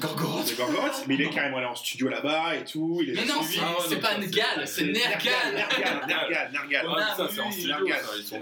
Gorgoroth. 0.00 1.04
Mais 1.08 1.14
il 1.14 1.22
est 1.22 1.30
carrément 1.30 1.56
allé 1.56 1.66
en 1.66 1.74
studio 1.74 2.08
là-bas 2.08 2.56
et 2.56 2.64
tout. 2.64 3.00
Il 3.02 3.10
est 3.10 3.14
Mais 3.14 3.24
non, 3.24 3.42
suivi. 3.42 3.58
c'est 3.88 3.96
ah 3.96 4.00
pas 4.00 4.10
ça, 4.12 4.18
Nergal, 4.18 4.66
c'est 4.68 4.84
Nergal. 4.84 5.32
Nergal, 5.54 6.06
Nergal, 6.06 6.50
Nergal. 6.52 6.86
Ah, 6.86 7.16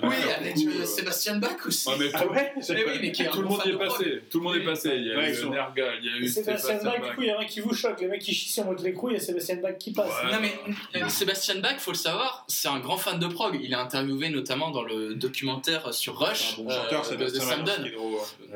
oui, 0.02 0.14
avec 0.36 0.56
euh, 0.56 0.84
Sébastien 0.84 1.36
Bach 1.36 1.56
aussi. 1.66 1.88
Ah, 1.88 1.94
eh 2.00 2.10
tout- 2.10 2.32
ouais? 2.32 2.52
Tout 2.60 3.42
le 3.42 3.48
monde 3.48 3.60
y 3.64 3.70
est 3.70 3.78
passé, 3.78 4.22
tout 4.28 4.38
le 4.38 4.44
monde 4.44 4.56
est 4.56 4.64
passé. 4.64 4.90
Il 4.96 5.06
y 5.06 5.10
a 5.12 5.30
eu 5.30 5.48
Nergal, 5.50 5.98
il 6.02 6.10
y 6.10 6.14
a 6.14 6.16
eu 6.18 6.28
Sébastien 6.28 6.82
Bach, 6.82 6.94
du 7.00 7.14
coup, 7.14 7.22
il 7.22 7.28
y 7.28 7.32
en 7.32 7.38
a 7.38 7.42
un 7.42 7.44
qui 7.44 7.60
vous 7.60 7.74
choque. 7.74 8.00
Le 8.00 8.08
mec 8.08 8.20
qui 8.22 8.34
chie 8.34 8.50
sur 8.50 8.64
votre 8.64 8.84
écrou, 8.84 9.10
il 9.10 9.14
y 9.14 9.16
a 9.16 9.20
Sébastien 9.20 9.56
Bach 9.56 9.78
qui 9.78 9.92
passe. 9.92 10.10
Non 10.32 10.38
mais 10.40 10.52
euh, 11.00 11.08
Sébastien 11.08 11.56
Bach, 11.56 11.76
faut 11.78 11.92
le 11.92 11.96
savoir, 11.96 12.44
c'est 12.48 12.68
un 12.68 12.80
grand 12.80 12.96
fan 12.96 13.20
de 13.20 13.26
prog. 13.28 13.56
Il 13.62 13.72
a 13.74 13.80
interviewé 13.80 14.30
notamment 14.30 14.70
dans 14.70 14.82
le 14.82 15.14
documentaire 15.14 15.94
sur 15.94 16.18
Rush 16.18 16.56
euh, 16.58 17.16
de, 17.16 17.28
Sam 17.28 17.62
Bach, 17.64 17.78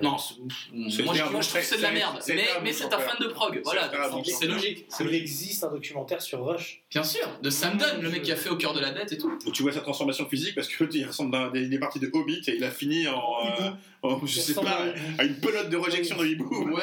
Non, 0.03 0.17
c'est- 0.19 1.03
moi, 1.03 1.15
je- 1.15 1.23
c'est 1.69 1.77
de 1.79 1.83
la 1.83 1.93
merde, 1.93 2.19
mais, 2.63 2.73
c'est 2.73 2.93
un 2.93 2.99
fan 2.99 3.17
de 3.21 3.29
prog, 3.29 3.61
voilà, 3.65 3.91
c'est 4.25 4.47
logique. 4.47 4.87
Il 5.01 5.15
existe 5.15 5.65
un 5.65 5.71
documentaire 5.71 6.21
sur 6.23 6.45
Rush. 6.45 6.83
Bien 6.91 7.05
sûr, 7.05 7.29
de 7.43 7.51
Sam 7.51 7.77
Dunn, 7.77 8.01
le 8.01 8.11
mec 8.11 8.23
qui 8.23 8.33
a 8.33 8.35
euh, 8.35 8.39
fait 8.39 8.49
Au 8.49 8.57
cœur 8.57 8.73
de 8.73 8.81
la 8.81 8.91
dette 8.91 9.13
et 9.13 9.19
tout. 9.19 9.31
tu 9.53 9.63
vois 9.63 9.73
sa 9.73 9.81
transformation 9.81 10.27
physique 10.27 10.55
parce 10.55 10.69
qu'il 10.69 11.05
ressemble 11.07 11.37
à 11.37 11.51
des 11.51 11.79
parties 11.79 12.01
de 12.01 12.11
Hobbit 12.13 12.43
et 12.47 12.57
il 12.57 12.65
a 12.65 12.71
fini 12.71 13.07
en, 13.09 13.21
euh, 14.05 14.17
je 14.25 14.41
sais 14.41 14.55
pas, 14.55 14.85
à 15.19 15.25
une 15.25 15.41
pelote 15.41 15.71
de 15.71 15.77
rejection 15.77 16.17
de 16.17 16.27
hibou. 16.27 16.71
Ouais, 16.71 16.83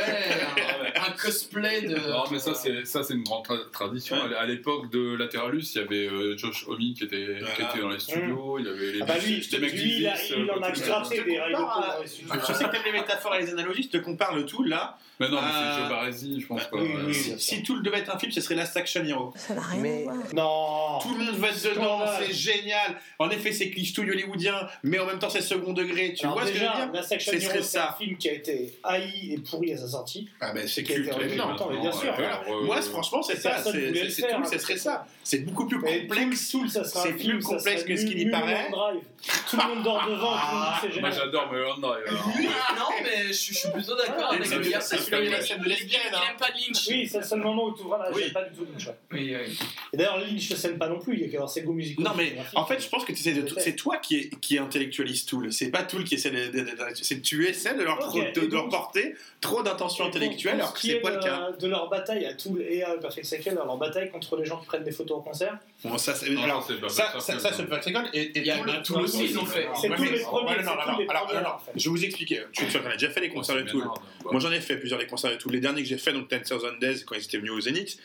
un 0.96 1.12
cosplay 1.12 1.82
de. 1.82 1.96
Non, 1.96 2.24
mais 2.32 2.40
ça, 2.40 2.54
c'est 2.54 3.14
une 3.14 3.24
grande 3.24 3.48
tradition. 3.72 4.16
À 4.38 4.46
l'époque 4.46 4.92
de 4.92 5.16
Lateralus, 5.16 5.74
il 5.76 5.82
y 5.82 5.82
avait 5.82 6.08
euh, 6.08 6.38
Josh 6.38 6.66
Homme 6.68 6.78
qui 6.78 7.04
était 7.04 7.40
dans 7.82 7.90
les 7.90 8.00
studios, 8.00 8.56
hum. 8.56 8.60
il 8.60 8.66
y 8.66 8.70
avait 8.70 8.92
les 8.92 9.02
ah 9.02 9.06
bah 9.06 9.14
mecs 9.16 9.74
il 9.74 10.52
en 10.52 10.62
a 10.62 10.68
attrapé 10.68 11.24
des 11.24 11.40
Je 12.48 12.54
sais 12.54 12.64
que 12.66 12.72
t'aimes 12.72 12.82
les 12.86 12.92
métaphores 12.92 13.36
et 13.36 13.42
les 13.42 13.52
analogies, 13.52 13.84
je 13.84 13.98
te 13.98 14.04
compare 14.04 14.36
le 14.36 14.46
tout. 14.46 14.64
Là, 14.64 14.75
là 14.76 14.94
Mais 15.20 15.30
non, 15.30 15.42
mais 15.42 15.48
c'est 15.52 15.58
euh, 15.58 15.80
Joe 15.80 15.90
Baresi, 15.90 16.42
je 16.42 16.48
pense 16.48 16.62
bah, 16.62 16.68
pas. 16.72 16.78
Oui, 16.78 16.90
oui. 17.08 17.36
Si 17.38 17.64
tout 17.64 17.82
devait 17.82 18.00
être 18.00 18.14
un 18.14 18.20
film, 18.20 18.32
ce 18.32 18.42
serait 18.42 18.56
Last 18.56 18.76
Action 18.76 19.04
Hero. 19.06 19.34
Ça 19.36 19.54
n'a 19.54 19.62
rien 19.62 19.82
mais... 19.82 20.06
Non 20.34 21.00
Tout 21.02 21.16
le 21.16 21.26
monde 21.26 21.36
va 21.36 21.50
être 21.50 21.64
dedans, 21.64 22.02
c'est 22.20 22.34
génial 22.34 22.96
En 23.20 23.30
effet, 23.30 23.52
c'est 23.54 23.70
cliché 23.70 23.94
tout 23.94 24.02
hollywoodien, 24.02 24.68
mais 24.84 25.00
en 25.00 25.06
même 25.06 25.20
temps, 25.20 25.30
c'est 25.30 25.42
second 25.42 25.74
degré. 25.74 26.14
Tu 26.14 26.26
Alors 26.26 26.38
vois 26.40 26.46
déjà, 26.46 26.54
ce 26.54 26.66
que 26.66 26.66
je 26.66 26.82
veux 26.82 26.86
dire 26.86 26.94
Last 26.94 27.12
Action 27.12 27.34
Hero, 27.34 27.64
c'est 27.64 27.78
un 27.78 27.94
film 27.94 28.18
qui 28.18 28.30
a 28.30 28.34
été 28.34 28.74
haï 28.84 29.34
et 29.34 29.38
pourri 29.38 29.74
à 29.74 29.78
sa 29.78 29.88
sortie. 29.88 30.28
Ah, 30.42 30.52
ben 30.54 30.68
c'est 30.68 30.84
culte. 30.84 31.10
bien 31.10 31.92
sûr. 31.92 32.14
Euh, 32.20 32.32
euh, 32.50 32.66
Moi, 32.66 32.82
franchement, 32.82 33.22
c'est 33.22 33.38
ça. 33.38 33.64
C'est 33.64 34.22
tout, 34.22 34.36
hein. 34.36 34.44
ce 34.52 34.60
serait 34.60 34.78
ça. 34.78 35.06
C'est 35.24 35.40
beaucoup 35.40 35.66
plus 35.66 35.80
complexe. 35.80 36.50
Tout, 36.50 36.68
ça 36.68 36.84
sera 36.84 37.04
C'est 37.04 37.14
plus 37.14 37.42
complexe 37.42 37.84
que 37.84 37.96
ce 37.96 38.06
qu'il 38.06 38.20
y 38.20 38.30
paraît. 38.30 38.70
Tout 39.50 39.58
le 39.58 39.76
monde 39.76 39.84
dort 39.84 40.06
devant, 40.08 40.34
ah. 40.34 40.78
tout 40.80 40.88
le 40.88 40.94
monde 40.94 41.02
Moi, 41.02 41.12
j'adore 41.12 41.52
Mulholland 41.52 41.82
Drive. 41.82 42.04
Non, 42.76 42.90
mais 43.04 43.28
je 43.28 43.34
suis 43.34 43.72
plutôt 43.72 43.96
d'accord 43.96 44.30
ah. 44.32 44.36
avec 44.36 44.50
c'est 45.06 45.12
comme 45.12 45.24
une 45.24 45.42
scène 45.42 45.62
de 45.62 45.70
lesbienne. 45.70 46.02
Il 46.08 46.28
n'aime 46.28 46.38
pas 46.38 46.50
Lynch. 46.50 46.88
Oui, 46.90 47.08
c'est 47.08 47.20
le 47.20 47.24
seul 47.24 47.40
moment 47.40 47.66
où 47.66 47.76
tu 47.76 47.84
ouvres 47.84 47.98
là, 47.98 48.10
oui. 48.14 48.32
pas 48.32 48.44
du 48.44 48.56
tout 48.56 48.66
Lynch. 48.66 48.90
Oui. 49.12 49.34
Et 49.94 49.98
d'ailleurs, 49.98 50.20
Lynch 50.20 50.50
ne 50.50 50.56
s'aime 50.56 50.78
pas 50.78 50.88
non 50.88 51.00
plus, 51.00 51.16
il 51.16 51.22
y 51.22 51.26
a 51.26 51.28
qu'à 51.28 51.38
avoir 51.38 51.50
ses 51.50 51.64
musicaux. 51.64 52.02
Non, 52.02 52.12
mais 52.16 52.36
en 52.56 52.66
fait, 52.66 52.82
je 52.82 52.90
pense 52.90 53.06
que 53.06 53.14
c'est 53.16 53.76
toi 53.76 53.98
qui, 53.98 54.16
est, 54.18 54.40
qui 54.40 54.58
intellectualise 54.58 55.26
Tool. 55.26 55.52
C'est 55.52 55.70
pas 55.70 55.84
Tool 55.84 56.04
qui 56.04 56.16
essaie 56.16 56.32
de. 56.32 56.50
de, 56.50 57.22
tu 57.22 57.48
essaies 57.48 57.76
de 57.76 57.84
leur, 57.84 58.00
porter 58.70 59.16
trop 59.42 59.64
d'intention 59.64 60.06
intellectuelle, 60.06 60.56
alors 60.56 60.74
que 60.74 60.80
c'est 60.80 61.00
pas 61.00 61.12
le 61.12 61.20
cas. 61.20 61.52
De 61.60 61.68
leur 61.68 61.90
bataille 61.90 62.26
à 62.26 62.34
Tool 62.34 62.62
et 62.62 62.84
à 62.84 62.96
Perfect 62.98 63.26
Second, 63.26 63.56
leur 63.56 63.78
bataille 63.78 64.10
contre 64.10 64.36
les 64.38 64.46
gens 64.46 64.58
qui 64.58 64.66
prennent 64.66 64.84
des 64.84 64.92
photos 64.92 65.18
au 65.18 65.22
concert 65.22 65.58
ça, 65.98 66.14
c'est, 66.14 66.36
alors, 66.38 66.68
ça, 66.88 67.20
ça, 67.20 67.54
c'est 67.54 67.64
Buffalo 67.64 67.82
Second. 67.82 68.04
Et, 68.14 68.38
et 68.38 68.84
tout 68.84 68.98
le 68.98 69.04
aussi, 69.04 69.26
ils 69.26 69.34
l'ont 69.34 69.46
fait. 69.46 69.68
C'est 69.80 69.90
tous 69.90 70.04
les 70.04 70.20
premiers. 70.20 70.56
Je 71.76 71.84
vais 71.84 71.90
vous 71.90 72.04
expliquer. 72.04 72.44
Je 72.52 72.62
suis 72.62 72.72
sûr 72.72 72.84
qu'on 72.84 72.90
a 72.90 72.94
déjà 72.94 73.10
fait 73.10 73.22
les 73.22 73.30
concerts 73.30 73.58
de 73.58 73.64
Tool. 73.64 73.86
Moi, 74.32 74.40
j'en 74.40 74.52
ai 74.52 74.62
fait 74.62 74.78
plusieurs 74.78 75.00
des 75.00 75.08
concerts 75.08 75.32
de 75.32 75.38
Tool. 75.38 75.54
Les 75.54 75.60
derniers 75.60 75.84
que 75.84 75.88
j'ai 75.88 75.98
fait, 75.98 76.14
donc 76.14 76.28
Ten 76.28 76.42
Thousand 76.42 76.78
Days, 76.80 77.04
quand 77.06 77.16
ils 77.16 77.24
étaient 77.24 77.38
venus 77.38 77.52
au 77.52 77.62
Zénith. 77.62 77.98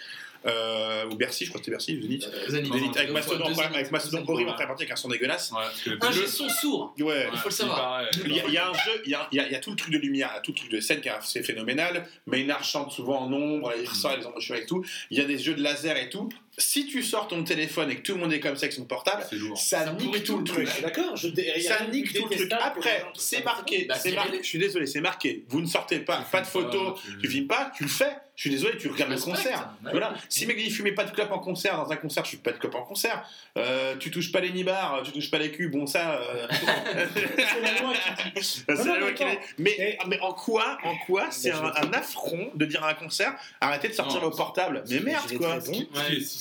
Euh, 0.47 1.05
ou 1.11 1.16
Bercy, 1.16 1.44
je 1.44 1.51
crois 1.51 1.61
que 1.61 1.66
c'était 1.66 1.73
Bercy, 1.73 2.01
Zénith. 2.01 2.27
Euh, 2.27 2.98
avec 2.98 3.12
Mastodon, 3.12 3.52
avec 3.59 3.93
Mastodon 3.93 4.23
Borim, 4.23 4.48
après 4.48 4.66
partie 4.66 4.85
avec 4.85 4.93
un 4.93 4.97
son 4.97 5.09
dégueulasse. 5.09 5.52
Ouais, 5.52 5.93
un 5.93 5.98
ah, 6.01 6.12
jeu 6.12 6.27
son 6.27 6.48
sourd. 6.48 6.94
Il 6.97 7.05
faut 7.36 7.48
le 7.48 7.55
savoir. 7.55 8.05
Il 8.24 8.32
y, 8.32 8.57
a, 8.57 8.70
un 8.70 8.73
jeu, 8.73 9.02
il 9.05 9.11
y 9.11 9.55
a, 9.55 9.59
tout 9.59 9.70
le 9.70 9.77
truc 9.77 9.93
de 9.93 9.98
lumière, 9.98 10.40
tout 10.43 10.52
le 10.52 10.57
truc 10.57 10.70
de 10.70 10.81
scène 10.81 11.01
qui 11.01 11.11
c'est 11.23 11.43
phénoménal. 11.43 12.07
Maynard 12.27 12.65
chante 12.65 12.90
souvent 12.90 13.20
en 13.20 13.32
ombre, 13.32 13.73
il 13.78 13.86
ressort 13.86 14.16
les 14.16 14.24
embouchures 14.24 14.57
et 14.57 14.65
tout. 14.65 14.82
Il 15.11 15.19
y 15.19 15.20
a 15.20 15.24
des 15.24 15.39
jeux 15.39 15.55
de 15.55 15.62
laser 15.62 15.97
et 15.97 16.09
tout 16.09 16.31
si 16.61 16.87
tu 16.87 17.03
sors 17.03 17.28
ton 17.28 17.43
téléphone 17.43 17.91
et 17.91 17.97
que 17.97 18.03
tout 18.03 18.15
le 18.15 18.20
monde 18.20 18.32
est 18.32 18.41
comme 18.41 18.57
ça 18.57 18.65
avec 18.65 18.73
son 18.73 18.85
portable, 18.85 19.24
ça, 19.57 19.93
nique 19.93 20.24
tout, 20.24 20.39
le 20.39 20.45
truc. 20.45 20.69
D'accord, 20.82 21.19
ça 21.19 21.87
nique 21.87 22.12
tout 22.12 22.27
le 22.28 22.37
truc. 22.37 22.53
Après, 22.53 23.05
c'est 23.15 23.45
marqué, 23.45 23.89
c'est 23.99 24.12
marqué. 24.12 24.39
Je 24.43 24.47
suis 24.47 24.59
désolé, 24.59 24.87
c'est 24.87 25.01
marqué. 25.01 25.45
Vous 25.49 25.61
ne 25.61 25.66
sortez 25.66 26.01
pas, 26.01 26.24
pas 26.31 26.41
de 26.41 26.47
photos, 26.47 27.01
tu... 27.03 27.19
tu 27.19 27.28
filmes 27.28 27.47
pas, 27.47 27.73
tu 27.77 27.85
le 27.85 27.89
fais. 27.89 28.16
Je 28.41 28.49
suis 28.49 28.51
désolé, 28.53 28.78
tu 28.78 28.89
regardes 28.89 29.11
le 29.11 29.20
concert. 29.20 29.69
Voilà. 29.82 30.15
Si 30.31 30.47
mec, 30.47 30.57
il 30.59 30.73
fumait 30.73 30.93
pas 30.93 31.05
de 31.05 31.11
clope 31.11 31.31
en 31.31 31.41
concert, 31.41 31.77
dans 31.77 31.93
un 31.93 31.97
concert, 31.97 32.24
je 32.24 32.31
suis 32.31 32.39
pas 32.39 32.53
de 32.53 32.57
clope 32.57 32.74
en 32.74 32.85
concert. 32.85 33.23
Euh, 33.59 33.97
tu 33.99 34.11
touches 34.11 34.32
pas 34.32 34.41
les 34.41 34.51
nibards, 34.51 35.03
tu 35.05 35.12
touches 35.12 35.31
pas 35.31 35.37
les 35.37 35.51
culs, 35.51 35.69
bon 35.69 35.87
ça. 35.87 36.12
Euh, 36.15 36.49
c'est 38.41 38.85
la 38.87 38.99
loi 38.99 39.12
qui 39.12 39.24
dit. 39.24 39.31
Mais, 39.59 39.99
mais, 40.07 40.19
en 40.20 40.32
quoi, 40.32 40.78
en 40.85 40.97
quoi, 41.05 41.31
c'est 41.31 41.51
un, 41.51 41.93
affront 41.93 42.51
de 42.55 42.65
dire 42.65 42.82
à 42.82 42.89
un 42.89 42.95
concert, 42.95 43.35
arrêtez 43.61 43.89
de 43.89 43.93
sortir 43.93 44.23
vos 44.23 44.31
portables. 44.31 44.85
Mais 44.89 45.01
merde 45.01 45.31
quoi. 45.37 45.59
Bon 45.59 45.87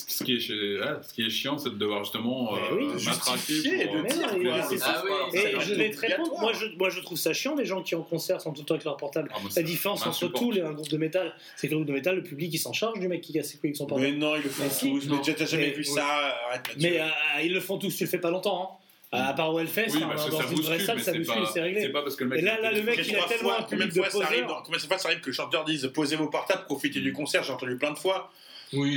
ce 0.09 0.23
qui 0.23 1.23
est, 1.23 1.29
chiant, 1.29 1.57
c'est 1.57 1.69
de 1.69 1.75
devoir 1.75 2.03
justement 2.03 2.55
euh, 2.55 2.59
oui, 2.75 2.87
euh, 2.87 2.97
ah 3.27 3.37
oui, 3.45 4.79
ah, 4.81 5.27
Et 5.33 5.55
je 5.61 5.73
vais 5.75 5.91
te 5.91 5.99
répondre, 5.99 6.39
moi 6.39 6.51
je, 6.53 6.65
moi 6.77 6.89
je 6.89 6.99
trouve 6.99 7.17
ça 7.17 7.31
chiant 7.31 7.55
des 7.55 7.65
gens 7.65 7.83
qui 7.83 7.93
en 7.93 8.01
concert 8.01 8.41
sont 8.41 8.51
tout 8.51 8.61
le 8.61 8.65
temps 8.65 8.73
avec 8.73 8.85
leur 8.85 8.97
portable. 8.97 9.29
Ah, 9.33 9.39
La 9.55 9.61
différence 9.61 10.05
entre 10.05 10.27
tout 10.27 10.51
et 10.53 10.61
un 10.61 10.71
groupe 10.71 10.89
de 10.89 10.97
métal, 10.97 11.33
c'est 11.55 11.67
que 11.67 11.73
le 11.73 11.77
groupe 11.77 11.89
de 11.89 11.93
métal, 11.93 12.15
le 12.15 12.23
public 12.23 12.51
il 12.51 12.57
s'en 12.57 12.73
charge 12.73 12.99
du 12.99 13.07
mec 13.07 13.21
qui 13.21 13.33
casse 13.33 13.49
ses 13.51 13.57
couilles 13.57 13.69
avec 13.69 13.77
son 13.77 13.85
portable. 13.85 14.11
Mais 14.11 14.17
non, 14.17 14.35
ils 14.35 14.43
le 14.43 14.49
font 14.49 14.63
tous, 14.63 15.01
si. 15.01 15.09
mais 15.09 15.33
t'as 15.35 15.45
jamais 15.45 15.71
vu 15.71 15.83
ça. 15.83 16.35
Mais 16.77 16.99
euh, 16.99 17.03
euh, 17.03 17.41
ils 17.43 17.53
le 17.53 17.59
font 17.59 17.77
tous, 17.77 17.95
tu 17.95 18.03
le 18.03 18.09
fais 18.09 18.19
pas 18.19 18.31
longtemps. 18.31 18.63
Hein. 18.63 18.75
À 19.11 19.33
part 19.33 19.53
Wellfest, 19.53 19.87
oui, 19.95 20.03
hein, 20.03 20.09
bah, 20.15 20.29
dans 20.29 20.47
une 20.47 20.61
vraie 20.61 20.79
salle, 20.79 20.99
ça 20.99 21.11
bouscule, 21.13 21.43
c'est 21.51 21.61
réglé. 21.61 21.81
C'est 21.81 21.89
pas 21.89 22.03
parce 22.03 22.15
que 22.15 22.23
le 22.23 22.29
mec. 22.31 22.39
Et 22.39 22.41
là, 22.43 22.71
le 22.71 22.81
mec, 22.83 22.99
il 23.07 23.15
a 23.15 23.23
tellement 23.23 23.57
un 23.57 23.63
public 23.63 23.93
de 23.93 24.01
poseurs. 24.01 24.63
Combien 24.63 24.79
de 24.79 24.85
fois 24.85 24.97
ça 24.97 25.09
arrive 25.09 25.21
que 25.21 25.27
le 25.27 25.33
chanteur 25.33 25.65
dise 25.65 25.89
posez 25.93 26.15
vos 26.15 26.27
portables, 26.27 26.65
profitez 26.65 26.99
du 26.99 27.13
concert 27.13 27.43
J'ai 27.43 27.53
entendu 27.53 27.77
plein 27.77 27.91
de 27.91 27.97
fois. 27.97 28.31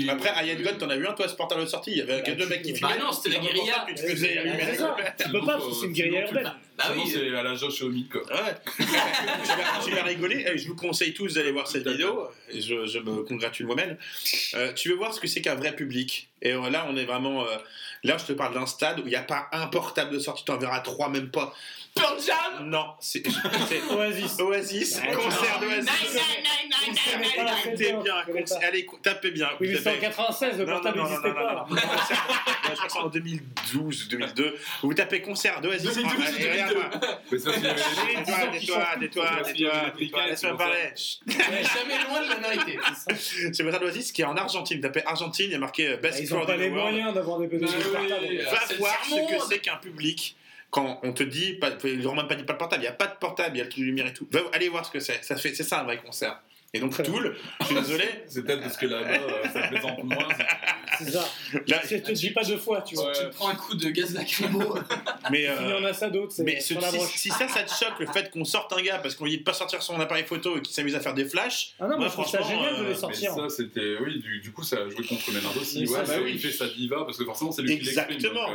Après, 0.09 0.28
Ayan 0.31 0.61
God, 0.62 0.78
t'en 0.78 0.90
as 0.90 0.97
vu 0.97 1.07
un, 1.07 1.12
toi, 1.12 1.28
Spartan 1.28 1.59
de 1.59 1.66
sortie 1.66 1.93
Il 1.93 1.97
y 1.99 2.01
avait 2.03 2.23
bah, 2.23 2.32
deux 2.32 2.47
mecs 2.47 2.62
qui 2.62 2.74
fumaient. 2.74 2.93
Ah 2.94 2.99
non, 2.99 3.12
c'était 3.12 3.36
la 3.36 3.43
guérilla. 3.43 3.86
Tu 3.89 3.94
te 3.94 4.01
faisais 4.01 4.39
allumer 4.39 4.59
Tu 5.19 5.31
peux 5.31 5.40
pas, 5.40 5.61
c'est 5.81 5.86
une 5.86 5.93
guérilla 5.93 6.23
urbaine. 6.23 6.44
Bah, 6.44 6.57
bah 6.78 6.94
oui. 6.97 7.11
C'est 7.11 7.28
euh, 7.28 7.39
à 7.39 7.43
la 7.43 7.55
Josh 7.55 7.82
au 7.82 7.89
mid, 7.89 8.09
quoi. 8.09 8.23
Ouais. 8.23 8.55
tu 9.85 9.90
vas 9.90 10.03
rigoler. 10.03 10.47
Eh, 10.47 10.59
je 10.59 10.69
vous 10.69 10.74
conseille 10.74 11.15
tous 11.15 11.35
d'aller 11.35 11.53
voir 11.53 11.69
cette 11.69 11.86
vidéo. 11.86 12.28
Je, 12.53 12.99
me 12.99 13.23
congratule 13.23 13.66
moi-même. 13.66 13.97
Euh, 14.55 14.73
tu 14.73 14.90
veux 14.90 14.94
voir 14.94 15.15
ce 15.15 15.20
que 15.20 15.27
c'est 15.27 15.40
qu'un 15.40 15.55
vrai 15.55 15.74
public? 15.74 16.28
Et 16.43 16.53
euh, 16.53 16.70
là, 16.70 16.86
on 16.90 16.97
est 16.97 17.05
vraiment. 17.05 17.47
Là, 18.05 18.19
je 18.19 18.24
te 18.24 18.33
parle 18.33 18.55
d'un 18.55 18.66
stade 18.66 18.99
où 19.01 19.03
il 19.05 19.11
n'y 19.11 19.16
a 19.16 19.23
pas 19.23 19.49
un 19.53 19.69
portable 19.69 20.11
de 20.11 20.19
sortie, 20.19 20.45
t'en 20.45 20.57
verras 20.57 20.81
trois, 20.81 21.09
même 21.09 21.31
pas. 21.31 21.55
Pearl 21.95 22.19
Jam 22.20 22.70
Non, 22.70 22.87
c'est 23.01 23.23
Oasis. 23.91 24.41
Oasis, 24.41 24.97
ouais, 24.97 25.12
concert 25.12 25.61
d'Oasis. 25.61 25.91
Écoutez 27.66 27.93
bien, 28.03 28.15
allez, 28.62 28.87
tapez 29.03 29.31
bien. 29.31 29.51
1896, 29.61 30.59
le 30.59 30.65
portable 30.65 30.99
n'existait 30.99 31.35
pas. 31.35 31.66
Non, 31.69 31.77
non, 31.77 31.83
non, 31.83 32.89
je 32.91 32.99
en 32.99 33.09
2012 33.09 34.09
2002. 34.09 34.57
Vous 34.83 34.95
tapez 34.95 35.20
concert 35.20 35.61
d'Oasis. 35.61 35.95
2012 35.95 36.39
2002. 36.39 37.43
Tais-toi, 38.53 38.87
tais-toi, 38.99 39.27
tais-toi, 39.99 40.27
laisse-moi 40.27 40.57
parler. 40.57 40.95
Jamais 41.27 42.05
loin 42.05 42.23
de 42.23 42.43
la 42.43 42.49
vérité. 42.49 42.79
C'est 43.16 43.59
le 43.59 43.65
concert 43.65 43.81
d'Oasis 43.81 44.12
qui 44.12 44.23
est 44.23 44.27
en 44.27 44.37
Argentine. 44.37 44.81
Tapez 44.81 45.05
Argentine, 45.05 45.47
il 45.47 45.53
y 45.53 45.57
a 45.57 45.59
marqué 45.59 45.91
bah, 45.91 46.09
Best 46.09 46.20
Ils 46.20 46.33
n'ont 46.33 46.47
pas 46.47 46.57
les 46.57 46.70
moyens 46.70 47.12
d'avoir 47.12 47.39
des 47.39 47.49
pédagogues 47.49 47.91
voir 48.78 49.05
ce 49.05 49.36
que 49.36 49.48
c'est 49.48 49.59
qu'un 49.60 49.77
public 49.77 50.36
quand 50.73 51.01
on 51.02 51.12
te 51.12 51.23
dit, 51.23 51.52
pas, 51.52 51.69
ils 51.85 52.01
n'ont 52.01 52.14
même 52.14 52.27
pas 52.27 52.35
dit 52.35 52.44
pas 52.44 52.55
de 52.55 52.59
portable, 52.59 52.82
il 52.82 52.86
n'y 52.86 52.89
a 52.89 52.93
pas 52.93 53.06
de 53.06 53.16
portable, 53.16 53.56
il 53.56 53.59
y 53.59 53.60
a 53.60 53.64
le 53.64 53.70
truc 53.70 53.82
de 53.82 53.89
lumière 53.89 54.06
et 54.06 54.14
tout. 54.14 54.27
Va, 54.31 54.40
allez 54.55 54.70
voir 54.70 54.86
ce 54.86 54.90
que 54.90 55.01
c'est, 55.01 55.23
ça 55.23 55.36
fait, 55.36 55.55
c'est 55.55 55.64
ça 55.64 55.81
un 55.81 55.85
vrai 55.85 55.98
concert. 55.98 56.40
Et 56.73 56.81
donc 56.81 57.01
Toul, 57.02 57.36
je 57.60 57.66
suis 57.66 57.74
désolé. 57.74 58.05
C'est 58.27 58.43
peut-être 58.43 58.62
parce 58.62 58.78
que 58.78 58.86
là-bas, 58.86 59.10
euh, 59.10 59.48
ça 59.52 59.69
plaisante 59.69 60.02
moins. 60.02 60.28
C'est 61.05 61.11
ça. 61.12 61.29
Là, 61.66 61.81
Je 61.89 61.97
te 61.97 62.12
dis 62.12 62.31
pas 62.31 62.45
deux 62.45 62.57
fois, 62.59 62.83
tu 62.83 62.95
vois. 62.95 63.12
Tu 63.12 63.20
te 63.24 63.35
prends 63.35 63.49
un 63.49 63.55
coup 63.55 63.74
de 63.74 63.89
gaz 63.91 64.15
lacrymo. 64.15 64.74
mais 65.31 65.43
Il 65.43 65.45
y 65.45 65.49
en 65.51 65.85
euh, 65.85 65.89
a 65.89 65.93
ça 65.93 66.11
d'autres. 66.11 66.35
mais 66.39 66.61
ce- 66.61 66.74
la 66.74 66.91
si, 66.91 67.19
si 67.19 67.29
ça, 67.31 67.49
ça 67.49 67.62
te 67.62 67.70
choque, 67.70 67.99
le 68.01 68.07
fait 68.07 68.31
qu'on 68.31 68.45
sorte 68.45 68.73
un 68.73 68.83
gars 68.83 68.99
parce 68.99 69.15
qu'on 69.15 69.24
lui 69.24 69.33
dit 69.33 69.39
de 69.39 69.43
pas 69.45 69.53
sortir 69.53 69.83
son 69.83 70.01
appareil 70.01 70.24
photo 70.24 70.57
et 70.57 70.62
qu'il 70.62 70.74
s'amuse 70.74 70.95
à 70.95 71.01
faire 71.01 71.15
des 71.15 71.24
flashs, 71.24 71.74
Ah 71.81 71.85
non, 71.85 71.91
mais 71.91 71.97
moi, 71.97 72.09
je 72.09 72.12
trouve 72.12 72.27
ça 72.29 72.39
franchement, 72.39 72.62
génial 72.65 72.74
de 72.77 72.81
euh, 72.81 72.83
les 72.85 72.89
Mais 72.91 72.95
sortir. 72.95 73.35
ça, 73.35 73.49
c'était. 73.49 73.97
Oui, 74.01 74.20
du, 74.20 74.41
du 74.41 74.53
coup, 74.53 74.62
ça 74.62 74.77
a 74.77 74.89
joué 74.89 75.05
contre 75.07 75.31
Ménard 75.33 75.57
aussi. 75.57 75.83
Mais 75.83 75.89
Ouais, 75.89 75.97
ça, 75.97 76.03
bah 76.05 76.12
bah 76.16 76.23
oui, 76.24 76.33
il 76.35 76.39
fait 76.41 76.53
sa 76.53 76.66
diva, 76.69 77.05
parce 77.05 77.16
que 77.19 77.24
forcément, 77.24 77.53
c'est 77.53 77.62
lui 77.62 77.79
qui 77.79 77.85
l'exprime. 77.85 78.15
Exactement. 78.16 78.47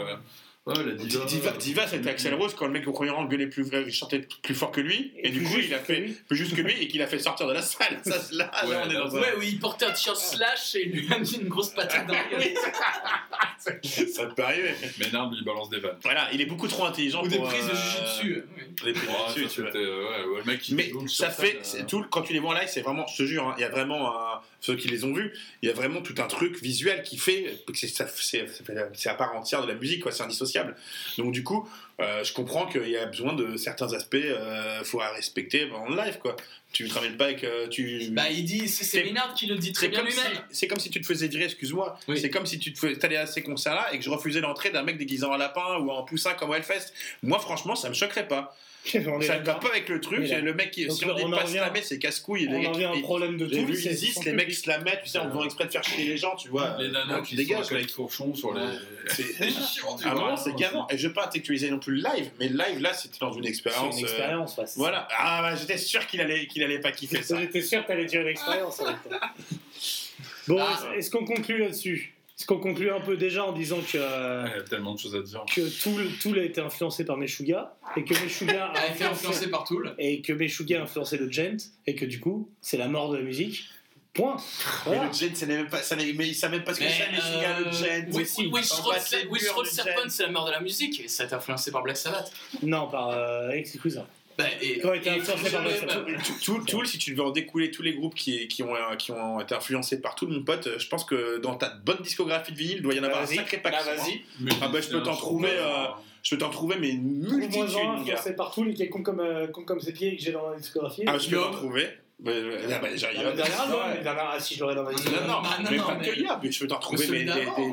Donc, 0.67 0.77
Ouais, 0.77 0.83
la 0.85 0.93
diva. 0.93 1.25
Diva, 1.25 1.51
Diva 1.51 1.87
c'était 1.87 2.09
Axel 2.09 2.33
Rose 2.35 2.53
quand 2.55 2.65
le 2.67 2.73
mec 2.73 2.87
au 2.87 2.91
premier 2.91 3.09
rang 3.11 3.25
gueulait 3.25 3.47
plus, 3.47 3.65
il 3.85 3.91
chantait 3.93 4.27
plus 4.43 4.53
fort 4.55 4.71
que 4.71 4.81
lui, 4.81 5.13
et, 5.17 5.27
Et 5.27 5.31
du 5.31 5.41
coup 5.43 5.55
il 5.57 5.73
a 5.73 5.79
fait 5.79 5.99
lui. 6.01 6.11
plus 6.27 6.37
juste 6.37 6.55
que 6.55 6.61
lui 6.61 6.73
et 6.81 6.87
qu'il 6.87 7.01
a 7.01 7.07
fait 7.07 7.19
sortir 7.19 7.47
de 7.47 7.53
la 7.53 7.61
salle. 7.61 7.99
Ça, 8.05 8.17
là, 8.31 8.51
là, 8.63 8.67
Ouais, 8.67 8.75
on 8.85 8.89
est 8.89 8.93
là, 8.93 9.03
un- 9.05 9.09
Ouais, 9.11 9.33
où 9.37 9.41
il 9.41 9.59
portait 9.59 9.85
un 9.85 9.91
t-shirt 9.91 10.17
slash 10.17 10.75
et 10.75 10.85
il 10.87 10.91
lui 10.91 11.13
a 11.13 11.17
mis 11.19 11.35
une 11.35 11.47
grosse 11.47 11.69
patate 11.71 12.05
dans 12.07 12.13
gueule. 12.13 12.43
Ça 14.13 14.25
peut 14.27 14.43
arriver. 14.43 14.71
Ménard 14.99 15.29
lui 15.31 15.43
balance 15.43 15.69
des 15.69 15.79
vannes. 15.79 15.97
Voilà, 16.03 16.29
il 16.33 16.41
est 16.41 16.45
beaucoup 16.45 16.67
trop 16.67 16.85
intelligent 16.85 17.23
Ou 17.23 17.27
des 17.27 17.37
pour. 17.37 17.47
prises 17.47 17.65
de 17.65 17.71
euh, 17.71 17.75
jujitsu. 17.75 18.43
Oui. 18.57 18.63
Des 18.85 18.93
prises 18.93 19.07
de 19.09 19.33
tu 19.33 19.41
vois. 19.41 19.49
c'était, 19.49 19.77
euh, 19.79 20.03
ouais, 20.03 20.25
ouais, 20.35 20.39
le 20.39 20.51
mec 20.51 20.61
Mais 20.71 20.91
ça 21.07 21.29
fait, 21.29 21.59
euh, 21.75 21.83
tout, 21.87 22.05
quand 22.09 22.21
tu 22.21 22.33
les 22.33 22.39
vois 22.39 22.51
en 22.51 22.53
live, 22.53 22.67
c'est 22.71 22.81
vraiment, 22.81 23.05
je 23.07 23.17
te 23.23 23.27
jure, 23.27 23.47
hein, 23.47 23.55
il 23.57 23.61
y 23.61 23.65
a 23.65 23.69
vraiment 23.69 24.11
un, 24.15 24.39
ceux 24.61 24.75
qui 24.75 24.87
les 24.87 25.03
ont 25.03 25.13
vus, 25.13 25.33
il 25.61 25.67
y 25.67 25.71
a 25.71 25.75
vraiment 25.75 26.01
tout 26.01 26.15
un 26.17 26.27
truc 26.27 26.61
visuel 26.61 27.03
qui 27.03 27.17
fait 27.17 27.63
que 27.67 27.73
c'est, 27.75 29.09
à 29.09 29.13
part 29.13 29.35
entière 29.35 29.61
de 29.61 29.67
la 29.67 29.75
musique, 29.75 30.03
quoi, 30.03 30.11
c'est 30.11 30.23
indissociable. 30.23 30.75
Donc 31.17 31.31
du 31.31 31.43
coup, 31.43 31.67
euh, 31.99 32.23
je 32.23 32.33
comprends 32.33 32.67
qu'il 32.67 32.89
y 32.89 32.97
a 32.97 33.05
besoin 33.05 33.33
de 33.33 33.57
certains 33.57 33.93
aspects, 33.93 34.15
euh, 34.15 34.83
faut 34.83 35.01
à 35.01 35.09
respecter 35.09 35.69
en 35.71 35.89
live, 35.89 36.19
quoi. 36.19 36.35
Tu 36.73 36.87
te 36.87 36.93
ramènes 36.93 37.17
pas 37.17 37.25
avec, 37.25 37.43
euh, 37.43 37.67
tu. 37.67 38.09
Bah, 38.11 38.29
il 38.29 38.45
dit, 38.45 38.67
c'est 38.67 39.03
Ménard 39.03 39.33
qui 39.33 39.47
le 39.47 39.55
dit 39.55 39.71
très 39.71 39.87
bien 39.87 40.01
si, 40.01 40.15
lui-même. 40.15 40.43
c'est 40.51 40.67
comme 40.67 40.79
si 40.79 40.89
tu 40.89 41.01
te 41.01 41.07
faisais 41.07 41.27
virer, 41.27 41.45
excuse-moi. 41.45 41.97
Oui. 42.07 42.19
C'est 42.19 42.29
comme 42.29 42.45
si 42.45 42.59
tu 42.59 42.73
te 42.73 42.87
t'allais 42.95 43.17
à 43.17 43.25
ces 43.25 43.41
concerts-là 43.41 43.93
et 43.93 43.97
que 43.97 44.03
je 44.03 44.09
refusais 44.09 44.41
l'entrée 44.41 44.69
d'un 44.69 44.83
mec 44.83 44.97
déguisé 44.97 45.25
en 45.25 45.37
lapin 45.37 45.77
ou 45.79 45.89
en 45.89 46.03
poussin 46.03 46.33
comme 46.33 46.53
Hellfest. 46.53 46.93
Moi, 47.23 47.39
franchement, 47.39 47.75
ça 47.75 47.89
me 47.89 47.93
choquerait 47.93 48.27
pas. 48.27 48.55
On 49.07 49.21
Ça 49.21 49.39
ne 49.39 49.45
va 49.45 49.55
pas 49.55 49.69
avec 49.69 49.89
le 49.89 49.99
truc. 50.01 50.27
Là- 50.27 50.39
le 50.39 50.53
mec, 50.53 50.71
qui, 50.71 50.83
si 50.91 51.05
on 51.05 51.13
dit 51.13 51.21
pas 51.23 51.37
revient- 51.37 51.51
slammer, 51.57 51.81
c'est 51.81 51.99
casse-couille. 51.99 52.47
On 52.49 52.65
en 52.65 52.93
au 52.93 53.01
problème 53.01 53.37
de 53.37 53.45
tout. 53.45 53.65
vu 53.65 53.75
c'est 53.75 53.91
Isis, 53.93 54.23
les 54.25 54.31
mecs 54.31 54.45
public. 54.47 54.57
se 54.63 54.69
la 54.69 54.79
mettent, 54.79 55.01
tu 55.03 55.09
sais, 55.09 55.17
en 55.19 55.29
faisant 55.29 55.43
exprès 55.43 55.65
de 55.65 55.71
faire 55.71 55.83
chier 55.83 56.05
les 56.07 56.17
gens, 56.17 56.35
tu 56.35 56.49
vois. 56.49 56.75
Les 56.79 56.89
nanas 56.89 57.21
qui 57.21 57.35
dégagent, 57.35 57.71
avec 57.71 57.89
fourchon 57.91 58.33
sur 58.35 58.53
les. 58.53 58.61
C'est 59.09 59.23
C'est 59.23 59.49
chiant, 59.51 59.95
un 60.03 60.35
c'est 60.35 60.53
gavant. 60.55 60.85
Et 60.89 60.97
je 60.97 61.07
veux 61.07 61.13
pas 61.13 61.25
intellectualiser 61.27 61.69
non 61.71 61.79
plus 61.79 61.95
le 61.95 62.03
live, 62.13 62.29
mais 62.39 62.49
le 62.49 62.57
live, 62.57 62.81
là, 62.81 62.93
c'était 62.93 63.17
dans 63.21 63.31
une 63.31 63.43
C'est 63.43 63.49
expérience. 63.49 63.97
une 63.97 64.03
euh, 64.03 64.07
expérience. 64.09 64.55
c'est 64.65 64.75
Voilà. 64.77 65.07
Ah, 65.17 65.39
bah, 65.41 65.55
j'étais 65.55 65.77
sûr 65.77 66.05
qu'il 66.07 66.19
allait, 66.19 66.45
qu'il 66.47 66.61
allait 66.61 66.79
pas 66.79 66.91
kiffer 66.91 67.21
ça. 67.23 67.37
J'étais 67.39 67.61
sûr 67.61 67.83
que 67.83 67.87
t'allais 67.87 68.03
dire 68.05 68.19
une 68.21 68.27
expérience. 68.27 68.81
Bon, 70.47 70.57
Ah. 70.59 70.93
est-ce 70.97 71.09
qu'on 71.09 71.23
conclut 71.25 71.59
là-dessus? 71.59 72.13
Est-ce 72.37 72.45
qu'on 72.45 72.59
conclut 72.59 72.91
un 72.91 72.99
peu 72.99 73.17
déjà 73.17 73.45
en 73.45 73.51
disant 73.51 73.79
que, 73.81 73.97
euh, 73.97 74.45
Il 74.47 74.57
y 74.57 74.59
a 74.59 74.63
tellement 74.63 74.93
de 74.93 74.99
choses 74.99 75.15
à 75.15 75.21
dire. 75.21 75.43
que 75.53 75.81
Tool, 75.81 76.07
Tool 76.21 76.37
a 76.37 76.43
été 76.43 76.61
influencé 76.61 77.03
par 77.03 77.17
Meshuga 77.17 77.75
et 77.95 78.03
que 78.03 78.13
Meshuga 78.13 78.65
A 78.75 78.87
été 78.93 79.05
influencé 79.05 79.49
par 79.49 79.63
Tool. 79.63 79.95
et 79.97 80.21
que 80.21 80.33
Meshuga 80.33 80.79
a 80.79 80.83
influencé 80.83 81.17
le 81.17 81.31
gent 81.31 81.57
et 81.87 81.95
que 81.95 82.05
du 82.05 82.19
coup 82.19 82.51
c'est 82.61 82.77
la 82.77 82.87
mort 82.87 83.11
de 83.11 83.17
la 83.17 83.23
musique. 83.23 83.63
Point. 84.13 84.37
Mais 84.87 84.97
le 84.97 85.13
gent, 85.13 85.35
ça 85.35 85.45
n'est 85.45 85.57
même 85.57 85.69
pas, 85.69 85.81
ça 85.81 85.95
n'est- 85.95 86.13
mais 86.13 86.31
même 86.49 86.63
pas 86.63 86.73
ce 86.73 86.79
que 86.79 86.85
c'est, 86.85 87.21
ce 87.21 87.41
gars, 87.41 87.59
le 87.59 87.67
euh, 87.67 87.71
gent. 87.71 88.07
Oui, 88.13 88.25
si. 88.25 88.47
Wish 88.47 88.65
Serpent, 88.65 90.03
gent. 90.03 90.09
c'est 90.09 90.23
la 90.23 90.31
mort 90.31 90.45
de 90.45 90.51
la 90.51 90.59
musique 90.59 91.01
et 91.01 91.07
ça 91.07 91.23
a 91.23 91.25
été 91.27 91.35
influencé 91.35 91.71
par 91.71 91.83
Black 91.83 91.97
Sabbath. 91.97 92.31
Non, 92.63 92.87
par 92.87 93.09
euh. 93.09 93.51
Bah, 94.37 94.45
et, 94.61 94.73
il 94.73 94.77
et- 94.77 94.81
bah, 94.83 94.93
si 96.85 96.97
tu 96.99 97.11
devais 97.11 97.21
en 97.23 97.31
découler 97.31 97.71
tous 97.71 97.81
les 97.81 97.93
groupes 97.93 98.13
qui, 98.13 98.47
qui, 98.47 98.61
ont, 98.63 98.75
euh, 98.75 98.95
qui 98.95 99.11
ont 99.11 99.39
été 99.41 99.55
influencés 99.55 99.99
par 99.99 100.13
tout 100.15 100.27
mon 100.27 100.43
pote, 100.43 100.67
euh, 100.67 100.77
je 100.79 100.87
pense 100.87 101.03
que 101.05 101.39
dans 101.39 101.55
ta 101.55 101.69
bonne 101.69 101.97
discographie 102.01 102.51
de 102.51 102.57
vinyle, 102.57 102.77
il 102.77 102.81
doit 102.83 102.93
y 102.93 102.99
en 102.99 103.03
avoir 103.03 103.21
Bah, 103.21 103.23
un 103.23 103.27
vas-y. 103.27 103.35
sacré 103.37 103.57
paquet. 103.57 103.77
Bah, 103.85 103.95
vas-y. 103.95 104.21
Ah 104.61 104.67
bah, 104.67 104.79
je 104.81 104.89
peux 104.89 105.01
t'en 105.01 105.15
trouver, 105.15 105.49
euh, 105.51 105.85
Je 106.23 106.35
peux 106.35 106.41
t'en 106.41 106.49
trouver, 106.49 106.75
mais 106.79 106.93
multitude, 106.93 107.49
Trouve-moi 107.51 107.81
un 107.81 107.85
mon 107.85 107.93
gars. 108.03 108.13
influencé 108.13 108.35
par 108.35 108.51
Tool 108.51 108.69
et 108.69 108.73
qui 108.73 108.83
est 108.83 108.89
con 108.89 109.01
comme, 109.01 109.21
euh, 109.21 109.47
con 109.47 109.63
comme 109.63 109.79
ses 109.79 109.93
pieds 109.93 110.13
et 110.13 110.17
que 110.17 110.23
j'ai 110.23 110.31
dans 110.33 110.49
la 110.51 110.57
discographie. 110.57 111.03
Ah, 111.07 111.17
je 111.17 111.29
peux 111.29 111.35
t'en 111.37 111.45
Non. 111.45 111.51
trouver. 111.51 111.87
Bah, 112.19 112.31
ah, 112.35 112.79
bah, 112.79 112.87
j'arrive. 112.95 113.19
Dernière- 113.35 114.29
ah, 114.33 114.39
si 114.39 114.55
je 114.55 114.59
l'aurais 114.61 114.75
dans 114.75 114.83
ma 114.83 114.91
Non, 114.91 114.97
discographie. 114.97 115.27
non, 115.27 115.41
non, 115.41 115.49
mais 115.71 115.77
non, 115.77 115.85
pas 115.85 115.95
que 115.95 116.19
Yab, 116.19 116.39
mais 116.43 116.51
je 116.51 116.59
peux 116.59 116.67
t'en 116.67 116.79
trouver 116.79 117.25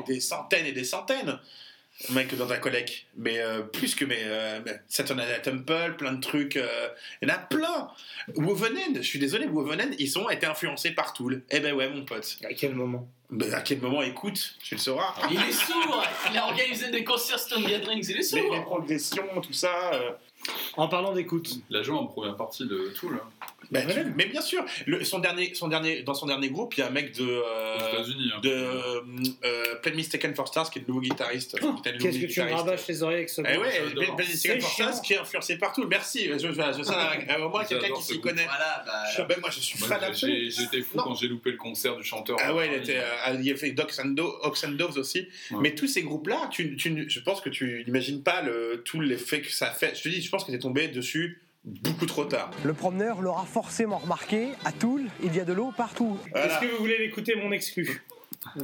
des 0.07 0.19
centaines 0.19 0.65
et 0.65 0.71
des 0.71 0.83
centaines. 0.83 1.39
Mec, 2.09 2.35
dans 2.35 2.45
ta 2.47 2.57
collègue. 2.57 3.05
Mais 3.15 3.39
euh, 3.39 3.61
plus 3.61 3.95
que 3.95 4.03
mes. 4.05 4.19
Euh, 4.21 4.59
Saturn 4.87 5.17
Night 5.19 5.41
Temple, 5.43 5.95
plein 5.97 6.11
de 6.13 6.19
trucs. 6.21 6.57
euh, 6.57 6.89
Il 7.21 7.29
y 7.29 7.31
en 7.31 7.35
a 7.35 7.37
plein. 7.37 7.89
Woven 8.35 8.73
End, 8.77 8.93
je 8.95 9.01
suis 9.01 9.19
désolé, 9.19 9.45
Woven 9.47 9.81
End, 9.81 9.91
ils 9.97 10.19
ont 10.19 10.29
été 10.29 10.45
influencés 10.45 10.91
par 10.91 11.13
Tool. 11.13 11.41
Eh 11.49 11.59
ben 11.61 11.73
ouais, 11.73 11.89
mon 11.89 12.03
pote. 12.03 12.37
À 12.43 12.53
quel 12.53 12.75
moment 12.75 13.07
Ben, 13.29 13.53
à 13.53 13.61
quel 13.61 13.79
moment, 13.79 14.01
écoute, 14.01 14.55
tu 14.61 14.75
le 14.75 14.79
sauras. 14.81 15.13
Il 15.31 15.37
est 15.39 15.51
sourd 15.53 16.03
Il 16.31 16.37
a 16.37 16.47
organisé 16.47 16.91
des 16.91 17.03
concerts 17.05 17.39
Stone 17.39 17.63
Gatherings, 17.63 18.03
il 18.09 18.11
est 18.11 18.17
Les, 18.17 18.23
sourd 18.23 18.53
les 18.53 18.61
progressions, 18.61 19.41
tout 19.41 19.53
ça. 19.53 19.93
euh, 19.93 20.11
En 20.75 20.89
parlant 20.89 21.13
d'écoute. 21.13 21.49
Il 21.69 21.75
a 21.77 21.81
joué 21.81 21.95
en 21.95 22.05
première 22.07 22.35
partie 22.35 22.67
de 22.67 22.91
Tool. 22.99 23.19
hein. 23.23 23.45
Ben, 23.71 23.87
tu- 23.87 24.13
mais 24.15 24.25
bien 24.25 24.41
sûr, 24.41 24.63
le- 24.85 25.03
son 25.03 25.19
dernier, 25.19 25.53
son 25.53 25.67
dernier, 25.67 26.03
dans 26.03 26.13
son 26.13 26.25
dernier 26.27 26.49
groupe, 26.49 26.73
il 26.75 26.79
y 26.81 26.83
a 26.83 26.87
un 26.87 26.91
mec 26.91 27.13
de. 27.15 27.23
euh, 27.27 27.75
Aux 27.77 27.87
États-Unis. 28.03 28.31
hein. 28.35 28.39
de 28.41 28.49
euh, 28.49 29.01
euh, 29.45 29.75
Plain 29.81 29.93
Mistaken 29.93 30.35
for 30.35 30.47
Stars, 30.47 30.69
qui 30.69 30.79
est 30.79 30.81
le 30.81 30.87
nouveau 30.87 31.01
guitariste. 31.01 31.57
Oh, 31.61 31.75
Qu'est-ce 31.83 32.19
que 32.19 32.25
tu 32.25 32.41
me 32.41 32.51
rabâches 32.53 32.87
les 32.87 33.03
oreilles 33.03 33.17
avec 33.17 33.29
ce 33.29 33.41
Eh 33.41 33.57
ouais, 33.57 33.81
Plain 33.95 34.15
Mistaken 34.17 34.61
for. 34.61 34.69
Stars, 34.71 35.01
qui 35.01 35.13
est 35.13 35.17
influencé 35.17 35.57
partout. 35.57 35.85
Merci, 35.89 36.25
je, 36.27 36.37
je, 36.37 36.47
je, 36.47 36.53
je, 36.53 37.41
au 37.41 37.49
moins 37.49 37.63
quelqu'un 37.65 37.93
qui 37.93 38.03
s'y 38.03 38.19
connaît. 38.19 38.45
Voilà, 38.45 38.83
bah. 38.85 39.03
Ah 39.17 39.23
ben, 39.23 39.37
moi, 39.39 39.49
je 39.51 39.59
suis 39.59 39.79
Moi, 39.79 39.87
fan 39.87 40.03
absolu. 40.03 40.51
J'étais 40.51 40.81
fou 40.81 40.97
Non. 40.97 41.03
quand 41.03 41.15
j'ai 41.15 41.27
loupé 41.27 41.51
le 41.51 41.57
concert 41.57 41.95
du 41.97 42.03
chanteur. 42.03 42.37
Ah 42.41 42.53
ouais, 42.53 42.65
il, 42.65 42.69
Paris. 42.71 42.81
était, 42.83 42.97
euh, 42.99 43.41
il 43.41 43.51
a 43.51 43.55
fait 43.55 43.71
Docs 43.71 43.99
and, 43.99 44.09
Do- 44.09 44.37
Ox 44.43 44.63
and 44.63 44.71
Doves 44.71 44.97
aussi. 44.97 45.27
Ouais. 45.51 45.57
Mais 45.61 45.75
tous 45.75 45.87
ces 45.87 46.03
groupes-là, 46.03 46.49
tu, 46.51 46.75
tu, 46.75 47.05
je 47.09 47.19
pense 47.19 47.41
que 47.41 47.49
tu 47.49 47.83
n'imagines 47.85 48.21
pas 48.23 48.41
le, 48.41 48.81
tout 48.85 48.99
l'effet 49.01 49.41
que 49.41 49.51
ça 49.51 49.71
fait. 49.71 49.93
Je 49.95 50.03
te 50.03 50.09
dis, 50.09 50.21
je 50.21 50.29
pense 50.29 50.43
que 50.43 50.51
tu 50.51 50.55
es 50.57 50.59
tombé 50.59 50.87
dessus 50.87 51.41
beaucoup 51.65 52.05
trop 52.05 52.25
tard. 52.25 52.51
Le 52.63 52.73
promeneur 52.73 53.21
l'aura 53.21 53.45
forcément 53.45 53.97
remarqué, 53.97 54.49
à 54.65 54.71
Toul, 54.71 55.03
il 55.23 55.35
y 55.35 55.39
a 55.39 55.45
de 55.45 55.53
l'eau 55.53 55.73
partout. 55.75 56.17
Voilà. 56.31 56.45
Est-ce 56.47 56.59
que 56.67 56.71
vous 56.71 56.77
voulez 56.77 56.97
l'écouter 56.97 57.35
mon 57.35 57.51
exclu? 57.51 58.03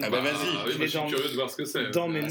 Ah 0.03 0.09
bah 0.11 0.19
vas-y. 0.21 0.33
Ah 0.33 0.63
oui, 0.67 0.73
Je 0.79 0.85
suis 0.85 0.93
dans- 0.99 1.07
curieux 1.07 1.29
de 1.29 1.33
voir 1.33 1.49
ce 1.49 1.55
que 1.55 1.65
c'est. 1.65 1.89
Dans 1.89 2.07
mes 2.07 2.21
c'est 2.21 2.27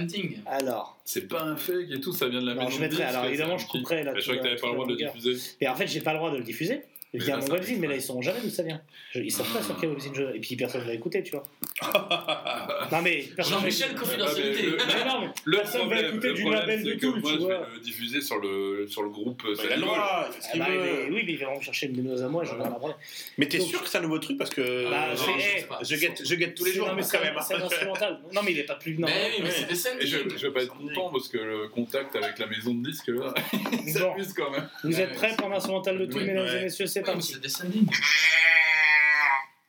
mails. 0.00 0.38
Alors, 0.46 1.00
C'est 1.04 1.26
pas 1.26 1.42
un 1.42 1.56
fake 1.56 1.90
et 1.90 2.00
tout, 2.00 2.12
ça 2.12 2.28
vient 2.28 2.40
de 2.40 2.46
la 2.46 2.54
maison 2.54 2.68
je 2.70 2.80
mettrai, 2.80 3.02
alors, 3.02 3.24
évidemment, 3.24 3.58
je 3.58 3.66
couperai, 3.66 4.04
là, 4.04 4.12
Mais 4.12 4.20
Je 4.20 4.24
croyais 4.24 4.40
que 4.40 4.44
la- 4.46 4.50
t'avais 4.50 4.60
pas 4.60 4.68
le 4.68 4.74
droit 4.74 4.86
de 4.86 4.92
le 4.92 4.96
diffuser. 4.98 5.36
et 5.60 5.68
en 5.68 5.74
fait, 5.74 5.88
j'ai 5.88 6.00
pas 6.00 6.12
le 6.12 6.18
droit 6.18 6.30
de 6.30 6.36
le 6.36 6.44
diffuser. 6.44 6.82
Mais 7.14 7.20
Via 7.20 7.36
là, 7.36 7.42
mon 7.46 7.52
webzine, 7.52 7.78
mais 7.78 7.88
là 7.88 7.94
ils 7.94 8.00
sauront 8.02 8.22
jamais 8.22 8.40
d'où 8.42 8.48
ça 8.48 8.62
vient. 8.62 8.80
Je- 9.12 9.20
Ils 9.20 9.30
savent 9.30 9.52
pas 9.52 9.62
sur 9.62 9.78
quel 9.78 9.90
webzine 9.90 10.14
je. 10.14 10.22
Et 10.34 10.40
puis 10.40 10.56
personne 10.56 10.82
va 10.82 10.94
écouter, 10.94 11.22
tu 11.22 11.32
vois. 11.32 11.42
non 12.92 13.02
mais 13.02 13.24
personne. 13.36 13.58
Jean-Michel, 13.58 13.92
va- 13.92 14.00
confidentialité. 14.00 14.68
Ah, 14.80 14.84
mais 14.86 15.04
non, 15.10 15.20
mais 15.20 15.26
Le 15.44 15.56
personne 15.58 15.80
va 15.82 15.86
problème, 15.88 16.06
écouter 16.10 16.28
le 16.28 16.34
du 16.34 16.40
problème, 16.42 16.60
label 16.60 16.82
de 16.82 16.90
c'est 16.90 16.96
que 16.96 17.00
Tool, 17.00 17.20
moi, 17.20 17.20
tu 17.22 17.28
je 17.28 17.46
vais 17.46 17.54
vois. 17.56 17.68
le 17.74 17.80
diffuser 17.80 18.20
sur 18.20 18.38
le, 18.38 18.86
sur 18.88 19.02
le 19.02 19.08
groupe 19.10 19.42
euh, 19.44 19.54
Bah, 19.56 19.62
il 19.64 19.72
a 19.72 19.76
le 19.76 19.82
Sanibol. 19.82 19.88
droit, 19.94 20.24
il 20.28 20.32
fait 20.34 20.40
ce 20.40 20.46
Ah 20.48 20.52
qu'il 20.52 20.60
bah, 20.60 20.66
veut. 20.70 20.80
mais 20.80 21.14
oui, 21.16 21.22
mais 21.26 21.32
ils 21.32 21.38
vont 21.44 21.56
me 21.56 21.60
chercher 21.62 21.86
une 21.86 22.02
de 22.02 22.22
à 22.22 22.28
moi, 22.28 22.44
je 22.44 22.54
vais 22.54 22.60
en 22.62 22.64
apprendre. 22.72 22.98
Mais 23.38 23.46
t'es 23.48 23.60
sûr 23.60 23.82
que 23.82 23.88
c'est 23.88 23.98
un 23.98 24.02
nouveau 24.02 24.18
truc 24.18 24.38
parce 24.38 24.50
que 24.50 24.88
Bah, 24.90 25.08
euh, 25.10 25.16
c'est- 25.16 25.84
je- 25.84 25.94
eh, 25.94 25.98
guette, 25.98 26.22
je 26.26 26.34
guette 26.34 26.54
tous 26.54 26.64
les 26.64 26.72
jours 26.72 26.88
non, 26.88 26.94
mais 26.94 27.02
quand 27.02 27.08
c'est 27.08 27.20
même. 27.20 27.36
un- 27.36 27.40
c'est 27.42 27.54
un 27.54 27.60
hein. 27.60 27.64
instrumental. 27.66 28.20
Non, 28.32 28.40
mais 28.44 28.52
il 28.52 28.58
est 28.58 28.64
pas 28.64 28.76
plus. 28.76 28.96
Non, 28.98 29.06
Mais 29.08 29.30
oui, 29.36 29.42
mais 29.44 29.50
c'est 29.50 29.62
Et 29.62 29.66
Descending. 29.66 30.06
je, 30.32 30.36
je 30.38 30.46
vais 30.46 30.52
pas 30.52 30.62
être 30.62 30.74
content 30.76 31.10
parce 31.10 31.28
que 31.28 31.38
le 31.38 31.68
contact 31.68 32.16
avec 32.16 32.38
la 32.38 32.46
maison 32.46 32.74
de 32.74 32.88
disques 32.90 33.08
là, 33.08 33.34
il 33.52 33.92
Bon, 33.92 33.98
s'amuse 34.00 34.32
quand 34.32 34.50
même. 34.50 34.68
vous 34.84 34.98
êtes 35.00 35.12
prêts 35.14 35.34
pour 35.36 35.48
l'instrumental 35.48 35.98
de 35.98 36.14
Oui, 36.14 36.24
mesdames 36.24 36.44
ouais. 36.46 36.60
et 36.60 36.64
messieurs 36.64 36.86
C'est 36.86 37.01
Parti. 37.04 37.32
c'est 37.32 37.40
Descending. 37.40 37.86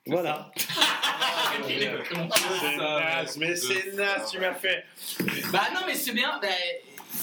Voilà. 0.06 0.52
Mais 3.38 3.56
c'est 3.56 3.94
naze, 3.94 4.32
tu 4.32 4.40
m'as 4.40 4.54
fait. 4.54 4.84
Bah 5.52 5.68
non, 5.74 5.82
mais 5.88 5.96
c'est 5.96 6.12
bien. 6.12 6.40
bah, 6.42 6.48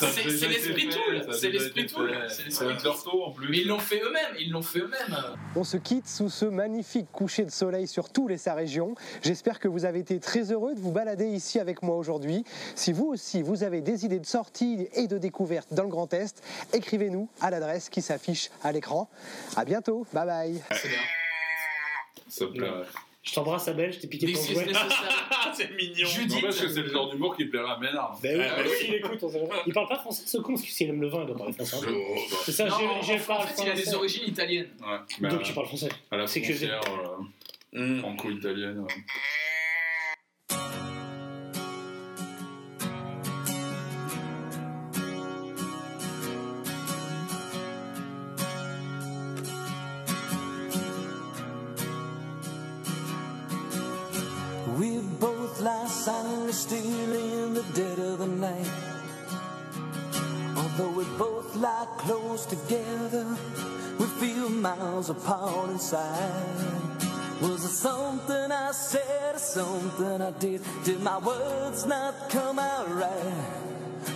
C'est 0.01 0.49
l'esprit 0.49 0.89
Tool. 0.89 1.27
C'est 1.33 1.51
l'esprit 1.51 1.87
Tool. 1.87 2.19
C'est 2.29 2.45
l'esprit 2.45 2.75
en 3.23 3.31
plus. 3.33 3.49
Mais 3.49 3.59
ils 3.59 3.69
l'ont 3.69 3.79
fait 3.79 4.01
eux-mêmes. 4.03 4.37
Ils 4.39 4.51
l'ont 4.51 4.63
fait 4.63 4.81
eux-mêmes. 4.81 5.17
On 5.57 5.65
se 5.65 5.77
quitte 5.77 6.09
sous 6.09 6.29
ce 6.29 6.45
magnifique 6.45 7.11
coucher 7.13 7.45
de 7.45 7.51
soleil 7.51 7.87
sur 7.87 8.11
Toul 8.11 8.33
et 8.33 8.39
sa 8.39 8.55
région. 8.55 8.95
J'espère 9.23 9.59
que 9.59 9.69
vous 9.69 9.85
avez 9.85 10.01
été 10.01 10.21
très 10.21 10.53
heureux 10.53 10.75
de 10.75 10.81
vous 10.81 10.93
balader 10.93 11.27
ici 11.27 11.59
avec 11.59 11.83
moi 11.83 11.97
aujourd'hui. 11.97 12.45
Si 12.75 12.93
vous 12.93 13.07
aussi, 13.07 13.43
vous 13.43 13.63
avez 13.63 13.81
des 13.81 14.05
idées 14.05 14.21
de 14.21 14.27
sortie 14.27 14.89
et 14.95 15.07
de 15.07 15.19
découverte 15.19 15.73
dans 15.73 15.85
le 15.85 15.89
Grand 15.89 16.13
Est, 16.15 16.43
écrivez-nous 16.73 17.29
à 17.41 17.51
l'adresse 17.51 17.89
qui 17.89 18.03
s'affiche 18.03 18.51
à 18.63 18.73
l'écran. 18.73 19.09
À 19.57 19.65
bientôt, 19.65 20.07
bye 20.13 20.27
bye. 20.27 20.63
Ça 22.29 22.47
me. 22.47 23.10
Je 23.23 23.35
t'embrasse, 23.35 23.69
Abel, 23.69 23.93
je 23.93 23.99
t'ai 23.99 24.07
piqué 24.09 24.33
ton 24.33 24.41
jouet. 24.43 24.67
Ah, 25.43 25.53
c'est 25.55 25.71
mignon. 25.77 26.07
Judith. 26.07 26.43
N'empêche 26.43 26.61
que 26.61 26.69
c'est 26.69 26.83
le 26.83 26.89
genre 26.91 27.11
d'humour 27.11 27.35
qui 27.37 27.45
plairait 27.47 27.71
à 27.71 27.79
Ménard. 27.79 28.19
Ben 28.23 28.39
oui, 28.39 28.45
Ah, 28.49 28.57
bah 28.57 28.63
bah 28.63 28.69
oui. 28.71 28.87
il 28.89 28.95
écoute, 28.95 29.19
on 29.23 29.29
sait 29.29 29.41
jamais. 29.41 29.51
Il 29.67 29.73
parle 29.73 29.89
pas 29.89 29.99
français, 29.99 30.23
ce 30.27 30.39
con, 30.39 30.53
parce 30.55 30.63
que 30.63 30.69
s'il 30.71 30.89
aime 30.89 31.01
le 31.01 31.09
vin, 31.09 31.21
il 31.23 31.27
doit 31.27 31.37
parler 31.37 31.53
français. 31.53 31.77
Oh, 31.81 31.91
bah, 32.31 32.37
C'est 32.45 32.53
ça, 32.53 32.65
Non, 32.67 32.77
j'ai 33.03 33.19
parlé 33.19 33.47
fait, 33.49 33.63
il 33.63 33.69
a 33.69 33.73
des 33.75 33.83
français. 33.83 33.97
origines 33.97 34.29
italiennes. 34.29 34.69
Ouais, 34.81 34.99
mais 35.21 35.29
Donc 35.29 35.41
à- 35.41 35.45
tu 35.45 35.53
parles 35.53 35.67
français. 35.67 35.89
à 36.11 36.17
la 36.17 36.27
c'est 36.27 36.41
que- 36.41 36.47
frontière 36.55 36.81
euh, 37.75 37.87
Mm. 37.97 38.01
franco-italienne. 38.01 38.79
ouais. 38.81 38.95
The 58.16 58.27
night. 58.27 58.70
Although 60.57 60.91
we 60.91 61.05
both 61.19 61.57
lie 61.57 61.87
close 61.99 62.47
together, 62.47 63.27
we 63.99 64.07
feel 64.07 64.49
miles 64.49 65.11
apart 65.11 65.70
inside. 65.70 67.01
Was 67.41 67.65
it 67.65 67.69
something 67.69 68.53
I 68.53 68.73
said 68.73 69.35
or 69.35 69.39
something 69.39 70.20
I 70.23 70.31
did? 70.32 70.62
Did 70.85 71.03
my 71.03 71.19
words 71.19 71.87
not 71.87 72.31
come 72.31 72.59
out 72.59 72.91
right? 72.91 73.70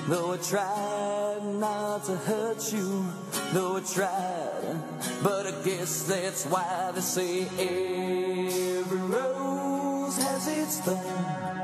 Though 0.08 0.32
I 0.32 0.36
tried 0.36 1.40
not 1.44 2.04
to 2.04 2.16
hurt 2.16 2.72
you, 2.72 3.06
though 3.52 3.76
I 3.76 3.80
tried, 3.80 4.82
but 5.22 5.46
I 5.46 5.52
guess 5.64 6.02
that's 6.02 6.44
why 6.46 6.92
they 6.94 7.00
say 7.00 7.42
every 7.58 8.98
rose 8.98 10.16
has 10.18 10.48
its 10.48 10.80
thorn. 10.80 11.63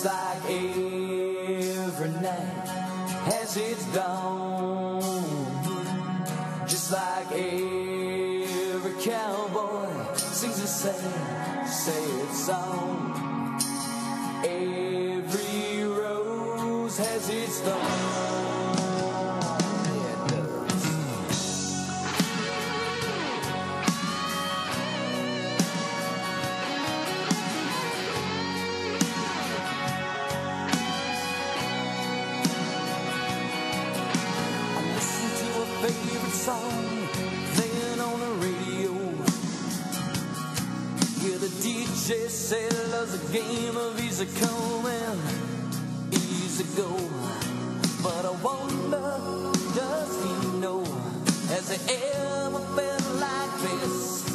Just 0.00 0.14
like 0.14 0.44
every 0.48 2.08
night 2.22 2.68
has 3.28 3.54
its 3.58 3.84
dawn. 3.94 5.02
Just 6.66 6.90
like 6.90 7.30
every 7.32 8.94
cowboy 9.02 10.14
sings 10.16 10.58
a 10.58 10.66
sad, 10.66 11.68
sad 11.68 12.32
song. 12.32 12.89
DJ 42.10 42.28
said 42.28 42.72
love's 42.90 43.14
a 43.14 43.32
game 43.32 43.76
of 43.76 44.00
easy 44.04 44.26
come 44.40 44.84
and 44.84 45.20
easy 46.12 46.64
go. 46.76 46.90
But 48.02 48.24
I 48.24 48.32
wonder, 48.42 48.98
does 49.76 50.10
he 50.20 50.58
know? 50.58 50.82
Has 51.54 51.70
he 51.70 51.78
ever 51.94 52.58
felt 52.74 53.06
like 53.14 53.54
this? 53.62 54.26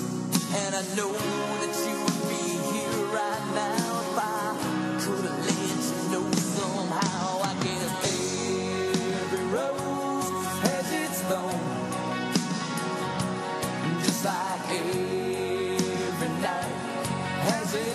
And 0.55 0.73
I 0.73 0.83
know 0.95 1.11
that 1.11 1.75
you 1.85 1.95
would 1.99 2.21
be 2.31 2.47
here 2.71 2.99
right 3.11 3.45
now 3.59 3.83
if 4.03 4.17
I 4.23 4.55
could 5.01 5.25
have 5.25 5.39
let 5.43 5.59
you 5.67 5.99
know 6.13 6.25
somehow. 6.31 7.43
I 7.43 7.53
guess 7.59 7.91
every 9.19 9.45
rose 9.51 10.29
has 10.63 10.87
its 11.03 11.19
thorn, 11.23 11.59
just 14.01 14.23
like 14.23 14.63
every 14.79 15.04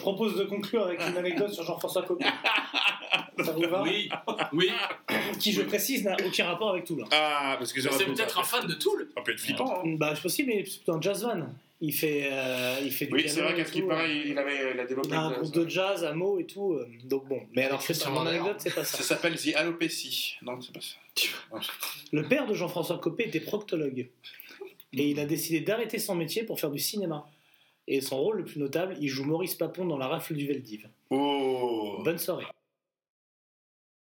je 0.00 0.02
propose 0.02 0.36
de 0.36 0.44
conclure 0.44 0.84
avec 0.84 1.00
une 1.00 1.16
anecdote 1.16 1.52
sur 1.52 1.62
Jean-François 1.64 2.02
Copé. 2.02 2.24
Ça 3.44 3.52
vous 3.52 3.60
va 3.62 3.82
Oui, 3.82 4.08
oui. 4.52 4.70
Qui, 5.38 5.52
je 5.52 5.62
précise, 5.62 6.04
n'a 6.04 6.16
aucun 6.26 6.46
rapport 6.46 6.70
avec 6.70 6.84
Toul. 6.84 7.04
Ah, 7.10 7.56
parce 7.58 7.72
que 7.72 7.80
C'est 7.80 7.88
peut-être 8.06 8.38
un 8.38 8.44
fan 8.44 8.66
de 8.66 8.74
Toul. 8.74 9.08
Ça 9.14 9.22
peut 9.22 9.32
être 9.32 9.40
flippant. 9.40 9.82
hein. 9.84 9.94
Bah, 9.98 10.12
c'est 10.14 10.22
possible, 10.22 10.52
mais 10.54 10.64
c'est 10.64 10.76
plutôt 10.78 10.92
un 10.92 11.00
jazz 11.00 11.22
van. 11.24 11.46
Il 11.82 11.94
fait, 11.94 12.28
euh, 12.30 12.76
il 12.84 12.92
fait 12.92 13.06
du 13.06 13.14
Oui, 13.14 13.22
piano 13.22 13.34
c'est 13.36 13.42
vrai 13.42 13.54
qu'à 13.54 13.64
ce 13.64 13.72
qui 13.72 13.80
tout. 13.80 13.88
paraît, 13.88 14.14
il 14.26 14.36
avait 14.36 14.72
il 14.74 14.80
a 14.80 14.84
développé 14.84 15.08
Il 15.10 15.14
a 15.14 15.20
un 15.22 15.30
groupe 15.32 15.54
de 15.54 15.66
jazz 15.68 16.04
à 16.04 16.12
mots 16.12 16.38
et 16.38 16.44
tout. 16.44 16.74
euh, 16.74 16.86
Donc 17.04 17.26
bon. 17.26 17.40
Mais 17.54 17.64
alors, 17.64 17.80
c'est 17.80 17.86
Christian 17.94 18.10
mon 18.12 18.26
anecdote, 18.26 18.56
c'est 18.58 18.74
pas 18.74 18.84
ça. 18.84 18.98
Ça 18.98 19.02
s'appelle 19.02 19.36
The 19.36 19.54
Alopécie. 19.56 20.36
Non, 20.42 20.60
c'est 20.60 20.72
pas 20.74 20.80
ça. 20.82 20.96
Le 22.12 22.22
père 22.28 22.46
de 22.46 22.52
Jean-François 22.54 22.98
Copé 22.98 23.24
était 23.28 23.40
proctologue. 23.40 24.08
Et 24.92 25.08
il 25.10 25.18
a 25.20 25.24
décidé 25.24 25.60
d'arrêter 25.60 25.98
son 25.98 26.14
métier 26.14 26.42
pour 26.42 26.60
faire 26.60 26.70
du 26.70 26.78
cinéma. 26.80 27.26
Et 27.86 28.00
son 28.00 28.18
rôle 28.18 28.38
le 28.38 28.44
plus 28.44 28.60
notable, 28.60 28.96
il 29.00 29.08
joue 29.08 29.24
Maurice 29.24 29.54
Papon 29.54 29.84
dans 29.84 29.98
La 29.98 30.06
rafle 30.06 30.34
du 30.34 30.46
Veldiv. 30.46 30.88
Oh 31.10 32.00
Bonne 32.04 32.18
soirée. 32.18 32.46